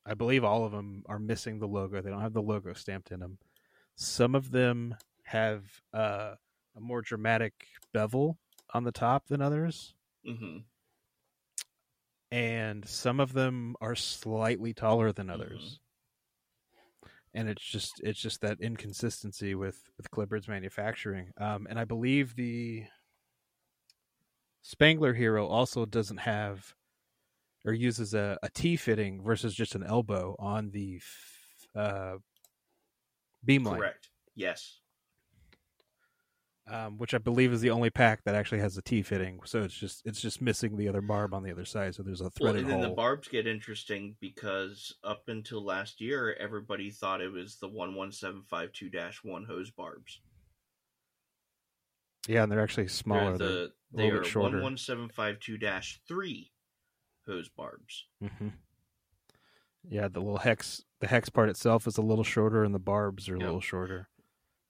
I 0.06 0.14
believe 0.14 0.44
all 0.44 0.66
of 0.66 0.72
them 0.72 1.04
are 1.08 1.20
missing 1.20 1.60
the 1.60 1.68
logo. 1.68 2.02
They 2.02 2.10
don't 2.10 2.22
have 2.22 2.34
the 2.34 2.42
logo 2.42 2.74
stamped 2.74 3.12
in 3.12 3.20
them. 3.20 3.38
Some 3.96 4.34
of 4.36 4.52
them 4.52 4.96
have 5.24 5.82
uh, 5.94 6.36
a 6.76 6.80
more 6.80 7.02
dramatic 7.02 7.68
bevel 7.92 8.38
on 8.74 8.84
the 8.86 8.92
top 8.92 9.28
than 9.28 9.42
others 9.42 9.94
Mm-hmm. 10.26 10.60
And 12.32 12.86
some 12.88 13.20
of 13.20 13.34
them 13.34 13.76
are 13.80 13.95
slightly 13.95 14.74
taller 14.74 15.12
than 15.12 15.30
others. 15.30 15.80
And 17.34 17.48
it's 17.48 17.64
just 17.64 18.02
it's 18.04 18.20
just 18.20 18.41
that 18.41 18.60
inconsistency 18.60 19.56
with 19.56 19.80
with 19.98 20.12
Clippard's 20.12 20.48
manufacturing. 20.48 21.32
Um, 21.40 21.68
and 21.70 21.80
I 21.80 21.86
believe 21.86 22.36
the 22.36 22.84
Spengler 24.62 25.14
Hero 25.14 25.48
also 25.48 25.86
doesn't 25.86 26.18
have 26.18 26.74
or 27.66 27.74
uses 27.74 28.14
a, 28.14 28.38
a 28.44 28.49
T 28.49 28.76
fitting 28.76 29.22
versus 29.22 29.54
just 29.54 29.76
an 29.76 29.84
elbow 29.84 30.36
on 30.40 30.72
the 30.72 30.98
f- 30.98 31.68
uh, 31.76 32.18
beam 33.44 33.64
line, 33.64 33.80
Correct. 33.80 34.10
Yes. 34.36 34.80
Um, 36.69 36.98
which 36.98 37.14
I 37.14 37.18
believe 37.18 37.53
is 37.53 37.61
the 37.61 37.69
only 37.69 37.89
pack 37.89 38.23
that 38.26 38.35
actually 38.35 38.60
has 38.60 38.77
a 38.77 38.81
T 38.81 39.02
fitting. 39.02 39.39
So 39.45 39.64
it's 39.64 39.73
just 39.73 40.02
it's 40.06 40.22
just 40.22 40.41
missing 40.41 40.77
the 40.77 40.88
other 40.88 41.02
barb 41.02 41.34
on 41.34 41.44
the 41.44 41.52
other 41.52 41.65
side. 41.65 41.95
So 41.95 42.03
there's 42.03 42.22
a 42.22 42.26
Well, 42.26 42.31
threaded 42.31 42.61
and 42.61 42.69
then 42.69 42.80
hole. 42.80 42.89
the 42.89 42.95
barbs 42.95 43.27
get 43.27 43.48
interesting 43.48 44.15
because 44.19 44.94
up 45.03 45.23
until 45.27 45.64
last 45.64 46.02
year, 46.02 46.35
everybody 46.39 46.89
thought 46.91 47.22
it 47.22 47.31
was 47.31 47.57
the 47.57 47.69
one 47.69 47.95
one 47.95 48.11
seven 48.11 48.44
five 48.44 48.73
two 48.73 48.89
one 49.23 49.45
hose 49.45 49.72
barbs. 49.72 50.19
yeah, 52.27 52.44
and 52.44 52.52
they're 52.52 52.61
actually 52.61 52.88
smaller. 52.89 53.38
They're 53.38 53.48
They're, 53.48 53.68
the 53.68 53.72
a 53.94 53.98
they 53.98 54.10
are 54.10 54.41
one 54.41 54.61
one 54.61 54.77
seven 54.77 55.10
five 55.10 55.39
two 55.39 55.57
three 56.07 56.52
hose 57.26 57.49
barbs. 57.49 58.06
hmm 58.22 58.49
Yeah, 59.89 60.10
the 60.10 60.19
little 60.19 60.39
hex, 60.39 60.84
the 60.99 61.07
hex 61.07 61.30
part 61.30 61.49
itself 61.49 61.88
is 61.88 61.98
a 61.98 62.02
little 62.02 62.26
shorter, 62.26 62.64
and 62.64 62.76
the 62.76 62.80
barbs 62.80 63.30
are 63.30 63.35
a 63.35 63.39
little 63.39 63.61
shorter. 63.61 64.10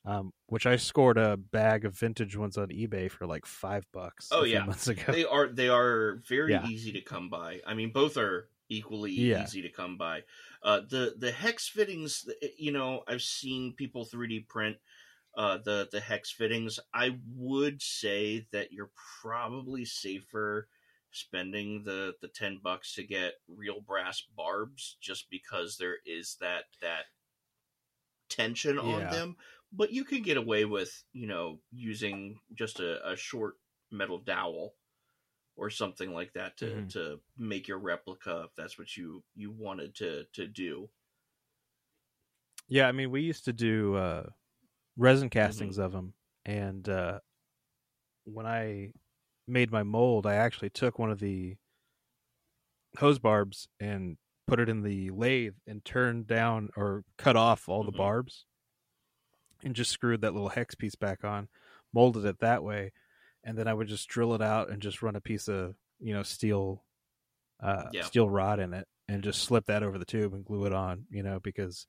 Um, 0.07 0.31
which 0.45 0.65
I 0.65 0.77
scored 0.77 1.17
a 1.17 1.35
bag 1.35 1.83
of 1.83 1.93
vintage 1.99 2.37
ones 2.37 2.57
on 2.57 2.69
eBay 2.69 3.11
for 3.11 3.27
like 3.27 3.45
five 3.45 3.85
bucks. 3.91 4.29
Oh, 4.31 4.45
yeah. 4.45 4.63
months 4.63 4.87
ago. 4.87 5.11
they 5.11 5.25
are 5.25 5.47
they 5.47 5.67
are 5.67 6.21
very 6.29 6.53
Yeah. 6.53 6.65
easy 6.65 6.93
to 6.93 7.01
come 7.01 7.29
by. 7.29 7.61
I 7.67 7.73
mean, 7.73 7.91
both 7.91 8.15
are 8.15 8.49
equally 8.69 9.11
Yeah. 9.11 9.43
easy 9.43 9.61
to 9.63 9.69
come 9.69 9.97
by. 9.97 10.23
Uh, 10.63 10.79
the 10.79 11.15
the 11.17 11.31
hex 11.31 11.67
fittings, 11.67 12.25
you 12.57 12.71
know, 12.71 13.03
I've 13.05 13.21
seen 13.21 13.73
people 13.73 14.05
three 14.05 14.29
D 14.29 14.39
print 14.39 14.77
uh, 15.35 15.57
the 15.57 15.89
the 15.91 15.99
hex 15.99 16.31
fittings. 16.31 16.79
I 16.93 17.19
would 17.35 17.81
say 17.81 18.47
that 18.51 18.71
you're 18.71 18.91
probably 19.21 19.83
safer 19.83 20.69
spending 21.11 21.83
the 21.83 22.15
the 22.21 22.29
ten 22.29 22.59
bucks 22.63 22.93
to 22.95 23.03
get 23.03 23.33
real 23.49 23.81
brass 23.81 24.21
barbs, 24.21 24.97
just 25.01 25.29
because 25.29 25.77
there 25.77 25.97
is 26.05 26.37
that 26.39 26.63
that 26.81 27.07
tension 28.29 28.77
on 28.77 29.01
Yeah. 29.01 29.09
them. 29.09 29.37
But 29.71 29.91
you 29.91 30.03
can 30.05 30.21
get 30.21 30.37
away 30.37 30.65
with 30.65 31.03
you 31.13 31.27
know 31.27 31.59
using 31.71 32.39
just 32.53 32.79
a, 32.79 33.11
a 33.11 33.15
short 33.15 33.55
metal 33.91 34.19
dowel 34.19 34.75
or 35.57 35.69
something 35.69 36.13
like 36.13 36.33
that 36.33 36.57
to 36.57 36.83
Mhm. 36.83 36.89
to 36.89 37.21
make 37.37 37.67
your 37.67 37.79
replica 37.79 38.43
if 38.49 38.55
that's 38.55 38.79
what 38.79 38.97
you 38.97 39.23
you 39.35 39.51
wanted 39.51 39.95
to 39.95 40.25
to 40.33 40.47
do. 40.47 40.89
Yeah, 42.67 42.87
I 42.87 42.91
mean, 42.91 43.11
we 43.11 43.21
used 43.21 43.45
to 43.45 43.53
do 43.53 43.95
uh, 43.95 44.29
resin 44.97 45.29
castings 45.31 45.77
of 45.79 45.93
them, 45.93 46.15
and 46.45 46.87
uh, 46.89 47.21
when 48.25 48.45
I 48.45 48.91
made 49.47 49.71
my 49.71 49.83
mold, 49.83 50.25
I 50.25 50.35
actually 50.35 50.69
took 50.69 50.99
one 50.99 51.11
of 51.11 51.19
the 51.19 51.57
hose 52.99 53.19
barbs 53.19 53.67
and 53.79 54.17
put 54.47 54.59
it 54.59 54.69
in 54.69 54.81
the 54.81 55.09
lathe 55.11 55.55
and 55.67 55.83
turned 55.83 56.27
down 56.27 56.69
or 56.75 57.03
cut 57.17 57.35
off 57.35 57.67
all 57.69 57.83
the 57.83 57.91
Mhm. 57.91 57.91
barbs, 57.91 58.45
and 59.63 59.75
just 59.75 59.91
screwed 59.91 60.21
that 60.21 60.33
little 60.33 60.49
hex 60.49 60.75
piece 60.75 60.95
back 60.95 61.23
on, 61.23 61.49
molded 61.93 62.25
it 62.25 62.39
that 62.39 62.63
way, 62.63 62.91
and 63.43 63.57
then 63.57 63.67
I 63.67 63.73
would 63.73 63.87
just 63.87 64.07
drill 64.09 64.33
it 64.33 64.41
out 64.41 64.69
and 64.69 64.81
just 64.81 65.01
run 65.01 65.15
a 65.15 65.21
piece 65.21 65.47
of 65.47 65.75
you 65.99 66.13
know 66.13 66.23
steel, 66.23 66.85
uh, 67.61 67.91
Yeah. 67.91 68.01
steel 68.01 68.29
rod 68.29 68.59
in 68.59 68.73
it, 68.73 68.87
and 69.09 69.23
just 69.23 69.43
slip 69.43 69.65
that 69.67 69.83
over 69.83 69.97
the 69.97 70.05
tube 70.05 70.33
and 70.33 70.45
glue 70.45 70.65
it 70.65 70.73
on, 70.73 71.07
you 71.11 71.23
know, 71.23 71.39
because 71.39 71.87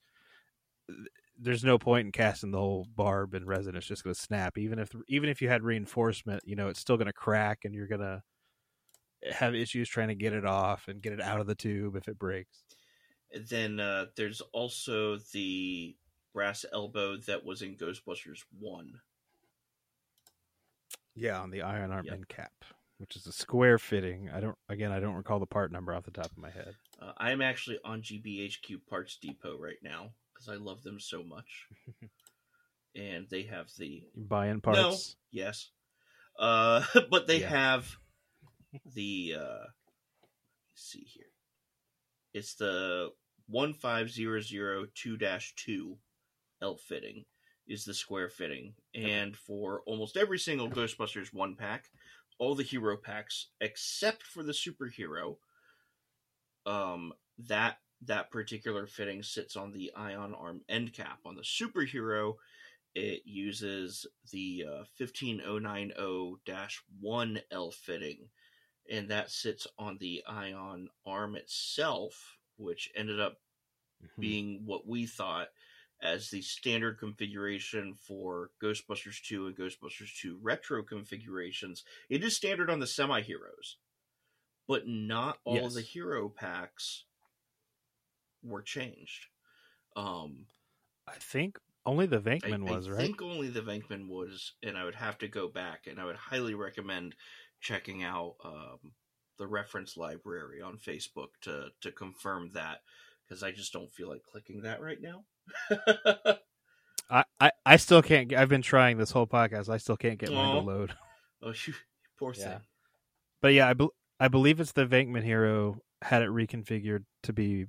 there's 1.37 1.63
no 1.63 1.77
point 1.77 2.05
in 2.05 2.11
casting 2.11 2.51
the 2.51 2.57
whole 2.57 2.85
barb 2.85 3.33
in 3.33 3.45
resin. 3.45 3.75
It's 3.75 3.85
just 3.87 4.03
going 4.03 4.13
to 4.13 4.19
snap. 4.19 4.57
Even 4.57 4.79
if 4.79 4.93
even 5.07 5.29
if 5.29 5.41
you 5.41 5.47
had 5.47 5.63
reinforcement 5.63 6.43
you 6.45 6.55
know 6.55 6.67
it's 6.67 6.79
still 6.79 6.97
going 6.97 7.07
to 7.07 7.13
crack 7.13 7.65
and 7.65 7.73
you're 7.73 7.87
going 7.87 8.01
to 8.01 8.21
have 9.31 9.55
issues 9.55 9.89
trying 9.89 10.07
to 10.09 10.15
get 10.15 10.33
it 10.33 10.45
off 10.45 10.87
and 10.87 11.01
get 11.01 11.13
it 11.13 11.21
out 11.21 11.39
of 11.41 11.47
the 11.47 11.55
tube 11.55 11.95
if 11.95 12.07
it 12.07 12.17
breaks. 12.19 12.63
Then 13.31 13.79
uh, 13.79 14.07
there's 14.15 14.41
also 14.41 15.17
the 15.17 15.95
brass 16.39 16.63
elbow 16.71 17.17
that 17.17 17.43
was 17.43 17.61
in 17.61 17.75
Ghostbusters 17.75 18.45
one. 18.57 18.93
yeah 21.13 21.37
on 21.41 21.49
the 21.51 21.61
ion 21.61 21.91
arm 21.91 22.05
Yep. 22.05 22.13
end 22.13 22.27
cap 22.29 22.53
which 22.97 23.17
is 23.17 23.27
a 23.27 23.31
square 23.33 23.77
fitting 23.77 24.29
i 24.33 24.39
don't 24.39 24.57
again 24.69 24.89
i 24.89 25.01
don't 25.01 25.15
recall 25.15 25.37
the 25.37 25.45
part 25.45 25.69
number 25.69 25.93
off 25.93 26.05
the 26.05 26.11
top 26.11 26.27
of 26.31 26.37
my 26.37 26.49
head 26.49 26.75
Uh, 27.01 27.11
I'm 27.17 27.41
actually 27.41 27.77
on 27.83 28.01
GBHQ 28.01 28.87
Parts 28.89 29.17
Depot 29.21 29.57
right 29.59 29.81
now 29.83 30.11
because 30.33 30.47
I 30.47 30.55
love 30.55 30.81
them 30.83 30.97
so 30.99 31.23
much, 31.23 31.67
and 32.95 33.27
they 33.29 33.43
have 33.43 33.67
the 33.77 34.03
you 34.15 34.23
buy 34.25 34.47
in 34.47 34.61
parts 34.61 35.17
yes, 35.31 35.71
uh, 36.39 36.83
but 37.11 37.27
they 37.27 37.39
Yeah. 37.39 37.49
have 37.49 37.97
the 38.95 39.35
uh, 39.37 39.65
let's 40.69 40.85
see 40.91 41.03
here. 41.05 41.31
It's 42.33 42.53
the 42.55 43.09
one 43.47 43.73
five 43.73 44.09
zero 44.09 44.39
zero 44.41 44.85
two 44.93 45.17
dash 45.17 45.53
two 45.55 45.97
L 46.61 46.77
fitting 46.77 47.25
is 47.67 47.85
the 47.85 47.93
square 47.93 48.29
fitting, 48.29 48.73
and 48.95 49.37
for 49.37 49.81
almost 49.85 50.17
every 50.17 50.39
single 50.39 50.69
Ghostbusters 50.69 51.33
one 51.33 51.55
pack, 51.55 51.91
all 52.39 52.55
the 52.55 52.63
hero 52.63 52.97
packs 52.97 53.47
except 53.61 54.23
for 54.23 54.43
the 54.43 54.53
superhero, 54.53 55.37
um, 56.65 57.13
that 57.37 57.77
that 58.01 58.31
particular 58.31 58.87
fitting 58.87 59.21
sits 59.23 59.55
on 59.55 59.71
the 59.71 59.91
ion 59.95 60.33
arm 60.33 60.61
end 60.69 60.93
cap. 60.93 61.19
On 61.25 61.35
the 61.35 61.41
superhero, 61.41 62.35
it 62.95 63.21
uses 63.25 64.07
the 64.31 64.65
uh, 64.67 64.83
15090-1 64.99 67.41
L 67.51 67.71
fitting, 67.71 68.29
and 68.89 69.09
that 69.09 69.29
sits 69.29 69.67
on 69.77 69.97
the 69.99 70.23
ion 70.27 70.89
arm 71.05 71.35
itself, 71.35 72.37
which 72.57 72.89
ended 72.95 73.19
up 73.19 73.37
Mhm. 74.01 74.21
being 74.21 74.65
what 74.65 74.87
we 74.87 75.05
thought 75.05 75.49
as 76.01 76.29
the 76.29 76.41
standard 76.41 76.97
configuration 76.97 77.93
for 77.93 78.51
Ghostbusters 78.61 79.21
2 79.21 79.47
and 79.47 79.57
Ghostbusters 79.57 80.15
2 80.21 80.39
retro 80.41 80.83
configurations. 80.83 81.83
It 82.09 82.23
is 82.23 82.35
standard 82.35 82.69
on 82.69 82.79
the 82.79 82.87
semi 82.87 83.21
heroes, 83.21 83.77
but 84.67 84.87
not 84.87 85.39
all 85.43 85.65
of 85.65 85.73
the 85.73 85.81
hero 85.81 86.29
packs 86.29 87.03
were 88.43 88.61
changed. 88.61 89.27
Um, 89.95 90.45
i 91.07 91.15
think 91.19 91.57
only 91.85 92.05
the 92.05 92.17
I, 92.17 92.19
Venkman 92.19 92.69
I 92.69 92.75
was 92.75 92.89
right 92.89 93.01
think 93.01 93.21
only 93.21 93.49
the 93.49 93.61
Venkman 93.61 94.07
was, 94.07 94.53
and 94.61 94.77
I 94.77 94.85
would 94.85 94.95
have 94.95 95.17
to 95.19 95.27
go 95.27 95.47
back, 95.47 95.87
and 95.87 95.99
I 95.99 96.05
would 96.05 96.15
highly 96.15 96.53
recommend 96.53 97.15
checking 97.59 98.03
out 98.03 98.35
um, 98.45 98.93
the 99.37 99.47
reference 99.47 99.97
library 99.97 100.61
on 100.61 100.77
Facebook 100.77 101.29
to 101.41 101.69
to 101.81 101.91
confirm 101.91 102.51
that 102.53 102.81
because 103.27 103.43
I 103.43 103.51
just 103.51 103.73
don't 103.73 103.91
feel 103.91 104.09
like 104.09 104.23
clicking 104.23 104.61
that 104.61 104.81
right 104.81 105.01
now. 105.01 105.23
I, 107.11 107.23
I 107.39 107.51
i 107.65 107.75
still 107.77 108.01
can't 108.01 108.27
get, 108.27 108.39
i've 108.39 108.49
been 108.49 108.61
trying 108.61 108.97
this 108.97 109.11
whole 109.11 109.25
podcast 109.25 109.67
i 109.69 109.77
still 109.77 109.97
can't 109.97 110.19
get 110.19 110.31
mine 110.31 110.51
to 110.51 110.59
load 110.59 110.93
oh, 111.41 111.53
you 111.65 111.73
poor 112.17 112.33
Yeah. 112.37 112.43
thing. 112.49 112.59
But 113.41 113.53
yeah, 113.53 113.69
I, 113.69 113.73
bel 113.73 113.93
I 114.19 114.27
believe 114.27 114.59
it's 114.59 114.73
the 114.73 114.85
Venkman 114.85 115.23
hero 115.23 115.81
had 116.01 116.21
it 116.21 116.29
reconfigured 116.29 117.05
to 117.23 117.33
be 117.33 117.67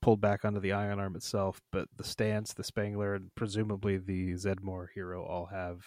pulled 0.00 0.20
back 0.20 0.44
onto 0.44 0.58
the 0.58 0.72
ion 0.72 0.98
arm 0.98 1.14
itself, 1.14 1.60
but 1.70 1.86
the 1.96 2.02
Stantz, 2.02 2.52
the 2.54 2.64
Spengler, 2.64 3.14
and 3.14 3.30
presumably 3.36 3.98
the 3.98 4.32
Zeddemore 4.32 4.88
hero 4.92 5.24
all 5.24 5.46
have 5.46 5.84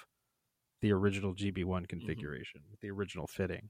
the 0.82 0.94
original 0.94 1.34
GB1 1.36 1.88
configuration 1.90 2.62
with 2.72 2.80
the 2.80 2.90
original 2.92 3.28
fitting. 3.28 3.70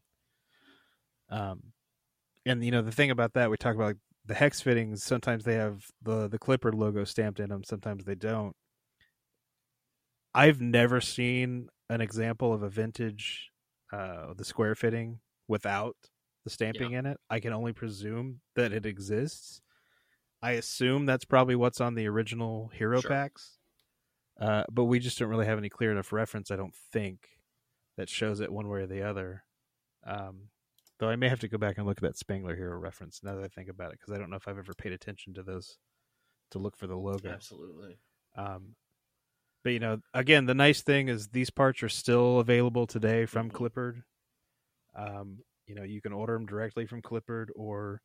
Um, 1.29 1.73
and 2.45 2.63
you 2.63 2.69
know 2.69 2.83
the 2.83 2.91
thing 2.91 3.09
about 3.09 3.33
that 3.33 3.49
we 3.49 3.57
talk 3.57 3.73
about 3.73 3.85
like, 3.87 3.97
the 4.25 4.33
hex 4.33 4.61
fittings. 4.61 5.03
Sometimes 5.03 5.43
they 5.43 5.55
have 5.55 5.85
the 6.01 6.27
the 6.27 6.39
Clippard 6.39 6.73
logo 6.75 7.03
stamped 7.03 7.39
in 7.39 7.49
them. 7.49 7.63
Sometimes 7.63 8.05
they 8.05 8.15
don't. 8.15 8.55
I've 10.33 10.59
never 10.61 10.99
seen 10.99 11.69
an 11.89 12.01
example 12.01 12.53
of 12.53 12.63
a 12.63 12.69
vintage 12.69 13.51
uh, 13.93 14.33
the 14.35 14.43
square 14.43 14.75
fitting 14.75 15.19
without 15.47 15.95
the 16.43 16.49
stamping 16.49 16.91
in 16.93 17.05
it. 17.05 17.17
I 17.29 17.39
can 17.39 17.53
only 17.53 17.73
presume 17.73 18.41
that 18.55 18.73
it 18.73 18.85
exists. 18.85 19.61
I 20.41 20.51
assume 20.51 21.05
that's 21.05 21.25
probably 21.25 21.55
what's 21.55 21.79
on 21.79 21.95
the 21.95 22.07
original 22.07 22.69
hero 22.73 22.99
Sure. 23.01 23.09
packs. 23.09 23.57
Uh, 24.39 24.63
but 24.69 24.83
we 24.85 24.99
just 24.99 25.17
don't 25.17 25.29
really 25.29 25.45
have 25.45 25.57
any 25.57 25.69
clear 25.69 25.91
enough 25.91 26.11
reference, 26.11 26.51
I 26.51 26.57
don't 26.57 26.75
think, 26.91 27.39
that 27.97 28.09
shows 28.09 28.41
it 28.41 28.51
one 28.51 28.67
way 28.67 28.81
or 28.81 28.87
the 28.87 29.01
other. 29.01 29.43
Um, 30.05 30.49
though 30.99 31.09
I 31.09 31.15
may 31.15 31.29
have 31.29 31.39
to 31.41 31.47
go 31.47 31.57
back 31.57 31.77
and 31.77 31.85
look 31.85 31.97
at 31.97 32.03
that 32.03 32.17
Spengler 32.17 32.55
hero 32.55 32.77
reference 32.77 33.21
now 33.23 33.35
that 33.35 33.43
I 33.43 33.47
think 33.47 33.69
about 33.69 33.91
it, 33.91 33.99
because 33.99 34.13
I 34.13 34.17
don't 34.17 34.29
know 34.29 34.37
if 34.37 34.47
I've 34.47 34.57
ever 34.57 34.73
paid 34.73 34.93
attention 34.93 35.33
to 35.35 35.43
those 35.43 35.77
to 36.51 36.59
look 36.59 36.77
for 36.77 36.87
the 36.87 36.95
logo. 36.95 37.29
Absolutely. 37.29 37.97
Um, 38.35 38.75
but 39.63 39.71
you 39.71 39.79
know, 39.79 39.99
again, 40.13 40.45
the 40.45 40.53
nice 40.53 40.81
thing 40.81 41.07
is 41.09 41.29
these 41.29 41.49
parts 41.49 41.81
are 41.83 41.89
still 41.89 42.39
available 42.39 42.85
today 42.87 43.25
from 43.25 43.49
Mhm. 43.49 43.53
Clippard. 43.53 44.03
Um, 44.95 45.43
you 45.65 45.75
know, 45.75 45.83
you 45.83 46.01
can 46.01 46.13
order 46.13 46.33
them 46.33 46.45
directly 46.45 46.85
from 46.85 47.01
Clippard 47.01 47.49
or 47.55 48.01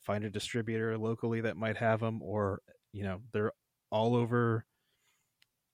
find 0.00 0.24
a 0.24 0.30
distributor 0.30 0.98
locally 0.98 1.40
that 1.42 1.56
might 1.56 1.76
have 1.76 2.00
them, 2.00 2.20
or 2.22 2.60
you 2.92 3.04
know, 3.04 3.22
they're 3.32 3.52
all 3.90 4.14
over. 4.16 4.66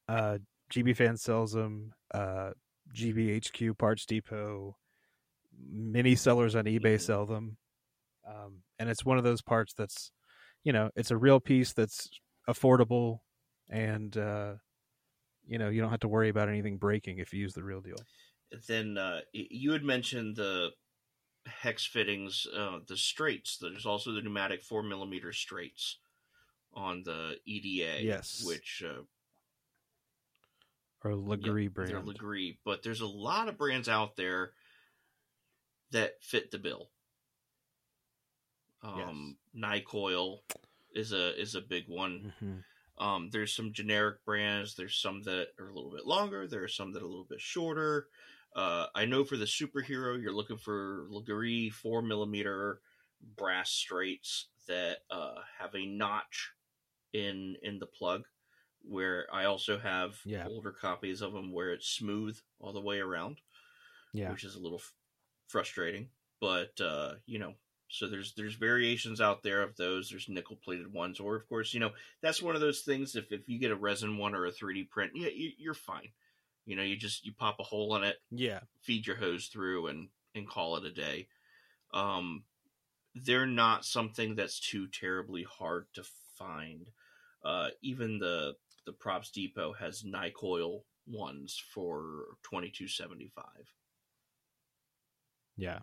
Uh, 0.08 0.38
GB 0.70 0.94
Fan 0.96 1.16
sells 1.16 1.52
them. 1.52 1.94
Uh, 2.12 2.52
GBHQ 2.94 3.78
Parts 3.78 4.04
Depot, 4.04 4.76
many 5.58 6.14
sellers 6.16 6.54
on 6.54 6.64
eBay 6.64 6.96
Mhm. 6.96 7.00
sell 7.00 7.26
them, 7.26 7.56
um, 8.26 8.62
and 8.78 8.88
it's 8.88 9.04
one 9.04 9.18
of 9.18 9.24
those 9.24 9.42
parts 9.42 9.74
that's, 9.74 10.12
you 10.64 10.72
know, 10.72 10.90
it's 10.96 11.10
a 11.10 11.16
real 11.16 11.40
piece 11.40 11.72
that's 11.72 12.08
affordable 12.48 13.20
and 13.68 14.16
uh, 14.16 14.54
you 15.46 15.58
know 15.58 15.68
you 15.68 15.80
don't 15.80 15.90
have 15.90 16.00
to 16.00 16.08
worry 16.08 16.28
about 16.28 16.48
anything 16.48 16.76
breaking 16.76 17.18
if 17.18 17.32
you 17.32 17.40
use 17.40 17.54
the 17.54 17.62
real 17.62 17.80
deal. 17.80 17.96
Then 18.68 18.98
uh, 18.98 19.20
you 19.32 19.72
had 19.72 19.82
mentioned 19.82 20.36
the 20.36 20.70
hex 21.46 21.86
fittings, 21.86 22.46
uh, 22.54 22.80
the 22.86 22.96
straights. 22.96 23.58
There's 23.58 23.86
also 23.86 24.12
the 24.12 24.20
pneumatic 24.20 24.62
four 24.62 24.82
millimeter 24.82 25.32
straights 25.32 25.98
on 26.74 27.02
the 27.04 27.36
EDA. 27.46 28.02
Yes. 28.02 28.44
which 28.46 28.82
uh, 28.86 29.02
Or 31.04 31.12
Legris 31.12 31.64
Yeah, 31.64 31.68
brand. 31.68 31.90
They're 31.90 32.00
Legris, 32.00 32.58
but 32.64 32.82
there's 32.82 33.00
a 33.00 33.06
lot 33.06 33.48
of 33.48 33.56
brands 33.58 33.88
out 33.88 34.16
there 34.16 34.52
that 35.92 36.22
fit 36.22 36.50
the 36.50 36.58
bill. 36.58 36.90
Um, 38.82 39.36
Nycoil 39.56 40.40
is 40.94 41.12
a 41.12 41.38
is 41.40 41.54
a 41.54 41.60
big 41.60 41.88
one. 41.88 42.32
Mhm. 42.40 42.64
Um, 42.98 43.30
there's 43.30 43.54
some 43.54 43.72
generic 43.72 44.24
brands. 44.24 44.74
There's 44.74 44.96
some 44.96 45.22
that 45.22 45.48
are 45.58 45.68
a 45.68 45.74
little 45.74 45.90
bit 45.90 46.06
longer. 46.06 46.46
There 46.46 46.62
are 46.62 46.68
some 46.68 46.92
that 46.92 47.02
are 47.02 47.06
a 47.06 47.08
little 47.08 47.24
bit 47.24 47.40
shorter. 47.40 48.08
Uh, 48.54 48.88
I 48.94 49.06
know 49.06 49.24
for 49.24 49.36
the 49.36 49.46
superhero, 49.46 50.20
you're 50.20 50.32
looking 50.32 50.58
for 50.58 51.06
Legris 51.10 51.72
four 51.72 52.02
millimeter 52.02 52.82
brass 53.36 53.70
straights 53.70 54.48
that 54.66 54.98
uh, 55.10 55.40
have 55.58 55.74
a 55.74 55.86
notch 55.86 56.50
in 57.12 57.56
in 57.62 57.78
the 57.78 57.86
plug. 57.86 58.26
Where 58.84 59.32
I 59.32 59.44
also 59.44 59.78
have 59.78 60.20
Yeah. 60.24 60.48
older 60.48 60.72
copies 60.72 61.22
of 61.22 61.32
them 61.32 61.52
where 61.52 61.72
it's 61.72 61.88
smooth 61.88 62.36
all 62.58 62.72
the 62.72 62.80
way 62.80 62.98
around, 62.98 63.40
Yeah. 64.12 64.30
which 64.32 64.42
is 64.42 64.56
a 64.56 64.60
little 64.60 64.82
frustrating. 65.52 66.08
But 66.40 66.80
uh, 66.80 67.14
you 67.26 67.38
know, 67.38 67.54
So 67.88 68.08
there's 68.08 68.32
there's 68.34 68.54
variations 68.56 69.20
out 69.20 69.42
there 69.42 69.62
of 69.62 69.76
those. 69.76 70.08
There's 70.10 70.28
nickel 70.28 70.56
plated 70.64 70.92
ones, 70.92 71.20
or 71.20 71.36
of 71.36 71.48
course, 71.48 71.72
you 71.74 71.80
know 71.80 71.92
that's 72.22 72.42
one 72.42 72.54
of 72.56 72.60
those 72.60 72.80
things. 72.80 73.14
If 73.14 73.30
if 73.30 73.48
you 73.48 73.58
get 73.60 73.70
a 73.70 73.76
resin 73.76 74.16
one 74.18 74.34
or 74.34 74.46
a 74.46 74.52
3D 74.52 74.88
print, 74.90 75.12
yeah, 75.14 75.28
you, 75.32 75.50
you're 75.58 75.74
fine. 75.74 76.08
You 76.66 76.76
know, 76.76 76.82
you 76.82 76.96
just 76.96 77.24
you 77.26 77.32
pop 77.32 77.56
a 77.60 77.64
hole 77.64 77.94
in 77.96 78.04
it, 78.04 78.16
Yeah. 78.30 78.60
feed 78.80 79.06
your 79.06 79.16
hose 79.16 79.46
through, 79.48 79.88
and 79.88 80.08
and 80.34 80.48
call 80.48 80.76
it 80.76 80.84
a 80.84 80.92
day. 80.92 81.28
Um, 81.92 82.44
they're 83.14 83.46
not 83.46 83.84
something 83.84 84.34
that's 84.34 84.58
too 84.58 84.86
terribly 84.88 85.42
hard 85.44 85.86
to 85.94 86.02
find. 86.38 86.86
Uh, 87.44 87.68
even 87.82 88.18
the 88.18 88.54
the 88.86 88.92
Props 88.92 89.30
Depot 89.30 89.74
has 89.74 90.02
Nycoil 90.02 90.82
ones 91.06 91.62
for 91.74 92.24
twenty 92.42 92.70
two 92.70 92.88
seventy 92.88 93.28
five. 93.34 93.66
Yeah. 95.56 95.80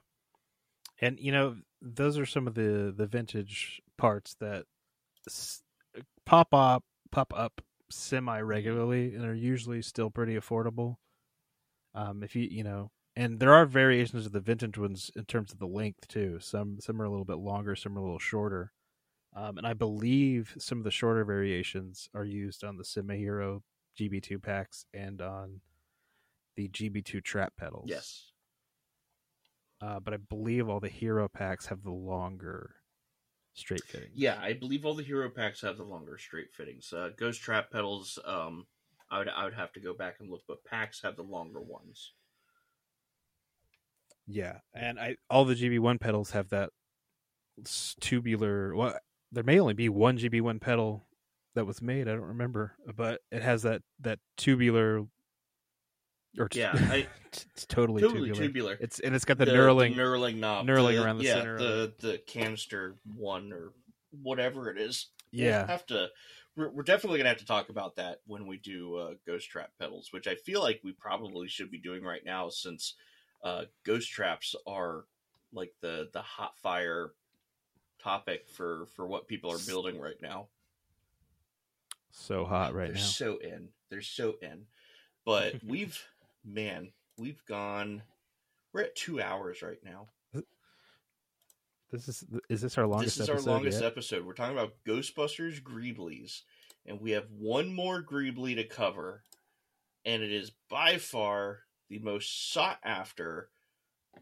And 1.01 1.19
you 1.19 1.31
know, 1.31 1.57
those 1.81 2.17
are 2.17 2.25
some 2.25 2.47
of 2.47 2.55
the 2.55 2.93
the 2.95 3.05
vintage 3.07 3.81
parts 3.97 4.35
that 4.39 4.65
s- 5.27 5.63
pop 6.25 6.53
up 6.53 6.83
pop 7.11 7.33
up 7.35 7.61
semi 7.89 8.39
regularly 8.41 9.15
and 9.15 9.25
are 9.25 9.33
usually 9.33 9.81
still 9.81 10.09
pretty 10.09 10.35
affordable. 10.35 10.95
Um 11.93 12.23
if 12.23 12.35
you, 12.35 12.47
you 12.49 12.63
know, 12.63 12.91
and 13.15 13.39
there 13.39 13.53
are 13.53 13.65
variations 13.65 14.25
of 14.25 14.31
the 14.31 14.39
vintage 14.39 14.77
ones 14.77 15.09
in 15.15 15.25
terms 15.25 15.51
of 15.51 15.59
the 15.59 15.67
length 15.67 16.07
too. 16.07 16.39
Some 16.39 16.79
some 16.81 17.01
are 17.01 17.05
a 17.05 17.09
little 17.09 17.25
bit 17.25 17.37
longer, 17.39 17.75
some 17.75 17.95
are 17.97 17.99
a 18.01 18.03
little 18.03 18.19
shorter. 18.19 18.71
Um 19.33 19.57
and 19.57 19.65
I 19.67 19.73
believe 19.73 20.55
some 20.59 20.79
of 20.79 20.83
the 20.83 20.91
shorter 20.91 21.23
variations 21.23 22.09
are 22.13 22.25
used 22.25 22.63
on 22.63 22.77
the 22.77 22.83
Sima 22.83 23.17
Hero 23.17 23.63
GB2 23.97 24.41
packs 24.41 24.85
and 24.93 25.21
on 25.21 25.61
the 26.55 26.67
GB2 26.69 27.23
trap 27.23 27.53
pedals. 27.57 27.85
Yes. 27.87 28.28
Uh, 29.81 29.99
but 29.99 30.13
I 30.13 30.17
believe 30.17 30.67
all 30.67 30.79
the 30.79 30.89
hero 30.89 31.27
packs 31.29 31.67
have 31.67 31.83
the 31.83 31.91
longer 31.91 32.75
straight 33.53 33.83
fitting. 33.83 34.09
Yeah, 34.13 34.37
I 34.41 34.53
believe 34.53 34.85
all 34.85 34.95
the 34.95 35.03
hero 35.03 35.29
packs 35.29 35.61
have 35.61 35.77
the 35.77 35.83
longer 35.83 36.17
straight 36.17 36.53
fittings. 36.53 36.91
Uh, 36.91 37.09
Ghost 37.17 37.41
Trap 37.41 37.71
pedals, 37.71 38.19
um, 38.25 38.67
I 39.11 39.19
would 39.19 39.29
I 39.29 39.43
would 39.45 39.53
have 39.53 39.71
to 39.73 39.79
go 39.79 39.93
back 39.93 40.15
and 40.19 40.29
look, 40.29 40.43
but 40.47 40.63
packs 40.63 41.01
have 41.03 41.15
the 41.15 41.23
longer 41.23 41.61
ones. 41.61 42.13
Yeah, 44.27 44.59
and 44.73 44.99
I 44.99 45.15
all 45.29 45.45
the 45.45 45.55
GB 45.55 45.79
one 45.79 45.97
pedals 45.97 46.31
have 46.31 46.49
that 46.49 46.69
tubular. 47.99 48.75
Well, 48.75 48.97
there 49.31 49.43
may 49.43 49.59
only 49.59 49.73
be 49.73 49.89
one 49.89 50.17
GB 50.17 50.41
one 50.41 50.59
pedal 50.59 51.05
that 51.55 51.65
was 51.65 51.81
made. 51.81 52.07
I 52.07 52.11
don't 52.11 52.21
remember, 52.21 52.75
but 52.95 53.21
it 53.31 53.41
has 53.41 53.63
that 53.63 53.81
that 54.01 54.19
tubular. 54.37 55.05
Or 56.37 56.47
t- 56.47 56.59
Yeah, 56.59 56.71
I- 56.75 57.07
it's 57.25 57.65
totally, 57.67 58.01
Totally 58.01 58.29
tubular. 58.29 58.47
tubular. 58.47 58.77
It's 58.79 58.99
and 58.99 59.15
it's 59.15 59.25
got 59.25 59.37
the, 59.37 59.45
the 59.45 59.51
knurling. 59.51 59.95
the 59.95 60.01
knurling 60.01 60.37
knob, 60.37 60.65
knurling 60.67 60.95
the- 60.95 61.03
around 61.03 61.17
the 61.17 61.23
yeah, 61.25 61.33
center 61.35 61.57
the 61.57 61.93
the 61.99 62.17
canister 62.19 62.95
one 63.15 63.51
or 63.53 63.71
whatever 64.21 64.69
it 64.69 64.77
is. 64.79 65.07
We'll 65.33 65.43
yeah, 65.45 65.65
have 65.67 65.85
to. 65.87 66.07
We're, 66.55 66.69
we're 66.71 66.83
definitely 66.83 67.19
gonna 67.19 67.29
have 67.29 67.37
to 67.39 67.45
talk 67.45 67.69
about 67.69 67.95
that 67.97 68.21
when 68.25 68.45
we 68.47 68.57
do 68.57 68.95
uh, 68.95 69.13
Ghost 69.25 69.49
Trap 69.49 69.69
pedals, 69.79 70.09
which 70.11 70.27
I 70.27 70.35
feel 70.35 70.61
like 70.61 70.81
we 70.83 70.91
probably 70.91 71.47
should 71.47 71.71
be 71.71 71.79
doing 71.79 72.03
right 72.03 72.23
now 72.25 72.49
since 72.49 72.95
uh, 73.43 73.63
Ghost 73.85 74.09
Traps 74.11 74.55
are 74.67 75.05
like 75.53 75.71
the 75.81 76.09
the 76.13 76.21
hot 76.21 76.57
fire 76.57 77.11
topic 78.03 78.47
for 78.49 78.87
for 78.95 79.07
what 79.07 79.27
people 79.27 79.51
are 79.51 79.59
building 79.67 79.99
right 79.99 80.19
now. 80.21 80.47
so 82.11 82.45
hot 82.45 82.73
right 82.73 82.87
They're 82.87 82.95
now. 82.95 83.01
so 83.01 83.37
in. 83.37 83.69
They're 83.89 84.01
so 84.01 84.35
in. 84.41 84.65
But 85.25 85.55
we've 85.67 86.01
man, 86.53 86.91
we've 87.17 87.43
gone. 87.45 88.03
We're 88.73 88.83
at 88.83 88.95
two 88.95 89.21
hours 89.21 89.61
right 89.61 89.79
now. 89.83 90.07
This 91.91 92.07
is 92.07 92.23
is 92.49 92.61
this 92.61 92.77
our 92.77 92.85
longest? 92.85 93.17
this 93.17 93.23
is 93.23 93.29
our 93.29 93.35
episode 93.35 93.51
longest 93.51 93.81
yet? 93.81 93.91
episode. 93.91 94.25
We're 94.25 94.33
talking 94.33 94.55
about 94.55 94.75
Ghostbusters 94.87 95.61
Greeblies, 95.61 96.41
and 96.85 97.01
we 97.01 97.11
have 97.11 97.27
one 97.31 97.73
more 97.73 98.03
Greebly 98.03 98.55
to 98.55 98.63
cover, 98.63 99.23
and 100.05 100.21
it 100.21 100.31
is 100.31 100.51
by 100.69 100.97
far 100.97 101.61
the 101.89 101.99
most 101.99 102.51
sought 102.53 102.77
after 102.83 103.49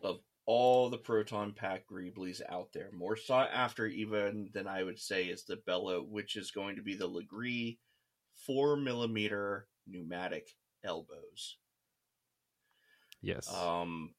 of 0.02 0.22
all 0.45 0.90
the 0.90 0.98
Proton 0.98 1.52
Pack 1.52 1.88
Greeblies 1.91 2.41
out 2.48 2.72
there. 2.74 2.90
More 2.94 3.18
sought 3.18 3.49
after 3.54 3.86
even 3.86 4.49
than 4.54 4.66
I 4.66 4.84
would 4.84 4.98
say 4.98 5.26
is 5.26 5.44
the 5.44 5.58
Bella, 5.58 6.02
which 6.02 6.38
is 6.38 6.52
going 6.52 6.78
to 6.78 6.82
be 6.82 6.95
the 6.95 7.10
Legris 7.10 7.78
four 8.34 8.78
millimeter 8.78 9.68
pneumatic 9.86 10.56
elbows. 10.86 11.58
Yes. 13.22 13.52
Um, 13.53 14.14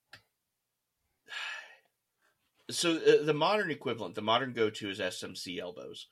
so 2.70 2.96
uh, 2.96 3.24
the 3.24 3.34
modern 3.34 3.70
equivalent, 3.70 4.14
the 4.14 4.22
modern 4.22 4.52
go-to 4.52 4.90
is 4.90 5.00
SMC 5.00 5.58
elbows. 5.60 6.06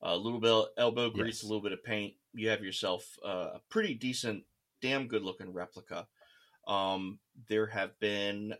A 0.00 0.16
little 0.16 0.38
bit 0.40 0.50
of 0.50 0.66
elbow 0.76 1.10
grease, 1.10 1.38
Yes. 1.38 1.42
a 1.42 1.46
little 1.46 1.62
bit 1.62 1.72
of 1.72 1.82
paint. 1.82 2.14
You 2.32 2.50
have 2.50 2.62
yourself 2.62 3.04
uh, 3.24 3.48
a 3.54 3.60
pretty 3.68 3.94
decent, 3.94 4.44
damn 4.80 5.08
good-looking 5.08 5.52
replica. 5.52 6.06
Um, 6.68 7.18
there 7.48 7.66
have 7.66 7.98
been 7.98 8.54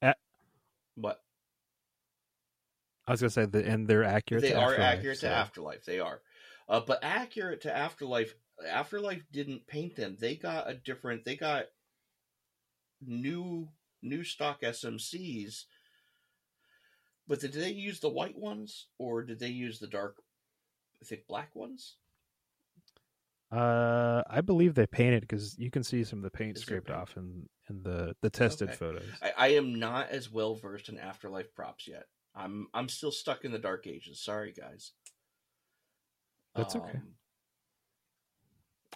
At- 0.00 0.18
what 0.94 1.20
I 3.08 3.12
was 3.12 3.20
gonna 3.20 3.30
say 3.30 3.46
the 3.46 3.64
and 3.66 3.88
they're 3.88 4.04
accurate. 4.04 4.42
they 4.42 4.50
to 4.50 4.60
are 4.60 4.78
accurate 4.78 5.18
so- 5.18 5.28
to 5.28 5.34
Afterlife. 5.34 5.84
They 5.84 5.98
are, 5.98 6.20
uh, 6.68 6.80
but 6.86 7.00
accurate 7.02 7.62
to 7.62 7.76
Afterlife. 7.76 8.34
Afterlife 8.68 9.22
didn't 9.32 9.66
paint 9.66 9.96
them. 9.96 10.16
They 10.20 10.36
got 10.36 10.70
a 10.70 10.74
different. 10.74 11.24
They 11.24 11.34
got 11.36 11.64
new 13.06 13.68
new 14.02 14.24
stock 14.24 14.62
SMCs. 14.62 15.64
But 17.28 17.40
did 17.40 17.52
they 17.52 17.70
use 17.70 18.00
the 18.00 18.08
white 18.08 18.38
ones 18.38 18.86
or 18.98 19.22
did 19.22 19.38
they 19.40 19.48
use 19.48 19.78
the 19.78 19.86
dark, 19.88 20.22
thick 21.04 21.26
black 21.28 21.54
ones? 21.56 21.96
Uh, 23.50 24.22
I 24.28 24.40
believe 24.40 24.74
they 24.74 24.86
painted 24.86 25.22
because 25.22 25.56
you 25.58 25.70
can 25.70 25.84
see 25.84 26.04
some 26.04 26.18
of 26.18 26.24
the 26.24 26.30
paint 26.30 26.56
Is 26.56 26.62
scraped 26.62 26.88
paint? 26.88 27.00
off 27.00 27.16
in 27.16 27.48
in 27.70 27.82
the 27.82 28.14
the 28.22 28.30
tested 28.30 28.68
Okay. 28.68 28.76
photos. 28.78 29.20
I, 29.22 29.32
I 29.36 29.48
am 29.48 29.78
not 29.78 30.10
as 30.10 30.30
well 30.30 30.54
versed 30.54 30.88
in 30.88 30.98
Afterlife 30.98 31.54
props 31.54 31.86
yet. 31.88 32.06
I'm 32.34 32.68
I'm 32.74 32.88
still 32.88 33.12
stuck 33.12 33.44
in 33.44 33.52
the 33.52 33.58
dark 33.58 33.86
ages. 33.86 34.20
Sorry, 34.20 34.52
guys. 34.52 34.92
That's 36.56 36.74
okay. 36.76 36.98
Um, 36.98 37.14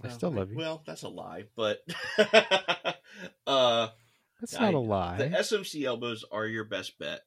I 0.03 0.09
well, 0.09 0.15
still 0.15 0.31
love 0.31 0.51
you. 0.51 0.59
Well, 0.59 0.83
that's 0.87 1.03
a 1.03 1.09
lie, 1.09 1.45
but 1.57 1.83
uh, 3.47 3.89
That's 4.41 4.55
I 4.57 4.67
not 4.67 4.75
a 4.75 4.79
lie. 4.79 5.17
the 5.19 5.29
SMC 5.29 5.85
elbows 5.85 6.25
are 6.33 6.47
your 6.47 6.65
best 6.65 6.99
bet 6.99 7.21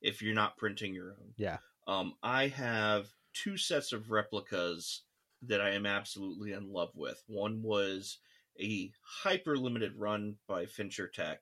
if 0.00 0.22
you're 0.22 0.34
not 0.34 0.56
printing 0.56 0.94
your 0.94 1.10
own. 1.10 1.34
Yeah. 1.36 1.58
Um, 1.86 2.14
I 2.22 2.48
have 2.48 3.08
two 3.34 3.56
sets 3.56 3.92
of 3.92 4.10
replicas 4.10 5.02
that 5.42 5.60
I 5.60 5.70
am 5.70 5.86
absolutely 5.86 6.52
in 6.52 6.72
love 6.72 6.90
with. 6.94 7.22
One 7.26 7.62
was 7.62 8.18
a 8.60 8.92
hyper 9.02 9.56
limited 9.56 9.94
run 9.96 10.36
by 10.46 10.66
Fincher 10.66 11.08
Tech, 11.08 11.40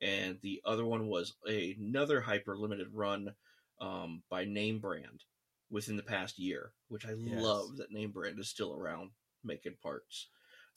and 0.00 0.38
the 0.42 0.60
other 0.64 0.84
one 0.84 1.08
was 1.08 1.34
another 1.46 2.20
hyper 2.20 2.56
limited 2.56 2.88
run 2.92 3.34
um, 3.80 4.22
by 4.30 4.44
Name 4.44 4.78
Brand 4.78 5.24
within 5.70 5.96
the 5.96 6.02
past 6.02 6.38
year, 6.38 6.72
which 6.88 7.04
I 7.06 7.10
Yes. 7.14 7.42
love 7.42 7.76
that 7.78 7.90
Name 7.92 8.10
Brand 8.12 8.38
is 8.38 8.48
still 8.48 8.72
around 8.74 9.10
making 9.42 9.74
parts. 9.82 10.28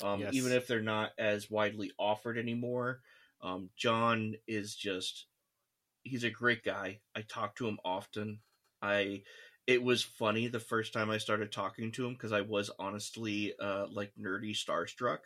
Um, 0.04 0.22
Yes. 0.22 0.34
Even 0.34 0.52
if 0.52 0.68
they're 0.68 0.82
not 0.82 1.12
as 1.18 1.50
widely 1.52 1.92
offered 2.00 2.38
anymore, 2.38 3.02
um, 3.42 3.70
John 3.76 4.36
is 4.48 4.76
just 4.76 5.28
he's 6.04 6.24
a 6.24 6.30
great 6.30 6.64
guy. 6.64 7.02
I 7.16 7.22
talk 7.24 7.56
to 7.58 7.68
him 7.68 7.80
often. 7.86 8.42
I 8.82 9.24
it 9.68 9.84
was 9.84 10.04
funny 10.04 10.48
the 10.48 10.60
first 10.60 10.94
time 10.94 11.10
I 11.10 11.18
started 11.18 11.52
talking 11.52 11.92
to 11.94 12.06
him 12.06 12.14
because 12.14 12.32
I 12.32 12.42
was 12.42 12.72
honestly 12.80 13.54
uh 13.60 13.88
like 13.92 14.14
nerdy 14.20 14.52
starstruck. 14.56 15.20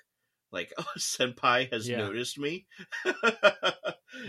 Like, 0.52 0.74
oh, 0.80 0.86
senpai 0.98 1.72
has 1.72 1.92
Yeah. 1.92 1.94
noticed 1.94 2.40
me. 2.40 2.68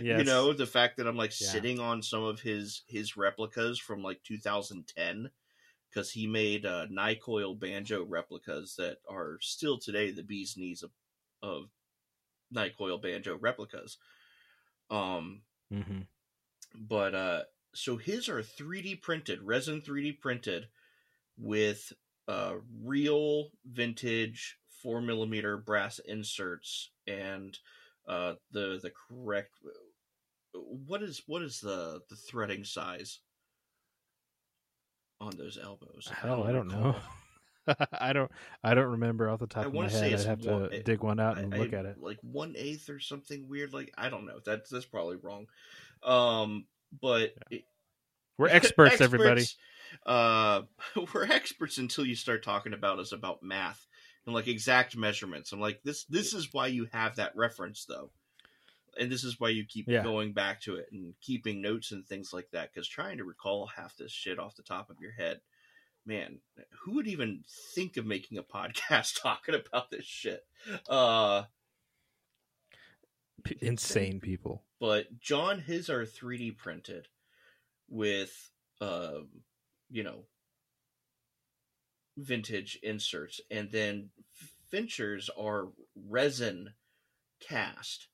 You 0.09 0.25
know, 0.25 0.53
the 0.53 0.67
fact 0.67 0.97
that 0.99 1.07
I'm 1.07 1.17
like 1.17 1.33
Yeah. 1.41 1.65
sitting 1.65 1.81
on 1.81 2.03
some 2.03 2.23
of 2.23 2.41
his 2.41 2.83
his 2.87 3.17
replicas 3.17 3.79
from 3.79 4.03
like 4.03 4.23
2010 4.23 5.31
because 5.91 6.11
he 6.13 6.27
made 6.27 6.67
uh 6.67 6.87
Nycoil 6.89 7.59
banjo 7.59 8.05
replicas 8.05 8.77
that 8.77 8.99
are 9.09 9.39
still 9.41 9.79
today 9.79 10.11
the 10.11 10.23
bee's 10.23 10.57
knees 10.57 10.83
of 10.83 10.93
of 11.43 11.71
Nycoil 12.55 13.01
banjo 13.01 13.37
replicas. 13.39 13.97
Um 14.91 15.43
hmm 15.71 16.01
but 16.75 17.15
uh 17.15 17.43
so 17.75 17.97
his 17.97 18.29
are 18.29 18.43
3D 18.43 19.01
printed, 19.01 19.43
resin 19.43 19.81
3D 19.81 20.21
printed 20.21 20.69
with 21.39 21.93
uh 22.29 22.55
real 22.83 23.51
vintage 23.65 24.57
four 24.83 25.01
millimeter 25.01 25.57
brass 25.57 25.99
inserts 26.01 26.91
and 27.07 27.59
uh 28.09 28.35
the 28.53 28.79
the 28.83 28.91
correct 28.91 29.51
what 30.53 31.03
is 31.03 31.23
what 31.27 31.43
is 31.43 31.61
the 31.61 32.01
the 32.09 32.17
threading 32.17 32.65
size 32.65 33.21
on 35.21 35.37
those 35.37 35.59
elbows? 35.63 36.11
Hell, 36.13 36.45
I 36.45 36.53
don't 36.53 36.69
know. 36.69 36.97
I 37.93 38.13
don't. 38.13 38.31
I 38.65 38.75
don't 38.75 38.93
remember 38.93 39.29
off 39.29 39.41
the 39.41 39.47
top 39.47 39.65
I 39.65 39.67
of 39.69 39.75
my 39.75 39.83
head. 39.83 39.93
say 39.93 40.13
I'd 40.15 40.21
have 40.25 40.45
one- 40.45 40.71
to 40.71 40.83
dig 40.83 41.03
one 41.03 41.21
out 41.21 41.39
and 41.39 41.55
I- 41.55 41.59
look 41.59 41.73
at 41.73 41.87
it. 41.87 41.97
Like 42.01 42.19
one 42.23 42.55
eighth 42.57 42.89
or 42.91 43.01
something 43.01 43.49
weird. 43.49 43.73
Like 43.73 43.93
I 43.97 44.09
don't 44.09 44.27
know. 44.27 44.41
That's 44.45 44.71
that's 44.71 44.87
probably 44.87 45.17
wrong. 45.17 45.47
Um, 46.03 46.67
but 47.01 47.35
it, 47.51 47.65
We're 48.39 48.49
experts, 48.51 49.01
everybody. 49.01 49.45
Uh, 50.07 50.63
we're 51.15 51.25
experts 51.25 51.79
until 51.79 52.07
you 52.07 52.15
start 52.15 52.45
talking 52.45 52.73
about 52.73 52.99
us 52.99 53.13
about 53.13 53.43
math 53.43 53.87
and 54.27 54.35
like 54.35 54.49
exact 54.49 54.97
measurements. 54.97 55.53
I'm 55.53 55.61
like, 55.61 55.81
this 55.85 56.05
this 56.05 56.33
is 56.35 56.49
why 56.53 56.69
you 56.69 56.87
have 56.93 57.17
that 57.17 57.35
reference 57.37 57.85
though, 57.87 58.11
and 58.99 59.11
this 59.11 59.25
is 59.25 59.39
why 59.41 59.49
you 59.51 59.65
keep 59.65 59.89
Yeah. 59.89 60.03
going 60.03 60.33
back 60.33 60.61
to 60.63 60.77
it 60.77 60.87
and 60.93 61.15
keeping 61.21 61.61
notes 61.61 61.93
and 61.93 62.07
things 62.07 62.33
like 62.33 62.49
that. 62.53 62.73
Because 62.73 62.87
trying 62.89 63.19
to 63.19 63.25
recall 63.25 63.67
half 63.67 63.97
this 63.97 64.13
shit 64.13 64.39
off 64.39 64.57
the 64.57 64.63
top 64.63 64.91
of 64.91 65.01
your 65.01 65.13
head, 65.13 65.41
man, 66.07 66.39
who 66.83 66.95
would 66.95 67.07
even 67.07 67.45
think 67.75 67.97
of 67.97 68.07
making 68.07 68.39
a 68.39 68.43
podcast 68.43 69.21
talking 69.23 69.55
about 69.55 69.91
this 69.91 70.05
shit? 70.05 70.45
Uh, 70.89 71.45
P- 73.43 73.57
insane 73.63 74.21
people. 74.21 74.65
but 74.79 75.19
John 75.19 75.61
his 75.61 75.89
are 75.89 76.05
3D 76.05 76.57
printed 76.59 77.09
with 77.89 78.51
um 78.83 79.29
you 79.91 80.03
know 80.05 80.25
vintage 82.19 82.79
inserts 82.83 83.41
and 83.51 83.73
then 83.73 84.11
Fincher's 84.71 85.31
are 85.39 85.69
resin 86.09 86.75
cast 87.41 88.09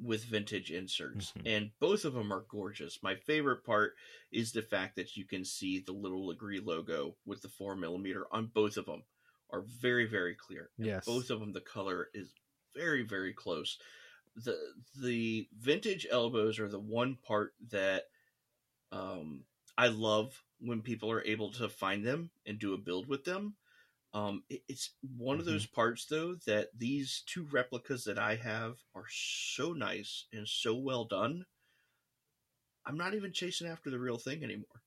with 0.00 0.24
vintage 0.24 0.70
inserts 0.72 1.32
Mhm. 1.32 1.46
and 1.46 1.78
both 1.78 2.04
of 2.04 2.14
them 2.14 2.32
are 2.32 2.42
gorgeous. 2.48 3.02
My 3.02 3.14
favorite 3.14 3.64
part 3.64 3.96
is 4.30 4.52
the 4.52 4.62
fact 4.62 4.96
that 4.96 5.16
you 5.16 5.24
can 5.24 5.44
see 5.44 5.78
the 5.78 5.92
little 5.92 6.26
Legris 6.28 6.64
logo 6.64 7.16
with 7.24 7.42
the 7.42 7.48
4 7.48 7.76
millimeter 7.76 8.26
on 8.32 8.46
both 8.48 8.76
of 8.76 8.86
them 8.86 9.04
are 9.50 9.62
very 9.62 10.06
very 10.06 10.34
clear. 10.34 10.70
And 10.78 10.86
Yes. 10.86 11.04
both 11.04 11.30
of 11.30 11.40
them 11.40 11.52
the 11.52 11.60
color 11.60 12.10
is 12.14 12.34
very 12.74 13.02
very 13.02 13.32
close 13.32 13.78
the 14.36 14.74
the 14.96 15.48
vintage 15.52 16.06
elbows 16.10 16.58
are 16.58 16.68
the 16.68 16.80
one 16.80 17.16
part 17.16 17.54
that 17.70 18.10
um 18.92 19.44
I 19.76 19.88
love 19.88 20.44
when 20.60 20.82
people 20.82 21.10
are 21.10 21.24
able 21.24 21.50
to 21.52 21.68
find 21.68 22.04
them 22.06 22.30
and 22.46 22.58
do 22.58 22.74
a 22.74 22.78
build 22.78 23.08
with 23.08 23.24
them. 23.24 23.56
Um, 24.14 24.44
it- 24.48 24.62
it's 24.68 24.94
one 25.02 25.40
of 25.40 25.42
Mhm. 25.44 25.48
those 25.50 25.66
parts 25.66 26.06
though 26.06 26.36
that 26.46 26.70
these 26.78 27.22
two 27.26 27.44
replicas 27.46 28.04
that 28.04 28.18
I 28.18 28.36
have 28.36 28.78
are 28.94 29.08
so 29.10 29.72
nice 29.72 30.26
and 30.32 30.48
so 30.48 30.74
well 30.76 31.04
done. 31.04 31.44
I'm 32.86 32.96
not 32.96 33.14
even 33.14 33.32
chasing 33.32 33.66
after 33.66 33.90
the 33.90 33.98
real 33.98 34.18
thing 34.18 34.44
anymore. 34.44 34.82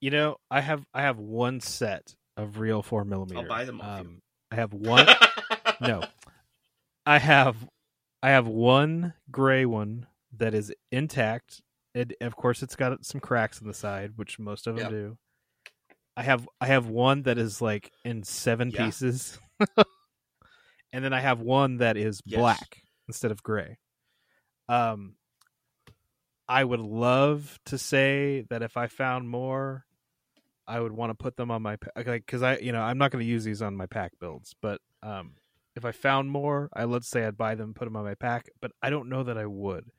You 0.00 0.10
know, 0.10 0.36
I 0.50 0.60
have 0.60 0.86
I 0.92 1.02
have 1.02 1.18
one 1.18 1.60
set 1.60 2.14
of 2.36 2.58
real 2.58 2.82
four 2.82 3.04
millimeter. 3.04 3.40
I'll 3.40 3.48
buy 3.48 3.64
them 3.64 3.80
off 3.80 4.00
you. 4.02 4.06
Um, 4.08 4.22
I 4.50 4.56
have 4.56 4.74
one. 4.74 5.06
no, 5.80 6.02
I 7.06 7.18
have 7.18 7.68
I 8.22 8.30
have 8.30 8.46
one 8.46 9.14
gray 9.30 9.64
one 9.64 10.06
that 10.32 10.52
is 10.54 10.72
intact. 10.92 11.62
It, 11.94 12.12
of 12.20 12.36
course, 12.36 12.62
it's 12.62 12.76
got 12.76 13.06
some 13.06 13.22
cracks 13.22 13.60
in 13.62 13.66
the 13.66 13.72
side, 13.74 14.12
which 14.16 14.38
most 14.38 14.66
of 14.66 14.74
them 14.76 14.82
Yep. 14.84 14.90
do. 14.90 15.18
I 16.16 16.22
have 16.22 16.48
I 16.60 16.66
have 16.66 16.86
one 16.88 17.22
that 17.22 17.38
is 17.38 17.60
like 17.60 17.92
in 18.04 18.22
seven 18.22 18.70
Yeah. 18.72 18.86
pieces, 18.86 19.38
and 20.92 21.04
then 21.04 21.12
I 21.12 21.20
have 21.20 21.40
one 21.40 21.78
that 21.78 21.96
is 21.96 22.20
Yes. 22.24 22.38
black 22.38 22.82
instead 23.08 23.30
of 23.30 23.42
gray. 23.42 23.78
Um, 24.68 25.16
I 26.48 26.62
would 26.64 26.80
love 26.80 27.58
to 27.66 27.78
say 27.78 28.44
that 28.50 28.62
if 28.62 28.76
I 28.76 28.86
found 28.86 29.28
more, 29.28 29.84
I 30.66 30.80
would 30.80 30.92
want 30.92 31.10
to 31.10 31.14
put 31.14 31.36
them 31.36 31.50
on 31.50 31.62
my 31.62 31.76
pa- 31.76 31.90
like 31.96 32.24
because 32.26 32.42
I 32.42 32.58
you 32.58 32.72
know 32.72 32.80
I'm 32.82 32.98
not 32.98 33.10
going 33.10 33.22
to 33.24 33.28
use 33.30 33.44
these 33.44 33.62
on 33.62 33.76
my 33.76 33.86
pack 33.86 34.12
builds, 34.20 34.54
but 34.60 34.80
um, 35.02 35.34
if 35.74 35.84
I 35.84 35.92
found 35.92 36.30
more, 36.30 36.68
I 36.72 36.84
let's 36.84 37.08
say 37.08 37.24
I'd 37.26 37.36
buy 37.36 37.54
them, 37.56 37.74
put 37.74 37.84
them 37.84 37.96
on 37.96 38.04
my 38.04 38.14
pack, 38.14 38.48
but 38.60 38.72
I 38.82 38.90
don't 38.90 39.08
know 39.08 39.22
that 39.24 39.36
I 39.38 39.46
would. 39.46 39.90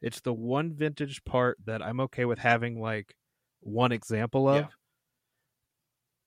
It's 0.00 0.20
the 0.20 0.32
one 0.32 0.72
vintage 0.72 1.24
part 1.24 1.58
that 1.66 1.82
I'm 1.82 2.00
okay 2.00 2.24
with 2.24 2.38
having 2.38 2.80
like 2.80 3.16
one 3.60 3.90
example 3.92 4.48
of, 4.48 4.56
Yeah. 4.56 4.66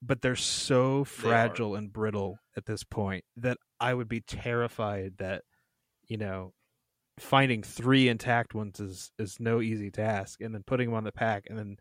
But 0.01 0.21
they're 0.21 0.35
so 0.35 1.03
They 1.03 1.09
fragile 1.09 1.75
and 1.75 1.91
brittle 1.91 2.39
at 2.57 2.65
this 2.65 2.83
point 2.83 3.23
that 3.37 3.57
I 3.79 3.93
would 3.93 4.07
be 4.09 4.21
terrified 4.21 5.13
that 5.17 5.43
you 6.07 6.17
know 6.17 6.53
finding 7.19 7.61
three 7.63 8.07
intact 8.09 8.53
ones 8.55 8.79
is 8.79 9.11
is 9.19 9.39
no 9.39 9.61
easy 9.61 9.91
task, 9.91 10.41
and 10.41 10.53
then 10.53 10.63
putting 10.65 10.87
them 10.89 10.95
on 10.97 11.03
the 11.03 11.11
pack 11.11 11.45
and 11.49 11.57
then 11.59 11.77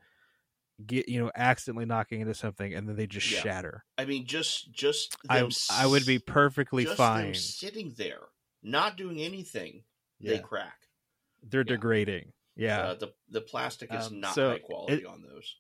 get 0.87 1.09
you 1.09 1.23
know 1.23 1.31
accidentally 1.37 1.85
knocking 1.87 2.21
into 2.21 2.35
something 2.35 2.73
and 2.75 2.89
then 2.89 2.97
they 2.97 3.07
just 3.07 3.31
Yeah. 3.31 3.41
shatter. 3.41 3.85
I 3.99 4.05
mean, 4.07 4.27
just 4.27 4.73
just 4.73 5.17
I 5.29 5.41
them 5.41 5.51
I 5.71 5.87
would 5.87 6.07
be 6.07 6.19
perfectly 6.19 6.85
just 6.85 6.97
them 6.97 7.07
fine. 7.07 7.35
sitting 7.35 7.95
there, 7.97 8.21
not 8.63 8.97
doing 8.97 9.21
anything. 9.21 9.85
Yeah. 10.19 10.33
They 10.33 10.39
crack. 10.41 10.79
They're 11.43 11.61
yeah. 11.63 11.75
degrading. 11.75 12.33
Yeah. 12.57 12.81
Uh, 12.81 12.95
the 12.95 13.15
the 13.29 13.41
plastic 13.41 13.93
is 13.95 14.07
Um, 14.09 14.21
not 14.21 14.35
so 14.35 14.51
high 14.51 14.59
quality 14.59 14.95
it- 15.03 15.07
on 15.07 15.23
those. 15.23 15.57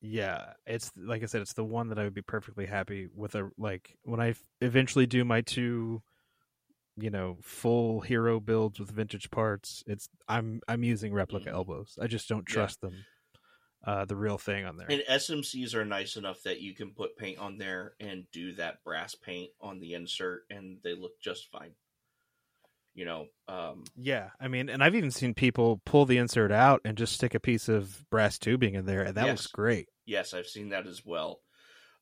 Yeah, 0.00 0.52
it's 0.66 0.92
like 0.96 1.22
I 1.22 1.26
said, 1.26 1.40
it's 1.42 1.54
the 1.54 1.64
one 1.64 1.88
that 1.88 1.98
I 1.98 2.04
would 2.04 2.14
be 2.14 2.22
perfectly 2.22 2.66
happy 2.66 3.08
with. 3.14 3.34
A 3.34 3.50
like 3.56 3.96
when 4.02 4.20
I 4.20 4.34
eventually 4.60 5.06
do 5.06 5.24
my 5.24 5.40
two, 5.40 6.02
you 6.96 7.10
know, 7.10 7.38
full 7.42 8.00
hero 8.02 8.40
builds 8.40 8.80
with 8.80 8.90
vintage 8.92 9.30
parts. 9.30 9.84
It's 9.86 10.08
I'm 10.28 10.60
I'm 10.68 10.84
using 10.84 11.14
replica 11.14 11.50
Mhm. 11.50 11.50
elbows. 11.50 11.98
I 12.00 12.08
just 12.08 12.28
don't 12.28 12.46
Yeah. 12.46 12.46
trust 12.46 12.80
them, 12.82 13.06
uh, 13.84 14.04
the 14.06 14.16
real 14.16 14.38
thing 14.38 14.64
on 14.66 14.76
there. 14.78 14.98
And 14.98 15.02
SMCs 15.08 15.74
are 15.74 15.84
nice 15.84 16.16
enough 16.16 16.42
that 16.44 16.60
you 16.60 16.72
can 16.74 16.94
put 16.94 17.16
paint 17.16 17.38
on 17.38 17.58
there 17.58 17.96
and 17.98 18.30
do 18.30 18.52
that 18.54 18.84
brass 18.84 19.14
paint 19.16 19.52
on 19.60 19.80
the 19.80 19.94
insert, 19.94 20.46
and 20.48 20.80
they 20.82 20.94
look 20.94 21.20
just 21.20 21.50
fine. 21.50 21.74
You 22.96 23.04
know, 23.04 23.26
um, 23.46 23.84
yeah, 23.94 24.30
I 24.40 24.48
mean, 24.48 24.68
and 24.70 24.82
I've 24.82 24.94
even 24.94 25.10
seen 25.10 25.34
people 25.34 25.80
pull 25.84 26.06
the 26.06 26.16
insert 26.18 26.50
out 26.50 26.80
and 26.84 26.96
just 26.96 27.12
stick 27.12 27.34
a 27.34 27.40
piece 27.40 27.68
of 27.68 28.04
brass 28.10 28.38
tubing 28.38 28.74
in 28.74 28.86
there, 28.86 29.02
and 29.02 29.14
that 29.16 29.30
was 29.30 29.42
Yes. 29.42 29.46
great. 29.46 29.88
yes, 30.06 30.32
I've 30.34 30.46
seen 30.48 30.70
that 30.70 30.86
as 30.86 31.04
well. 31.04 31.42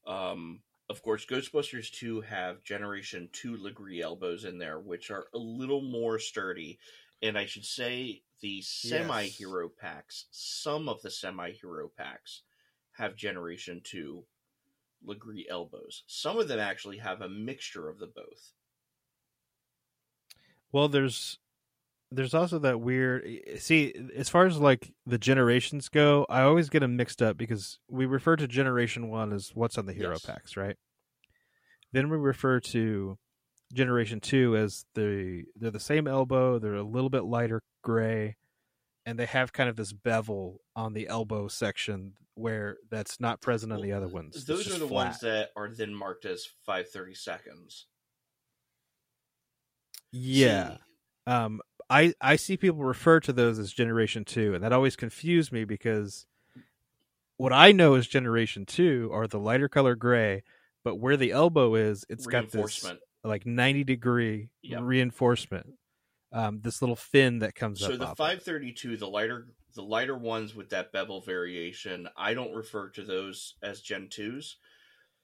Um, 0.07 0.63
of 0.89 1.03
course, 1.03 1.27
Ghostbusters 1.27 1.91
2 1.93 2.23
have 2.23 2.63
Generation 2.63 3.29
2 3.33 3.57
Legris 3.57 4.03
elbows 4.03 4.45
in 4.45 4.59
there, 4.59 4.79
which 4.81 5.11
are 5.11 5.27
a 5.35 5.39
little 5.39 5.83
more 5.83 6.19
sturdy. 6.19 6.79
And 7.23 7.39
I 7.39 7.47
should 7.47 7.65
say 7.65 8.23
the 8.41 8.63
semi 8.63 9.29
hero 9.29 9.69
packs, 9.69 10.27
some 10.31 10.89
of 10.89 11.03
the 11.03 11.11
semi 11.11 11.53
hero 11.53 11.89
packs 11.89 12.43
have 12.93 13.17
Generation 13.17 13.81
2 13.83 14.27
Legris 15.05 15.47
elbows. 15.49 16.05
Some 16.07 16.39
of 16.39 16.49
them 16.49 16.61
actually 16.61 16.99
have 16.99 17.21
a 17.23 17.29
mixture 17.29 17.89
of 17.89 17.99
the 17.99 18.07
both. 18.07 18.53
Well, 20.75 20.89
there's 20.89 21.39
there's 22.11 22.35
also 22.35 22.59
that 22.59 22.81
weird 22.81 23.25
see 23.59 23.95
as 24.17 24.29
far 24.29 24.45
as 24.45 24.59
like 24.59 24.93
the 25.07 25.19
generations 25.19 25.89
go, 25.89 26.27
I 26.29 26.43
always 26.43 26.69
get 26.69 26.81
them 26.81 26.97
mixed 26.97 27.23
up 27.23 27.37
because 27.37 27.79
we 27.89 28.07
refer 28.07 28.35
to 28.35 28.49
generation 28.49 29.09
1 29.09 29.33
as 29.33 29.53
what's 29.55 29.79
on 29.79 29.87
the 29.87 29.93
hero 29.93 30.15
Yes. 30.15 30.27
packs, 30.27 30.57
right? 30.57 30.77
Then 31.93 32.11
we 32.11 32.17
refer 32.17 32.59
to 32.59 33.17
generation 33.73 34.19
2 34.19 34.57
as 34.57 34.85
the 34.95 35.45
they're 35.55 35.71
the 35.71 35.79
same 35.79 36.09
elbow, 36.09 36.59
they're 36.59 36.75
a 36.75 36.83
little 36.83 37.11
bit 37.11 37.23
lighter 37.23 37.63
gray 37.85 38.35
and 39.07 39.17
they 39.17 39.27
have 39.27 39.53
kind 39.53 39.69
of 39.71 39.77
this 39.77 39.93
bevel 39.93 40.61
on 40.75 40.93
the 40.93 41.07
elbow 41.07 41.47
section 41.47 42.15
where 42.35 42.79
that's 42.91 43.21
not 43.21 43.41
present 43.41 43.73
on 43.73 43.81
the 43.81 43.93
other 43.93 44.09
ones. 44.09 44.45
Those 44.45 44.67
are 44.67 44.81
the 44.81 44.89
flat. 44.89 45.07
ones 45.07 45.21
that 45.21 45.51
are 45.55 45.69
then 45.69 45.95
marked 45.95 46.25
as 46.25 46.49
530 46.67 47.15
seconds. 47.15 47.87
Yeah. 50.17 50.77
Um 51.27 51.61
i 51.91 52.15
i 52.21 52.37
see 52.37 52.57
people 52.57 52.83
refer 52.83 53.21
to 53.21 53.33
those 53.33 53.59
as 53.59 53.71
generation 53.73 54.25
2 54.25 54.55
and 54.55 54.65
that 54.65 54.73
always 54.73 54.97
confused 54.97 55.53
me 55.53 55.65
because 55.65 56.27
what 57.37 57.53
i 57.53 57.73
know 57.73 57.95
as 57.95 58.07
generation 58.07 58.65
2 58.67 59.11
are 59.13 59.27
the 59.27 59.39
lighter 59.39 59.69
color 59.69 59.95
gray 59.95 60.43
but 60.85 60.97
where 60.97 61.17
the 61.17 61.33
elbow 61.33 61.75
is 61.75 62.05
it's 62.09 62.27
got 62.27 62.51
this 62.53 62.93
like 63.23 63.47
90 63.47 63.85
degree 63.85 64.51
Yep. 64.63 64.81
reinforcement 64.83 65.75
um 66.33 66.61
this 66.63 66.81
little 66.83 66.97
fin 66.97 67.41
that 67.41 67.55
comes 67.55 67.81
So 67.81 67.87
up 67.87 67.93
So 67.93 67.97
the 67.99 68.05
of 68.05 68.11
it. 68.13 68.17
532, 68.17 68.97
the 68.97 69.09
lighter 69.09 69.49
the 69.75 69.83
lighter 69.83 70.17
ones 70.17 70.55
with 70.55 70.71
that 70.71 70.93
bevel 70.93 71.21
variation, 71.21 72.09
I 72.17 72.33
don't 72.35 72.55
refer 72.55 72.89
to 72.91 73.03
those 73.03 73.55
as 73.63 73.81
Gen 73.81 74.09
2s. 74.09 74.57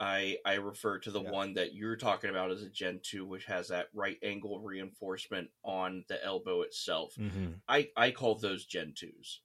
I 0.01 0.39
I 0.47 0.55
refer 0.55 0.99
to 1.01 1.11
the 1.11 1.23
Yeah. 1.23 1.31
one 1.31 1.55
that 1.55 1.75
you're 1.75 1.97
talking 1.97 2.31
about 2.31 2.51
as 2.51 2.63
a 2.63 2.71
Gen 2.71 3.01
2 3.03 3.27
which 3.27 3.45
has 3.45 3.69
that 3.69 3.89
right 3.93 4.19
angle 4.23 4.59
reinforcement 4.61 5.51
on 5.63 6.05
the 6.09 6.23
elbow 6.25 6.63
itself. 6.63 7.15
Mhm. 7.17 7.61
I 7.69 7.91
I 7.97 8.11
call 8.11 8.35
those 8.37 8.65
Gen 8.67 8.95
2s. 8.95 9.41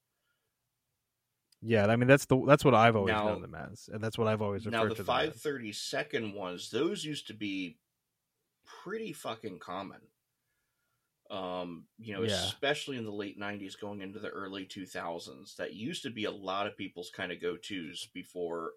yeah 1.62 1.86
i 1.88 1.96
mean 1.96 2.08
that's 2.08 2.26
the 2.26 2.38
that's 2.46 2.64
what 2.66 2.76
i've 2.76 2.96
always 2.96 3.14
Now- 3.14 3.28
known 3.30 3.42
them 3.42 3.56
as 3.56 3.90
and 3.92 4.04
that's 4.04 4.18
what 4.18 4.28
i've 4.28 4.42
always 4.42 4.66
referred 4.66 4.78
Now 4.78 4.84
the 4.90 4.96
to 4.96 5.04
them 5.04 5.16
as. 5.16 5.42
532nd 5.42 6.34
ones, 6.34 6.70
those 6.70 7.04
used 7.06 7.28
to 7.28 7.34
be 7.34 7.80
pretty 8.66 9.14
fucking 9.14 9.60
common. 9.60 10.02
Um, 11.32 11.88
you 11.98 12.14
know, 12.14 12.22
Yeah. 12.24 12.34
especially 12.46 12.98
in 12.98 13.04
the 13.06 13.12
late 13.12 13.38
90s 13.40 13.76
going 13.76 14.02
into 14.02 14.20
the 14.20 14.30
early 14.30 14.66
2000s. 14.66 15.56
That 15.56 15.74
used 15.74 16.04
to 16.04 16.12
be 16.12 16.26
a 16.26 16.32
lot 16.32 16.68
of 16.68 16.78
people's 16.78 17.10
kind 17.10 17.32
of 17.32 17.40
go-tos 17.42 18.08
before 18.14 18.74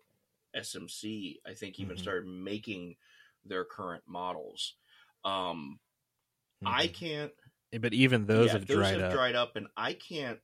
SMC 0.54 1.40
I 1.46 1.54
think 1.54 1.80
even 1.80 1.96
Mhm. 1.96 1.98
started 1.98 2.26
making 2.28 2.96
their 3.44 3.64
current 3.64 4.04
models. 4.06 4.76
Um 5.24 5.80
I 6.66 6.88
Mhm. 6.88 6.88
can't 6.88 7.32
but 7.80 7.94
even 7.94 8.26
those 8.26 8.52
yeah, 8.52 8.52
have 8.52 8.66
dried 8.66 9.00
up 9.00 9.08
dried 9.08 9.34
up 9.34 9.56
and 9.56 9.68
I 9.76 9.94
can't 9.94 10.40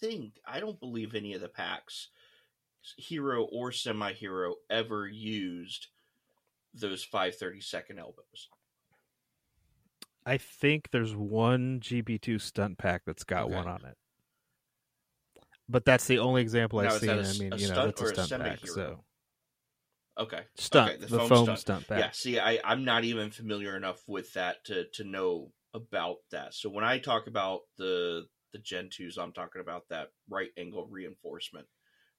think 0.00 0.40
I 0.46 0.60
don't 0.60 0.80
believe 0.80 1.14
any 1.14 1.34
of 1.34 1.40
the 1.40 1.48
packs, 1.48 2.10
hero 2.98 3.44
or 3.44 3.72
semi-hero, 3.72 4.56
ever 4.70 5.08
used 5.08 5.88
those 6.74 7.04
five 7.04 7.36
thirty 7.36 7.60
second 7.60 7.98
elbows. 8.00 8.50
I 10.26 10.36
think 10.38 10.90
there's 10.90 11.14
one 11.16 11.80
GB2 11.80 12.38
stunt 12.38 12.76
pack 12.78 13.04
that's 13.06 13.24
got 13.24 13.50
Okay. 13.50 13.50
one 13.50 13.66
on 13.66 13.84
it. 13.86 13.96
But 15.68 15.84
that's 15.84 16.06
the 16.06 16.18
only 16.18 16.42
example 16.42 16.78
I've 16.78 16.92
seen. 16.92 17.18
a 17.18 17.24
I 17.24 17.32
mean, 17.32 17.56
you 17.56 17.68
know, 17.68 17.80
that's 17.80 18.00
a 18.02 18.06
stunt 18.06 18.36
pack. 18.36 18.66
So 18.66 19.04
Okay, 20.16 20.44
stunt, 20.56 20.94
Okay, 20.94 20.96
the, 20.96 21.08
the 21.08 21.20
foam 21.20 21.20
foam, 21.20 21.56
stunt. 21.56 21.56
stunt. 21.56 21.86
pack. 21.88 22.06
Yeah, 22.06 22.10
see, 22.12 22.38
I, 22.38 22.60
I'm 22.64 22.84
not 22.84 23.02
even 23.04 23.30
familiar 23.32 23.76
enough 23.76 24.02
with 24.08 24.32
that 24.34 24.64
to 24.66 24.88
to 24.90 25.04
know 25.04 25.52
about 25.72 26.18
that. 26.30 26.54
So 26.54 26.70
when 26.70 26.84
I 26.84 26.98
talk 26.98 27.26
about 27.26 27.62
the 27.76 28.28
the 28.52 28.58
Gen 28.60 28.90
2s, 28.90 29.18
I'm 29.18 29.32
talking 29.32 29.60
about 29.60 29.88
that 29.88 30.12
right 30.28 30.50
angle 30.56 30.86
reinforcement, 30.86 31.66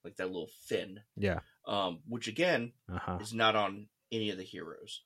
like 0.03 0.17
that 0.17 0.27
little 0.27 0.49
fin, 0.67 1.03
Yeah. 1.15 1.41
um, 1.67 2.03
which 2.07 2.27
again 2.27 2.73
Uh-huh. 2.89 3.19
is 3.19 3.33
not 3.33 3.55
on 3.55 3.89
any 4.11 4.29
of 4.31 4.37
the 4.37 4.43
heroes. 4.43 5.03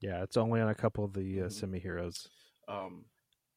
Yeah, 0.00 0.22
it's 0.22 0.36
only 0.36 0.60
on 0.60 0.68
a 0.68 0.74
couple 0.74 1.04
of 1.04 1.12
the 1.12 1.42
uh, 1.42 1.48
Mhm. 1.48 1.50
semi 1.50 1.78
heroes. 1.78 2.28
Um, 2.68 3.06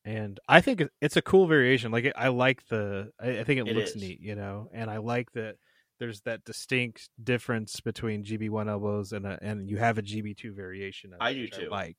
and 0.06 0.40
I 0.48 0.62
think 0.62 0.84
it's 1.02 1.18
a 1.18 1.22
cool 1.22 1.48
variation. 1.48 1.92
Like 1.92 2.12
I 2.16 2.30
like 2.30 2.66
the, 2.68 3.12
I 3.20 3.40
I 3.40 3.44
think 3.44 3.60
it, 3.60 3.66
It 3.66 3.78
looks 3.78 3.96
is. 3.96 3.96
neat, 3.96 4.20
you 4.22 4.36
know, 4.36 4.70
and 4.74 4.90
I 4.90 4.98
like 4.98 5.32
that 5.34 5.58
there's 6.00 6.22
that 6.22 6.44
distinct 6.46 7.10
difference 7.22 7.80
between 7.82 8.24
GB 8.24 8.50
one 8.50 8.70
elbows 8.70 9.12
and 9.12 9.26
a, 9.26 9.38
and 9.42 9.70
you 9.70 9.78
have 9.78 9.98
a 9.98 10.02
GB 10.02 10.38
two 10.38 10.54
variation. 10.54 11.14
Of 11.14 11.18
I 11.22 11.34
do 11.34 11.48
too. 11.48 11.70
like, 11.70 11.98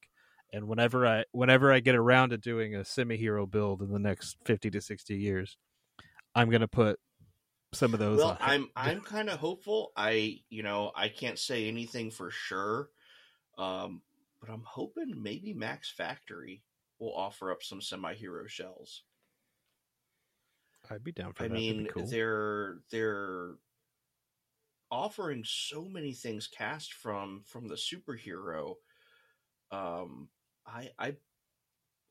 and 0.53 0.67
whenever 0.67 1.07
I 1.07 1.25
whenever 1.33 1.73
I 1.73 1.81
get 1.81 1.95
around 1.95 2.31
to 2.31 2.39
doing 2.39 2.75
a 2.75 2.85
semi 2.85 3.17
hero 3.17 3.47
build 3.47 3.83
in 3.83 3.93
the 3.93 3.99
next 3.99 4.37
fifty 4.45 4.71
to 4.71 4.81
sixty 4.81 5.17
years, 5.17 5.57
I'm 6.35 6.51
gonna 6.51 6.69
put 6.69 6.99
some 7.73 7.93
of 7.93 8.01
those. 8.01 8.19
well, 8.19 8.31
on. 8.31 8.39
I'm 8.41 8.69
I'm 8.77 9.01
kind 9.03 9.29
of 9.29 9.39
hopeful. 9.39 9.93
I 9.97 10.41
you 10.49 10.63
know 10.63 10.93
I 10.97 11.09
can't 11.09 11.39
say 11.39 11.69
anything 11.69 12.11
for 12.11 12.31
sure, 12.31 12.89
um, 13.59 14.03
but 14.41 14.51
I'm 14.51 14.65
hoping 14.67 15.23
maybe 15.23 15.53
Mack's 15.53 15.91
Factory 15.91 16.63
will 16.99 17.15
offer 17.15 17.51
up 17.51 17.63
some 17.63 17.81
semi-hero 17.81 18.47
shells. 18.47 19.03
I'd 20.91 21.05
be 21.05 21.13
down 21.13 21.33
for 21.33 21.45
I 21.45 21.49
that. 21.49 21.55
That'd 21.55 21.77
mean, 21.77 21.89
cool. 21.93 22.07
they're 22.07 22.79
they're 22.91 23.55
offering 24.91 25.45
so 25.45 25.85
many 25.85 26.13
things 26.13 26.47
cast 26.47 26.93
from 26.93 27.43
from 27.47 27.69
the 27.69 27.77
superhero. 27.77 28.75
Um, 29.71 30.29
I 30.67 30.91
I 30.99 31.17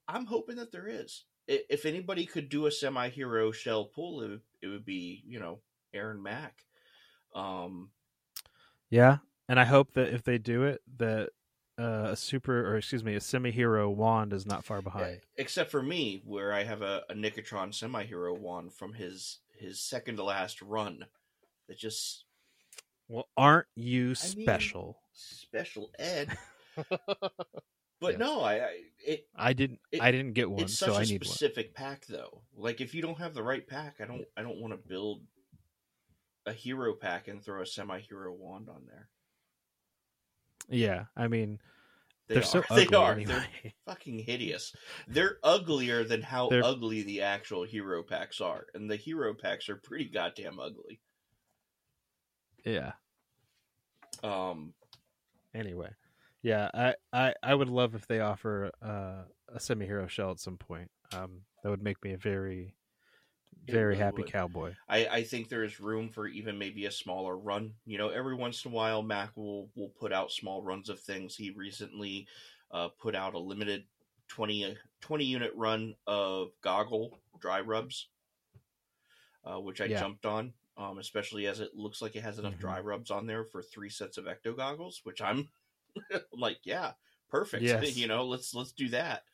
I'm 0.07 0.26
hoping 0.26 0.57
that 0.57 0.72
there 0.72 0.88
is. 0.88 1.23
If 1.47 1.85
anybody 1.85 2.26
could 2.26 2.49
do 2.49 2.68
a 2.68 2.72
semi-hero 2.72 3.51
shell 3.51 3.85
pull, 3.85 4.22
it 4.22 4.30
would, 4.30 4.41
it 4.61 4.68
would 4.68 4.85
be 4.85 5.23
you 5.26 5.39
know 5.39 5.60
Aaron 5.93 6.22
Mack. 6.22 6.65
Um, 7.34 7.89
Yeah, 8.89 9.18
and 9.47 9.60
I 9.60 9.65
hope 9.65 9.93
that 9.93 10.14
if 10.14 10.23
they 10.23 10.38
do 10.38 10.64
it, 10.64 10.81
that 10.97 11.30
uh, 11.80 12.10
a 12.11 12.15
super 12.15 12.72
or 12.72 12.77
excuse 12.77 13.03
me, 13.03 13.15
a 13.15 13.22
semi-hero 13.22 13.89
wand 13.89 14.34
is 14.34 14.45
not 14.45 14.65
far 14.65 14.81
behind. 14.81 15.06
except 15.38 15.72
for 15.72 15.81
me, 15.81 16.22
where 16.26 16.53
I 16.53 16.64
have 16.64 16.81
a, 16.81 17.03
a 17.10 17.14
Nicotron 17.14 17.73
semi-hero 17.73 18.34
wand 18.35 18.73
from 18.73 18.93
his 18.93 19.39
his 19.57 19.80
second 19.80 20.18
to 20.18 20.23
last 20.23 20.61
run. 20.61 21.06
That 21.68 21.77
just 21.77 22.26
Well, 23.10 23.27
aren't 23.36 23.68
you 23.76 24.03
I 24.03 24.07
mean, 24.07 24.15
special? 24.15 25.02
special 25.14 25.90
ed. 25.99 26.38
but 26.77 28.11
Yeah. 28.14 28.18
no, 28.18 28.41
I, 28.41 28.53
I 28.65 28.77
it 29.06 29.27
I 29.36 29.52
didn't. 29.53 29.80
it- 29.91 30.02
I 30.02 30.11
didn't 30.11 30.34
get 30.34 30.49
one, 30.49 30.61
it's 30.64 30.77
such 30.77 30.90
so 30.90 30.95
a 30.95 30.99
I 30.99 31.03
need 31.03 31.23
one. 31.23 31.30
specific 31.30 31.73
pack 31.73 32.06
though. 32.07 32.44
Like 32.56 32.80
if 32.81 32.94
you 32.94 33.02
don't 33.02 33.18
have 33.18 33.34
the 33.34 33.44
right 33.44 33.68
pack, 33.68 33.95
I 33.99 34.06
don't 34.06 34.23
I 34.38 34.44
don't 34.44 34.62
want 34.62 34.73
to 34.73 34.78
build 34.88 35.23
a 36.46 36.54
hero 36.54 36.94
pack 36.94 37.28
and 37.28 37.44
throw 37.44 37.62
a 37.62 37.65
semi-hero 37.65 38.31
wand 38.34 38.70
on 38.70 38.84
there. 38.88 39.10
Yeah, 40.70 41.05
I 41.18 41.28
mean, 41.28 41.60
They 42.28 42.36
they're 42.36 42.44
are. 42.44 42.46
so 42.46 42.63
they 42.76 42.84
ugly 42.86 42.96
are. 42.97 43.12
anyway. 43.13 43.44
They're 43.63 43.73
fucking 43.86 44.20
hideous. 44.20 44.76
They're 45.07 45.38
uglier 45.44 46.04
than 46.04 46.21
how 46.21 46.49
They're- 46.49 46.63
ugly 46.63 47.02
the 47.04 47.21
actual 47.23 47.63
hero 47.63 48.04
packs 48.04 48.39
are, 48.39 48.68
and 48.76 48.89
the 48.89 48.96
hero 48.96 49.34
packs 49.34 49.68
are 49.70 49.76
pretty 49.78 50.05
goddamn 50.05 50.60
ugly. 50.60 51.02
Yeah. 52.65 52.91
Um, 54.23 54.73
Anyway, 55.54 55.89
yeah, 56.44 56.70
I, 56.73 56.94
I, 57.12 57.34
I 57.41 57.55
would 57.55 57.70
love 57.70 57.96
if 57.96 58.07
they 58.07 58.20
offer 58.20 58.71
uh, 58.81 59.23
a 59.54 59.60
semi-hero 59.60 60.07
shell 60.07 60.31
at 60.31 60.39
some 60.39 60.57
point. 60.57 60.91
Um, 61.13 61.41
that 61.63 61.70
would 61.70 61.81
make 61.81 62.04
me 62.04 62.13
a 62.13 62.18
very, 62.18 62.76
very 63.68 63.88
really 63.88 63.99
happy 63.99 64.21
would. 64.21 64.31
cowboy. 64.31 64.73
I, 64.88 65.07
I 65.07 65.23
think 65.23 65.49
there's 65.49 65.79
room 65.79 66.10
for 66.10 66.28
even 66.28 66.57
maybe 66.57 66.86
a 66.86 66.91
smaller 66.91 67.36
run. 67.36 67.73
You 67.86 67.97
know, 67.97 68.10
every 68.10 68.36
once 68.36 68.63
in 68.63 68.71
a 68.71 68.73
while, 68.76 69.02
Mack 69.02 69.36
will 69.36 69.70
will 69.76 69.89
put 69.99 70.13
out 70.13 70.31
small 70.31 70.62
runs 70.62 70.89
of 70.89 70.99
things. 70.99 71.36
He 71.36 71.49
recently 71.49 72.28
uh, 72.71 72.89
put 72.99 73.15
out 73.15 73.34
a 73.34 73.39
limited 73.39 73.86
20, 74.28 74.78
20 75.02 75.26
unit 75.26 75.52
run 75.55 75.96
of 76.05 76.49
goggle 76.62 77.20
dry 77.39 77.62
rubs, 77.62 78.07
uh, 79.44 79.60
which 79.60 79.81
I 79.81 79.86
Yeah. 79.86 79.99
jumped 79.99 80.26
on. 80.26 80.54
Um, 80.79 80.99
especially 80.99 81.47
as 81.47 81.59
it 81.59 81.75
looks 81.75 82.01
like 82.01 82.15
it 82.15 82.23
has 82.23 82.39
enough 82.39 82.57
Mhm. 82.57 82.59
dry 82.59 82.79
rubs 82.79 83.11
on 83.11 83.27
there 83.27 83.45
for 83.45 83.61
three 83.61 83.89
sets 83.89 84.17
of 84.17 84.25
ecto 84.25 84.55
goggles, 84.57 85.01
which 85.03 85.21
I'm 85.21 85.49
like, 86.33 86.59
yeah, 86.63 86.93
perfect. 87.29 87.75
Yes. 87.81 87.95
you 87.95 88.07
know, 88.07 88.25
let's 88.25 88.53
let's 88.55 88.73
do 88.73 88.89
that. 88.89 89.25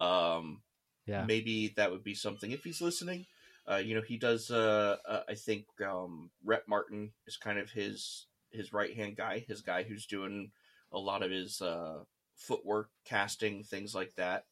Um, 0.00 0.62
Yeah, 1.06 1.28
maybe 1.28 1.68
that 1.76 1.90
would 1.90 2.04
be 2.04 2.14
something 2.14 2.52
if 2.52 2.64
he's 2.64 2.80
listening. 2.80 3.26
Uh, 3.68 3.76
you 3.76 3.94
know, 3.94 4.02
he 4.02 4.18
does. 4.18 4.50
Uh, 4.50 4.98
uh, 5.06 5.24
I 5.28 5.34
think 5.34 5.66
um, 5.82 6.32
Rhett 6.44 6.68
Martin 6.68 7.12
is 7.26 7.36
kind 7.36 7.58
of 7.58 7.70
his 7.70 8.26
his 8.50 8.72
right 8.72 8.94
hand 8.96 9.16
guy, 9.16 9.40
his 9.40 9.62
guy 9.62 9.84
who's 9.84 10.06
doing 10.06 10.52
a 10.92 10.98
lot 10.98 11.22
of 11.22 11.30
his 11.30 11.62
uh, 11.62 12.04
footwork, 12.36 12.90
casting, 13.04 13.62
things 13.64 13.94
like 13.94 14.14
that. 14.16 14.46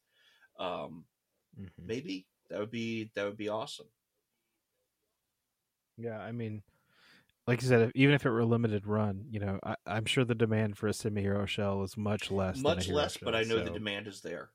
Um, 0.58 1.06
Mhm. 1.56 1.88
maybe 1.88 2.28
that 2.50 2.60
would 2.60 2.70
be 2.70 3.10
that 3.14 3.24
would 3.24 3.36
be 3.38 3.48
awesome. 3.48 3.88
Yeah. 5.98 6.18
I 6.18 6.32
mean, 6.32 6.62
like 7.46 7.62
you 7.62 7.68
said, 7.68 7.80
if, 7.82 7.92
even 7.94 8.14
if 8.14 8.24
it 8.24 8.30
were 8.30 8.40
a 8.40 8.46
limited 8.46 8.86
run, 8.86 9.24
you 9.30 9.40
know, 9.40 9.58
I, 9.62 9.76
I'm 9.86 10.04
sure 10.04 10.24
the 10.24 10.34
demand 10.34 10.76
for 10.76 10.86
a 10.86 10.92
semi-hero 10.92 11.46
shell 11.46 11.82
is 11.82 11.96
much 11.96 12.30
less. 12.30 12.58
Much 12.58 12.88
less, 12.88 13.16
but 13.16 13.34
I 13.34 13.42
know 13.42 13.62
the 13.62 13.70
demand 13.70 14.06
is 14.06 14.20
there, 14.20 14.50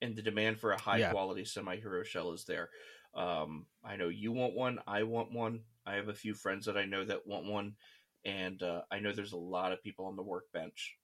and 0.00 0.16
the 0.16 0.22
demand 0.22 0.58
for 0.58 0.72
a 0.72 0.80
high 0.80 0.98
Yeah. 0.98 1.10
quality 1.10 1.44
semi 1.44 1.76
hero 1.76 2.02
shell 2.02 2.32
is 2.32 2.44
there. 2.44 2.70
Um, 3.14 3.66
I 3.84 3.96
know 3.96 4.08
you 4.08 4.32
want 4.32 4.54
one. 4.54 4.78
I 4.86 5.02
want 5.04 5.32
one. 5.32 5.60
I 5.86 5.94
have 5.94 6.08
a 6.08 6.14
few 6.14 6.34
friends 6.34 6.66
that 6.66 6.76
I 6.76 6.84
know 6.84 7.04
that 7.04 7.26
want 7.26 7.46
one, 7.46 7.76
and 8.24 8.62
uh, 8.62 8.82
I 8.90 8.98
know 9.00 9.12
there's 9.12 9.32
a 9.32 9.36
lot 9.36 9.72
of 9.72 9.82
people 9.82 10.06
on 10.06 10.16
the 10.16 10.22
workbench 10.22 10.96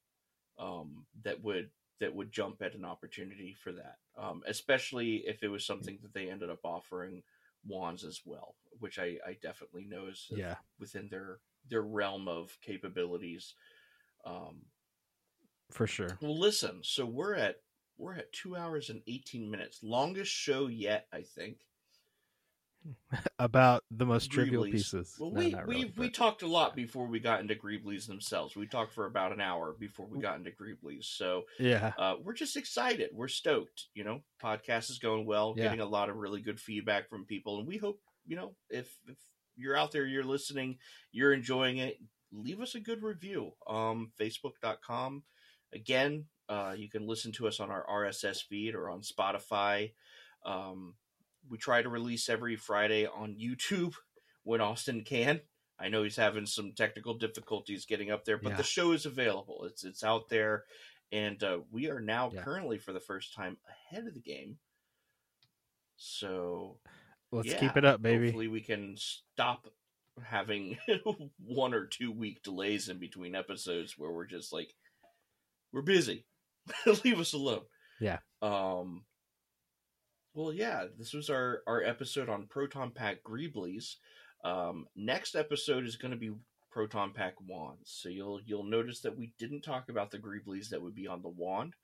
um, 0.58 1.06
that 1.22 1.42
would 1.42 1.70
that 2.00 2.14
would 2.14 2.32
jump 2.32 2.62
at 2.62 2.74
an 2.74 2.84
opportunity 2.84 3.54
for 3.62 3.72
that, 3.72 3.96
um, 4.16 4.42
especially 4.46 5.16
if 5.26 5.42
it 5.42 5.48
was 5.48 5.66
something 5.66 5.98
that 6.02 6.14
they 6.14 6.30
ended 6.30 6.50
up 6.50 6.60
offering 6.64 7.22
wands 7.66 8.04
as 8.04 8.20
well, 8.24 8.56
which 8.78 8.98
I, 8.98 9.16
I 9.26 9.36
definitely 9.42 9.84
know 9.84 10.06
is 10.06 10.26
Yeah. 10.30 10.56
within 10.78 11.08
their 11.10 11.40
their 11.68 11.82
realm 11.82 12.26
of 12.28 12.56
capabilities. 12.62 13.54
Um, 14.24 14.62
for 15.70 15.86
sure. 15.86 16.18
well, 16.20 16.38
listen. 16.38 16.80
So 16.82 17.06
we're 17.06 17.34
at 17.34 17.56
we're 17.98 18.14
at 18.14 18.32
two 18.32 18.56
hours 18.56 18.90
and 18.90 19.02
eighteen 19.06 19.50
minutes, 19.50 19.80
longest 19.82 20.32
show 20.32 20.66
yet, 20.68 21.06
I 21.12 21.22
think. 21.22 21.58
About 23.38 23.84
the 23.90 24.06
most 24.06 24.30
trivial 24.30 24.64
pieces. 24.64 25.14
Well, 25.18 25.30
No, 25.30 25.40
we 25.40 25.50
not 25.50 25.66
we 25.66 25.74
really, 25.74 25.92
we 25.96 26.10
talked 26.10 26.42
a 26.42 26.46
lot 26.46 26.74
before 26.74 27.06
we 27.06 27.20
got 27.20 27.40
into 27.40 27.54
Greeblies 27.54 28.06
themselves. 28.06 28.56
We 28.56 28.66
talked 28.66 28.92
for 28.92 29.06
about 29.06 29.32
an 29.32 29.40
hour 29.40 29.74
before 29.78 30.06
we 30.06 30.20
got 30.20 30.36
into 30.36 30.50
Greeblies. 30.50 31.04
So 31.04 31.44
yeah, 31.58 31.92
uh, 31.98 32.14
we're 32.22 32.34
just 32.34 32.56
excited. 32.56 33.10
We're 33.12 33.28
stoked. 33.28 33.86
You 33.94 34.04
know, 34.04 34.22
podcast 34.42 34.90
is 34.90 34.98
going 34.98 35.26
well. 35.26 35.54
Yeah. 35.56 35.64
Getting 35.64 35.80
a 35.80 35.86
lot 35.86 36.08
of 36.08 36.16
really 36.16 36.40
good 36.40 36.60
feedback 36.60 37.08
from 37.08 37.26
people, 37.26 37.58
and 37.58 37.68
we 37.68 37.76
hope 37.76 38.00
you 38.26 38.36
know 38.36 38.54
if 38.70 38.96
if 39.06 39.18
you're 39.56 39.76
out 39.76 39.92
there, 39.92 40.06
you're 40.06 40.24
listening, 40.24 40.78
you're 41.12 41.32
enjoying 41.32 41.78
it. 41.78 41.98
Leave 42.32 42.60
us 42.60 42.74
a 42.74 42.80
good 42.80 43.02
review. 43.02 43.52
Um, 43.66 44.12
Facebook.com. 44.18 45.24
Again, 45.72 46.26
uh, 46.48 46.74
you 46.76 46.88
can 46.88 47.06
listen 47.06 47.32
to 47.32 47.46
us 47.46 47.60
on 47.60 47.70
our 47.70 47.84
RSS 47.86 48.42
feed 48.42 48.74
or 48.74 48.88
on 48.88 49.02
Spotify. 49.02 49.92
Um, 50.44 50.94
we 51.48 51.58
try 51.58 51.82
to 51.82 51.88
release 51.88 52.28
every 52.28 52.56
Friday 52.56 53.06
on 53.06 53.34
YouTube 53.40 53.94
when 54.44 54.60
Austin 54.60 55.02
can. 55.04 55.40
I 55.78 55.88
know 55.88 56.02
he's 56.02 56.16
having 56.16 56.46
some 56.46 56.72
technical 56.76 57.14
difficulties 57.14 57.86
getting 57.86 58.10
up 58.10 58.24
there, 58.24 58.36
but 58.38 58.50
Yeah. 58.50 58.56
the 58.56 58.62
show 58.62 58.92
is 58.92 59.06
available. 59.06 59.64
It's 59.64 59.82
it's 59.84 60.04
out 60.04 60.28
there, 60.28 60.64
and 61.10 61.42
uh, 61.42 61.60
we 61.70 61.88
are 61.88 62.00
now 62.00 62.30
Yeah. 62.32 62.42
currently 62.42 62.78
for 62.78 62.92
the 62.92 63.00
first 63.00 63.32
time 63.34 63.56
ahead 63.68 64.06
of 64.06 64.14
the 64.14 64.20
game. 64.20 64.58
So 65.96 66.78
let's 67.30 67.48
yeah, 67.48 67.58
keep 67.60 67.76
it 67.76 67.84
up, 67.84 68.02
baby. 68.02 68.26
Hopefully, 68.26 68.48
we 68.48 68.60
can 68.60 68.96
stop 68.96 69.66
having 70.22 70.76
one 71.38 71.72
or 71.74 71.86
two 71.86 72.12
week 72.12 72.42
delays 72.42 72.88
in 72.88 72.98
between 72.98 73.34
episodes 73.34 73.96
where 73.96 74.10
we're 74.10 74.26
just 74.26 74.52
like, 74.52 74.74
we're 75.72 75.82
busy. 75.82 76.26
Leave 77.04 77.20
us 77.20 77.32
alone. 77.32 77.62
Yeah. 78.00 78.18
Um. 78.42 79.04
Well, 80.34 80.52
yeah, 80.52 80.84
this 80.96 81.12
was 81.12 81.28
our 81.28 81.62
our 81.66 81.82
episode 81.82 82.28
on 82.28 82.46
Proton 82.46 82.92
Pack 82.92 83.22
Greeblies. 83.24 83.96
Um, 84.44 84.86
next 84.94 85.34
episode 85.34 85.84
is 85.84 85.96
going 85.96 86.12
to 86.12 86.16
be 86.16 86.32
Proton 86.70 87.12
Pack 87.12 87.34
wands. 87.46 87.90
So 87.90 88.08
you'll 88.08 88.40
you'll 88.46 88.64
notice 88.64 89.00
that 89.00 89.18
we 89.18 89.32
didn't 89.38 89.62
talk 89.62 89.88
about 89.88 90.10
the 90.10 90.18
Greeblies 90.18 90.68
that 90.68 90.82
would 90.82 90.94
be 90.94 91.08
on 91.08 91.22
the 91.22 91.28
wand. 91.28 91.74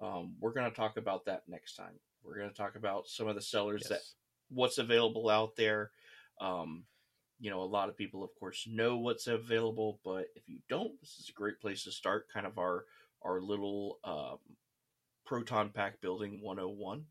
Um, 0.00 0.34
we're 0.40 0.52
going 0.52 0.70
to 0.70 0.76
talk 0.76 0.96
about 0.96 1.24
that 1.26 1.42
next 1.48 1.74
time. 1.74 1.98
We're 2.24 2.36
going 2.36 2.50
to 2.50 2.56
talk 2.56 2.76
about 2.76 3.08
some 3.08 3.26
of 3.26 3.34
the 3.34 3.42
sellers 3.42 3.82
that 3.88 4.00
what's 4.48 4.78
available 4.78 5.28
out 5.28 5.56
there. 5.56 5.90
Um, 6.40 6.84
you 7.40 7.50
know, 7.50 7.62
a 7.62 7.64
lot 7.64 7.88
of 7.88 7.96
people, 7.96 8.22
of 8.22 8.30
course, 8.38 8.68
know 8.70 8.96
what's 8.98 9.26
available, 9.26 9.98
but 10.04 10.26
if 10.36 10.48
you 10.48 10.58
don't, 10.68 10.92
this 11.00 11.16
is 11.18 11.28
a 11.28 11.32
great 11.32 11.60
place 11.60 11.82
to 11.84 11.90
start. 11.90 12.28
Kind 12.32 12.46
of 12.46 12.58
our 12.58 12.84
our 13.22 13.40
little 13.40 13.98
um, 14.04 14.38
proton 15.26 15.70
pack 15.70 16.00
building 16.00 16.38
101. 16.40 17.04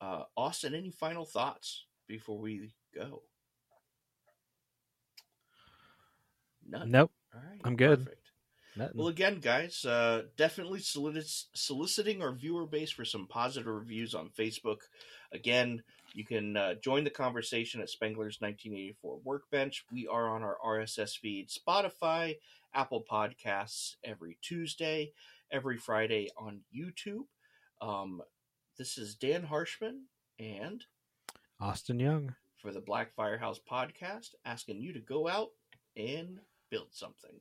Uh, 0.00 0.24
Austin, 0.36 0.74
any 0.74 0.90
final 0.90 1.24
thoughts 1.24 1.86
before 2.06 2.38
we 2.38 2.72
go? 2.94 3.22
None. 6.68 6.90
Nope. 6.90 7.12
All 7.34 7.40
right, 7.40 7.60
I'm 7.64 7.76
good. 7.76 8.04
Perfect. 8.04 8.26
Nothing. 8.76 8.98
Well, 8.98 9.08
again, 9.08 9.40
guys, 9.40 9.84
uh, 9.86 10.24
definitely 10.36 10.80
solic- 10.80 11.44
soliciting 11.54 12.22
our 12.22 12.32
viewer 12.32 12.66
base 12.66 12.90
for 12.90 13.06
some 13.06 13.26
positive 13.26 13.66
reviews 13.66 14.14
on 14.14 14.28
Facebook. 14.28 14.80
Again, 15.32 15.82
you 16.12 16.24
can 16.24 16.56
uh, 16.56 16.74
join 16.74 17.04
the 17.04 17.10
conversation 17.10 17.80
at 17.80 17.88
Spengler's 17.88 18.40
1984 18.40 19.20
Workbench. 19.24 19.84
We 19.90 20.06
are 20.06 20.28
on 20.28 20.42
our 20.42 20.58
RSS 20.64 21.18
feed, 21.18 21.48
Spotify, 21.48 22.36
Apple 22.74 23.02
Podcasts 23.10 23.96
every 24.04 24.36
Tuesday, 24.42 25.12
every 25.50 25.78
Friday 25.78 26.28
on 26.36 26.60
YouTube. 26.74 27.24
Um, 27.80 28.20
this 28.78 28.98
is 28.98 29.14
Dan 29.14 29.42
Harshman, 29.42 30.02
and 30.38 30.84
Austin 31.60 31.98
Young. 31.98 32.34
for 32.60 32.72
the 32.72 32.80
Black 32.80 33.12
Firehouse 33.12 33.60
podcast, 33.70 34.34
asking 34.44 34.80
you 34.80 34.92
to 34.92 35.00
go 35.00 35.28
out 35.28 35.48
and 35.96 36.38
build 36.70 36.88
something. 36.90 37.32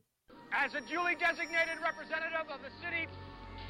As 0.54 0.76
a 0.76 0.82
duly 0.82 1.16
designated 1.16 1.82
representative 1.82 2.48
of 2.50 2.60
the 2.62 2.72
city, 2.84 3.08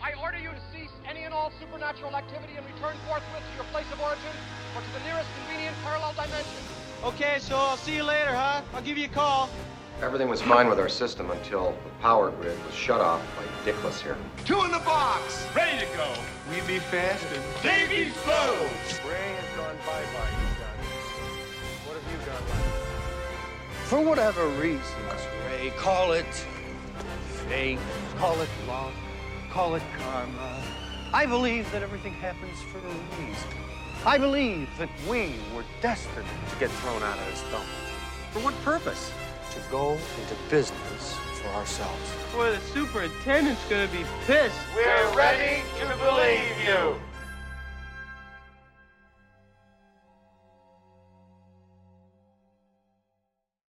I 0.01 0.13
order 0.21 0.37
you 0.37 0.49
to 0.49 0.61
cease 0.73 0.91
any 1.07 1.21
and 1.21 1.33
all 1.33 1.51
supernatural 1.59 2.15
activity 2.15 2.53
and 2.57 2.65
return 2.65 2.95
forthwith 3.07 3.41
to 3.41 3.55
your 3.55 3.65
place 3.71 3.89
of 3.93 3.99
origin 4.01 4.35
or 4.75 4.81
to 4.81 4.91
the 4.93 5.03
nearest 5.05 5.29
convenient 5.39 5.75
parallel 5.83 6.13
dimension. 6.13 6.61
Okay, 7.03 7.37
so 7.39 7.55
I'll 7.55 7.77
see 7.77 7.95
you 7.95 8.03
later, 8.03 8.33
huh? 8.33 8.61
I'll 8.73 8.81
give 8.81 8.97
you 8.97 9.05
a 9.05 9.09
call. 9.13 9.49
Everything 10.01 10.27
was 10.27 10.41
fine 10.41 10.67
with 10.67 10.77
our 10.77 10.89
system 10.89 11.31
until 11.31 11.71
the 11.83 11.89
power 12.01 12.29
grid 12.29 12.57
was 12.65 12.75
shut 12.75 12.99
off 12.99 13.21
by 13.37 13.71
Dickless 13.71 14.01
here. 14.01 14.17
Two 14.43 14.61
in 14.63 14.71
the 14.71 14.79
box! 14.79 15.47
Ready 15.55 15.79
to 15.79 15.85
go. 15.95 16.13
We 16.49 16.59
be 16.67 16.79
fast 16.79 17.25
and 17.33 17.43
Davy 17.63 18.09
slow. 18.11 18.53
Ray 19.09 19.35
has 19.35 19.57
gone 19.57 19.75
bye-bye, 19.85 20.29
you 20.29 20.47
done. 20.59 20.77
What 21.85 21.95
have 21.95 22.11
you 22.11 22.25
done? 22.25 22.43
For 23.85 24.01
whatever 24.01 24.47
reasons, 24.59 24.83
Ray, 25.49 25.71
call 25.77 26.11
it 26.11 26.25
fate, 27.47 27.79
call 28.17 28.39
it 28.41 28.49
luck, 28.67 28.93
call 29.49 29.75
it 29.75 29.83
karma. 29.97 30.61
I 31.13 31.25
believe 31.25 31.71
that 31.71 31.83
everything 31.83 32.13
happens 32.13 32.59
for 32.71 32.79
a 32.79 33.25
reason. 33.25 33.47
I 34.05 34.17
believe 34.17 34.67
that 34.77 34.89
we 35.09 35.35
were 35.55 35.63
destined 35.81 36.27
to 36.49 36.55
get 36.59 36.69
thrown 36.69 37.01
out 37.01 37.17
of 37.17 37.25
this 37.27 37.43
dump. 37.49 37.65
For 38.33 38.39
what 38.39 38.53
purpose? 38.63 39.11
To 39.55 39.61
go 39.71 39.91
into 39.93 40.35
business 40.49 41.13
for 41.13 41.47
ourselves. 41.55 42.13
Boy, 42.33 42.51
the 42.51 42.59
superintendent's 42.73 43.63
gonna 43.69 43.87
be 43.87 44.03
pissed. 44.25 44.59
We're 44.75 45.15
ready 45.15 45.63
to 45.79 45.87
believe 45.97 46.67
you. 46.67 46.99